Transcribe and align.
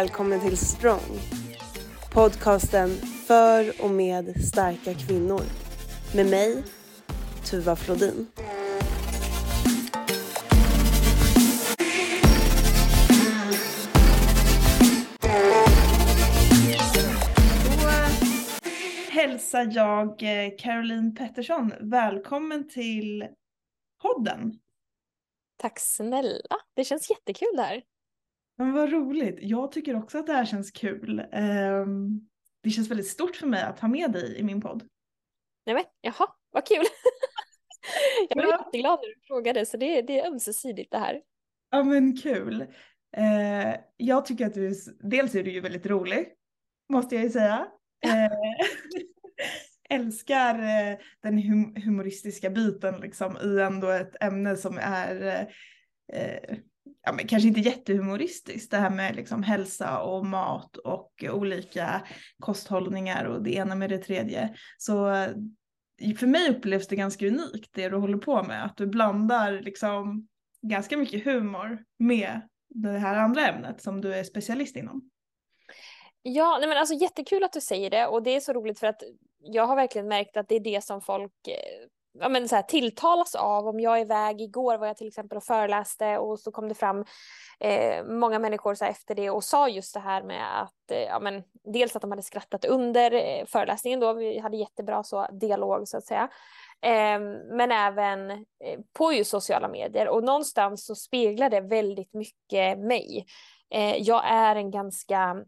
välkommen 0.00 0.40
till 0.40 0.56
Strong. 0.56 1.18
Podcasten 2.12 2.90
för 3.26 3.84
och 3.84 3.90
med 3.90 4.44
starka 4.44 4.94
kvinnor. 4.94 5.42
Med 6.14 6.26
mig, 6.26 6.62
Tuva 7.44 7.76
Flodin. 7.76 8.26
hälsar 19.10 19.72
jag 19.74 20.22
eh, 20.22 20.50
Caroline 20.58 21.14
Pettersson 21.14 21.72
välkommen 21.80 22.68
till 22.68 23.28
podden. 24.02 24.58
Tack 25.56 25.80
snälla. 25.80 26.56
Det 26.76 26.84
känns 26.84 27.10
jättekul 27.10 27.56
det 27.56 27.62
här. 27.62 27.82
Men 28.60 28.72
vad 28.72 28.92
roligt. 28.92 29.38
Jag 29.40 29.72
tycker 29.72 29.96
också 29.96 30.18
att 30.18 30.26
det 30.26 30.32
här 30.32 30.44
känns 30.44 30.70
kul. 30.70 31.22
Ehm, 31.32 32.20
det 32.62 32.70
känns 32.70 32.90
väldigt 32.90 33.08
stort 33.08 33.36
för 33.36 33.46
mig 33.46 33.62
att 33.62 33.80
ha 33.80 33.88
med 33.88 34.12
dig 34.12 34.38
i 34.38 34.42
min 34.42 34.60
podd. 34.60 34.82
Nej 35.66 35.74
men, 35.74 35.84
jaha, 36.00 36.26
vad 36.50 36.66
kul. 36.66 36.84
jag 38.28 38.36
blev 38.36 38.48
ja. 38.48 38.64
jätteglad 38.64 38.98
när 39.02 39.08
du 39.08 39.20
frågade 39.26 39.66
så 39.66 39.76
det, 39.76 40.02
det 40.02 40.20
är 40.20 40.26
ömsesidigt 40.26 40.90
det 40.90 40.98
här. 40.98 41.22
Ja 41.70 41.82
men 41.82 42.16
kul. 42.16 42.60
Eh, 43.16 43.74
jag 43.96 44.26
tycker 44.26 44.46
att 44.46 44.54
du, 44.54 44.74
dels 45.00 45.34
är 45.34 45.42
du 45.42 45.50
ju 45.50 45.60
väldigt 45.60 45.86
rolig, 45.86 46.28
måste 46.92 47.14
jag 47.14 47.24
ju 47.24 47.30
säga. 47.30 47.66
Eh, 48.04 48.32
älskar 49.98 50.54
eh, 50.54 50.98
den 51.22 51.38
hum 51.38 51.74
humoristiska 51.84 52.50
biten 52.50 53.00
liksom 53.00 53.36
i 53.36 53.60
ändå 53.60 53.88
ett 53.88 54.22
ämne 54.22 54.56
som 54.56 54.78
är 54.78 55.46
eh, 56.12 56.58
ja, 57.02 57.12
men 57.12 57.26
kanske 57.26 57.48
inte 57.48 57.60
jättehumoristiskt, 57.60 58.70
det 58.70 58.76
här 58.76 58.90
med 58.90 59.16
liksom 59.16 59.42
hälsa 59.42 60.02
och 60.02 60.26
mat 60.26 60.76
och 60.76 61.24
olika 61.30 62.02
kosthållningar 62.38 63.24
och 63.24 63.42
det 63.42 63.54
ena 63.54 63.74
med 63.74 63.90
det 63.90 63.98
tredje. 63.98 64.54
Så 64.78 65.12
eh, 65.12 65.30
för 66.18 66.26
mig 66.26 66.50
upplevs 66.50 66.88
det 66.88 66.96
ganska 66.96 67.26
unikt 67.26 67.70
det 67.72 67.88
du 67.88 67.96
håller 67.96 68.18
på 68.18 68.42
med, 68.42 68.64
att 68.64 68.76
du 68.76 68.86
blandar 68.86 69.52
liksom 69.52 70.28
ganska 70.62 70.96
mycket 70.96 71.24
humor 71.24 71.84
med 71.98 72.40
det 72.68 72.98
här 72.98 73.16
andra 73.16 73.48
ämnet 73.48 73.82
som 73.82 74.00
du 74.00 74.14
är 74.14 74.24
specialist 74.24 74.76
inom. 74.76 75.10
Ja, 76.22 76.56
nej 76.58 76.68
men 76.68 76.78
alltså 76.78 76.94
jättekul 76.94 77.44
att 77.44 77.52
du 77.52 77.60
säger 77.60 77.90
det 77.90 78.06
och 78.06 78.22
det 78.22 78.30
är 78.30 78.40
så 78.40 78.52
roligt 78.52 78.78
för 78.78 78.86
att 78.86 79.02
jag 79.38 79.66
har 79.66 79.76
verkligen 79.76 80.08
märkt 80.08 80.36
att 80.36 80.48
det 80.48 80.54
är 80.54 80.60
det 80.60 80.84
som 80.84 81.00
folk 81.00 81.48
eh, 81.48 81.88
ja, 82.18 82.28
men 82.28 82.48
så 82.48 82.56
här, 82.56 82.62
tilltalas 82.62 83.34
av. 83.34 83.66
Om 83.66 83.80
jag 83.80 83.98
är 83.98 84.00
iväg, 84.00 84.40
igår 84.40 84.78
var 84.78 84.86
jag 84.86 84.96
till 84.96 85.08
exempel 85.08 85.36
och 85.36 85.44
föreläste 85.44 86.18
och 86.18 86.40
så 86.40 86.52
kom 86.52 86.68
det 86.68 86.74
fram 86.74 87.04
eh, 87.60 88.04
många 88.04 88.38
människor 88.38 88.74
så 88.74 88.84
här, 88.84 88.92
efter 88.92 89.14
det 89.14 89.30
och 89.30 89.44
sa 89.44 89.68
just 89.68 89.94
det 89.94 90.00
här 90.00 90.22
med 90.22 90.62
att 90.62 90.90
eh, 90.90 91.02
ja, 91.02 91.20
men, 91.20 91.42
dels 91.72 91.96
att 91.96 92.02
de 92.02 92.10
hade 92.10 92.22
skrattat 92.22 92.64
under 92.64 93.12
eh, 93.12 93.46
föreläsningen 93.46 94.00
då, 94.00 94.12
vi 94.12 94.38
hade 94.38 94.56
jättebra 94.56 95.02
så 95.02 95.26
dialog 95.32 95.88
så 95.88 95.96
att 95.96 96.04
säga. 96.04 96.28
Ehm, 96.82 97.32
men 97.32 97.72
även 97.72 98.30
eh, 98.30 98.80
på 98.92 99.12
just 99.12 99.30
sociala 99.30 99.68
medier 99.68 100.08
och 100.08 100.24
någonstans 100.24 100.86
så 100.86 100.94
speglar 100.94 101.50
det 101.50 101.60
väldigt 101.60 102.14
mycket 102.14 102.78
mig. 102.78 103.26
Eh, 103.70 103.96
jag 103.96 104.22
är 104.26 104.56
en 104.56 104.70
ganska 104.70 105.44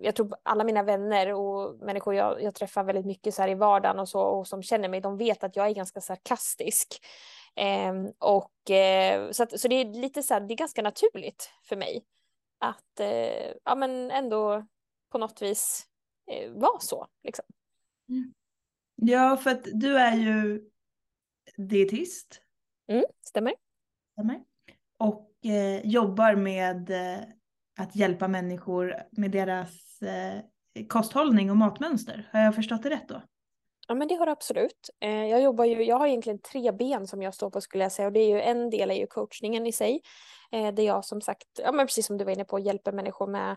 jag 0.00 0.14
tror 0.14 0.36
alla 0.42 0.64
mina 0.64 0.82
vänner 0.82 1.34
och 1.34 1.78
människor 1.80 2.14
jag, 2.14 2.42
jag, 2.42 2.54
träffar 2.54 2.84
väldigt 2.84 3.06
mycket 3.06 3.34
så 3.34 3.42
här 3.42 3.48
i 3.48 3.54
vardagen 3.54 3.98
och 3.98 4.08
så 4.08 4.20
och 4.20 4.46
som 4.46 4.62
känner 4.62 4.88
mig, 4.88 5.00
de 5.00 5.16
vet 5.16 5.44
att 5.44 5.56
jag 5.56 5.66
är 5.66 5.74
ganska 5.74 6.00
sarkastisk. 6.00 7.06
Eh, 7.56 7.94
och 8.18 8.70
eh, 8.70 9.30
så, 9.30 9.42
att, 9.42 9.60
så 9.60 9.68
det 9.68 9.74
är 9.74 9.84
lite 9.84 10.22
så 10.22 10.34
här, 10.34 10.40
det 10.40 10.54
är 10.54 10.56
ganska 10.56 10.82
naturligt 10.82 11.50
för 11.62 11.76
mig 11.76 12.04
att 12.58 13.00
eh, 13.00 13.52
ja, 13.64 13.74
men 13.74 14.10
ändå 14.10 14.66
på 15.10 15.18
något 15.18 15.42
vis 15.42 15.86
eh, 16.30 16.50
vara 16.52 16.80
så. 16.80 17.06
Liksom. 17.22 17.44
Mm. 18.08 18.34
Ja, 18.94 19.36
för 19.36 19.50
att 19.50 19.64
du 19.72 19.98
är 19.98 20.16
ju 20.16 20.70
dietist. 21.56 22.42
Mm, 22.88 23.04
stämmer. 23.20 23.54
stämmer. 24.12 24.44
Och 24.98 25.46
eh, 25.46 25.86
jobbar 25.86 26.34
med 26.34 26.90
att 27.78 27.96
hjälpa 27.96 28.28
människor 28.28 28.94
med 29.10 29.30
deras 29.30 30.02
eh, 30.02 30.40
kosthållning 30.88 31.50
och 31.50 31.56
matmönster. 31.56 32.28
Har 32.32 32.40
jag 32.40 32.54
förstått 32.54 32.82
det 32.82 32.90
rätt 32.90 33.08
då? 33.08 33.22
Ja 33.88 33.94
men 33.94 34.08
det 34.08 34.14
har 34.14 34.26
du 34.26 34.32
absolut. 34.32 34.90
Eh, 35.00 35.26
jag 35.26 35.42
jobbar 35.42 35.64
ju, 35.64 35.84
jag 35.84 35.98
har 35.98 36.06
egentligen 36.06 36.38
tre 36.38 36.72
ben 36.72 37.06
som 37.06 37.22
jag 37.22 37.34
står 37.34 37.50
på 37.50 37.60
skulle 37.60 37.84
jag 37.84 37.92
säga 37.92 38.06
och 38.06 38.12
det 38.12 38.20
är 38.20 38.28
ju 38.28 38.40
en 38.40 38.70
del 38.70 38.90
är 38.90 38.94
ju 38.94 39.06
coachningen 39.06 39.66
i 39.66 39.72
sig. 39.72 40.00
Eh, 40.52 40.74
där 40.74 40.82
jag 40.82 41.04
som 41.04 41.20
sagt, 41.20 41.46
ja 41.62 41.72
men 41.72 41.86
precis 41.86 42.06
som 42.06 42.18
du 42.18 42.24
var 42.24 42.32
inne 42.32 42.44
på, 42.44 42.58
hjälper 42.58 42.92
människor 42.92 43.26
med 43.26 43.56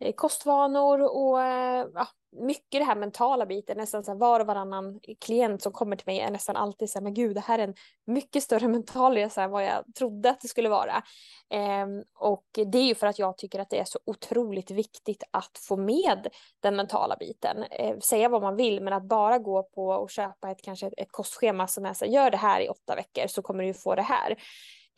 eh, 0.00 0.12
kostvanor 0.12 1.00
och 1.00 1.42
eh, 1.42 1.86
ja, 1.94 2.08
mycket 2.32 2.80
det 2.80 2.84
här 2.84 2.96
mentala 2.96 3.46
biten, 3.46 3.76
nästan 3.76 4.04
så 4.04 4.10
här, 4.10 4.18
var 4.18 4.40
och 4.40 4.46
varannan 4.46 5.00
klient 5.20 5.62
som 5.62 5.72
kommer 5.72 5.96
till 5.96 6.06
mig 6.06 6.20
är 6.20 6.30
nästan 6.30 6.56
alltid 6.56 6.90
så 6.90 6.98
här, 6.98 7.04
men 7.04 7.14
gud 7.14 7.34
det 7.34 7.40
här 7.40 7.58
är 7.58 7.64
en 7.64 7.74
mycket 8.06 8.42
större 8.42 8.68
mental 8.68 9.14
resa 9.14 9.42
än 9.42 9.50
vad 9.50 9.64
jag 9.64 9.94
trodde 9.98 10.30
att 10.30 10.40
det 10.40 10.48
skulle 10.48 10.68
vara. 10.68 11.02
Eh, 11.50 11.86
och 12.18 12.46
det 12.66 12.78
är 12.78 12.86
ju 12.86 12.94
för 12.94 13.06
att 13.06 13.18
jag 13.18 13.38
tycker 13.38 13.58
att 13.58 13.70
det 13.70 13.78
är 13.78 13.84
så 13.84 13.98
otroligt 14.04 14.70
viktigt 14.70 15.22
att 15.30 15.58
få 15.68 15.76
med 15.76 16.28
den 16.60 16.76
mentala 16.76 17.16
biten. 17.16 17.62
Eh, 17.62 17.98
säga 17.98 18.28
vad 18.28 18.42
man 18.42 18.56
vill, 18.56 18.80
men 18.82 18.92
att 18.92 19.08
bara 19.08 19.38
gå 19.38 19.62
på 19.62 19.86
och 19.88 20.10
köpa 20.10 20.50
ett, 20.50 20.62
kanske 20.62 20.86
ett 20.86 21.12
kostschema 21.12 21.66
som 21.66 21.86
är 21.86 21.94
så 21.94 22.04
här, 22.04 22.12
gör 22.12 22.30
det 22.30 22.36
här 22.36 22.60
i 22.60 22.68
åtta 22.68 22.96
veckor 22.96 23.26
så 23.26 23.42
kommer 23.42 23.64
du 23.64 23.74
få 23.74 23.94
det 23.94 24.02
här. 24.02 24.36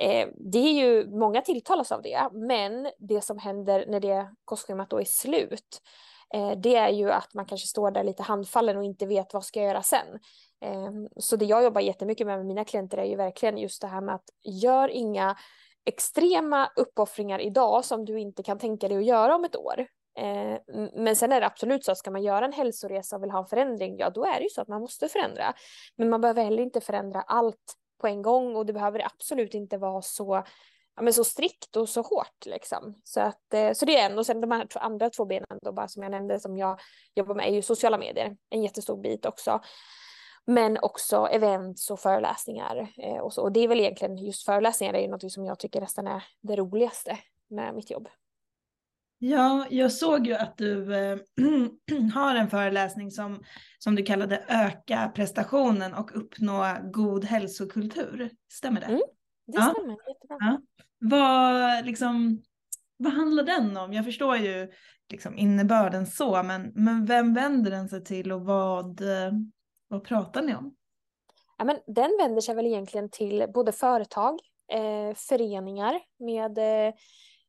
Eh, 0.01 0.29
det 0.37 0.59
är 0.59 0.73
ju, 0.73 1.11
många 1.11 1.41
tilltalas 1.41 1.93
av 1.93 2.03
det, 2.03 2.29
men 2.33 2.91
det 2.99 3.21
som 3.21 3.39
händer 3.39 3.85
när 3.89 4.01
det 4.01 4.31
kostschemat 4.45 4.91
då 4.91 5.01
är 5.01 5.05
slut, 5.05 5.83
eh, 6.35 6.51
det 6.51 6.77
är 6.77 6.89
ju 6.89 7.11
att 7.11 7.35
man 7.35 7.47
kanske 7.47 7.67
står 7.67 7.91
där 7.91 8.05
lite 8.05 8.23
handfallen 8.23 8.77
och 8.77 8.85
inte 8.85 9.07
vet 9.07 9.35
vad 9.35 9.45
ska 9.45 9.61
jag 9.61 9.69
göra 9.69 9.83
sen. 9.83 10.07
Eh, 10.65 10.91
så 11.17 11.37
det 11.37 11.45
jag 11.45 11.65
jobbar 11.65 11.81
jättemycket 11.81 12.27
med 12.27 12.37
med 12.37 12.47
mina 12.47 12.65
klienter 12.65 12.99
är 12.99 13.05
ju 13.05 13.17
verkligen 13.17 13.59
just 13.59 13.83
det 13.83 13.89
här 13.89 14.01
med 14.01 14.15
att 14.15 14.31
gör 14.45 14.89
inga 14.89 15.37
extrema 15.85 16.71
uppoffringar 16.77 17.39
idag 17.39 17.85
som 17.85 18.05
du 18.05 18.21
inte 18.21 18.43
kan 18.43 18.59
tänka 18.59 18.89
dig 18.89 18.99
att 18.99 19.05
göra 19.05 19.35
om 19.35 19.45
ett 19.45 19.57
år. 19.57 19.87
Eh, 20.19 20.59
men 20.95 21.17
sen 21.17 21.33
är 21.33 21.41
det 21.41 21.47
absolut 21.47 21.85
så 21.85 21.93
att 21.93 21.99
ska 21.99 22.11
man 22.11 22.23
göra 22.23 22.45
en 22.45 22.53
hälsoresa 22.53 23.17
och 23.17 23.23
vill 23.23 23.31
ha 23.31 23.39
en 23.39 23.47
förändring, 23.47 23.99
ja 23.99 24.11
då 24.11 24.25
är 24.25 24.37
det 24.37 24.43
ju 24.43 24.49
så 24.49 24.63
att 24.63 24.69
man 24.69 24.81
måste 24.81 25.09
förändra. 25.09 25.55
Men 25.97 26.11
man 26.11 26.21
behöver 26.21 26.45
heller 26.45 26.63
inte 26.63 26.81
förändra 26.81 27.21
allt 27.21 27.77
på 28.01 28.07
en 28.07 28.23
gång 28.23 28.57
och 28.57 28.67
det 28.67 28.73
behöver 28.73 29.07
absolut 29.07 29.55
inte 29.55 29.79
vara 29.79 30.03
så, 30.03 30.45
ja, 30.97 31.03
men 31.03 31.13
så 31.13 31.25
strikt 31.25 31.77
och 31.77 31.89
så 31.89 32.03
hårt. 32.03 32.47
Liksom. 32.47 33.01
Så, 33.05 33.21
att, 33.21 33.55
eh, 33.55 33.73
så 33.73 33.85
det 33.85 33.99
är 33.99 34.11
en. 34.11 34.19
Och 34.19 34.27
sen 34.27 34.41
de 34.41 34.51
här 34.51 34.67
andra 34.75 35.11
två 35.11 35.25
benen 35.25 35.59
då, 35.63 35.73
bara 35.73 35.89
som 35.89 36.03
jag 36.03 36.11
nämnde 36.11 36.41
som 36.41 36.57
jag 36.57 36.81
jobbar 37.15 37.35
med 37.35 37.49
är 37.49 37.53
ju 37.53 37.63
sociala 37.63 37.99
medier, 37.99 38.37
en 38.51 38.63
jättestor 38.63 38.97
bit 38.97 39.27
också. 39.27 39.61
Men 40.47 40.79
också 40.83 41.27
events 41.27 41.91
och 41.91 42.01
föreläsningar 42.01 42.93
eh, 42.99 43.19
och 43.19 43.33
så. 43.33 43.43
Och 43.43 43.53
det 43.53 43.61
är 43.61 43.69
väl 43.69 43.81
egentligen 43.81 44.17
just 44.17 44.45
föreläsningar 44.45 44.95
är 44.95 45.01
ju 45.01 45.09
något 45.09 45.33
som 45.33 45.45
jag 45.45 45.59
tycker 45.59 45.81
nästan 45.81 46.07
är 46.07 46.25
det 46.41 46.57
roligaste 46.57 47.19
med 47.49 47.75
mitt 47.75 47.91
jobb. 47.91 48.09
Ja, 49.23 49.67
jag 49.71 49.93
såg 49.93 50.27
ju 50.27 50.35
att 50.35 50.57
du 50.57 50.95
äh, 50.95 51.19
har 52.15 52.35
en 52.35 52.51
föreläsning 52.51 53.11
som, 53.11 53.43
som 53.79 53.95
du 53.95 54.03
kallade 54.03 54.45
öka 54.49 55.13
prestationen 55.15 55.95
och 55.95 56.17
uppnå 56.17 56.77
god 56.83 57.25
hälsokultur. 57.25 58.31
Stämmer 58.53 58.81
det? 58.81 58.87
Mm, 58.87 59.01
det 59.47 59.59
ja. 59.59 59.75
stämmer, 59.75 59.97
jättebra. 60.09 60.37
Ja. 60.41 60.61
Vad, 60.99 61.87
liksom, 61.87 62.43
vad 62.97 63.13
handlar 63.13 63.43
den 63.43 63.77
om? 63.77 63.93
Jag 63.93 64.05
förstår 64.05 64.37
ju 64.37 64.71
liksom 65.11 65.39
innebörden 65.39 66.07
så, 66.07 66.43
men, 66.43 66.73
men 66.75 67.07
vem 67.07 67.35
vänder 67.35 67.71
den 67.71 67.89
sig 67.89 68.05
till 68.05 68.33
och 68.33 68.45
vad, 68.45 69.01
vad 69.89 70.05
pratar 70.05 70.43
ni 70.43 70.55
om? 70.55 70.75
Ja, 71.59 71.65
men 71.65 71.77
den 71.87 72.11
vänder 72.21 72.41
sig 72.41 72.55
väl 72.55 72.67
egentligen 72.67 73.11
till 73.11 73.47
både 73.55 73.73
företag, 73.73 74.39
eh, 74.73 75.15
föreningar 75.15 76.01
med 76.19 76.59
eh, 76.59 76.95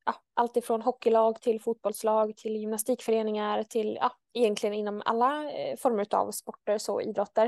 ja, 0.06 0.15
allt 0.33 0.57
ifrån 0.57 0.81
hockeylag 0.81 1.42
till 1.42 1.62
fotbollslag 1.62 2.38
till 2.38 2.56
gymnastikföreningar 2.56 3.63
till 3.63 3.98
ja, 4.01 4.12
egentligen 4.33 4.74
inom 4.74 5.01
alla 5.06 5.51
eh, 5.51 5.77
former 5.77 6.15
av 6.15 6.31
sporter, 6.31 6.77
så 6.77 7.01
idrotter. 7.01 7.45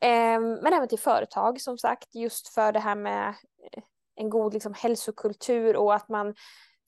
Eh, 0.00 0.40
men 0.40 0.72
även 0.72 0.88
till 0.88 0.98
företag 0.98 1.60
som 1.60 1.78
sagt, 1.78 2.14
just 2.14 2.48
för 2.48 2.72
det 2.72 2.80
här 2.80 2.94
med 2.94 3.28
eh, 3.28 3.82
en 4.16 4.30
god 4.30 4.54
liksom, 4.54 4.74
hälsokultur 4.74 5.76
och 5.76 5.94
att 5.94 6.08
man 6.08 6.34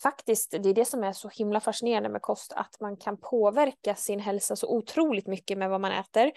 faktiskt, 0.03 0.51
det 0.51 0.69
är 0.69 0.75
det 0.75 0.85
som 0.85 1.05
är 1.05 1.13
så 1.13 1.29
himla 1.29 1.61
fascinerande 1.61 2.09
med 2.09 2.23
kost, 2.23 2.53
att 2.53 2.77
man 2.81 2.97
kan 2.97 3.17
påverka 3.17 3.95
sin 3.95 4.21
hälsa 4.21 4.57
så 4.57 4.67
otroligt 4.69 5.27
mycket 5.27 5.59
med 5.59 5.71
vad 5.71 5.81
man 5.81 5.93
äter. 5.93 6.33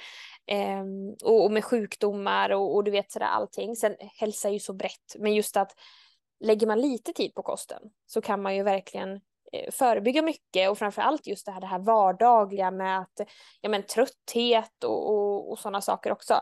Eh, 0.47 0.83
och, 1.23 1.43
och, 1.43 1.51
med 1.51 1.65
sjukdomar 1.65 2.49
och, 2.49 2.75
och 2.75 2.83
du 2.83 2.91
vet 2.91 3.11
sådär 3.11 3.25
allting. 3.25 3.75
Sen 3.75 3.95
hälsa 3.99 4.47
är 4.49 4.53
ju 4.53 4.59
så 4.59 4.73
brett, 4.73 5.15
men 5.19 5.33
just 5.33 5.57
att 5.57 5.71
lägger 6.39 6.67
man 6.67 6.81
lite 6.81 7.13
tid 7.13 7.33
på 7.35 7.43
kosten 7.43 7.81
så 8.05 8.21
kan 8.21 8.41
man 8.41 8.55
ju 8.55 8.63
verkligen 8.63 9.13
eh, 9.51 9.71
förebygga 9.71 10.21
mycket 10.21 10.69
och 10.69 10.77
framför 10.77 11.01
allt 11.01 11.27
just 11.27 11.45
det 11.45 11.51
här, 11.51 11.61
det 11.61 11.67
här 11.67 11.79
vardagliga 11.79 12.71
med 12.71 12.99
att, 12.99 13.21
ja, 13.61 13.69
men, 13.69 13.83
trötthet 13.83 14.83
och, 14.83 15.09
och, 15.09 15.51
och 15.51 15.59
sådana 15.59 15.81
saker 15.81 16.11
också. 16.11 16.33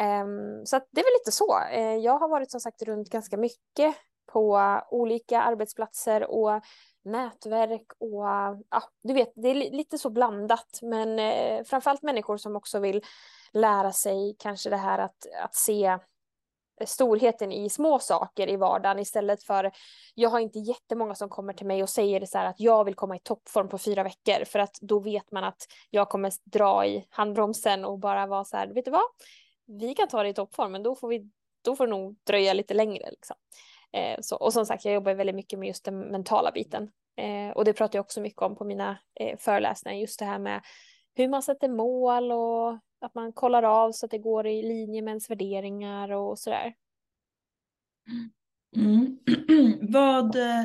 Um, 0.00 0.66
så 0.66 0.76
det 0.90 1.00
är 1.00 1.04
väl 1.04 1.20
lite 1.20 1.32
så. 1.32 1.58
Uh, 1.74 1.96
jag 1.96 2.18
har 2.18 2.28
varit 2.28 2.50
som 2.50 2.60
sagt 2.60 2.82
runt 2.82 3.10
ganska 3.10 3.36
mycket 3.36 3.94
på 4.32 4.80
olika 4.90 5.42
arbetsplatser 5.42 6.30
och 6.30 6.62
nätverk 7.04 7.86
och 7.98 8.24
ja, 8.70 8.82
du 9.02 9.14
vet, 9.14 9.32
det 9.34 9.48
är 9.48 9.54
lite 9.54 9.98
så 9.98 10.10
blandat. 10.10 10.78
Men 10.82 11.18
eh, 11.18 11.64
framförallt 11.64 12.02
människor 12.02 12.36
som 12.36 12.56
också 12.56 12.78
vill 12.78 13.02
lära 13.52 13.92
sig 13.92 14.36
kanske 14.38 14.70
det 14.70 14.76
här 14.76 14.98
att, 14.98 15.26
att 15.42 15.54
se 15.54 15.98
storheten 16.86 17.52
i 17.52 17.70
små 17.70 17.98
saker 17.98 18.48
i 18.48 18.56
vardagen 18.56 18.98
istället 18.98 19.42
för 19.42 19.70
jag 20.14 20.30
har 20.30 20.40
inte 20.40 20.58
jättemånga 20.58 21.14
som 21.14 21.28
kommer 21.28 21.52
till 21.52 21.66
mig 21.66 21.82
och 21.82 21.88
säger 21.88 22.26
så 22.26 22.38
här 22.38 22.46
att 22.46 22.60
jag 22.60 22.84
vill 22.84 22.94
komma 22.94 23.16
i 23.16 23.18
toppform 23.18 23.68
på 23.68 23.78
fyra 23.78 24.02
veckor 24.02 24.44
för 24.44 24.58
att 24.58 24.78
då 24.80 25.00
vet 25.00 25.32
man 25.32 25.44
att 25.44 25.66
jag 25.90 26.08
kommer 26.08 26.32
dra 26.44 26.86
i 26.86 27.06
handbromsen 27.10 27.84
och 27.84 27.98
bara 27.98 28.26
vara 28.26 28.44
så 28.44 28.56
här, 28.56 28.66
vet 28.66 28.84
du 28.84 28.90
vad? 28.90 29.02
Vi 29.66 29.94
kan 29.94 30.08
ta 30.08 30.22
det 30.22 30.28
i 30.28 30.34
toppform, 30.34 30.72
men 30.72 30.82
då 30.82 30.94
får 30.94 31.08
vi 31.08 31.30
då 31.64 31.76
får 31.76 31.86
det 31.86 31.90
nog 31.90 32.16
dröja 32.26 32.52
lite 32.52 32.74
längre. 32.74 33.10
Liksom. 33.10 33.36
Eh, 33.92 34.18
så, 34.20 34.36
och 34.36 34.52
som 34.52 34.66
sagt, 34.66 34.84
jag 34.84 34.94
jobbar 34.94 35.14
väldigt 35.14 35.36
mycket 35.36 35.58
med 35.58 35.68
just 35.68 35.84
den 35.84 35.98
mentala 35.98 36.50
biten. 36.50 36.90
Eh, 37.16 37.56
och 37.56 37.64
det 37.64 37.72
pratar 37.72 37.96
jag 37.96 38.04
också 38.04 38.20
mycket 38.20 38.42
om 38.42 38.56
på 38.56 38.64
mina 38.64 38.98
eh, 39.20 39.38
föreläsningar, 39.38 39.98
just 39.98 40.18
det 40.18 40.24
här 40.24 40.38
med 40.38 40.62
hur 41.14 41.28
man 41.28 41.42
sätter 41.42 41.68
mål 41.68 42.32
och 42.32 42.78
att 43.02 43.14
man 43.14 43.32
kollar 43.32 43.62
av 43.62 43.92
så 43.92 44.06
att 44.06 44.10
det 44.10 44.18
går 44.18 44.46
i 44.46 44.62
linje 44.62 45.02
med 45.02 45.10
ens 45.10 45.30
värderingar 45.30 46.10
och 46.12 46.38
sådär. 46.38 46.74
Mm. 48.76 49.18
vad, 49.92 50.36
eh, 50.36 50.64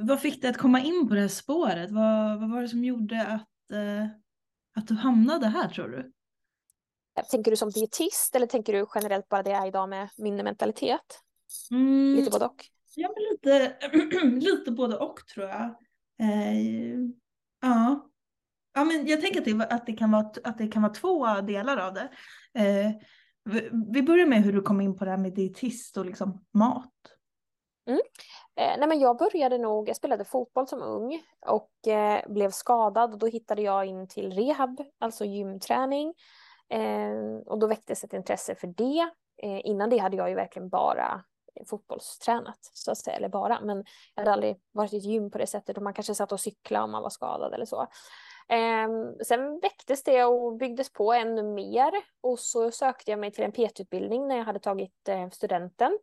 vad 0.00 0.20
fick 0.20 0.42
dig 0.42 0.50
att 0.50 0.58
komma 0.58 0.80
in 0.80 1.08
på 1.08 1.14
det 1.14 1.20
här 1.20 1.28
spåret? 1.28 1.90
Vad, 1.90 2.40
vad 2.40 2.50
var 2.50 2.62
det 2.62 2.68
som 2.68 2.84
gjorde 2.84 3.26
att, 3.26 3.70
eh, 3.72 4.06
att 4.76 4.88
du 4.88 4.94
hamnade 4.94 5.46
här 5.46 5.68
tror 5.68 5.88
du? 5.88 6.12
Tänker 7.30 7.50
du 7.50 7.56
som 7.56 7.70
dietist 7.70 8.36
eller 8.36 8.46
tänker 8.46 8.72
du 8.72 8.86
generellt 8.94 9.28
bara 9.28 9.42
det 9.42 9.50
jag 9.50 9.62
är 9.62 9.66
idag 9.66 9.88
med 9.88 10.08
min 10.16 10.36
mentalitet? 10.36 11.20
Mm. 11.70 12.14
Lite 12.16 12.30
både 12.30 12.44
och? 12.44 12.66
Ja, 12.94 13.14
men 13.14 13.24
lite, 13.32 13.76
lite 14.50 14.70
både 14.70 14.96
och 14.96 15.26
tror 15.26 15.46
jag. 15.46 15.62
Eh, 16.20 16.98
ja 17.60 18.11
ja, 18.74 18.84
men 18.84 19.06
jag 19.06 19.20
tänker 19.20 19.38
att 19.38 19.44
det, 19.44 19.74
att, 19.74 19.86
det 19.86 19.92
kan 19.92 20.10
vara, 20.10 20.30
att 20.44 20.58
det 20.58 20.68
kan 20.68 20.82
vara 20.82 20.92
två 20.92 21.26
delar 21.40 21.76
av 21.76 21.94
det. 21.94 22.08
Eh, 22.54 22.90
vi 23.92 24.02
börjar 24.02 24.26
med 24.26 24.42
hur 24.42 24.52
du 24.52 24.62
kom 24.62 24.80
in 24.80 24.98
på 24.98 25.04
det 25.04 25.10
här 25.10 25.18
med 25.18 25.34
dietist 25.34 25.96
och 25.96 26.06
liksom 26.06 26.44
mat. 26.52 26.92
Mm. 27.86 28.00
Eh, 28.56 28.78
nej 28.78 28.88
men 28.88 29.00
jag 29.00 29.18
började 29.18 29.58
nog, 29.58 29.88
jag 29.88 29.96
spelade 29.96 30.24
fotboll 30.24 30.68
som 30.68 30.82
ung 30.82 31.22
och 31.46 31.88
eh, 31.88 32.32
blev 32.32 32.50
skadad 32.50 33.12
och 33.12 33.18
då 33.18 33.26
hittade 33.26 33.62
jag 33.62 33.86
in 33.86 34.08
till 34.08 34.32
rehab, 34.32 34.80
alltså 34.98 35.24
gymträning. 35.24 36.14
Eh, 36.68 37.14
och 37.46 37.58
då 37.58 37.66
väcktes 37.66 38.04
ett 38.04 38.12
intresse 38.12 38.54
för 38.54 38.66
det. 38.66 39.10
Eh, 39.42 39.60
innan 39.64 39.90
det 39.90 39.98
hade 39.98 40.16
jag 40.16 40.28
ju 40.28 40.34
verkligen 40.34 40.68
bara 40.68 41.24
fotbollstränat, 41.66 42.58
så 42.60 42.90
att 42.90 42.98
säga, 42.98 43.16
eller 43.16 43.28
bara, 43.28 43.60
men 43.60 43.84
jag 44.14 44.22
hade 44.22 44.32
aldrig 44.32 44.60
varit 44.72 44.92
i 44.92 44.96
ett 44.96 45.04
gym 45.04 45.30
på 45.30 45.38
det 45.38 45.46
sättet 45.46 45.76
och 45.76 45.82
man 45.82 45.94
kanske 45.94 46.14
satt 46.14 46.32
och 46.32 46.40
cyklade 46.40 46.84
om 46.84 46.90
man 46.90 47.02
var 47.02 47.10
skadad 47.10 47.54
eller 47.54 47.64
så. 47.64 47.86
Eh, 48.48 48.88
sen 49.24 49.60
väcktes 49.60 50.02
det 50.02 50.24
och 50.24 50.56
byggdes 50.56 50.92
på 50.92 51.12
ännu 51.12 51.42
mer 51.42 51.92
och 52.20 52.38
så 52.38 52.70
sökte 52.70 53.10
jag 53.10 53.20
mig 53.20 53.30
till 53.30 53.44
en 53.44 53.52
PT-utbildning 53.52 54.28
när 54.28 54.36
jag 54.36 54.44
hade 54.44 54.58
tagit 54.58 55.08
eh, 55.08 55.30
studenten. 55.30 55.98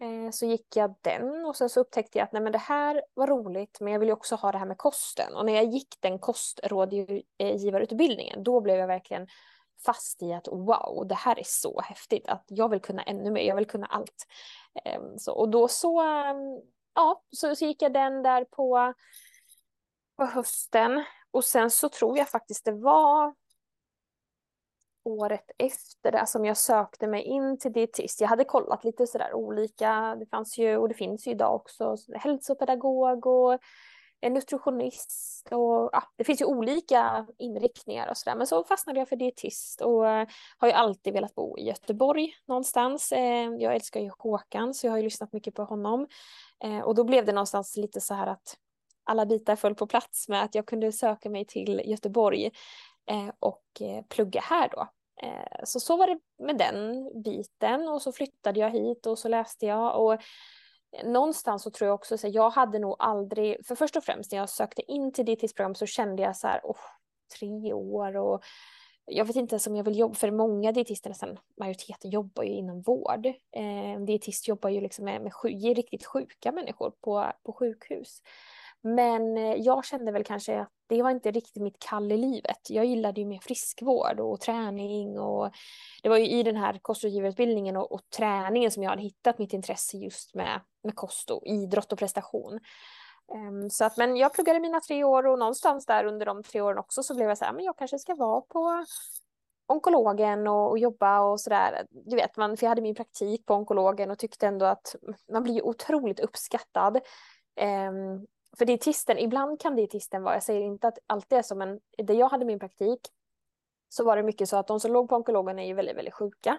Eh, 0.00 0.30
så 0.30 0.46
gick 0.46 0.76
jag 0.76 0.94
den 1.00 1.44
och 1.44 1.56
sen 1.56 1.68
så 1.68 1.80
upptäckte 1.80 2.18
jag 2.18 2.24
att 2.24 2.32
nej 2.32 2.42
men 2.42 2.52
det 2.52 2.58
här 2.58 3.02
var 3.14 3.26
roligt 3.26 3.80
men 3.80 3.92
jag 3.92 4.00
vill 4.00 4.08
ju 4.08 4.12
också 4.12 4.36
ha 4.36 4.52
det 4.52 4.58
här 4.58 4.66
med 4.66 4.78
kosten 4.78 5.34
och 5.34 5.46
när 5.46 5.54
jag 5.54 5.64
gick 5.64 5.96
den 6.00 6.18
kostrådgivarutbildningen 6.18 8.42
då 8.42 8.60
blev 8.60 8.76
jag 8.76 8.86
verkligen 8.86 9.26
fast 9.86 10.22
i 10.22 10.32
att 10.32 10.48
wow, 10.48 11.06
det 11.08 11.14
här 11.14 11.38
är 11.38 11.46
så 11.46 11.80
häftigt 11.80 12.28
att 12.28 12.44
jag 12.48 12.68
vill 12.68 12.80
kunna 12.80 13.02
ännu 13.02 13.30
mer, 13.30 13.42
jag 13.42 13.56
vill 13.56 13.66
kunna 13.66 13.86
allt. 13.86 14.26
Ehm, 14.84 15.18
så, 15.18 15.32
och 15.32 15.48
då 15.48 15.68
så, 15.68 16.00
ehm, 16.00 16.60
ja, 16.94 17.22
så, 17.36 17.56
så 17.56 17.64
gick 17.64 17.82
jag 17.82 17.92
den 17.92 18.22
där 18.22 18.44
på, 18.44 18.94
på 20.16 20.24
hösten 20.24 21.04
och 21.30 21.44
sen 21.44 21.70
så 21.70 21.88
tror 21.88 22.18
jag 22.18 22.28
faktiskt 22.28 22.64
det 22.64 22.72
var 22.72 23.34
året 25.04 25.50
efter 25.58 26.12
det 26.12 26.26
som 26.26 26.44
jag 26.44 26.56
sökte 26.56 27.06
mig 27.06 27.22
in 27.22 27.58
till 27.58 27.72
dietist. 27.72 28.20
Jag 28.20 28.28
hade 28.28 28.44
kollat 28.44 28.84
lite 28.84 29.06
sådär 29.06 29.34
olika, 29.34 30.16
det 30.20 30.26
fanns 30.26 30.58
ju 30.58 30.76
och 30.76 30.88
det 30.88 30.94
finns 30.94 31.26
ju 31.26 31.30
idag 31.30 31.54
också 31.54 31.96
hälsopedagog 32.14 33.26
och 33.26 33.58
en 34.20 34.34
nutritionist 34.34 35.48
och 35.50 35.90
ja, 35.92 36.02
det 36.16 36.24
finns 36.24 36.40
ju 36.40 36.44
olika 36.44 37.26
inriktningar 37.38 38.08
och 38.08 38.16
sådär. 38.16 38.36
Men 38.36 38.46
så 38.46 38.64
fastnade 38.64 38.98
jag 38.98 39.08
för 39.08 39.16
dietist 39.16 39.80
och 39.80 40.08
eh, 40.08 40.28
har 40.58 40.68
ju 40.68 40.74
alltid 40.74 41.12
velat 41.12 41.34
bo 41.34 41.58
i 41.58 41.66
Göteborg 41.66 42.32
någonstans. 42.48 43.12
Eh, 43.12 43.50
jag 43.58 43.74
älskar 43.74 44.00
ju 44.00 44.10
Håkan 44.18 44.74
så 44.74 44.86
jag 44.86 44.92
har 44.92 44.98
ju 44.98 45.04
lyssnat 45.04 45.32
mycket 45.32 45.54
på 45.54 45.64
honom. 45.64 46.06
Eh, 46.64 46.80
och 46.80 46.94
då 46.94 47.04
blev 47.04 47.24
det 47.24 47.32
någonstans 47.32 47.76
lite 47.76 48.00
så 48.00 48.14
här 48.14 48.26
att 48.26 48.56
alla 49.08 49.26
bitar 49.26 49.56
föll 49.56 49.74
på 49.74 49.86
plats 49.86 50.28
med 50.28 50.42
att 50.42 50.54
jag 50.54 50.66
kunde 50.66 50.92
söka 50.92 51.30
mig 51.30 51.44
till 51.44 51.82
Göteborg 51.84 52.50
eh, 53.10 53.30
och 53.38 53.64
eh, 53.80 54.04
plugga 54.08 54.40
här 54.40 54.68
då. 54.68 54.88
Eh, 55.22 55.64
så 55.64 55.80
så 55.80 55.96
var 55.96 56.06
det 56.06 56.18
med 56.38 56.58
den 56.58 57.10
biten 57.22 57.88
och 57.88 58.02
så 58.02 58.12
flyttade 58.12 58.60
jag 58.60 58.70
hit 58.70 59.06
och 59.06 59.18
så 59.18 59.28
läste 59.28 59.66
jag 59.66 60.04
och 60.04 60.20
någonstans 61.04 61.62
så 61.62 61.70
tror 61.70 61.88
jag 61.88 61.94
också 61.94 62.14
att 62.14 62.34
jag 62.34 62.50
hade 62.50 62.78
nog 62.78 62.96
aldrig, 62.98 63.66
för 63.66 63.74
först 63.74 63.96
och 63.96 64.04
främst 64.04 64.32
när 64.32 64.38
jag 64.38 64.48
sökte 64.48 64.92
in 64.92 65.12
till 65.12 65.24
dietistprogram 65.24 65.74
så 65.74 65.86
kände 65.86 66.22
jag 66.22 66.36
så 66.36 66.46
här, 66.46 66.60
oh, 66.64 66.80
tre 67.38 67.72
år 67.72 68.16
och 68.16 68.44
jag 69.10 69.24
vet 69.24 69.36
inte 69.36 69.54
ens 69.54 69.66
om 69.66 69.76
jag 69.76 69.84
vill 69.84 69.98
jobba, 69.98 70.14
för 70.14 70.30
många 70.30 70.72
dietister, 70.72 71.10
nästan 71.10 71.38
majoriteten 71.60 72.10
jobbar 72.10 72.42
ju 72.42 72.50
inom 72.50 72.80
vård. 72.80 73.32
En 73.50 74.04
dietist 74.04 74.48
jobbar 74.48 74.70
ju 74.70 74.80
liksom 74.80 75.04
med, 75.04 75.22
med 75.22 75.32
riktigt 75.76 76.06
sjuka 76.06 76.52
människor 76.52 76.90
på, 76.90 77.32
på 77.44 77.52
sjukhus. 77.52 78.22
Men 78.82 79.38
eh, 79.38 79.54
jag 79.54 79.84
kände 79.84 80.12
väl 80.12 80.24
kanske 80.24 80.60
att 80.60 80.68
det 80.86 81.02
var 81.02 81.10
inte 81.10 81.30
riktigt 81.30 81.62
mitt 81.62 81.78
kall 81.78 82.12
i 82.12 82.16
livet. 82.16 82.70
Jag 82.70 82.84
gillade 82.84 83.20
ju 83.20 83.26
mer 83.26 83.38
friskvård 83.38 84.20
och 84.20 84.40
träning 84.40 85.18
och 85.18 85.50
det 86.02 86.08
var 86.08 86.16
ju 86.16 86.28
i 86.28 86.42
den 86.42 86.56
här 86.56 86.78
kostrådgivarutbildningen 86.82 87.76
och, 87.76 87.92
och 87.92 88.00
träningen 88.16 88.70
som 88.70 88.82
jag 88.82 88.90
hade 88.90 89.02
hittat 89.02 89.38
mitt 89.38 89.52
intresse 89.52 89.96
just 89.96 90.34
med, 90.34 90.60
med 90.82 90.94
kost 90.94 91.30
och 91.30 91.46
idrott 91.46 91.92
och 91.92 91.98
prestation. 91.98 92.60
Um, 93.32 93.70
så 93.70 93.84
att, 93.84 93.96
men 93.96 94.16
jag 94.16 94.34
pluggade 94.34 94.60
mina 94.60 94.80
tre 94.80 95.04
år 95.04 95.26
och 95.26 95.38
någonstans 95.38 95.86
där 95.86 96.04
under 96.04 96.26
de 96.26 96.42
tre 96.42 96.60
åren 96.60 96.78
också 96.78 97.02
så 97.02 97.14
blev 97.14 97.28
jag 97.28 97.38
så 97.38 97.44
här, 97.44 97.52
men 97.52 97.64
jag 97.64 97.78
kanske 97.78 97.98
ska 97.98 98.14
vara 98.14 98.40
på 98.40 98.84
onkologen 99.66 100.46
och, 100.46 100.70
och 100.70 100.78
jobba 100.78 101.20
och 101.20 101.40
sådär. 101.40 101.86
Du 101.90 102.16
vet, 102.16 102.36
man, 102.36 102.56
för 102.56 102.66
jag 102.66 102.68
hade 102.68 102.82
min 102.82 102.94
praktik 102.94 103.46
på 103.46 103.54
onkologen 103.54 104.10
och 104.10 104.18
tyckte 104.18 104.46
ändå 104.46 104.66
att 104.66 104.96
man 105.32 105.42
blir 105.42 105.66
otroligt 105.66 106.20
uppskattad. 106.20 106.96
Um, 107.60 108.26
för 108.58 108.64
dietisten, 108.64 109.18
ibland 109.18 109.60
kan 109.60 109.76
dietisten 109.76 110.22
vara, 110.22 110.34
jag 110.34 110.42
säger 110.42 110.60
inte 110.60 110.88
att 110.88 110.98
alltid 111.06 111.38
är 111.38 111.42
så, 111.42 111.54
men 111.54 111.80
där 111.98 112.14
jag 112.14 112.28
hade 112.28 112.44
min 112.44 112.58
praktik 112.58 113.00
så 113.88 114.04
var 114.04 114.16
det 114.16 114.22
mycket 114.22 114.48
så 114.48 114.56
att 114.56 114.66
de 114.66 114.80
som 114.80 114.92
låg 114.92 115.08
på 115.08 115.16
onkologen 115.16 115.58
är 115.58 115.66
ju 115.66 115.74
väldigt, 115.74 115.96
väldigt 115.96 116.14
sjuka. 116.14 116.58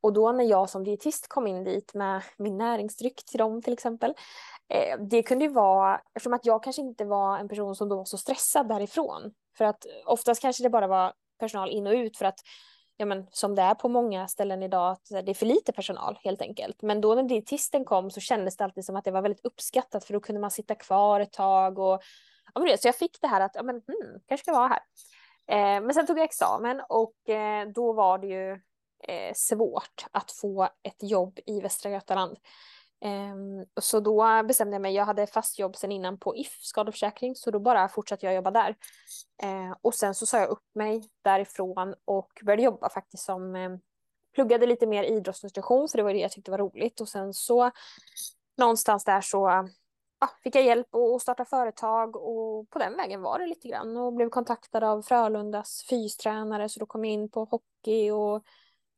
Och 0.00 0.12
då 0.12 0.32
när 0.32 0.44
jag 0.44 0.70
som 0.70 0.84
dietist 0.84 1.28
kom 1.28 1.46
in 1.46 1.64
dit 1.64 1.94
med 1.94 2.22
min 2.36 2.58
näringsdryck 2.58 3.24
till 3.24 3.38
dem 3.38 3.62
till 3.62 3.72
exempel, 3.72 4.14
eh, 4.68 4.98
det 5.00 5.22
kunde 5.22 5.44
ju 5.44 5.50
vara, 5.50 6.00
eftersom 6.14 6.32
att 6.32 6.46
jag 6.46 6.62
kanske 6.62 6.82
inte 6.82 7.04
var 7.04 7.38
en 7.38 7.48
person 7.48 7.76
som 7.76 7.88
då 7.88 7.96
var 7.96 8.04
så 8.04 8.18
stressad 8.18 8.68
därifrån, 8.68 9.32
för 9.58 9.64
att 9.64 9.86
oftast 10.06 10.42
kanske 10.42 10.62
det 10.62 10.70
bara 10.70 10.86
var 10.86 11.12
personal 11.38 11.70
in 11.70 11.86
och 11.86 11.92
ut 11.92 12.16
för 12.16 12.24
att 12.24 12.38
ja, 12.98 13.06
men, 13.06 13.26
som 13.30 13.54
det 13.54 13.62
är 13.62 13.74
på 13.74 13.88
många 13.88 14.28
ställen 14.28 14.62
idag, 14.62 14.92
att 14.92 15.26
det 15.26 15.32
är 15.32 15.34
för 15.34 15.46
lite 15.46 15.72
personal 15.72 16.18
helt 16.24 16.42
enkelt. 16.42 16.82
Men 16.82 17.00
då 17.00 17.14
när 17.14 17.22
dietisten 17.22 17.84
kom 17.84 18.10
så 18.10 18.20
kändes 18.20 18.56
det 18.56 18.64
alltid 18.64 18.84
som 18.84 18.96
att 18.96 19.04
det 19.04 19.10
var 19.10 19.22
väldigt 19.22 19.44
uppskattat 19.44 20.04
för 20.04 20.12
då 20.12 20.20
kunde 20.20 20.40
man 20.40 20.50
sitta 20.50 20.74
kvar 20.74 21.20
ett 21.20 21.32
tag. 21.32 21.78
Och, 21.78 22.02
ja, 22.54 22.60
men 22.60 22.78
så 22.78 22.88
jag 22.88 22.96
fick 22.96 23.20
det 23.20 23.26
här 23.26 23.40
att, 23.40 23.54
ja 23.54 23.62
men 23.62 23.74
hmm, 23.74 24.20
kanske 24.28 24.44
ska 24.44 24.52
vara 24.52 24.68
här. 24.68 24.80
Eh, 25.48 25.82
men 25.84 25.94
sen 25.94 26.06
tog 26.06 26.18
jag 26.18 26.24
examen 26.24 26.82
och 26.88 27.28
eh, 27.28 27.68
då 27.68 27.92
var 27.92 28.18
det 28.18 28.26
ju 28.26 28.52
eh, 29.08 29.32
svårt 29.34 30.06
att 30.10 30.32
få 30.32 30.68
ett 30.82 31.02
jobb 31.02 31.38
i 31.46 31.60
Västra 31.60 31.90
Götaland. 31.90 32.36
Um, 33.04 33.66
så 33.80 34.00
då 34.00 34.42
bestämde 34.42 34.74
jag 34.74 34.82
mig, 34.82 34.94
jag 34.94 35.04
hade 35.04 35.26
fast 35.26 35.58
jobb 35.58 35.76
sen 35.76 35.92
innan 35.92 36.18
på 36.18 36.36
If 36.36 36.52
skadeförsäkring, 36.60 37.34
så 37.34 37.50
då 37.50 37.58
bara 37.58 37.88
fortsatte 37.88 38.26
jag 38.26 38.34
jobba 38.34 38.50
där. 38.50 38.76
Uh, 39.44 39.76
och 39.82 39.94
sen 39.94 40.14
så 40.14 40.26
sa 40.26 40.38
jag 40.38 40.48
upp 40.48 40.64
mig 40.74 41.02
därifrån 41.22 41.94
och 42.04 42.40
började 42.44 42.62
jobba 42.62 42.88
faktiskt 42.88 43.24
som, 43.24 43.54
um, 43.54 43.80
pluggade 44.34 44.66
lite 44.66 44.86
mer 44.86 45.02
idrottsnutrition, 45.02 45.88
för 45.88 45.96
det 45.96 46.02
var 46.02 46.12
det 46.12 46.18
jag 46.18 46.32
tyckte 46.32 46.50
var 46.50 46.58
roligt. 46.58 47.00
Och 47.00 47.08
sen 47.08 47.34
så 47.34 47.70
någonstans 48.56 49.04
där 49.04 49.20
så 49.20 49.48
uh, 49.48 49.64
fick 50.42 50.56
jag 50.56 50.64
hjälp 50.64 50.94
att 50.94 51.22
starta 51.22 51.44
företag 51.44 52.16
och 52.16 52.70
på 52.70 52.78
den 52.78 52.96
vägen 52.96 53.22
var 53.22 53.38
det 53.38 53.46
lite 53.46 53.68
grann 53.68 53.96
och 53.96 54.12
blev 54.12 54.28
kontaktad 54.28 54.84
av 54.84 55.02
Frölundas 55.02 55.86
fystränare 55.90 56.68
så 56.68 56.80
då 56.80 56.86
kom 56.86 57.04
jag 57.04 57.14
in 57.14 57.30
på 57.30 57.44
hockey 57.44 58.10
och 58.10 58.44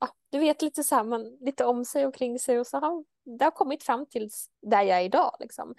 ja, 0.01 0.09
du 0.31 0.39
vet 0.39 0.63
lite 0.63 0.85
så 0.85 0.95
här, 0.95 1.05
man, 1.05 1.37
lite 1.41 1.65
om 1.65 1.85
sig 1.85 2.07
och 2.07 2.15
kring 2.15 2.39
sig 2.39 2.61
och 2.61 2.67
så 2.67 2.79
har 2.79 3.05
det 3.39 3.45
har 3.45 3.51
kommit 3.51 3.83
fram 3.83 4.07
till 4.07 4.31
där 4.63 4.83
jag 4.83 4.99
är 4.99 5.05
idag. 5.05 5.37
Liksom. 5.41 5.75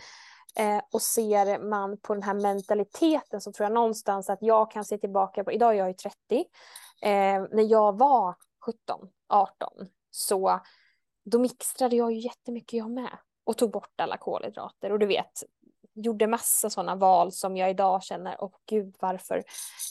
Eh, 0.55 0.81
och 0.91 1.01
ser 1.01 1.59
man 1.69 1.97
på 1.97 2.13
den 2.13 2.23
här 2.23 2.33
mentaliteten 2.33 3.41
så 3.41 3.51
tror 3.51 3.65
jag 3.65 3.73
någonstans 3.73 4.29
att 4.29 4.41
jag 4.41 4.71
kan 4.71 4.85
se 4.85 4.97
tillbaka 4.97 5.43
på, 5.43 5.51
idag 5.51 5.73
är 5.73 5.77
jag 5.77 5.87
ju 5.87 5.93
30, 5.93 6.15
eh, 7.01 7.43
när 7.51 7.71
jag 7.71 7.97
var 7.97 8.35
17, 8.65 9.09
18, 9.29 9.69
så 10.11 10.59
då 11.25 11.39
mixtrade 11.39 11.95
jag 11.95 12.11
ju 12.11 12.19
jättemycket 12.19 12.73
jag 12.73 12.91
med 12.91 13.17
och 13.43 13.57
tog 13.57 13.71
bort 13.71 14.01
alla 14.01 14.17
kolhydrater 14.17 14.91
och 14.91 14.99
du 14.99 15.05
vet, 15.05 15.43
gjorde 15.93 16.27
massa 16.27 16.69
sådana 16.69 16.95
val 16.95 17.31
som 17.31 17.57
jag 17.57 17.69
idag 17.69 18.03
känner, 18.03 18.37
åh 18.39 18.51
gud 18.69 18.95
varför. 18.99 19.43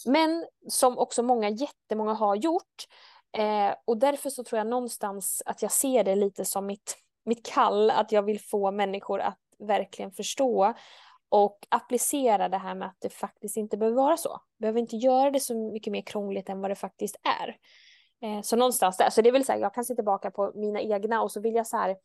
Men 0.06 0.46
som 0.68 0.98
också 0.98 1.22
många, 1.22 1.48
jättemånga 1.48 2.12
har 2.12 2.36
gjort. 2.36 2.86
Eh, 3.32 3.74
och 3.84 3.98
därför 3.98 4.30
så 4.30 4.44
tror 4.44 4.58
jag 4.58 4.66
någonstans 4.66 5.42
att 5.46 5.62
jag 5.62 5.72
ser 5.72 6.04
det 6.04 6.14
lite 6.14 6.44
som 6.44 6.66
mitt, 6.66 6.96
mitt 7.24 7.46
kall, 7.46 7.90
att 7.90 8.12
jag 8.12 8.22
vill 8.22 8.40
få 8.40 8.70
människor 8.70 9.20
att 9.20 9.38
verkligen 9.58 10.12
förstå 10.12 10.74
och 11.28 11.58
applicera 11.68 12.48
det 12.48 12.58
här 12.58 12.74
med 12.74 12.88
att 12.88 12.96
det 13.00 13.10
faktiskt 13.10 13.56
inte 13.56 13.76
behöver 13.76 13.96
vara 13.96 14.16
så. 14.16 14.40
Behöver 14.58 14.80
inte 14.80 14.96
göra 14.96 15.30
det 15.30 15.40
så 15.40 15.72
mycket 15.72 15.90
mer 15.90 16.02
krångligt 16.02 16.48
än 16.48 16.60
vad 16.60 16.70
det 16.70 16.74
faktiskt 16.74 17.16
är. 17.40 17.56
Eh, 18.22 18.42
så 18.42 18.56
någonstans 18.56 18.96
där, 18.96 19.10
så 19.10 19.22
det 19.22 19.28
är 19.28 19.32
väl 19.32 19.44
så 19.44 19.52
här, 19.52 19.58
jag 19.58 19.74
kan 19.74 19.84
se 19.84 19.94
tillbaka 19.94 20.30
på 20.30 20.52
mina 20.54 20.80
egna 20.80 21.22
och 21.22 21.32
så 21.32 21.40
vill 21.40 21.54
jag 21.54 21.66
så 21.66 21.76
här 21.76 21.96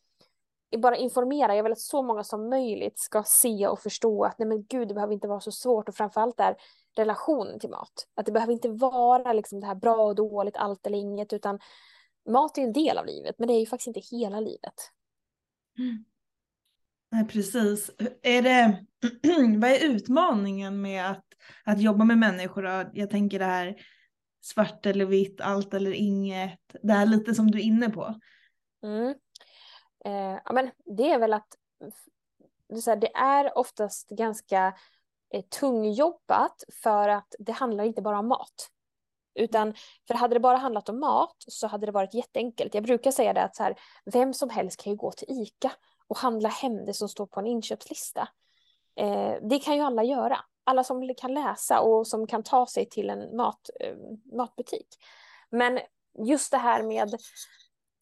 bara 0.78 0.98
informera, 0.98 1.56
jag 1.56 1.64
vill 1.64 1.72
att 1.72 1.80
så 1.80 2.04
många 2.04 2.24
som 2.24 2.50
möjligt 2.50 3.00
ska 3.00 3.24
se 3.26 3.68
och 3.68 3.80
förstå 3.80 4.24
att 4.24 4.40
nej 4.40 4.48
men 4.48 4.66
gud, 4.66 4.88
det 4.88 4.94
behöver 4.94 5.14
inte 5.14 5.28
vara 5.28 5.40
så 5.40 5.52
svårt 5.52 5.90
och 5.90 5.96
framförallt 5.96 6.40
är 6.40 6.56
relationen 6.98 7.60
till 7.60 7.70
mat. 7.70 8.08
Att 8.16 8.26
det 8.26 8.32
behöver 8.32 8.54
inte 8.54 8.70
vara 8.70 9.34
liksom 9.34 9.60
det 9.60 9.68
här 9.68 9.76
bra 9.76 9.96
och 9.96 10.16
dåligt, 10.16 10.58
allt 10.58 10.88
eller 10.88 10.98
inget, 10.98 11.34
utan 11.34 11.60
mat 12.30 12.58
är 12.58 12.62
en 12.62 12.74
del 12.74 12.98
av 12.98 13.06
livet, 13.06 13.36
men 13.40 13.48
det 13.48 13.54
är 13.54 13.60
ju 13.60 13.66
faktiskt 13.66 13.88
inte 13.88 14.16
hela 14.16 14.40
livet. 14.40 14.92
Mm. 15.78 16.06
Nej, 17.12 17.28
precis. 17.28 17.92
Är 18.22 18.42
det, 18.42 18.86
vad 19.60 19.70
är 19.70 19.86
utmaningen 19.86 20.82
med 20.82 21.12
att, 21.12 21.26
att 21.64 21.82
jobba 21.82 22.04
med 22.04 22.18
människor? 22.18 22.90
Jag 22.94 23.10
tänker 23.10 23.40
det 23.40 23.46
här 23.46 23.76
svart 24.42 24.86
eller 24.86 25.06
vitt, 25.06 25.42
allt 25.42 25.74
eller 25.74 25.92
inget. 25.92 26.60
Det 26.84 26.94
här 26.94 27.06
lite 27.06 27.36
som 27.36 27.52
du 27.52 27.58
är 27.58 27.64
inne 27.64 27.90
på. 27.90 28.20
Mm. 28.84 29.16
Eh, 30.06 30.40
ja, 30.46 30.54
men 30.54 30.72
det 30.86 31.12
är 31.12 31.20
väl 31.20 31.34
att 31.34 31.58
det 32.70 32.92
är, 32.92 32.96
det 32.96 33.16
är 33.16 33.58
oftast 33.58 34.10
ganska 34.10 34.74
eh, 35.34 35.42
tungjobbat 35.42 36.64
för 36.84 37.10
att 37.10 37.36
det 37.40 37.52
handlar 37.52 37.84
inte 37.84 38.02
bara 38.02 38.20
om 38.20 38.28
mat. 38.28 38.70
Utan, 39.36 39.74
för 40.08 40.14
hade 40.14 40.36
det 40.36 40.40
bara 40.40 40.58
handlat 40.58 40.90
om 40.90 41.00
mat 41.00 41.36
så 41.38 41.68
hade 41.68 41.86
det 41.86 41.92
varit 41.92 42.14
jätteenkelt. 42.14 42.74
Jag 42.74 42.84
brukar 42.84 43.12
säga 43.12 43.34
det 43.34 43.44
att 43.44 43.56
så 43.56 43.64
här, 43.64 43.76
vem 44.06 44.34
som 44.34 44.50
helst 44.50 44.84
kan 44.84 44.94
ju 44.94 44.98
gå 44.98 45.12
till 45.12 45.28
ICA 45.30 45.72
och 46.08 46.18
handla 46.18 46.50
hem 46.50 46.86
det 46.86 46.94
som 46.94 47.10
står 47.10 47.26
på 47.26 47.40
en 47.40 47.48
inköpslista. 47.48 48.28
Eh, 48.96 49.34
det 49.42 49.60
kan 49.60 49.76
ju 49.76 49.82
alla 49.82 50.04
göra. 50.04 50.40
Alla 50.64 50.84
som 50.84 51.16
kan 51.18 51.34
läsa 51.34 51.80
och 51.80 52.08
som 52.08 52.28
kan 52.28 52.44
ta 52.44 52.68
sig 52.68 52.90
till 52.90 53.10
en 53.10 53.36
mat, 53.36 53.70
eh, 53.80 53.96
matbutik. 54.38 54.88
Men 55.50 55.80
just 56.28 56.52
det 56.52 56.58
här 56.58 56.84
med 56.84 57.16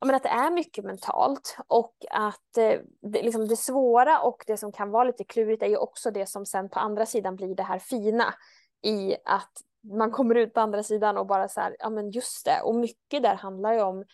men 0.06 0.16
att 0.16 0.24
det 0.24 0.30
är 0.30 0.52
mycket 0.52 0.86
mentalt 0.86 1.58
och 1.68 1.96
att 2.12 2.58
eh, 2.58 2.80
det, 3.02 3.22
liksom 3.24 3.48
det 3.48 3.58
svåra 3.58 4.20
och 4.20 4.44
det 4.48 4.58
som 4.58 4.72
kan 4.72 4.92
vara 4.92 5.04
lite 5.04 5.24
klurigt 5.24 5.64
är 5.64 5.68
ju 5.68 5.78
också 5.78 6.12
det 6.12 6.26
som 6.26 6.46
sen 6.46 6.70
på 6.70 6.80
andra 6.80 7.06
sidan 7.06 7.36
blir 7.36 7.56
det 7.56 7.64
här 7.64 7.80
fina 7.80 8.34
i 8.82 9.16
att 9.26 9.52
man 9.84 10.12
kommer 10.12 10.36
ut 10.36 10.54
på 10.54 10.60
andra 10.60 10.84
sidan 10.84 11.18
och 11.18 11.28
bara 11.28 11.48
så 11.48 11.62
här, 11.62 11.76
ja 11.80 11.90
men 11.90 12.12
just 12.12 12.46
det, 12.46 12.62
och 12.64 12.76
mycket 12.76 13.24
där 13.24 13.36
handlar 13.36 13.74
ju 13.74 13.82
om, 13.82 14.06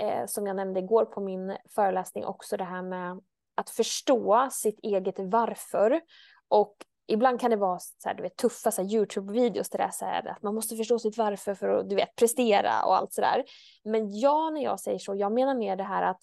eh, 0.00 0.26
som 0.26 0.46
jag 0.46 0.56
nämnde 0.56 0.80
igår 0.80 1.04
på 1.04 1.20
min 1.20 1.56
föreläsning, 1.74 2.24
också 2.24 2.56
det 2.56 2.64
här 2.64 2.82
med 2.82 3.20
att 3.54 3.70
förstå 3.70 4.48
sitt 4.52 4.78
eget 4.82 5.14
varför 5.18 6.00
och 6.48 6.76
ibland 7.08 7.40
kan 7.40 7.50
det 7.50 7.56
vara 7.56 7.78
så 7.78 8.08
här, 8.08 8.14
du 8.14 8.22
vet, 8.22 8.36
tuffa 8.36 8.70
Youtube-videos 8.70 9.70
där 9.70 9.78
det 9.78 9.84
är 9.84 9.90
så 9.90 10.04
här, 10.04 10.28
att 10.28 10.42
man 10.42 10.54
måste 10.54 10.76
förstå 10.76 10.98
sitt 10.98 11.18
varför 11.18 11.54
för 11.54 11.68
att 11.68 11.90
du 11.90 11.96
vet, 11.96 12.16
prestera 12.16 12.84
och 12.84 12.96
allt 12.96 13.12
sådär. 13.12 13.44
Men 13.84 14.18
jag, 14.18 14.54
när 14.54 14.64
jag 14.64 14.80
säger 14.80 14.98
så, 14.98 15.14
jag 15.14 15.32
menar 15.32 15.54
mer 15.54 15.76
det 15.76 15.84
här 15.84 16.02
att 16.02 16.20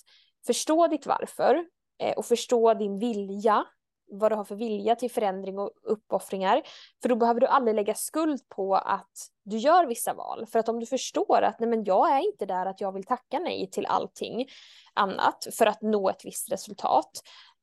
förstå 0.47 0.87
ditt 0.87 1.05
varför 1.05 1.65
eh, 1.99 2.13
och 2.13 2.25
förstå 2.25 2.73
din 2.73 2.99
vilja, 2.99 3.65
vad 4.11 4.31
du 4.31 4.35
har 4.35 4.43
för 4.43 4.55
vilja 4.55 4.95
till 4.95 5.11
förändring 5.11 5.59
och 5.59 5.71
uppoffringar. 5.83 6.61
För 7.01 7.09
då 7.09 7.15
behöver 7.15 7.39
du 7.39 7.47
aldrig 7.47 7.75
lägga 7.75 7.93
skuld 7.93 8.49
på 8.49 8.75
att 8.75 9.11
du 9.43 9.57
gör 9.57 9.85
vissa 9.85 10.13
val. 10.13 10.45
För 10.45 10.59
att 10.59 10.69
om 10.69 10.79
du 10.79 10.85
förstår 10.85 11.41
att 11.41 11.59
nej 11.59 11.69
men 11.69 11.83
jag 11.83 12.17
är 12.17 12.19
inte 12.19 12.45
där 12.45 12.65
att 12.65 12.81
jag 12.81 12.91
vill 12.91 13.03
tacka 13.03 13.39
nej 13.39 13.69
till 13.71 13.85
allting 13.85 14.47
annat 14.93 15.47
för 15.57 15.65
att 15.65 15.81
nå 15.81 16.09
ett 16.09 16.25
visst 16.25 16.51
resultat, 16.51 17.11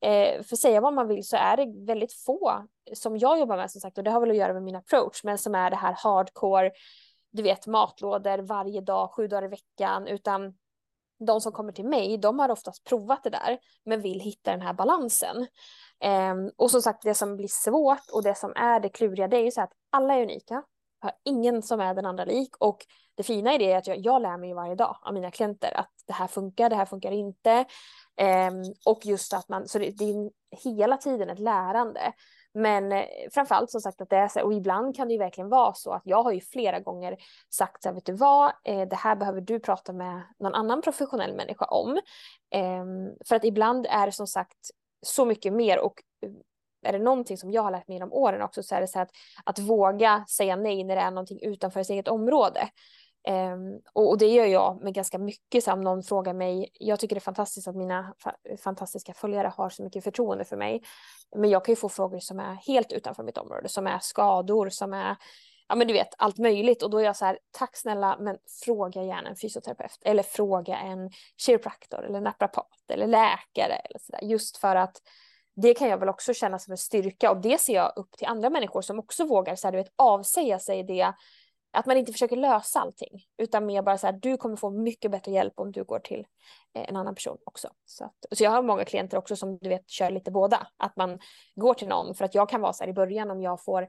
Eh, 0.03 0.43
för 0.43 0.55
säga 0.55 0.81
vad 0.81 0.93
man 0.93 1.07
vill 1.07 1.27
så 1.27 1.37
är 1.37 1.57
det 1.57 1.85
väldigt 1.85 2.13
få 2.13 2.67
som 2.93 3.17
jag 3.17 3.39
jobbar 3.39 3.57
med 3.57 3.71
som 3.71 3.81
sagt 3.81 3.97
och 3.97 4.03
det 4.03 4.11
har 4.11 4.19
väl 4.19 4.31
att 4.31 4.37
göra 4.37 4.53
med 4.53 4.63
min 4.63 4.75
approach 4.75 5.23
men 5.23 5.37
som 5.37 5.55
är 5.55 5.69
det 5.69 5.75
här 5.75 5.95
hardcore, 5.97 6.71
du 7.31 7.43
vet 7.43 7.67
matlådor 7.67 8.37
varje 8.37 8.81
dag, 8.81 9.11
sju 9.11 9.27
dagar 9.27 9.45
i 9.45 9.47
veckan 9.47 10.07
utan 10.07 10.53
de 11.19 11.41
som 11.41 11.51
kommer 11.51 11.71
till 11.71 11.85
mig, 11.85 12.17
de 12.17 12.39
har 12.39 12.49
oftast 12.49 12.83
provat 12.83 13.23
det 13.23 13.29
där 13.29 13.59
men 13.85 14.01
vill 14.01 14.19
hitta 14.19 14.51
den 14.51 14.61
här 14.61 14.73
balansen. 14.73 15.47
Eh, 15.99 16.35
och 16.55 16.71
som 16.71 16.81
sagt, 16.81 17.03
det 17.03 17.15
som 17.15 17.37
blir 17.37 17.47
svårt 17.47 18.09
och 18.11 18.23
det 18.23 18.35
som 18.35 18.53
är 18.55 18.79
det 18.79 18.89
kluriga, 18.89 19.27
det 19.27 19.37
är 19.37 19.43
ju 19.43 19.51
så 19.51 19.61
att 19.61 19.73
alla 19.89 20.13
är 20.13 20.23
unika. 20.23 20.63
Jag 21.03 21.09
har 21.09 21.17
ingen 21.23 21.61
som 21.61 21.79
är 21.79 21.93
den 21.93 22.05
andra 22.05 22.25
lik 22.25 22.55
och 22.59 22.85
det 23.15 23.23
fina 23.23 23.55
i 23.55 23.57
det 23.57 23.71
är 23.71 23.77
att 23.77 23.87
jag, 23.87 23.97
jag 23.97 24.21
lär 24.21 24.37
mig 24.37 24.53
varje 24.53 24.75
dag 24.75 24.97
av 25.01 25.13
mina 25.13 25.31
klienter 25.31 25.77
att 25.77 25.91
det 26.07 26.13
här 26.13 26.27
funkar, 26.27 26.69
det 26.69 26.75
här 26.75 26.85
funkar 26.85 27.11
inte. 27.11 27.65
Um, 28.21 28.73
och 28.85 29.05
just 29.05 29.33
att 29.33 29.49
man, 29.49 29.67
så 29.67 29.79
det, 29.79 29.89
det, 29.89 30.05
är 30.05 30.29
hela 30.63 30.97
tiden 30.97 31.29
ett 31.29 31.39
lärande. 31.39 32.13
Men 32.53 32.91
eh, 32.91 33.05
framförallt 33.31 33.71
som 33.71 33.81
sagt 33.81 34.01
att 34.01 34.09
det 34.09 34.15
är 34.15 34.27
så, 34.27 34.41
och 34.41 34.53
ibland 34.53 34.95
kan 34.95 35.07
det 35.07 35.13
ju 35.13 35.19
verkligen 35.19 35.49
vara 35.49 35.73
så 35.73 35.91
att 35.91 36.01
jag 36.05 36.23
har 36.23 36.31
ju 36.31 36.41
flera 36.41 36.79
gånger 36.79 37.17
sagt 37.49 37.83
så 37.83 37.89
här, 37.89 37.93
vet 37.95 38.05
du 38.05 38.13
vad, 38.13 38.51
eh, 38.63 38.87
det 38.87 38.95
här 38.95 39.15
behöver 39.15 39.41
du 39.41 39.59
prata 39.59 39.93
med 39.93 40.21
någon 40.39 40.53
annan 40.53 40.81
professionell 40.81 41.35
människa 41.35 41.65
om. 41.65 41.99
Ehm, 42.51 43.09
för 43.27 43.35
att 43.35 43.43
ibland 43.43 43.87
är 43.89 44.05
det 44.05 44.11
som 44.11 44.27
sagt 44.27 44.69
så 45.05 45.25
mycket 45.25 45.53
mer 45.53 45.79
och 45.79 46.03
eh, 46.25 46.31
är 46.85 46.93
det 46.93 46.99
någonting 46.99 47.37
som 47.37 47.51
jag 47.51 47.61
har 47.61 47.71
lärt 47.71 47.87
mig 47.87 47.95
genom 47.95 48.13
åren 48.13 48.41
också 48.41 48.63
så 48.63 48.75
är 48.75 48.81
det 48.81 48.87
så 48.87 48.99
att, 48.99 49.11
att 49.43 49.59
våga 49.59 50.25
säga 50.29 50.55
nej 50.55 50.83
när 50.83 50.95
det 50.95 51.01
är 51.01 51.11
någonting 51.11 51.39
utanför 51.41 51.79
ens 51.79 51.89
eget 51.89 52.07
område. 52.07 52.69
Um, 53.29 53.81
och, 53.93 54.09
och, 54.09 54.17
det 54.17 54.27
gör 54.27 54.45
jag 54.45 54.83
med 54.83 54.93
ganska 54.93 55.17
mycket. 55.17 55.63
Så 55.63 55.73
om 55.73 55.81
någon 55.81 56.03
frågar 56.03 56.33
mig, 56.33 56.69
jag 56.73 56.99
tycker 56.99 57.15
det 57.15 57.19
är 57.19 57.21
fantastiskt 57.21 57.67
att 57.67 57.75
mina 57.75 58.13
fa 58.23 58.33
fantastiska 58.63 59.13
följare 59.13 59.47
har 59.57 59.69
så 59.69 59.83
mycket 59.83 60.03
förtroende 60.03 60.45
för 60.45 60.57
mig. 60.57 60.83
Men 61.35 61.49
jag 61.49 61.65
kan 61.65 61.71
ju 61.71 61.75
få 61.75 61.89
frågor 61.89 62.19
som 62.19 62.39
är 62.39 62.53
helt 62.53 62.91
utanför 62.91 63.23
mitt 63.23 63.37
område, 63.37 63.69
som 63.69 63.87
är 63.87 63.99
skador, 63.99 64.69
som 64.69 64.93
är 64.93 65.15
ja 65.67 65.75
men 65.75 65.87
du 65.87 65.93
vet 65.93 66.13
allt 66.17 66.37
möjligt 66.37 66.83
och 66.83 66.89
då 66.89 66.97
är 66.97 67.03
jag 67.03 67.15
så 67.15 67.25
här 67.25 67.39
tack 67.51 67.77
snälla 67.77 68.17
men 68.19 68.37
fråga 68.65 69.03
gärna 69.03 69.29
en 69.29 69.35
fysioterapeut 69.35 69.99
eller 70.05 70.23
fråga 70.23 70.77
en 70.77 71.11
kiropraktor 71.37 72.05
eller 72.05 72.21
naprapat 72.21 72.67
eller 72.89 73.07
läkare 73.07 73.73
eller 73.73 73.99
så 73.99 74.11
där 74.11 74.23
just 74.23 74.57
för 74.57 74.75
att 74.75 74.97
det 75.55 75.73
kan 75.73 75.89
jag 75.89 75.97
väl 75.97 76.09
också 76.09 76.33
känna 76.33 76.59
som 76.59 76.71
en 76.71 76.77
styrka 76.77 77.31
och 77.31 77.41
det 77.41 77.61
ser 77.61 77.73
jag 77.73 77.93
upp 77.95 78.11
till 78.17 78.27
andra 78.27 78.49
människor 78.49 78.81
som 78.81 78.99
också 78.99 79.25
vågar 79.25 79.55
så 79.55 79.67
här, 79.67 79.71
du 79.71 79.77
vet, 79.77 79.93
avsäga 79.95 80.59
sig 80.59 80.83
det 80.83 81.13
att 81.73 81.85
man 81.85 81.97
inte 81.97 82.11
försöker 82.11 82.35
lösa 82.35 82.79
allting 82.79 83.25
utan 83.37 83.65
mer 83.65 83.81
bara 83.81 83.97
så 83.97 84.07
här, 84.07 84.13
du 84.13 84.37
kommer 84.37 84.55
få 84.55 84.69
mycket 84.69 85.11
bättre 85.11 85.31
hjälp 85.31 85.53
om 85.55 85.71
du 85.71 85.83
går 85.83 85.99
till 85.99 86.25
eh, 86.75 86.89
en 86.89 86.95
annan 86.95 87.15
person 87.15 87.37
också. 87.45 87.69
Så, 87.85 88.05
att, 88.05 88.25
så 88.31 88.43
jag 88.43 88.51
har 88.51 88.61
många 88.61 88.85
klienter 88.85 89.17
också 89.17 89.35
som 89.35 89.57
du 89.57 89.69
vet 89.69 89.89
kör 89.89 90.09
lite 90.09 90.31
båda, 90.31 90.67
att 90.77 90.95
man 90.95 91.19
går 91.55 91.73
till 91.73 91.87
någon 91.87 92.15
för 92.15 92.25
att 92.25 92.35
jag 92.35 92.49
kan 92.49 92.61
vara 92.61 92.73
så 92.73 92.83
här 92.83 92.89
i 92.91 92.93
början 92.93 93.31
om 93.31 93.41
jag 93.41 93.63
får 93.63 93.87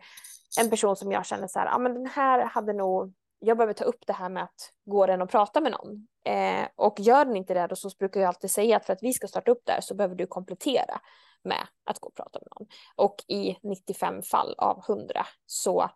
en 0.60 0.70
person 0.70 0.96
som 0.96 1.12
jag 1.12 1.26
känner 1.26 1.46
så 1.46 1.58
här, 1.58 1.66
ja 1.66 1.74
ah, 1.74 1.78
men 1.78 1.94
den 1.94 2.06
här 2.06 2.44
hade 2.44 2.72
nog, 2.72 3.14
jag 3.38 3.56
behöver 3.56 3.74
ta 3.74 3.84
upp 3.84 4.06
det 4.06 4.12
här 4.12 4.28
med 4.28 4.42
att 4.42 4.72
gå 4.84 5.06
den 5.06 5.22
och 5.22 5.30
prata 5.30 5.60
med 5.60 5.72
någon. 5.72 6.06
Eh, 6.24 6.68
och 6.76 7.00
gör 7.00 7.24
den 7.24 7.36
inte 7.36 7.54
det 7.54 7.66
då 7.66 7.76
så 7.76 7.90
brukar 7.98 8.20
jag 8.20 8.28
alltid 8.28 8.50
säga 8.50 8.76
att 8.76 8.86
för 8.86 8.92
att 8.92 9.02
vi 9.02 9.12
ska 9.12 9.26
starta 9.26 9.50
upp 9.50 9.62
där 9.66 9.80
så 9.80 9.94
behöver 9.94 10.14
du 10.14 10.26
komplettera 10.26 11.00
med 11.44 11.66
att 11.84 11.98
gå 11.98 12.08
och 12.08 12.14
prata 12.14 12.38
med 12.38 12.48
någon. 12.58 12.68
Och 12.96 13.24
i 13.28 13.56
95 13.62 14.22
fall 14.22 14.54
av 14.58 14.82
100 14.88 15.26
så 15.46 15.90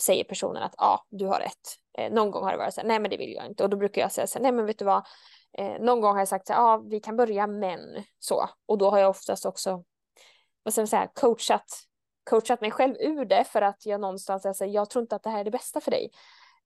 säger 0.00 0.24
personen 0.24 0.62
att 0.62 0.74
ja, 0.76 1.06
du 1.10 1.26
har 1.26 1.38
rätt. 1.40 1.76
Eh, 1.98 2.12
någon 2.12 2.30
gång 2.30 2.44
har 2.44 2.52
det 2.52 2.58
varit 2.58 2.74
så 2.74 2.80
här, 2.80 2.88
nej 2.88 3.00
men 3.00 3.10
det 3.10 3.16
vill 3.16 3.32
jag 3.32 3.46
inte. 3.46 3.64
Och 3.64 3.70
då 3.70 3.76
brukar 3.76 4.02
jag 4.02 4.12
säga 4.12 4.26
så 4.26 4.38
här, 4.38 4.42
nej 4.42 4.52
men 4.52 4.66
vet 4.66 4.78
du 4.78 4.84
vad, 4.84 5.06
eh, 5.58 5.80
någon 5.80 6.00
gång 6.00 6.12
har 6.12 6.18
jag 6.18 6.28
sagt 6.28 6.46
så 6.46 6.52
här, 6.52 6.60
ja 6.60 6.82
vi 6.90 7.00
kan 7.00 7.16
börja 7.16 7.46
men 7.46 7.80
så. 8.18 8.48
Och 8.66 8.78
då 8.78 8.90
har 8.90 8.98
jag 8.98 9.10
oftast 9.10 9.46
också, 9.46 9.84
vad 10.62 10.74
ska 10.74 10.80
man 10.80 10.86
säga, 10.86 11.10
coachat, 11.14 11.64
coachat 12.30 12.60
mig 12.60 12.70
själv 12.70 12.94
ur 13.00 13.24
det 13.24 13.44
för 13.44 13.62
att 13.62 13.86
jag 13.86 14.00
någonstans 14.00 14.58
säger, 14.58 14.74
jag 14.74 14.90
tror 14.90 15.02
inte 15.02 15.16
att 15.16 15.22
det 15.22 15.30
här 15.30 15.40
är 15.40 15.44
det 15.44 15.50
bästa 15.50 15.80
för 15.80 15.90
dig. 15.90 16.10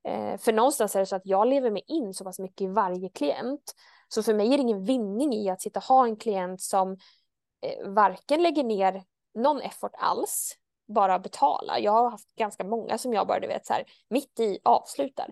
Eh, 0.09 0.39
för 0.39 0.53
någonstans 0.53 0.97
är 0.97 1.01
det 1.01 1.07
så 1.07 1.17
att 1.17 1.27
jag 1.27 1.49
lever 1.49 1.71
mig 1.71 1.83
in 1.87 2.15
så 2.15 2.25
pass 2.25 2.39
mycket 2.39 2.61
i 2.61 2.67
varje 2.67 3.09
klient. 3.09 3.75
Så 4.09 4.23
för 4.23 4.35
mig 4.35 4.53
är 4.53 4.57
det 4.57 4.63
ingen 4.63 4.85
vinning 4.85 5.35
i 5.35 5.51
att 5.51 5.63
sitta 5.63 5.81
och 5.81 5.85
ha 5.85 6.07
en 6.07 6.17
klient 6.17 6.61
som 6.61 6.99
Eh, 7.61 7.89
varken 7.89 8.43
lägger 8.43 8.65
ner 8.65 9.05
någon 9.35 9.61
effort 9.61 9.95
alls 9.99 10.57
bara 10.89 11.19
betala. 11.19 11.79
Jag 11.79 11.93
har 11.93 12.11
haft 12.11 12.35
ganska 12.37 12.65
många 12.65 12.99
som 12.99 13.13
jag 13.13 13.27
bara, 13.27 13.41
du 13.41 13.47
vet, 13.47 13.67
så 13.67 13.73
här, 13.73 13.85
mitt 14.09 14.41
i 14.41 14.59
avslutar. 14.65 15.31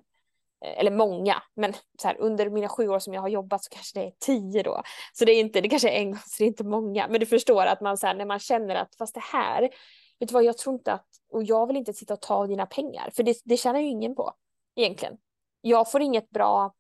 Eh, 0.65 0.79
eller 0.79 0.91
många, 0.91 1.43
men 1.55 1.73
så 2.03 2.09
här, 2.09 2.17
under 2.21 2.51
mina 2.51 2.69
sju 2.69 2.89
år 2.89 2.99
som 2.99 3.15
jag 3.15 3.21
har 3.21 3.29
jobbat 3.29 3.65
så 3.65 3.71
kanske 3.71 4.01
det 4.01 4.07
är 4.07 4.13
tio 4.19 4.63
då. 4.63 4.83
Så 5.13 5.25
det 5.25 5.33
är 5.33 5.41
inte, 5.41 5.61
det 5.61 5.69
kanske 5.69 5.91
är 5.91 5.99
en 6.01 6.11
gång, 6.11 6.21
så 6.21 6.35
det 6.39 6.45
är 6.45 6.49
inte 6.49 6.65
många. 6.65 7.09
Men 7.09 7.21
du 7.21 7.27
förstår 7.27 7.67
att 7.67 7.81
man 7.81 7.99
så 7.99 8.07
här, 8.07 8.15
när 8.15 8.25
man 8.25 8.39
känner 8.39 8.75
att 8.75 8.95
fast 8.95 9.15
det 9.15 9.25
här, 9.33 9.63
vet 10.19 10.29
du 10.29 10.33
vad, 10.33 10.45
jag 10.45 10.59
tror 10.59 10.75
inte 10.75 10.93
att, 10.93 11.07
och 11.31 11.43
jag 11.43 11.67
vill 11.67 11.77
inte 11.77 11.93
sitta 11.93 12.15
och 12.15 12.21
ta 12.21 12.47
dina 12.47 12.67
pengar, 12.67 13.11
för 13.17 13.23
det, 13.23 13.37
det 13.45 13.57
tjänar 13.57 13.81
ju 13.81 13.87
ingen 13.87 14.15
på 14.15 14.33
egentligen. 14.77 15.17
Jag 15.61 15.91
får 15.91 16.03
inget 16.03 16.31
bra, 16.31 16.75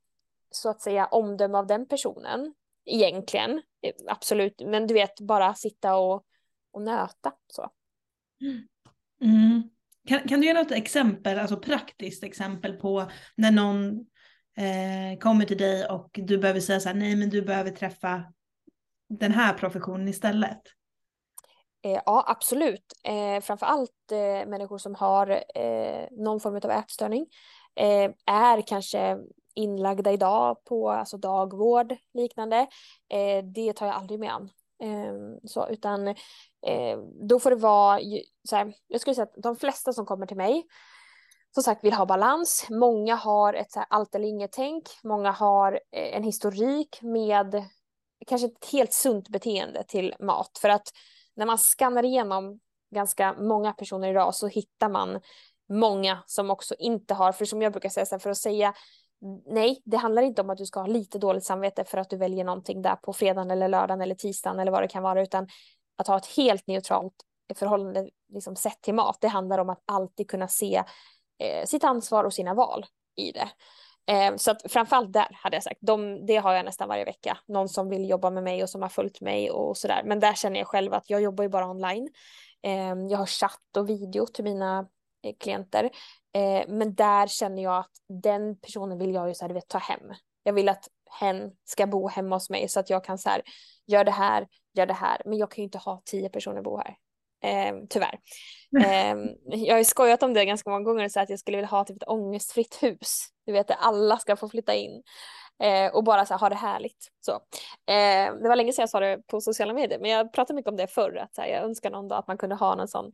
så 0.50 0.68
att 0.68 0.80
säga, 0.80 1.06
omdöme 1.06 1.58
av 1.58 1.66
den 1.66 1.86
personen 1.88 2.54
egentligen, 2.86 3.50
eh, 3.82 3.92
absolut, 4.06 4.60
men 4.60 4.86
du 4.86 4.94
vet, 4.94 5.20
bara 5.20 5.54
sitta 5.54 5.96
och, 5.96 6.24
och 6.72 6.82
nöta 6.82 7.32
så. 7.46 7.70
Mm. 9.20 9.70
Kan, 10.08 10.28
kan 10.28 10.40
du 10.40 10.46
ge 10.46 10.54
något 10.54 10.70
exempel, 10.70 11.38
alltså 11.38 11.56
praktiskt 11.56 12.24
exempel 12.24 12.72
på 12.72 13.10
när 13.36 13.50
någon 13.50 14.06
eh, 14.56 15.18
kommer 15.20 15.44
till 15.44 15.58
dig 15.58 15.86
och 15.86 16.10
du 16.12 16.38
behöver 16.38 16.60
säga 16.60 16.80
så 16.80 16.88
här, 16.88 16.96
nej 16.96 17.16
men 17.16 17.30
du 17.30 17.42
behöver 17.42 17.70
träffa 17.70 18.24
den 19.08 19.32
här 19.32 19.54
professionen 19.54 20.08
istället? 20.08 20.60
Eh, 21.84 22.00
ja, 22.06 22.24
absolut. 22.28 22.84
Eh, 23.04 23.40
framförallt 23.40 24.12
eh, 24.12 24.48
människor 24.48 24.78
som 24.78 24.94
har 24.94 25.30
eh, 25.54 26.06
någon 26.10 26.40
form 26.40 26.56
av 26.56 26.70
ätstörning 26.70 27.26
eh, 27.76 28.10
är 28.26 28.60
kanske 28.66 29.18
inlagda 29.54 30.12
idag 30.12 30.64
på 30.64 30.90
alltså 30.90 31.16
dagvård 31.16 31.96
liknande. 32.14 32.66
Eh, 33.08 33.44
det 33.44 33.72
tar 33.72 33.86
jag 33.86 33.94
aldrig 33.94 34.20
med 34.20 34.34
an. 34.34 34.50
Eh, 34.82 35.14
så, 35.44 35.68
utan 35.68 36.08
eh, 36.66 36.98
då 37.28 37.40
får 37.40 37.50
det 37.50 37.56
vara, 37.56 38.00
så 38.48 38.56
här, 38.56 38.74
jag 38.86 39.00
skulle 39.00 39.14
säga 39.14 39.24
att 39.24 39.42
de 39.42 39.56
flesta 39.56 39.92
som 39.92 40.06
kommer 40.06 40.26
till 40.26 40.36
mig 40.36 40.66
som 41.54 41.62
sagt 41.62 41.84
vill 41.84 41.92
ha 41.92 42.06
balans. 42.06 42.66
Många 42.70 43.14
har 43.14 43.54
ett 43.54 43.72
så 43.72 43.78
här 43.78 43.86
allt 43.90 44.14
eller 44.14 44.28
inget 44.28 44.52
tänk. 44.52 44.84
Många 45.02 45.30
har 45.30 45.72
eh, 45.72 46.16
en 46.16 46.22
historik 46.22 46.98
med 47.02 47.64
kanske 48.26 48.46
ett 48.46 48.70
helt 48.72 48.92
sunt 48.92 49.28
beteende 49.28 49.84
till 49.88 50.14
mat. 50.20 50.58
För 50.60 50.68
att 50.68 50.88
när 51.34 51.46
man 51.46 51.58
skannar 51.58 52.04
igenom 52.04 52.60
ganska 52.94 53.34
många 53.38 53.72
personer 53.72 54.08
idag 54.08 54.34
så 54.34 54.46
hittar 54.46 54.88
man 54.88 55.20
många 55.68 56.22
som 56.26 56.50
också 56.50 56.74
inte 56.78 57.14
har, 57.14 57.32
för 57.32 57.44
som 57.44 57.62
jag 57.62 57.72
brukar 57.72 57.88
säga, 57.88 58.18
för 58.18 58.30
att 58.30 58.38
säga 58.38 58.74
nej, 59.46 59.82
det 59.84 59.96
handlar 59.96 60.22
inte 60.22 60.42
om 60.42 60.50
att 60.50 60.58
du 60.58 60.66
ska 60.66 60.80
ha 60.80 60.86
lite 60.86 61.18
dåligt 61.18 61.44
samvete 61.44 61.84
för 61.84 61.98
att 61.98 62.10
du 62.10 62.16
väljer 62.16 62.44
någonting 62.44 62.82
där 62.82 62.96
på 62.96 63.12
fredagen 63.12 63.50
eller 63.50 63.68
lördagen 63.68 64.00
eller 64.00 64.14
tisdagen 64.14 64.58
eller 64.58 64.72
vad 64.72 64.82
det 64.82 64.88
kan 64.88 65.02
vara, 65.02 65.22
utan 65.22 65.48
att 65.96 66.06
ha 66.06 66.16
ett 66.16 66.36
helt 66.36 66.66
neutralt 66.66 67.14
förhållande 67.54 68.08
liksom 68.32 68.56
sett 68.56 68.82
till 68.82 68.94
mat. 68.94 69.18
Det 69.20 69.28
handlar 69.28 69.58
om 69.58 69.70
att 69.70 69.82
alltid 69.86 70.30
kunna 70.30 70.48
se 70.48 70.82
eh, 71.38 71.64
sitt 71.66 71.84
ansvar 71.84 72.24
och 72.24 72.34
sina 72.34 72.54
val 72.54 72.84
i 73.16 73.32
det. 73.32 73.48
Eh, 74.06 74.36
så 74.36 74.50
att 74.50 74.72
framförallt 74.72 75.12
där 75.12 75.28
hade 75.42 75.56
jag 75.56 75.62
sagt, 75.62 75.80
de, 75.80 76.26
det 76.26 76.36
har 76.36 76.54
jag 76.54 76.64
nästan 76.64 76.88
varje 76.88 77.04
vecka. 77.04 77.38
Någon 77.46 77.68
som 77.68 77.88
vill 77.88 78.08
jobba 78.08 78.30
med 78.30 78.42
mig 78.42 78.62
och 78.62 78.70
som 78.70 78.82
har 78.82 78.88
följt 78.88 79.20
mig 79.20 79.50
och 79.50 79.76
sådär. 79.76 80.02
Men 80.04 80.20
där 80.20 80.34
känner 80.34 80.60
jag 80.60 80.66
själv 80.66 80.94
att 80.94 81.10
jag 81.10 81.22
jobbar 81.22 81.44
ju 81.44 81.50
bara 81.50 81.70
online. 81.70 82.08
Eh, 82.62 82.94
jag 83.10 83.18
har 83.18 83.26
chatt 83.26 83.76
och 83.76 83.88
video 83.88 84.26
till 84.26 84.44
mina 84.44 84.88
klienter. 85.32 85.84
Eh, 86.34 86.64
men 86.68 86.94
där 86.94 87.26
känner 87.26 87.62
jag 87.62 87.76
att 87.76 88.22
den 88.22 88.56
personen 88.56 88.98
vill 88.98 89.14
jag 89.14 89.28
ju 89.28 89.34
så 89.34 89.46
här, 89.46 89.54
vet, 89.54 89.68
ta 89.68 89.78
hem. 89.78 90.12
Jag 90.42 90.52
vill 90.52 90.68
att 90.68 90.88
hen 91.20 91.50
ska 91.64 91.86
bo 91.86 92.08
hemma 92.08 92.36
hos 92.36 92.50
mig 92.50 92.68
så 92.68 92.80
att 92.80 92.90
jag 92.90 93.04
kan 93.04 93.18
så 93.18 93.28
här, 93.28 93.42
gör 93.86 94.04
det 94.04 94.10
här, 94.10 94.46
gör 94.74 94.86
det 94.86 94.94
här. 94.94 95.22
Men 95.24 95.38
jag 95.38 95.50
kan 95.50 95.62
ju 95.62 95.64
inte 95.64 95.78
ha 95.78 96.02
tio 96.04 96.28
personer 96.28 96.62
bo 96.62 96.76
här. 96.76 96.96
Eh, 97.44 97.74
tyvärr. 97.90 98.18
Eh, 98.84 99.16
jag 99.44 99.74
har 99.74 99.78
ju 99.78 99.84
skojat 99.84 100.22
om 100.22 100.34
det 100.34 100.44
ganska 100.44 100.70
många 100.70 100.84
gånger 100.84 101.04
och 101.04 101.10
sagt 101.10 101.22
att 101.22 101.30
jag 101.30 101.38
skulle 101.38 101.56
vilja 101.56 101.68
ha 101.68 101.84
typ 101.84 101.96
ett 101.96 102.08
ångestfritt 102.08 102.82
hus. 102.82 103.26
Du 103.46 103.52
vet, 103.52 103.68
där 103.68 103.76
alla 103.80 104.18
ska 104.18 104.36
få 104.36 104.48
flytta 104.48 104.74
in 104.74 105.02
eh, 105.62 105.94
och 105.94 106.04
bara 106.04 106.26
så 106.26 106.34
här, 106.34 106.38
ha 106.38 106.48
det 106.48 106.54
härligt. 106.54 107.08
Så. 107.20 107.32
Eh, 107.92 108.34
det 108.42 108.48
var 108.48 108.56
länge 108.56 108.72
sedan 108.72 108.82
jag 108.82 108.90
sa 108.90 109.00
det 109.00 109.26
på 109.26 109.40
sociala 109.40 109.72
medier, 109.72 109.98
men 109.98 110.10
jag 110.10 110.32
pratade 110.32 110.56
mycket 110.56 110.70
om 110.70 110.76
det 110.76 110.86
förr, 110.86 111.16
att 111.16 111.36
här, 111.36 111.46
jag 111.46 111.64
önskar 111.64 111.90
någon 111.90 112.08
dag 112.08 112.18
att 112.18 112.26
man 112.26 112.38
kunde 112.38 112.54
ha 112.54 112.74
någon 112.74 112.88
sån 112.88 113.12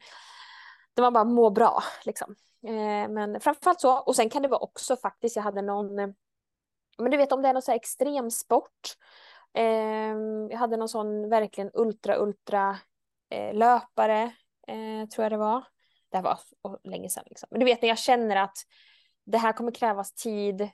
där 0.94 1.02
man 1.02 1.12
bara 1.12 1.24
mår 1.24 1.50
bra. 1.50 1.82
Liksom. 2.04 2.34
Eh, 2.66 3.08
men 3.08 3.40
framförallt 3.40 3.80
så, 3.80 3.98
och 3.98 4.16
sen 4.16 4.30
kan 4.30 4.42
det 4.42 4.48
vara 4.48 4.60
också 4.60 4.96
faktiskt, 4.96 5.36
jag 5.36 5.42
hade 5.42 5.62
någon, 5.62 5.98
eh, 5.98 6.08
men 6.98 7.10
du 7.10 7.16
vet 7.16 7.32
om 7.32 7.42
det 7.42 7.48
är 7.48 7.52
någon 7.52 7.62
så 7.62 7.70
här 7.70 7.78
extremsport, 7.78 8.96
eh, 9.54 10.16
jag 10.50 10.56
hade 10.56 10.76
någon 10.76 10.88
sån 10.88 11.28
verkligen 11.28 11.70
ultra, 11.74 12.16
ultra 12.16 12.78
eh, 13.30 13.54
löpare, 13.54 14.22
eh, 14.66 15.08
tror 15.08 15.24
jag 15.24 15.32
det 15.32 15.36
var. 15.36 15.64
Det 16.10 16.16
här 16.16 16.24
var 16.24 16.38
länge 16.84 17.08
sedan. 17.08 17.24
Liksom. 17.26 17.48
Men 17.50 17.60
du 17.60 17.66
vet 17.66 17.82
när 17.82 17.88
jag 17.88 17.98
känner 17.98 18.36
att 18.36 18.56
det 19.26 19.38
här 19.38 19.52
kommer 19.52 19.72
krävas 19.72 20.12
tid. 20.14 20.70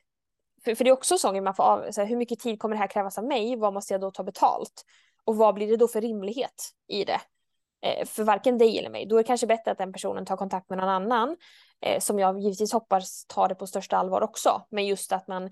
För, 0.65 0.75
för 0.75 0.85
det 0.85 0.91
är 0.91 0.93
också 0.93 1.19
så 1.19 1.33
man 1.41 1.55
får 1.55 1.65
av, 1.65 1.91
så 1.91 2.01
här, 2.01 2.09
hur 2.09 2.17
mycket 2.17 2.41
tid 2.41 2.61
kommer 2.61 2.75
det 2.75 2.81
här 2.81 2.89
krävas 2.89 3.19
av 3.19 3.25
mig? 3.25 3.57
Vad 3.57 3.73
måste 3.75 3.95
jag 3.95 4.01
då 4.01 4.11
ta 4.11 4.23
betalt? 4.23 4.85
Och 5.25 5.37
vad 5.37 5.55
blir 5.55 5.67
det 5.67 5.77
då 5.77 5.89
för 5.89 6.01
rimlighet 6.01 6.71
i 6.89 7.05
det? 7.05 7.21
Eh, 7.83 8.07
för 8.07 8.25
varken 8.25 8.59
dig 8.59 8.79
eller 8.79 8.91
mig. 8.91 9.07
Då 9.07 9.17
är 9.17 9.23
det 9.23 9.27
kanske 9.27 9.47
bättre 9.47 9.71
att 9.71 9.79
den 9.79 9.93
personen 9.93 10.27
tar 10.27 10.37
kontakt 10.37 10.71
med 10.71 10.79
någon 10.79 10.89
annan 10.89 11.37
eh, 11.81 12.01
som 12.01 12.19
jag 12.19 12.41
givetvis 12.41 12.73
hoppas 12.73 13.27
tar 13.27 13.49
det 13.49 13.55
på 13.55 13.67
största 13.67 13.97
allvar 13.97 14.21
också. 14.21 14.63
Men 14.71 14.87
just 14.87 15.13
att 15.13 15.29
man, 15.29 15.45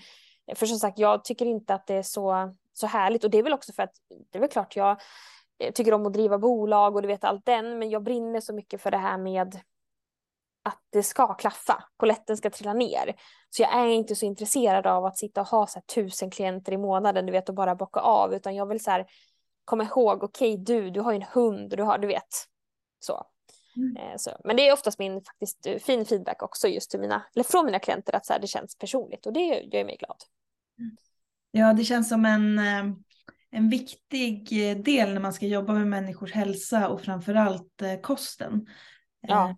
eh, 0.47 0.55
för 0.55 0.67
som 0.67 0.79
sagt, 0.79 0.99
jag 0.99 1.25
tycker 1.25 1.47
inte 1.47 1.75
att 1.75 1.87
det 1.87 1.95
är 1.95 2.03
så, 2.03 2.55
så 2.73 2.87
härligt 2.87 3.25
och 3.25 3.31
det 3.31 3.39
är 3.39 3.43
väl 3.43 3.53
också 3.53 3.73
för 3.73 3.83
att 3.83 3.95
det 4.33 4.39
är 4.39 4.41
väl 4.41 4.51
klart 4.51 4.77
jag 4.77 5.01
tycker 5.75 5.95
om 5.95 6.07
att 6.07 6.13
driva 6.13 6.39
bolag 6.39 6.97
och 6.97 7.03
du 7.03 7.09
vet 7.09 7.25
allt 7.25 7.47
den, 7.47 7.79
men 7.79 7.91
jag 7.91 8.03
brinner 8.03 8.41
så 8.41 8.55
mycket 8.55 8.81
för 8.81 8.91
det 8.91 8.99
här 8.99 9.19
med 9.19 9.61
att 10.65 10.81
det 10.93 11.03
ska 11.03 11.35
klaffa, 11.35 11.85
poletten 11.97 12.37
ska 12.37 12.51
trilla 12.51 12.73
ner. 12.73 13.15
Så 13.51 13.63
jag 13.63 13.75
är 13.75 13.87
inte 13.87 14.17
så 14.17 14.27
intresserad 14.27 14.87
av 14.87 15.05
att 15.05 15.19
sitta 15.19 15.41
och 15.41 15.47
ha 15.47 15.67
så 15.67 15.79
här 15.79 15.85
tusen 16.03 16.31
klienter 16.31 16.73
i 16.73 16.77
månaden, 16.77 17.27
du 17.27 17.33
vet, 17.33 17.49
och 17.49 17.55
bara 17.55 17.75
bocka 17.75 18.01
av, 18.01 18.35
utan 18.35 18.55
jag 18.55 18.67
vill 18.67 18.85
så 18.85 18.91
här 18.91 19.07
komma 19.65 19.85
ihåg, 19.85 20.23
okej 20.23 20.55
okay, 20.55 20.65
du, 20.65 20.91
du 20.91 21.01
har 21.01 21.13
ju 21.13 21.17
en 21.17 21.27
hund, 21.33 21.71
du 21.77 21.83
har, 21.83 21.99
du 21.99 22.07
vet, 22.07 22.47
så. 22.99 23.27
Mm. 23.77 23.97
Eh, 23.97 24.17
så. 24.17 24.31
Men 24.45 24.57
det 24.57 24.69
är 24.69 24.73
oftast 24.73 24.99
min 24.99 25.21
faktiskt 25.21 25.67
eh, 25.67 25.79
fin 25.79 26.05
feedback 26.05 26.43
också 26.43 26.69
just 26.69 26.91
till 26.91 27.01
mina, 27.01 27.23
eller 27.35 27.45
från 27.45 27.67
mina 27.67 27.79
klienter 27.79 28.17
att 28.17 28.27
så 28.27 28.33
här, 28.33 28.41
det 28.41 28.47
känns 28.47 28.79
personligt 28.79 29.27
och 29.27 29.33
det 29.33 29.41
gör 29.41 29.85
mig 29.85 29.97
glad. 29.97 30.17
Ja, 31.51 31.73
det 31.73 31.85
känns 31.85 32.09
som 32.09 32.25
en 32.25 32.61
en 33.55 33.69
viktig 33.69 34.71
eh, 34.71 34.77
del 34.77 35.15
när 35.15 35.21
man 35.21 35.33
ska 35.33 35.47
jobba 35.47 35.73
med 35.73 35.87
människors 35.87 36.33
hälsa 36.33 36.89
och 36.89 37.01
framförallt 37.01 37.83
eh, 37.83 38.01
kosten. 38.01 38.67
Ja. 39.21 39.49
Eh, 39.49 39.55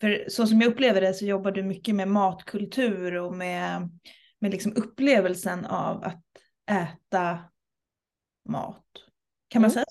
för 0.00 0.24
så 0.28 0.46
som 0.46 0.60
jag 0.60 0.72
upplever 0.72 1.00
det 1.00 1.14
så 1.14 1.26
jobbar 1.26 1.50
du 1.50 1.62
mycket 1.62 1.94
med 1.94 2.08
matkultur 2.08 3.14
och 3.14 3.34
med, 3.34 3.90
med 4.38 4.50
liksom 4.50 4.72
upplevelsen 4.76 5.64
av 5.64 6.04
att 6.04 6.22
äta 6.70 7.38
mat. 8.48 8.84
Kan 9.48 9.62
man 9.62 9.70
mm. 9.70 9.74
säga 9.74 9.84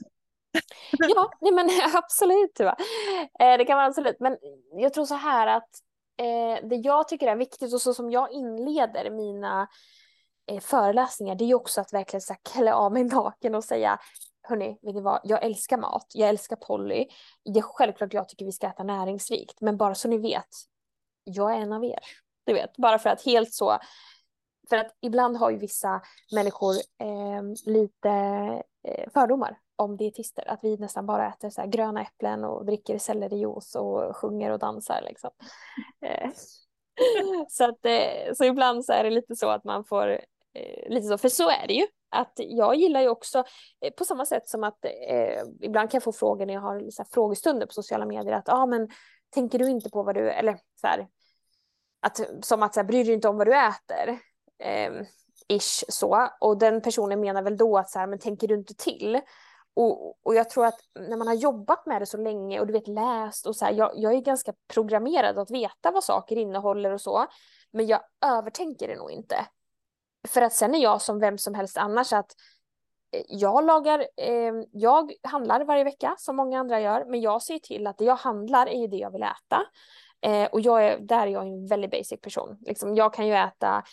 Ja, 1.15 1.32
nej 1.41 1.52
men 1.52 1.70
absolut. 1.94 2.60
Va? 2.60 2.76
Det 3.39 3.65
kan 3.65 3.78
man 3.78 3.86
absolut. 3.86 4.20
Men 4.20 4.38
jag 4.72 4.94
tror 4.94 5.06
så 5.06 5.15
här 5.15 5.48
att 5.48 5.70
eh, 6.18 6.68
det 6.68 6.76
jag 6.76 7.08
tycker 7.08 7.28
är 7.28 7.36
viktigt 7.36 7.74
och 7.74 7.82
så 7.82 7.94
som 7.94 8.12
jag 8.12 8.32
inleder 8.32 9.12
mina 9.12 9.68
eh, 10.52 10.60
föreläsningar, 10.60 11.36
det 11.36 11.44
är 11.44 11.48
ju 11.48 11.56
också 11.56 11.82
att 11.82 11.94
verkligen 11.94 12.22
så 12.22 12.34
här, 12.34 12.39
klä 12.54 12.74
av 12.74 12.94
mig 12.94 13.04
naken 13.13 13.56
och 13.56 13.63
säga 13.63 14.00
Hörni, 14.48 14.78
vet 14.82 14.96
ni 14.96 15.02
vad? 15.02 15.20
Jag 15.24 15.44
älskar 15.44 15.78
mat, 15.78 16.08
jag 16.13 16.30
älskar 16.30 16.56
Polly. 16.56 17.08
Det 17.54 17.60
är 17.60 17.63
självklart 17.63 18.13
jag 18.13 18.30
tycker 18.30 18.46
vi 18.46 18.52
ska 18.52 18.68
äta 18.68 18.84
näringsrikt, 18.84 19.62
men 19.62 19.78
bara 19.78 19.96
så 19.96 20.08
ni 20.08 20.18
vet, 20.18 20.48
jag 21.24 21.54
är 21.54 21.58
en 21.58 21.74
av 21.74 21.86
er. 21.86 22.00
Du 22.44 22.54
vet, 22.54 22.78
bara 22.78 23.00
för 23.00 23.10
att 23.10 23.26
helt 23.26 23.54
så, 23.54 23.78
för 24.69 24.78
att 24.78 24.95
ibland 25.01 25.38
har 25.38 25.49
ju 25.49 25.58
vissa 25.58 26.01
människor 26.34 26.73
eh, 27.01 27.43
lite 27.65 28.10
eh, 28.88 29.10
fördomar 29.13 29.58
om 29.75 29.97
dietister, 29.97 30.49
att 30.51 30.60
vi 30.63 30.78
nästan 30.78 31.06
bara 31.06 31.28
äter 31.28 31.49
så 31.49 31.63
gröna 31.67 32.01
äpplen 32.01 32.43
och 32.43 32.65
dricker 32.65 32.97
sellerijuice 32.97 33.75
och 33.75 34.17
sjunger 34.17 34.51
och 34.51 34.60
dansar 34.60 35.01
liksom. 35.01 35.30
Eh, 36.06 36.30
så, 37.49 37.63
att, 37.63 37.86
eh, 37.86 38.34
så 38.34 38.43
ibland 38.43 38.86
så 38.86 38.93
är 38.93 39.04
det 39.04 39.10
lite 39.10 39.36
så 39.36 39.49
att 39.49 39.63
man 39.63 39.86
får 39.86 40.08
eh, 40.54 40.89
lite 40.89 41.08
så, 41.08 41.17
för 41.17 41.30
så 41.30 41.49
är 41.49 41.67
det 41.67 41.73
ju. 41.73 41.88
Att 42.10 42.34
jag 42.36 42.75
gillar 42.75 43.01
ju 43.01 43.10
också, 43.10 43.43
eh, 43.82 43.93
på 43.93 44.06
samma 44.06 44.25
sätt 44.25 44.49
som 44.49 44.63
att 44.63 44.86
eh, 44.86 45.43
ibland 45.62 45.91
kan 45.91 45.97
jag 45.97 46.04
få 46.04 46.12
frågor 46.12 46.45
när 46.45 46.54
jag 46.54 46.62
har 46.62 46.89
så 46.89 47.04
här, 47.04 47.10
frågestunder 47.12 47.65
på 47.65 47.73
sociala 47.73 48.06
medier, 48.06 48.34
att 48.34 48.47
ja 48.47 48.54
ah, 48.54 48.65
men 48.65 48.89
tänker 49.30 49.60
du 49.60 49.69
inte 49.69 49.89
på 49.89 50.04
vad 50.04 50.15
du, 50.15 50.32
eller 50.32 50.58
så 50.82 50.88
här, 50.88 51.08
att, 52.01 52.45
som 52.45 52.63
att 52.63 52.73
så 52.73 52.80
här, 52.80 52.88
bryr 52.88 53.06
du 53.06 53.13
inte 53.13 53.28
om 53.28 53.38
vad 53.38 53.47
du 53.47 53.54
äter? 53.54 54.19
Eh, 54.60 54.91
ish 55.48 55.84
så. 55.89 56.30
Och 56.39 56.58
den 56.58 56.82
personen 56.82 57.20
menar 57.20 57.41
väl 57.41 57.58
då 57.58 57.78
att 57.78 57.89
så 57.89 58.00
här, 58.00 58.08
men 58.08 58.20
tänker 58.20 58.48
du 58.48 58.56
inte 58.56 58.76
till? 58.76 59.22
Och, 59.76 60.26
och 60.26 60.36
jag 60.36 60.50
tror 60.50 60.65
att 60.65 60.80
när 61.10 61.18
man 61.18 61.28
har 61.28 61.34
jobbat 61.34 61.86
med 61.86 62.02
det 62.02 62.06
så 62.06 62.18
länge 62.18 62.60
och 62.60 62.68
du 62.68 62.74
vet 62.74 62.88
läst 62.88 63.46
och 63.46 63.56
så 63.56 63.65
här, 63.65 63.74
jag, 63.74 63.91
jag 63.96 64.13
är 64.13 64.22
ganska 64.22 64.54
programmerad 64.74 65.38
att 65.38 65.52
veta 65.52 65.91
vad 65.91 66.04
saker 66.04 66.36
innehåller 66.36 66.91
och 66.91 67.02
så, 67.02 67.26
men 67.72 67.88
jag 67.88 68.02
övertänker 68.26 68.88
det 68.88 68.96
nog 68.96 69.12
inte. 69.12 69.36
För 70.28 70.41
att 70.41 70.54
sen 70.54 70.76
är 70.76 70.80
jag 70.80 71.02
som 71.02 71.20
vem 71.20 71.38
som 71.38 71.54
helst 71.54 71.78
annars 71.78 72.13
att 72.13 72.32
eh, 73.12 73.24
jag 73.28 73.65
lagar, 73.65 74.00
eh, 74.18 74.54
jag 74.72 75.12
handlar 75.24 75.65
varje 75.65 75.84
vecka 75.84 76.15
som 76.18 76.36
många 76.36 76.60
andra 76.60 76.82
gör, 76.82 77.06
men 77.06 77.22
jag 77.22 77.41
ser 77.41 77.60
till 77.60 77.88
att 77.88 77.98
det 77.98 78.06
jag 78.06 78.15
handlar 78.15 78.68
är 78.68 78.88
det 78.88 78.98
jag 78.98 79.12
vill 79.12 79.24
äta. 79.24 79.63
Eh, 80.22 80.50
och 80.52 80.62
jag 80.62 80.86
är, 80.88 81.00
där 81.00 81.28
är 81.28 81.32
jag 81.32 81.48
en 81.48 81.68
väldigt 81.68 81.91
basic 81.91 82.22
person. 82.22 82.58
Liksom, 82.62 82.96
jag 82.96 83.13
kan 83.13 83.28
ju 83.28 83.34
äta, 83.34 83.84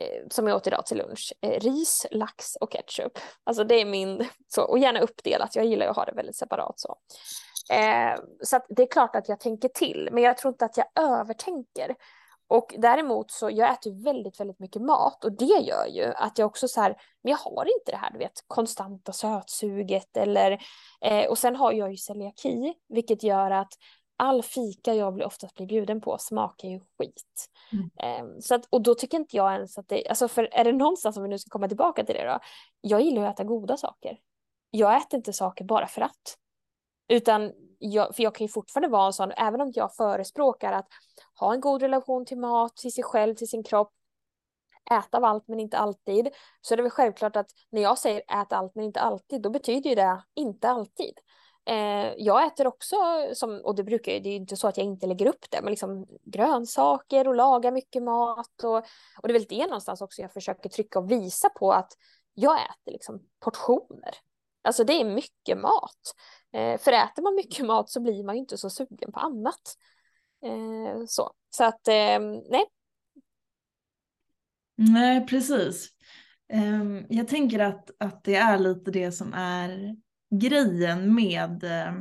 Eh, 0.00 0.22
som 0.30 0.46
jag 0.46 0.56
åt 0.56 0.66
idag 0.66 0.86
till 0.86 0.96
lunch, 0.96 1.32
eh, 1.40 1.60
ris, 1.60 2.06
lax 2.10 2.56
och 2.56 2.72
ketchup. 2.72 3.18
Alltså 3.44 3.64
det 3.64 3.74
är 3.74 3.84
min, 3.84 4.28
så, 4.48 4.62
och 4.62 4.78
gärna 4.78 5.00
uppdelat, 5.00 5.56
jag 5.56 5.66
gillar 5.66 5.86
att 5.86 5.96
ha 5.96 6.04
det 6.04 6.12
väldigt 6.12 6.36
separat 6.36 6.80
så. 6.80 6.96
Eh, 7.72 8.14
så 8.42 8.60
det 8.68 8.82
är 8.82 8.90
klart 8.90 9.16
att 9.16 9.28
jag 9.28 9.40
tänker 9.40 9.68
till, 9.68 10.08
men 10.12 10.22
jag 10.22 10.38
tror 10.38 10.52
inte 10.52 10.64
att 10.64 10.76
jag 10.76 10.86
övertänker. 10.94 11.94
Och 12.50 12.74
däremot 12.78 13.30
så 13.30 13.50
jag 13.50 13.72
äter 13.72 14.04
väldigt, 14.04 14.40
väldigt 14.40 14.58
mycket 14.58 14.82
mat 14.82 15.24
och 15.24 15.32
det 15.32 15.44
gör 15.44 15.86
ju 15.86 16.04
att 16.04 16.38
jag 16.38 16.46
också 16.46 16.68
så 16.68 16.80
här, 16.80 16.96
men 17.22 17.30
jag 17.30 17.38
har 17.38 17.64
inte 17.64 17.90
det 17.90 17.96
här, 17.96 18.10
du 18.10 18.18
vet, 18.18 18.44
konstanta 18.46 19.12
sötsuget 19.12 20.16
eller, 20.16 20.58
eh, 21.04 21.24
och 21.24 21.38
sen 21.38 21.56
har 21.56 21.72
jag 21.72 21.90
ju 21.90 21.96
celiaki, 21.96 22.74
vilket 22.88 23.22
gör 23.22 23.50
att 23.50 23.72
all 24.18 24.42
fika 24.42 24.94
jag 24.94 25.14
blir 25.14 25.26
oftast 25.26 25.54
blir 25.54 25.66
bjuden 25.66 26.00
på 26.00 26.18
smakar 26.18 26.68
ju 26.68 26.80
skit. 26.98 27.48
Mm. 27.72 27.90
Eh, 27.96 28.38
så 28.40 28.54
att, 28.54 28.66
och 28.70 28.82
då 28.82 28.94
tycker 28.94 29.18
inte 29.18 29.36
jag 29.36 29.54
ens 29.54 29.78
att 29.78 29.88
det, 29.88 30.08
alltså 30.08 30.28
för 30.28 30.48
är 30.52 30.64
det 30.64 30.72
någonstans 30.72 31.16
om 31.16 31.22
vi 31.22 31.28
nu 31.28 31.38
ska 31.38 31.50
komma 31.50 31.68
tillbaka 31.68 32.04
till 32.04 32.14
det 32.14 32.24
då, 32.24 32.38
jag 32.80 33.00
gillar 33.00 33.22
att 33.22 33.34
äta 33.34 33.44
goda 33.44 33.76
saker. 33.76 34.18
Jag 34.70 34.96
äter 34.96 35.16
inte 35.16 35.32
saker 35.32 35.64
bara 35.64 35.86
för 35.86 36.00
att. 36.00 36.38
Utan 37.08 37.52
jag, 37.78 38.16
för 38.16 38.22
jag 38.22 38.34
kan 38.34 38.44
ju 38.46 38.48
fortfarande 38.48 38.88
vara 38.88 39.06
en 39.06 39.12
sån, 39.12 39.30
även 39.30 39.60
om 39.60 39.72
jag 39.74 39.94
förespråkar 39.94 40.72
att 40.72 40.86
ha 41.40 41.54
en 41.54 41.60
god 41.60 41.82
relation 41.82 42.24
till 42.26 42.38
mat, 42.38 42.76
till 42.76 42.92
sig 42.92 43.04
själv, 43.04 43.34
till 43.34 43.48
sin 43.48 43.62
kropp, 43.62 43.92
äta 44.90 45.16
av 45.16 45.24
allt 45.24 45.48
men 45.48 45.60
inte 45.60 45.78
alltid, 45.78 46.28
så 46.60 46.74
är 46.74 46.76
det 46.76 46.82
väl 46.82 46.90
självklart 46.90 47.36
att 47.36 47.50
när 47.70 47.82
jag 47.82 47.98
säger 47.98 48.42
äta 48.42 48.56
allt 48.56 48.74
men 48.74 48.84
inte 48.84 49.00
alltid, 49.00 49.42
då 49.42 49.50
betyder 49.50 49.90
ju 49.90 49.96
det 49.96 50.22
inte 50.34 50.68
alltid. 50.68 51.18
Eh, 51.68 52.14
jag 52.18 52.46
äter 52.46 52.66
också, 52.66 52.96
som, 53.34 53.60
och 53.64 53.74
det 53.74 53.84
brukar 53.84 54.12
det 54.12 54.28
är 54.28 54.30
ju 54.30 54.36
inte 54.36 54.56
så 54.56 54.68
att 54.68 54.76
jag 54.76 54.86
inte 54.86 55.06
lägger 55.06 55.26
upp 55.26 55.50
det, 55.50 55.62
men 55.62 55.70
liksom 55.70 56.06
grönsaker 56.24 57.28
och 57.28 57.34
lagar 57.34 57.72
mycket 57.72 58.02
mat 58.02 58.64
och, 58.64 58.76
och 59.22 59.28
det 59.28 59.30
är 59.30 59.38
väl 59.38 59.46
det 59.48 59.66
någonstans 59.66 60.00
också 60.00 60.22
jag 60.22 60.32
försöker 60.32 60.68
trycka 60.68 60.98
och 60.98 61.10
visa 61.10 61.48
på 61.48 61.72
att 61.72 61.92
jag 62.34 62.58
äter 62.60 62.92
liksom 62.92 63.22
portioner. 63.40 64.14
Alltså 64.62 64.84
det 64.84 64.92
är 64.92 65.04
mycket 65.04 65.58
mat. 65.58 66.14
Eh, 66.52 66.78
för 66.78 66.92
äter 66.92 67.22
man 67.22 67.34
mycket 67.34 67.66
mat 67.66 67.90
så 67.90 68.00
blir 68.00 68.24
man 68.24 68.34
ju 68.34 68.40
inte 68.40 68.58
så 68.58 68.70
sugen 68.70 69.12
på 69.12 69.20
annat. 69.20 69.76
Eh, 70.44 71.04
så. 71.06 71.32
så 71.50 71.64
att 71.64 71.88
eh, 71.88 72.20
nej. 72.50 72.64
Nej, 74.76 75.26
precis. 75.26 75.88
Um, 76.52 77.06
jag 77.08 77.28
tänker 77.28 77.58
att, 77.58 77.90
att 77.98 78.24
det 78.24 78.34
är 78.34 78.58
lite 78.58 78.90
det 78.90 79.12
som 79.12 79.34
är 79.34 79.96
grejen 80.30 81.14
med 81.14 81.64
eh, 81.64 81.92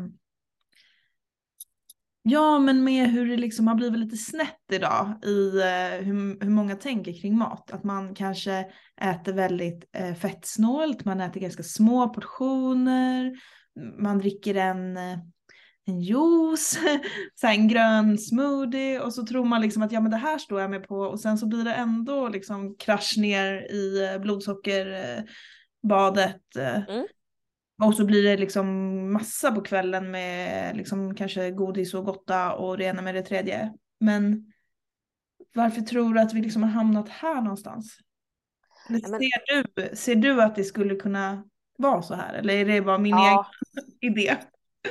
Ja, 2.29 2.59
men 2.59 2.83
med 2.83 3.09
hur 3.09 3.27
det 3.27 3.37
liksom 3.37 3.67
har 3.67 3.75
blivit 3.75 3.99
lite 3.99 4.17
snett 4.17 4.61
idag 4.71 5.25
i 5.25 5.59
eh, 5.59 6.05
hur, 6.05 6.43
hur 6.43 6.49
många 6.49 6.75
tänker 6.75 7.21
kring 7.21 7.37
mat. 7.37 7.71
Att 7.71 7.83
man 7.83 8.15
kanske 8.15 8.65
äter 9.01 9.33
väldigt 9.33 9.89
eh, 9.93 10.15
fettsnålt, 10.15 11.05
man 11.05 11.21
äter 11.21 11.41
ganska 11.41 11.63
små 11.63 12.09
portioner, 12.09 13.35
man 14.01 14.19
dricker 14.19 14.55
en, 14.55 14.97
eh, 14.97 15.17
en 15.85 16.01
juice, 16.01 16.79
så 17.35 17.47
en 17.47 17.67
grön 17.67 18.17
smoothie 18.17 18.99
och 18.99 19.13
så 19.13 19.25
tror 19.25 19.45
man 19.45 19.61
liksom 19.61 19.83
att 19.83 19.91
ja 19.91 20.01
men 20.01 20.11
det 20.11 20.17
här 20.17 20.37
står 20.37 20.61
jag 20.61 20.69
med 20.69 20.87
på 20.87 20.95
och 20.95 21.19
sen 21.19 21.37
så 21.37 21.47
blir 21.47 21.63
det 21.63 21.73
ändå 21.73 22.29
liksom 22.29 22.75
krasch 22.75 23.15
ner 23.17 23.71
i 23.71 24.05
eh, 24.05 24.17
blodsockerbadet. 24.21 26.55
Eh. 26.57 26.89
Mm. 26.89 27.07
Och 27.83 27.95
så 27.95 28.05
blir 28.05 28.23
det 28.23 28.37
liksom 28.37 28.67
massa 29.13 29.51
på 29.51 29.61
kvällen 29.61 30.11
med 30.11 30.77
liksom 30.77 31.15
kanske 31.15 31.51
godis 31.51 31.93
och 31.93 32.05
gotta 32.05 32.53
och 32.53 32.77
det 32.77 32.83
ena 32.83 33.01
med 33.01 33.15
det 33.15 33.21
tredje. 33.21 33.73
Men 33.99 34.53
varför 35.53 35.81
tror 35.81 36.13
du 36.13 36.19
att 36.19 36.33
vi 36.33 36.41
liksom 36.41 36.63
har 36.63 36.69
hamnat 36.69 37.09
här 37.09 37.41
någonstans? 37.41 37.97
Eller 38.89 39.19
ser, 39.19 39.63
du, 39.75 39.95
ser 39.95 40.15
du 40.15 40.41
att 40.41 40.55
det 40.55 40.63
skulle 40.63 40.95
kunna 40.95 41.43
vara 41.77 42.01
så 42.01 42.13
här? 42.13 42.33
Eller 42.33 42.53
är 42.53 42.65
det 42.65 42.81
bara 42.81 42.97
min 42.97 43.17
ja. 43.17 43.51
egen 44.01 44.17
idé? 44.17 44.37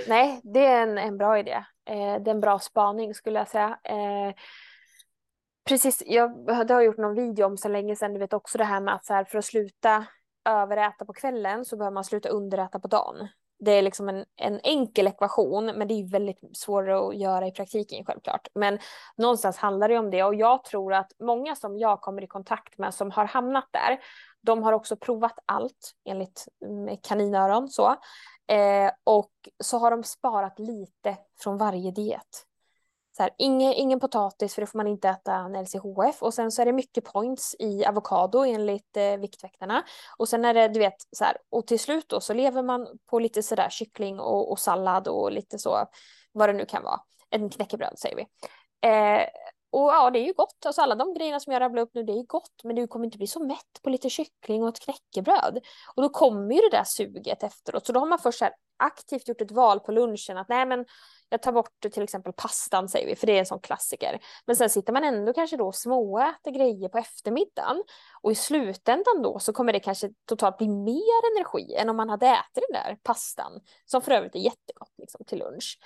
Nej, 0.08 0.40
det 0.42 0.66
är 0.66 0.82
en, 0.82 0.98
en 0.98 1.18
bra 1.18 1.38
idé. 1.38 1.64
Eh, 1.88 2.22
det 2.22 2.30
är 2.30 2.34
en 2.34 2.40
bra 2.40 2.58
spaning 2.58 3.14
skulle 3.14 3.38
jag 3.38 3.48
säga. 3.48 3.78
Eh, 3.84 4.34
precis, 5.68 6.02
jag 6.06 6.50
har 6.50 6.82
gjort 6.82 6.98
någon 6.98 7.14
video 7.14 7.46
om 7.46 7.56
så 7.56 7.68
länge 7.68 7.96
sedan, 7.96 8.12
du 8.12 8.18
vet 8.18 8.32
också 8.32 8.58
det 8.58 8.64
här 8.64 8.80
med 8.80 8.94
att 8.94 9.06
så 9.06 9.14
här, 9.14 9.24
för 9.24 9.38
att 9.38 9.44
sluta 9.44 10.06
överäta 10.46 11.04
på 11.04 11.12
kvällen 11.12 11.64
så 11.64 11.76
behöver 11.76 11.94
man 11.94 12.04
sluta 12.04 12.28
underäta 12.28 12.80
på 12.80 12.88
dagen. 12.88 13.28
Det 13.58 13.70
är 13.70 13.82
liksom 13.82 14.08
en, 14.08 14.24
en 14.36 14.60
enkel 14.62 15.06
ekvation, 15.06 15.66
men 15.66 15.88
det 15.88 15.94
är 15.94 16.10
väldigt 16.10 16.40
svårare 16.52 17.08
att 17.08 17.16
göra 17.16 17.46
i 17.46 17.50
praktiken 17.50 18.04
självklart. 18.04 18.48
Men 18.54 18.78
någonstans 19.16 19.56
handlar 19.56 19.88
det 19.88 19.98
om 19.98 20.10
det 20.10 20.24
och 20.24 20.34
jag 20.34 20.64
tror 20.64 20.94
att 20.94 21.12
många 21.20 21.56
som 21.56 21.78
jag 21.78 22.00
kommer 22.00 22.22
i 22.22 22.26
kontakt 22.26 22.78
med 22.78 22.94
som 22.94 23.10
har 23.10 23.24
hamnat 23.24 23.68
där, 23.70 23.98
de 24.40 24.62
har 24.62 24.72
också 24.72 24.96
provat 24.96 25.38
allt 25.46 25.92
enligt 26.04 26.44
kaninöron 27.02 27.68
så. 27.68 27.96
Eh, 28.48 28.90
och 29.04 29.32
så 29.64 29.78
har 29.78 29.90
de 29.90 30.04
sparat 30.04 30.58
lite 30.58 31.16
från 31.38 31.58
varje 31.58 31.90
diet. 31.90 32.45
Så 33.16 33.22
här, 33.22 33.32
ingen, 33.38 33.72
ingen 33.72 34.00
potatis 34.00 34.54
för 34.54 34.62
det 34.62 34.66
får 34.66 34.78
man 34.78 34.86
inte 34.86 35.08
äta 35.08 35.48
när 35.48 35.62
LCHF 35.62 36.22
och 36.22 36.34
sen 36.34 36.52
så 36.52 36.62
är 36.62 36.66
det 36.66 36.72
mycket 36.72 37.04
points 37.04 37.56
i 37.58 37.84
avokado 37.84 38.44
enligt 38.44 38.96
eh, 38.96 39.16
Viktväktarna. 39.16 39.84
Och 40.16 40.28
sen 40.28 40.44
är 40.44 40.54
det, 40.54 40.68
du 40.68 40.78
vet, 40.78 40.96
så 41.16 41.24
här, 41.24 41.36
och 41.50 41.66
till 41.66 41.80
slut 41.80 42.08
då 42.08 42.20
så 42.20 42.34
lever 42.34 42.62
man 42.62 42.86
på 43.10 43.18
lite 43.18 43.42
sådär 43.42 43.68
kyckling 43.70 44.20
och, 44.20 44.52
och 44.52 44.58
sallad 44.58 45.08
och 45.08 45.32
lite 45.32 45.58
så, 45.58 45.86
vad 46.32 46.48
det 46.48 46.52
nu 46.52 46.66
kan 46.66 46.82
vara. 46.82 47.00
En 47.30 47.50
knäckebröd 47.50 47.98
säger 47.98 48.16
vi. 48.16 48.26
Eh, 48.88 49.26
och 49.76 49.88
ja, 49.88 50.10
det 50.10 50.18
är 50.18 50.24
ju 50.24 50.32
gott. 50.32 50.66
Alltså 50.66 50.82
alla 50.82 50.94
de 50.94 51.14
grejerna 51.14 51.40
som 51.40 51.52
jag 51.52 51.60
rabblar 51.60 51.82
upp 51.82 51.90
nu, 51.94 52.02
det 52.02 52.12
är 52.12 52.22
gott. 52.22 52.64
Men 52.64 52.76
du 52.76 52.86
kommer 52.86 53.04
inte 53.04 53.18
bli 53.18 53.26
så 53.26 53.44
mätt 53.44 53.82
på 53.82 53.90
lite 53.90 54.10
kyckling 54.10 54.62
och 54.62 54.68
ett 54.68 54.80
knäckebröd. 54.80 55.58
Och 55.96 56.02
då 56.02 56.08
kommer 56.08 56.54
ju 56.54 56.60
det 56.60 56.76
där 56.76 56.84
suget 56.84 57.42
efteråt. 57.42 57.86
Så 57.86 57.92
då 57.92 58.00
har 58.00 58.06
man 58.06 58.18
först 58.18 58.42
aktivt 58.76 59.28
gjort 59.28 59.40
ett 59.40 59.50
val 59.50 59.80
på 59.80 59.92
lunchen 59.92 60.38
att 60.38 60.48
nej 60.48 60.66
men 60.66 60.84
jag 61.28 61.42
tar 61.42 61.52
bort 61.52 61.80
till 61.92 62.02
exempel 62.02 62.32
pastan 62.32 62.88
säger 62.88 63.06
vi, 63.06 63.16
för 63.16 63.26
det 63.26 63.32
är 63.32 63.38
en 63.38 63.46
sån 63.46 63.60
klassiker. 63.60 64.18
Men 64.46 64.56
sen 64.56 64.70
sitter 64.70 64.92
man 64.92 65.04
ändå 65.04 65.32
kanske 65.32 65.56
då 65.56 65.66
och 65.66 65.74
småäter 65.74 66.50
grejer 66.50 66.88
på 66.88 66.98
eftermiddagen. 66.98 67.82
Och 68.22 68.32
i 68.32 68.34
slutändan 68.34 69.22
då 69.22 69.38
så 69.38 69.52
kommer 69.52 69.72
det 69.72 69.80
kanske 69.80 70.10
totalt 70.24 70.58
bli 70.58 70.68
mer 70.68 71.36
energi 71.36 71.74
än 71.74 71.88
om 71.88 71.96
man 71.96 72.10
hade 72.10 72.26
ätit 72.26 72.64
den 72.68 72.82
där 72.82 72.96
pastan. 73.02 73.60
Som 73.84 74.02
för 74.02 74.12
övrigt 74.12 74.34
är 74.34 74.38
jättegott 74.38 74.92
liksom, 74.98 75.24
till 75.24 75.38
lunch. 75.38 75.78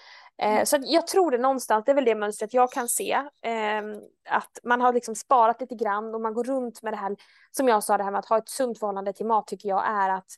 Eh, 0.42 0.64
så 0.64 0.78
jag 0.82 1.06
tror 1.06 1.30
det 1.30 1.38
någonstans, 1.38 1.84
det 1.84 1.90
är 1.90 1.94
väl 1.94 2.04
det 2.04 2.14
mönstret 2.14 2.54
jag 2.54 2.72
kan 2.72 2.88
se. 2.88 3.12
Eh, 3.42 3.82
att 4.30 4.58
man 4.62 4.80
har 4.80 4.92
liksom 4.92 5.14
sparat 5.14 5.60
lite 5.60 5.74
grann 5.74 6.14
och 6.14 6.20
man 6.20 6.34
går 6.34 6.44
runt 6.44 6.82
med 6.82 6.92
det 6.92 6.96
här, 6.96 7.16
som 7.50 7.68
jag 7.68 7.84
sa, 7.84 7.96
det 7.96 8.04
här 8.04 8.10
med 8.10 8.18
att 8.18 8.28
ha 8.28 8.38
ett 8.38 8.48
sunt 8.48 8.78
förhållande 8.78 9.12
till 9.12 9.26
mat 9.26 9.46
tycker 9.46 9.68
jag 9.68 9.88
är 9.88 10.08
att 10.08 10.30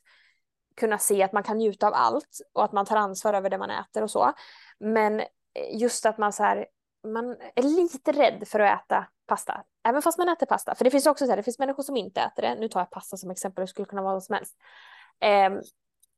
kunna 0.77 0.97
se 0.97 1.23
att 1.23 1.33
man 1.33 1.43
kan 1.43 1.57
njuta 1.57 1.87
av 1.87 1.93
allt 1.93 2.39
och 2.53 2.63
att 2.63 2.71
man 2.71 2.85
tar 2.85 2.95
ansvar 2.95 3.33
över 3.33 3.49
det 3.49 3.57
man 3.57 3.69
äter 3.69 4.03
och 4.03 4.11
så. 4.11 4.33
Men 4.79 5.19
eh, 5.19 5.25
just 5.71 6.05
att 6.05 6.17
man 6.17 6.33
så 6.33 6.43
här, 6.43 6.65
man 7.07 7.35
är 7.55 7.63
lite 7.63 8.11
rädd 8.11 8.47
för 8.47 8.59
att 8.59 8.81
äta 8.81 9.07
pasta, 9.27 9.63
även 9.87 10.01
fast 10.01 10.17
man 10.17 10.29
äter 10.29 10.45
pasta. 10.45 10.75
För 10.75 10.83
det 10.83 10.91
finns 10.91 11.05
också 11.05 11.25
så 11.25 11.31
här, 11.31 11.37
det 11.37 11.43
finns 11.43 11.59
människor 11.59 11.83
som 11.83 11.97
inte 11.97 12.21
äter 12.21 12.41
det. 12.41 12.55
Nu 12.55 12.67
tar 12.67 12.79
jag 12.79 12.89
pasta 12.89 13.17
som 13.17 13.31
exempel, 13.31 13.61
det 13.61 13.67
skulle 13.67 13.85
kunna 13.85 14.01
vara 14.01 14.13
vad 14.13 14.23
som 14.23 14.35
helst. 14.35 14.55
Ehm, 15.19 15.61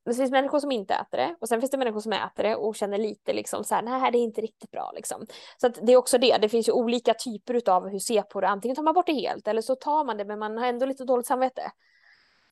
det 0.06 0.14
finns 0.14 0.32
människor 0.32 0.60
som 0.60 0.72
inte 0.72 0.94
äter 0.94 1.18
det 1.18 1.36
och 1.40 1.50
sen 1.50 1.62
finns 1.62 1.72
det 1.72 1.78
människor 1.78 2.00
som 2.00 2.14
äter 2.14 2.44
det 2.44 2.56
och 2.56 2.76
känner 2.76 2.98
lite 2.98 3.34
liksom 3.34 3.64
så 3.64 3.76
här, 3.76 3.82
nej 3.82 4.12
det 4.12 4.18
är 4.18 4.24
inte 4.24 4.42
riktigt 4.42 4.72
bra 4.72 4.92
liksom. 4.96 5.28
Så 5.58 5.68
att 5.68 5.80
det 5.82 5.94
är 5.94 5.98
också 5.98 6.18
det, 6.18 6.38
det 6.38 6.50
finns 6.50 6.68
ju 6.68 6.72
olika 6.72 7.14
typer 7.14 7.70
av 7.70 7.88
hur 7.88 8.00
se 8.00 8.22
på 8.22 8.42
det, 8.42 8.48
antingen 8.48 8.76
tar 8.76 8.84
man 8.84 8.94
bort 8.94 9.06
det 9.06 9.14
helt 9.14 9.48
eller 9.48 9.62
så 9.62 9.76
tar 9.76 10.06
man 10.06 10.18
det 10.18 10.26
men 10.26 10.40
man 10.40 10.58
har 10.58 10.66
ändå 10.68 10.86
lite 10.86 11.06
dåligt 11.06 11.28
samvete. 11.28 11.72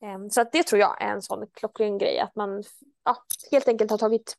Ehm, 0.02 0.30
så 0.30 0.40
att 0.40 0.52
det 0.52 0.62
tror 0.62 0.80
jag 0.80 1.02
är 1.02 1.08
en 1.08 1.22
sån 1.22 1.46
klockren 1.54 1.98
grej 1.98 2.18
att 2.18 2.36
man 2.36 2.62
ja, 3.04 3.16
helt 3.50 3.68
enkelt 3.68 3.90
har 3.90 3.98
tagit 3.98 4.36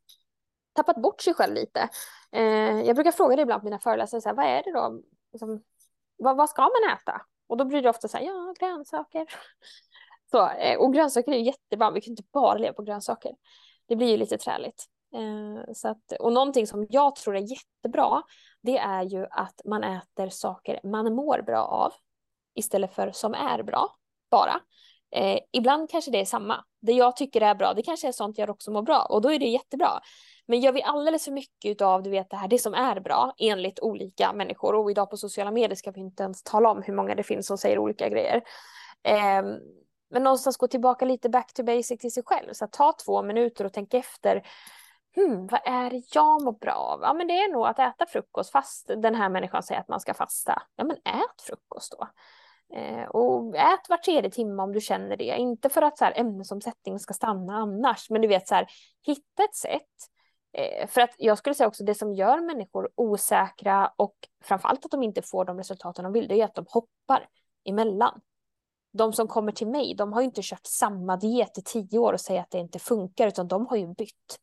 tappat 0.73 1.01
bort 1.01 1.21
sig 1.21 1.33
själv 1.33 1.53
lite. 1.53 1.89
Ehm, 2.31 2.85
jag 2.85 2.95
brukar 2.95 3.11
fråga 3.11 3.35
det 3.35 3.41
ibland 3.41 3.61
på 3.61 3.65
mina 3.65 3.79
föreläsare, 3.79 4.21
så 4.21 4.29
här, 4.29 4.35
vad 4.35 4.45
är 4.45 4.63
det 4.63 4.71
då? 4.71 5.01
Liksom, 5.31 5.63
vad, 6.17 6.37
vad 6.37 6.49
ska 6.49 6.61
man 6.61 6.97
äta? 6.97 7.21
Och 7.47 7.57
då 7.57 7.65
blir 7.65 7.81
det 7.81 7.89
ofta 7.89 8.07
så 8.07 8.17
här, 8.17 8.25
ja 8.25 8.53
grönsaker. 8.59 9.27
Så, 10.35 10.49
eh, 10.49 10.79
och 10.79 10.93
grönsaker 10.93 11.31
är 11.31 11.35
ju 11.35 11.43
jättebra, 11.43 11.91
vi 11.91 12.01
kan 12.01 12.11
inte 12.11 12.23
bara 12.33 12.57
leva 12.57 12.73
på 12.73 12.83
grönsaker. 12.83 13.31
Det 13.87 13.95
blir 13.95 14.07
ju 14.07 14.17
lite 14.17 14.37
träligt. 14.37 14.85
Eh, 15.15 15.73
så 15.73 15.87
att, 15.87 16.11
och 16.19 16.33
någonting 16.33 16.67
som 16.67 16.87
jag 16.89 17.15
tror 17.15 17.35
är 17.35 17.41
jättebra, 17.41 18.21
det 18.61 18.77
är 18.77 19.03
ju 19.03 19.25
att 19.31 19.61
man 19.65 19.83
äter 19.83 20.29
saker 20.29 20.79
man 20.83 21.15
mår 21.15 21.41
bra 21.41 21.65
av 21.65 21.93
istället 22.55 22.93
för 22.93 23.11
som 23.11 23.33
är 23.33 23.63
bra, 23.63 23.89
bara. 24.31 24.61
Eh, 25.11 25.39
ibland 25.51 25.89
kanske 25.89 26.11
det 26.11 26.19
är 26.19 26.25
samma. 26.25 26.65
Det 26.81 26.91
jag 26.91 27.15
tycker 27.15 27.41
är 27.41 27.55
bra, 27.55 27.73
det 27.73 27.83
kanske 27.83 28.07
är 28.07 28.11
sånt 28.11 28.37
jag 28.37 28.49
också 28.49 28.71
mår 28.71 28.81
bra 28.81 29.07
och 29.09 29.21
då 29.21 29.31
är 29.31 29.39
det 29.39 29.45
jättebra. 29.45 29.89
Men 30.47 30.59
gör 30.59 30.71
vi 30.71 30.83
alldeles 30.83 31.25
för 31.25 31.31
mycket 31.31 31.81
av 31.81 32.03
du 32.03 32.09
vet 32.09 32.29
det 32.29 32.37
här, 32.37 32.47
det 32.47 32.59
som 32.59 32.73
är 32.73 32.99
bra 32.99 33.33
enligt 33.37 33.79
olika 33.79 34.33
människor 34.33 34.75
och 34.75 34.91
idag 34.91 35.09
på 35.09 35.17
sociala 35.17 35.51
medier 35.51 35.75
ska 35.75 35.91
vi 35.91 36.01
inte 36.01 36.23
ens 36.23 36.43
tala 36.43 36.69
om 36.71 36.83
hur 36.83 36.93
många 36.93 37.15
det 37.15 37.23
finns 37.23 37.47
som 37.47 37.57
säger 37.57 37.79
olika 37.79 38.09
grejer. 38.09 38.41
Eh, 39.03 39.43
men 40.15 40.23
någonstans 40.23 40.57
gå 40.57 40.67
tillbaka 40.67 41.05
lite 41.05 41.29
back 41.29 41.53
to 41.53 41.63
basic 41.63 41.99
till 41.99 42.13
sig 42.13 42.23
själv. 42.25 42.53
Så 42.53 42.67
ta 42.67 42.93
två 43.05 43.23
minuter 43.23 43.65
och 43.65 43.73
tänk 43.73 43.93
efter. 43.93 44.47
Hmm, 45.15 45.47
vad 45.47 45.59
är 45.65 45.89
det 45.89 46.03
jag 46.13 46.43
mår 46.43 46.51
bra 46.51 46.73
av? 46.73 46.99
Ja, 47.01 47.13
men 47.13 47.27
det 47.27 47.33
är 47.33 47.51
nog 47.51 47.67
att 47.67 47.79
äta 47.79 48.05
frukost 48.05 48.51
fast 48.51 48.87
den 48.87 49.15
här 49.15 49.29
människan 49.29 49.63
säger 49.63 49.81
att 49.81 49.87
man 49.87 49.99
ska 49.99 50.13
fasta. 50.13 50.61
Ja, 50.75 50.83
men 50.83 50.95
ät 50.97 51.41
frukost 51.41 51.95
då. 51.99 52.07
Eh, 52.77 53.07
och 53.07 53.55
ät 53.55 53.89
var 53.89 53.97
tredje 53.97 54.31
timme 54.31 54.63
om 54.63 54.73
du 54.73 54.81
känner 54.81 55.17
det. 55.17 55.37
Inte 55.37 55.69
för 55.69 55.81
att 55.81 55.97
så 55.97 56.05
här, 56.05 56.19
ämnesomsättningen 56.19 56.99
ska 56.99 57.13
stanna 57.13 57.53
annars, 57.53 58.09
men 58.09 58.21
du 58.21 58.27
vet 58.27 58.47
så 58.47 58.55
här, 58.55 58.67
hitta 59.05 59.43
ett 59.43 59.55
sätt 59.55 60.09
Eh, 60.57 60.87
för 60.87 61.01
att 61.01 61.15
jag 61.17 61.37
skulle 61.37 61.55
säga 61.55 61.67
också 61.67 61.83
det 61.83 61.95
som 61.95 62.13
gör 62.13 62.41
människor 62.41 62.89
osäkra 62.95 63.91
och 63.95 64.15
framförallt 64.43 64.85
att 64.85 64.91
de 64.91 65.03
inte 65.03 65.21
får 65.21 65.45
de 65.45 65.57
resultaten 65.57 66.03
de 66.03 66.13
vill, 66.13 66.27
det 66.27 66.41
är 66.41 66.45
att 66.45 66.55
de 66.55 66.65
hoppar 66.69 67.27
emellan. 67.65 68.21
De 68.97 69.13
som 69.13 69.27
kommer 69.27 69.51
till 69.51 69.67
mig, 69.67 69.95
de 69.95 70.13
har 70.13 70.21
ju 70.21 70.25
inte 70.25 70.41
kört 70.43 70.65
samma 70.65 71.17
diet 71.17 71.57
i 71.57 71.61
tio 71.61 71.99
år 71.99 72.13
och 72.13 72.21
säger 72.21 72.41
att 72.41 72.51
det 72.51 72.57
inte 72.57 72.79
funkar, 72.79 73.27
utan 73.27 73.47
de 73.47 73.67
har 73.67 73.77
ju 73.77 73.87
bytt. 73.87 74.39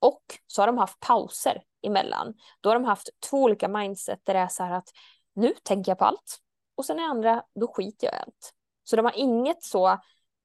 Och 0.00 0.22
så 0.46 0.62
har 0.62 0.66
de 0.66 0.78
haft 0.78 1.00
pauser 1.00 1.62
emellan. 1.82 2.34
Då 2.60 2.68
har 2.68 2.74
de 2.74 2.84
haft 2.84 3.08
två 3.30 3.42
olika 3.42 3.68
mindset 3.68 4.20
där 4.24 4.34
det 4.34 4.40
är 4.40 4.48
så 4.48 4.62
här 4.62 4.72
att 4.72 4.88
nu 5.34 5.54
tänker 5.62 5.90
jag 5.90 5.98
på 5.98 6.04
allt 6.04 6.38
och 6.74 6.84
sen 6.84 6.98
är 6.98 7.02
andra, 7.02 7.42
då 7.60 7.66
skiter 7.66 8.06
jag 8.06 8.14
i 8.14 8.18
allt. 8.18 8.52
Så 8.84 8.96
de 8.96 9.04
har 9.04 9.18
inget 9.18 9.62
så, 9.62 9.98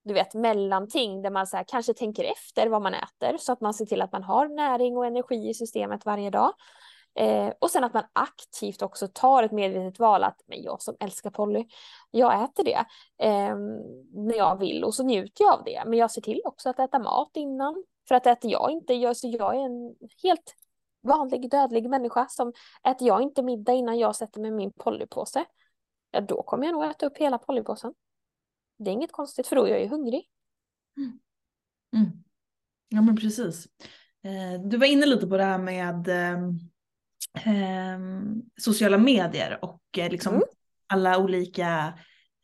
du 0.04 0.14
vet, 0.14 0.34
mellanting 0.34 1.22
där 1.22 1.30
man 1.30 1.48
så 1.48 1.58
här, 1.58 1.66
kanske 1.68 1.94
tänker 1.94 2.24
efter 2.24 2.68
vad 2.68 2.82
man 2.82 2.94
äter 2.94 3.38
så 3.38 3.52
att 3.52 3.62
man 3.62 3.74
ser 3.74 3.86
till 3.86 4.02
att 4.02 4.12
man 4.12 4.24
har 4.24 4.48
näring 4.48 4.98
och 4.98 5.06
energi 5.06 5.50
i 5.50 5.54
systemet 5.54 6.06
varje 6.06 6.30
dag. 6.30 6.54
Eh, 7.16 7.54
och 7.60 7.72
sen 7.72 7.84
att 7.84 7.94
man 7.94 8.04
aktivt 8.14 8.82
också 8.82 9.08
tar 9.08 9.44
ett 9.44 9.52
medvetet 9.52 10.00
val 10.00 10.24
att 10.24 10.42
men 10.46 10.64
jag 10.64 10.82
som 10.82 10.96
älskar 11.00 11.30
Polly, 11.30 11.68
jag 12.12 12.44
äter 12.44 12.64
det 12.64 12.86
eh, 13.28 13.56
när 14.14 14.38
jag 14.38 14.60
vill 14.60 14.84
och 14.84 14.96
så 14.96 15.04
njuter 15.04 15.44
jag 15.44 15.54
av 15.54 15.64
det. 15.66 15.84
Men 15.86 16.00
jag 16.00 16.12
ser 16.12 16.22
till 16.22 16.42
också 16.46 16.70
att 16.70 16.80
äta 16.80 17.00
mat 17.00 17.32
innan. 17.34 17.84
För 18.08 18.16
att 18.16 18.28
äter 18.28 18.52
jag 18.52 18.72
inte, 18.72 18.94
jag, 18.94 19.18
så 19.18 19.28
jag 19.28 19.56
är 19.56 19.60
en 19.60 19.96
helt 20.24 20.56
vanlig 21.02 21.52
dödlig 21.52 21.90
människa 21.90 22.28
som 22.30 22.54
äter 22.84 23.08
jag 23.08 23.22
inte 23.22 23.44
middag 23.44 23.74
innan 23.74 24.00
jag 24.00 24.16
sätter 24.16 24.42
mig 24.42 24.52
min 24.52 24.72
Pollypåse, 24.72 25.46
ja 26.12 26.22
då 26.22 26.44
kommer 26.44 26.66
jag 26.66 26.74
nog 26.74 26.86
äta 26.86 27.06
upp 27.06 27.18
hela 27.18 27.38
Pollypåsen. 27.38 27.94
Det 28.78 28.90
är 28.90 28.94
inget 28.94 29.12
konstigt 29.12 29.48
för 29.48 29.56
då 29.56 29.66
är 29.66 29.70
jag 29.70 29.82
ju 29.82 29.88
hungrig. 29.88 30.30
Mm. 30.98 31.20
Mm. 31.96 32.24
Ja 32.90 33.02
men 33.02 33.16
precis. 33.16 33.68
Eh, 34.24 34.62
du 34.62 34.78
var 34.78 34.86
inne 34.86 35.06
lite 35.06 35.28
på 35.28 35.38
det 35.38 35.44
här 35.44 35.58
med 35.58 36.08
ehm, 36.08 36.60
eh, 37.36 37.94
eh, 37.94 38.00
sociala 38.58 38.98
medier 38.98 39.60
och 39.62 39.82
eh, 39.98 40.10
liksom 40.10 40.34
mm. 40.34 40.46
alla 40.88 41.18
olika 41.18 42.00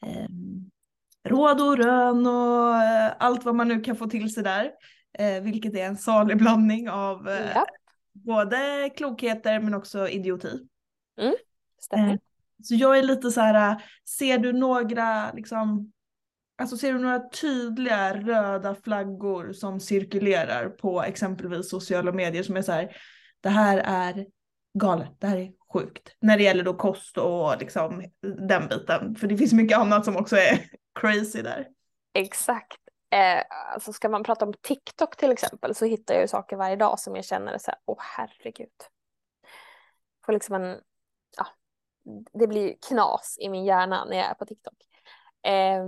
ehm, 0.06 0.70
råd 1.28 1.62
och 1.62 1.78
rön 1.78 2.28
och 2.28 2.76
eh, 2.76 3.14
allt 3.20 3.46
vad 3.46 3.56
man 3.56 3.68
nu 3.68 3.82
kan 3.82 3.96
få 3.96 4.08
till 4.08 4.34
sig 4.34 4.44
där. 4.44 4.72
Eh, 5.20 5.44
vilket 5.44 5.76
är 5.76 5.86
en 5.86 5.98
salig 5.98 6.38
blandning 6.38 6.90
av 6.90 7.30
ja. 7.56 7.66
både 8.12 8.90
klokheter 8.96 9.60
men 9.60 9.74
också 9.74 10.08
idioti. 10.08 10.60
Mm, 11.22 11.36
stämmer. 11.82 12.20
Så 12.64 12.76
jag 12.76 12.98
är 12.98 13.04
lite 13.04 13.32
så 13.32 13.42
här, 13.42 13.84
ser 14.06 14.38
du 14.38 14.54
några 14.54 15.32
liksom 15.32 15.92
Alltså 16.62 16.78
ser 16.78 16.94
du 16.94 17.00
några 17.00 17.30
tydliga 17.30 18.18
röda 18.18 18.76
flaggor 18.76 19.54
som 19.54 19.80
cirkulerar 19.80 20.70
på 20.70 21.04
exempelvis 21.04 21.70
sociala 21.70 22.12
medier 22.12 22.44
som 22.44 22.58
är 22.58 22.62
så 22.62 22.72
här, 22.72 22.96
det 23.42 23.50
här 23.50 23.78
är 23.78 24.26
galet, 24.74 25.10
det 25.20 25.28
här 25.28 25.38
är 25.38 25.52
sjukt. 25.74 26.16
När 26.20 26.38
det 26.38 26.44
gäller 26.44 26.64
då 26.64 26.74
kost 26.74 27.18
och 27.18 27.58
liksom 27.60 28.04
den 28.48 28.68
biten. 28.68 29.16
För 29.16 29.28
det 29.28 29.38
finns 29.38 29.54
mycket 29.54 29.78
annat 29.78 30.06
som 30.06 30.18
också 30.18 30.36
är 30.36 30.66
crazy 31.00 31.42
där. 31.42 31.68
Exakt. 32.14 32.78
Eh, 33.10 33.44
alltså 33.74 33.94
ska 33.94 34.10
man 34.10 34.24
prata 34.24 34.46
om 34.46 34.54
TikTok 34.62 35.18
till 35.18 35.32
exempel 35.32 35.76
så 35.76 35.86
hittar 35.86 36.14
jag 36.14 36.22
ju 36.22 36.28
saker 36.28 36.56
varje 36.56 36.76
dag 36.76 37.00
som 37.00 37.16
jag 37.16 37.26
känner 37.26 37.58
så 37.58 37.72
här, 37.72 37.80
åh 37.86 37.98
herregud. 38.00 38.70
Får 40.26 40.34
liksom 40.34 40.56
en, 40.56 40.82
ja, 41.38 41.48
det 42.34 42.48
blir 42.48 42.76
knas 42.88 43.38
i 43.40 43.50
min 43.50 43.66
hjärna 43.66 44.06
när 44.06 44.18
jag 44.18 44.26
är 44.26 44.34
på 44.34 44.46
TikTok. 44.46 44.74
Eh, 45.44 45.86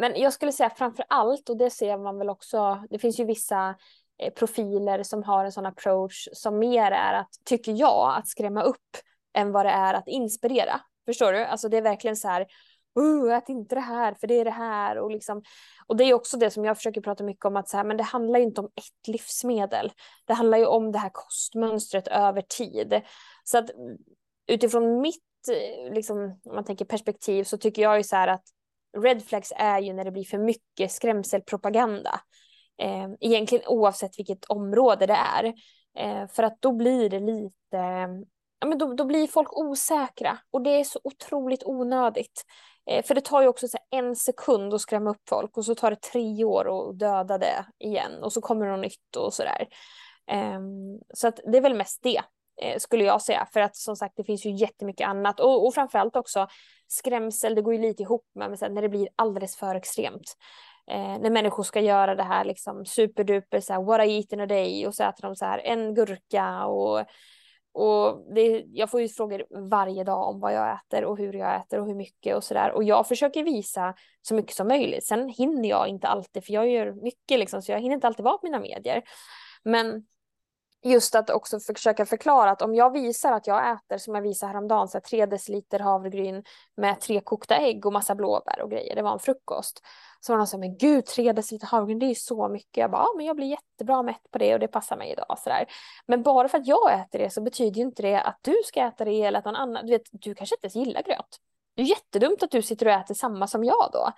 men 0.00 0.20
jag 0.20 0.32
skulle 0.32 0.52
säga 0.52 0.70
framför 0.70 1.04
allt, 1.08 1.48
och 1.48 1.56
det 1.56 1.70
ser 1.70 1.98
man 1.98 2.18
väl 2.18 2.30
också, 2.30 2.84
det 2.90 2.98
finns 2.98 3.20
ju 3.20 3.24
vissa 3.24 3.74
Eh, 4.18 4.32
profiler 4.32 5.02
som 5.02 5.22
har 5.22 5.44
en 5.44 5.52
sån 5.52 5.66
approach 5.66 6.28
som 6.32 6.58
mer 6.58 6.90
är 6.90 7.12
att, 7.12 7.30
tycker 7.44 7.72
jag, 7.72 8.18
att 8.18 8.28
skrämma 8.28 8.62
upp 8.62 8.96
än 9.34 9.52
vad 9.52 9.66
det 9.66 9.70
är 9.70 9.94
att 9.94 10.08
inspirera. 10.08 10.80
Förstår 11.06 11.32
du? 11.32 11.44
Alltså 11.44 11.68
det 11.68 11.76
är 11.76 11.82
verkligen 11.82 12.16
så 12.16 12.28
här, 12.28 12.46
uh, 12.98 13.32
ät 13.32 13.48
inte 13.48 13.74
det 13.74 13.80
här 13.80 14.14
för 14.14 14.26
det 14.26 14.34
är 14.34 14.44
det 14.44 14.50
här 14.50 14.98
och 14.98 15.10
liksom 15.10 15.42
och 15.86 15.96
det 15.96 16.04
är 16.04 16.14
också 16.14 16.36
det 16.36 16.50
som 16.50 16.64
jag 16.64 16.76
försöker 16.76 17.00
prata 17.00 17.24
mycket 17.24 17.44
om 17.44 17.56
att 17.56 17.68
så 17.68 17.76
här, 17.76 17.84
men 17.84 17.96
det 17.96 18.02
handlar 18.02 18.38
ju 18.38 18.44
inte 18.44 18.60
om 18.60 18.66
ett 18.66 19.08
livsmedel. 19.08 19.92
Det 20.24 20.34
handlar 20.34 20.58
ju 20.58 20.66
om 20.66 20.92
det 20.92 20.98
här 20.98 21.10
kostmönstret 21.12 22.08
över 22.08 22.42
tid. 22.42 23.00
Så 23.44 23.58
att 23.58 23.70
mm, 23.70 23.96
utifrån 24.46 25.00
mitt 25.00 25.22
eh, 25.50 25.94
liksom, 25.94 26.40
om 26.44 26.54
man 26.54 26.64
tänker 26.64 26.84
perspektiv 26.84 27.44
så 27.44 27.58
tycker 27.58 27.82
jag 27.82 27.96
ju 27.96 28.02
så 28.02 28.16
här 28.16 28.28
att 28.28 28.44
red 28.98 29.24
flags 29.24 29.52
är 29.56 29.80
ju 29.80 29.92
när 29.92 30.04
det 30.04 30.10
blir 30.10 30.24
för 30.24 30.38
mycket 30.38 30.92
skrämselpropaganda. 30.92 32.20
Eh, 32.82 33.08
egentligen 33.20 33.64
oavsett 33.66 34.18
vilket 34.18 34.44
område 34.44 35.06
det 35.06 35.18
är. 35.34 35.44
Eh, 35.98 36.28
för 36.28 36.42
att 36.42 36.60
då 36.60 36.72
blir 36.72 37.10
det 37.10 37.20
lite, 37.20 37.76
ja 38.60 38.66
men 38.66 38.78
då, 38.78 38.94
då 38.94 39.04
blir 39.04 39.26
folk 39.26 39.58
osäkra 39.58 40.38
och 40.50 40.62
det 40.62 40.70
är 40.70 40.84
så 40.84 41.00
otroligt 41.04 41.62
onödigt. 41.64 42.44
Eh, 42.90 43.04
för 43.04 43.14
det 43.14 43.20
tar 43.20 43.42
ju 43.42 43.48
också 43.48 43.68
så 43.68 43.78
en 43.90 44.16
sekund 44.16 44.74
att 44.74 44.80
skrämma 44.80 45.10
upp 45.10 45.28
folk 45.28 45.56
och 45.56 45.64
så 45.64 45.74
tar 45.74 45.90
det 45.90 46.02
tre 46.02 46.44
år 46.44 46.90
att 46.90 46.98
döda 46.98 47.38
det 47.38 47.66
igen 47.78 48.22
och 48.22 48.32
så 48.32 48.40
kommer 48.40 48.66
det 48.66 48.72
något 48.72 48.80
nytt 48.80 49.16
och 49.16 49.34
sådär. 49.34 49.68
Eh, 50.30 50.60
så 51.14 51.28
att 51.28 51.40
det 51.52 51.58
är 51.58 51.62
väl 51.62 51.74
mest 51.74 52.02
det 52.02 52.20
eh, 52.62 52.78
skulle 52.78 53.04
jag 53.04 53.22
säga. 53.22 53.46
För 53.52 53.60
att 53.60 53.76
som 53.76 53.96
sagt 53.96 54.16
det 54.16 54.24
finns 54.24 54.46
ju 54.46 54.50
jättemycket 54.50 55.08
annat 55.08 55.40
och, 55.40 55.66
och 55.66 55.74
framförallt 55.74 56.16
också 56.16 56.48
skrämsel, 56.88 57.54
det 57.54 57.62
går 57.62 57.74
ju 57.74 57.80
lite 57.80 58.02
ihop 58.02 58.26
med, 58.34 58.50
med 58.50 58.72
när 58.72 58.82
det 58.82 58.88
blir 58.88 59.08
alldeles 59.16 59.56
för 59.56 59.74
extremt. 59.74 60.36
Eh, 60.90 61.18
när 61.18 61.30
människor 61.30 61.62
ska 61.62 61.80
göra 61.80 62.14
det 62.14 62.22
här 62.22 62.44
liksom 62.44 62.84
superduper 62.84 63.60
så 63.60 63.72
här, 63.72 63.82
what 63.82 64.06
I 64.06 64.16
eat 64.16 64.32
in 64.32 64.40
a 64.40 64.46
day 64.46 64.86
och 64.86 64.94
så 64.94 65.02
äter 65.02 65.22
de 65.22 65.36
så 65.36 65.44
här 65.44 65.58
en 65.58 65.94
gurka 65.94 66.66
och 66.66 67.06
och 67.78 68.34
det, 68.34 68.64
jag 68.72 68.90
får 68.90 69.00
ju 69.00 69.08
frågor 69.08 69.68
varje 69.70 70.04
dag 70.04 70.28
om 70.28 70.40
vad 70.40 70.54
jag 70.54 70.78
äter 70.78 71.04
och 71.04 71.18
hur 71.18 71.32
jag 71.32 71.56
äter 71.56 71.80
och 71.80 71.86
hur 71.86 71.94
mycket 71.94 72.36
och 72.36 72.44
sådär. 72.44 72.72
Och 72.72 72.84
jag 72.84 73.08
försöker 73.08 73.42
visa 73.44 73.94
så 74.22 74.34
mycket 74.34 74.56
som 74.56 74.68
möjligt. 74.68 75.06
Sen 75.06 75.28
hinner 75.28 75.68
jag 75.68 75.88
inte 75.88 76.08
alltid, 76.08 76.44
för 76.44 76.52
jag 76.52 76.68
gör 76.68 76.92
mycket 76.92 77.38
liksom, 77.38 77.62
så 77.62 77.72
jag 77.72 77.80
hinner 77.80 77.94
inte 77.94 78.06
alltid 78.06 78.24
vara 78.24 78.38
på 78.38 78.46
mina 78.46 78.60
medier. 78.60 79.02
Men 79.64 80.06
just 80.86 81.14
att 81.14 81.30
också 81.30 81.60
försöka 81.60 82.06
förklara 82.06 82.50
att 82.50 82.62
om 82.62 82.74
jag 82.74 82.92
visar 82.92 83.32
att 83.32 83.46
jag 83.46 83.70
äter 83.72 83.98
som 83.98 84.14
jag 84.14 84.22
visade 84.22 84.52
häromdagen, 84.52 84.88
så 84.88 84.98
här, 84.98 85.02
tre 85.02 85.26
deciliter 85.26 85.78
havregryn 85.78 86.44
med 86.76 87.00
tre 87.00 87.20
kokta 87.20 87.56
ägg 87.56 87.86
och 87.86 87.92
massa 87.92 88.14
blåbär 88.14 88.60
och 88.62 88.70
grejer, 88.70 88.94
det 88.94 89.02
var 89.02 89.12
en 89.12 89.18
frukost. 89.18 89.80
Så 90.20 90.32
var 90.32 90.38
någon 90.38 90.46
som 90.46 90.60
men 90.60 90.78
gud, 90.78 91.06
tre 91.06 91.32
deciliter 91.32 91.66
havregryn, 91.66 91.98
det 91.98 92.06
är 92.06 92.08
ju 92.08 92.14
så 92.14 92.48
mycket. 92.48 92.76
Jag 92.76 92.90
bara, 92.90 93.02
ja, 93.02 93.12
men 93.16 93.26
jag 93.26 93.36
blir 93.36 93.46
jättebra 93.46 94.02
mätt 94.02 94.30
på 94.30 94.38
det 94.38 94.54
och 94.54 94.60
det 94.60 94.68
passar 94.68 94.96
mig 94.96 95.12
idag. 95.12 95.38
Så 95.38 95.50
där. 95.50 95.66
Men 96.06 96.22
bara 96.22 96.48
för 96.48 96.58
att 96.58 96.66
jag 96.66 97.00
äter 97.00 97.18
det 97.18 97.30
så 97.30 97.42
betyder 97.42 97.76
ju 97.76 97.82
inte 97.82 98.02
det 98.02 98.20
att 98.20 98.38
du 98.42 98.56
ska 98.64 98.80
äta 98.80 99.04
det 99.04 99.22
eller 99.22 99.38
att 99.38 99.44
någon 99.44 99.56
annan, 99.56 99.86
du 99.86 99.92
vet, 99.92 100.08
du 100.12 100.34
kanske 100.34 100.56
inte 100.56 100.66
ens 100.66 100.86
gillar 100.86 101.02
gröt. 101.02 101.38
Det 101.76 101.82
är 101.82 101.86
jättedumt 101.86 102.42
att 102.42 102.50
du 102.50 102.62
sitter 102.62 102.86
och 102.86 102.92
äter 102.92 103.14
samma 103.14 103.46
som 103.46 103.64
jag 103.64 103.90
då. 103.92 104.12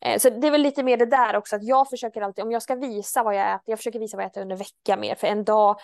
Eh, 0.00 0.18
så 0.18 0.30
det 0.30 0.46
är 0.46 0.50
väl 0.50 0.62
lite 0.62 0.82
mer 0.82 0.96
det 0.96 1.06
där 1.06 1.36
också, 1.36 1.56
att 1.56 1.64
jag 1.64 1.90
försöker 1.90 2.20
alltid, 2.20 2.44
om 2.44 2.52
jag 2.52 2.62
ska 2.62 2.74
visa 2.74 3.22
vad 3.22 3.34
jag 3.34 3.54
äter, 3.54 3.64
jag 3.64 3.78
försöker 3.78 3.98
visa 3.98 4.16
vad 4.16 4.24
jag 4.24 4.30
äter 4.30 4.42
under 4.42 4.56
vecka 4.56 4.96
mer, 4.96 5.14
för 5.14 5.26
en 5.26 5.44
dag 5.44 5.76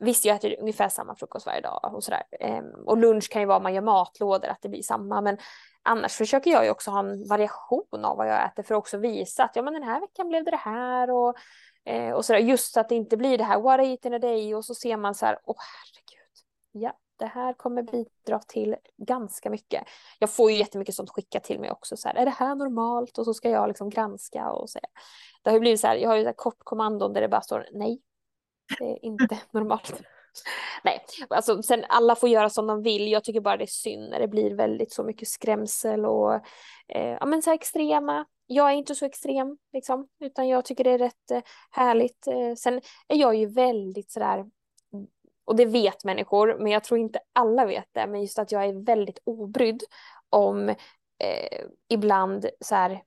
Visst, 0.00 0.24
jag 0.24 0.36
äter 0.36 0.60
ungefär 0.60 0.88
samma 0.88 1.14
frukost 1.14 1.46
varje 1.46 1.60
dag 1.60 1.90
och 1.94 2.04
sådär. 2.04 2.22
Ehm, 2.40 2.70
och 2.86 2.98
lunch 2.98 3.30
kan 3.30 3.42
ju 3.42 3.46
vara 3.46 3.56
om 3.56 3.62
man 3.62 3.74
gör 3.74 3.82
matlådor, 3.82 4.48
att 4.48 4.62
det 4.62 4.68
blir 4.68 4.82
samma. 4.82 5.20
Men 5.20 5.38
annars 5.82 6.16
försöker 6.16 6.50
jag 6.50 6.64
ju 6.64 6.70
också 6.70 6.90
ha 6.90 6.98
en 6.98 7.28
variation 7.28 8.04
av 8.04 8.16
vad 8.16 8.28
jag 8.28 8.44
äter 8.44 8.62
för 8.62 8.74
att 8.74 8.78
också 8.78 8.98
visa 8.98 9.44
att 9.44 9.56
ja, 9.56 9.62
men 9.62 9.72
den 9.72 9.82
här 9.82 10.00
veckan 10.00 10.28
blev 10.28 10.44
det 10.44 10.50
det 10.50 10.56
här 10.56 11.10
och, 11.10 11.34
eh, 11.84 12.12
och 12.12 12.24
sådär. 12.24 12.40
Just 12.40 12.72
så 12.72 12.80
att 12.80 12.88
det 12.88 12.94
inte 12.94 13.16
blir 13.16 13.38
det 13.38 13.44
här 13.44 13.60
what 13.60 13.80
I 13.80 13.90
eat 13.90 14.04
in 14.04 14.14
a 14.14 14.18
day 14.18 14.54
och 14.54 14.64
så 14.64 14.74
ser 14.74 14.96
man 14.96 15.14
så 15.14 15.26
här, 15.26 15.38
åh 15.44 15.56
herregud, 15.58 16.32
ja, 16.72 16.92
det 17.18 17.26
här 17.26 17.52
kommer 17.52 17.82
bidra 17.82 18.38
till 18.38 18.76
ganska 18.96 19.50
mycket. 19.50 19.84
Jag 20.18 20.30
får 20.30 20.50
ju 20.50 20.56
jättemycket 20.56 20.94
sånt 20.94 21.10
skickat 21.10 21.44
till 21.44 21.60
mig 21.60 21.70
också, 21.70 21.96
så 21.96 22.08
här, 22.08 22.14
är 22.14 22.24
det 22.24 22.34
här 22.38 22.54
normalt? 22.54 23.18
Och 23.18 23.24
så 23.24 23.34
ska 23.34 23.50
jag 23.50 23.68
liksom 23.68 23.90
granska 23.90 24.50
och 24.50 24.70
säga. 24.70 24.88
Det 25.42 25.50
har 25.50 25.54
ju 25.54 25.60
blivit 25.60 25.80
så 25.80 25.86
här, 25.86 25.96
jag 25.96 26.08
har 26.08 26.16
ju 26.16 26.24
så 26.24 26.32
kort 26.32 26.58
kommandon 26.58 27.12
där 27.12 27.20
det 27.20 27.28
bara 27.28 27.40
står 27.40 27.66
nej, 27.72 28.00
det 28.78 28.84
är 28.84 29.04
inte 29.04 29.38
normalt. 29.50 30.02
Nej, 30.84 31.04
alltså 31.28 31.62
sen 31.62 31.84
alla 31.88 32.14
får 32.14 32.28
göra 32.28 32.50
som 32.50 32.66
de 32.66 32.82
vill. 32.82 33.12
Jag 33.12 33.24
tycker 33.24 33.40
bara 33.40 33.56
det 33.56 33.64
är 33.64 33.66
synd 33.66 34.10
när 34.10 34.20
det 34.20 34.28
blir 34.28 34.54
väldigt 34.54 34.92
så 34.92 35.04
mycket 35.04 35.28
skrämsel 35.28 36.06
och 36.06 36.34
eh, 36.88 37.16
ja, 37.20 37.26
men 37.26 37.42
så 37.42 37.52
extrema. 37.52 38.26
Jag 38.46 38.70
är 38.70 38.74
inte 38.74 38.94
så 38.94 39.06
extrem 39.06 39.58
liksom, 39.72 40.08
utan 40.20 40.48
jag 40.48 40.64
tycker 40.64 40.84
det 40.84 40.90
är 40.90 40.98
rätt 40.98 41.30
eh, 41.30 41.42
härligt. 41.70 42.26
Eh, 42.26 42.54
sen 42.56 42.80
är 43.08 43.16
jag 43.16 43.34
ju 43.34 43.46
väldigt 43.46 44.10
sådär, 44.10 44.46
och 45.44 45.56
det 45.56 45.66
vet 45.66 46.04
människor, 46.04 46.56
men 46.58 46.72
jag 46.72 46.84
tror 46.84 47.00
inte 47.00 47.20
alla 47.32 47.66
vet 47.66 47.88
det, 47.92 48.06
men 48.06 48.20
just 48.20 48.38
att 48.38 48.52
jag 48.52 48.64
är 48.64 48.84
väldigt 48.84 49.18
obrydd 49.24 49.82
om 50.30 50.68
eh, 50.68 51.64
ibland 51.88 52.46
så 52.60 52.74
här 52.74 53.02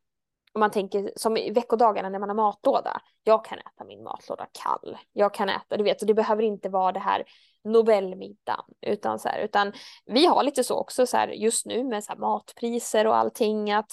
om 0.54 0.60
man 0.60 0.72
tänker 0.72 1.12
som 1.16 1.38
i 1.38 1.52
veckodagarna 1.52 2.10
när 2.10 2.20
man 2.20 2.30
har 2.30 2.36
matlåda. 2.36 3.02
Jag 3.24 3.46
kan 3.46 3.60
äta 3.60 3.84
min 3.84 4.04
matlåda 4.04 4.48
kall. 4.64 4.98
Jag 5.14 5.34
kan 5.34 5.50
äta, 5.50 5.78
du 5.78 5.84
vet, 5.84 6.02
och 6.02 6.08
det 6.08 6.14
behöver 6.14 6.44
inte 6.44 6.70
vara 6.70 6.92
det 6.92 7.00
här 7.00 7.24
Nobelmiddagen, 7.64 8.66
utan 8.82 9.20
så 9.20 9.30
här, 9.30 9.40
utan 9.40 9.74
vi 10.06 10.26
har 10.26 10.44
lite 10.44 10.64
så 10.64 10.76
också 10.76 11.06
så 11.06 11.18
här 11.18 11.28
just 11.28 11.66
nu 11.66 11.84
med 11.84 12.04
så 12.04 12.12
här 12.12 12.20
matpriser 12.20 13.08
och 13.08 13.16
allting 13.16 13.72
att 13.72 13.92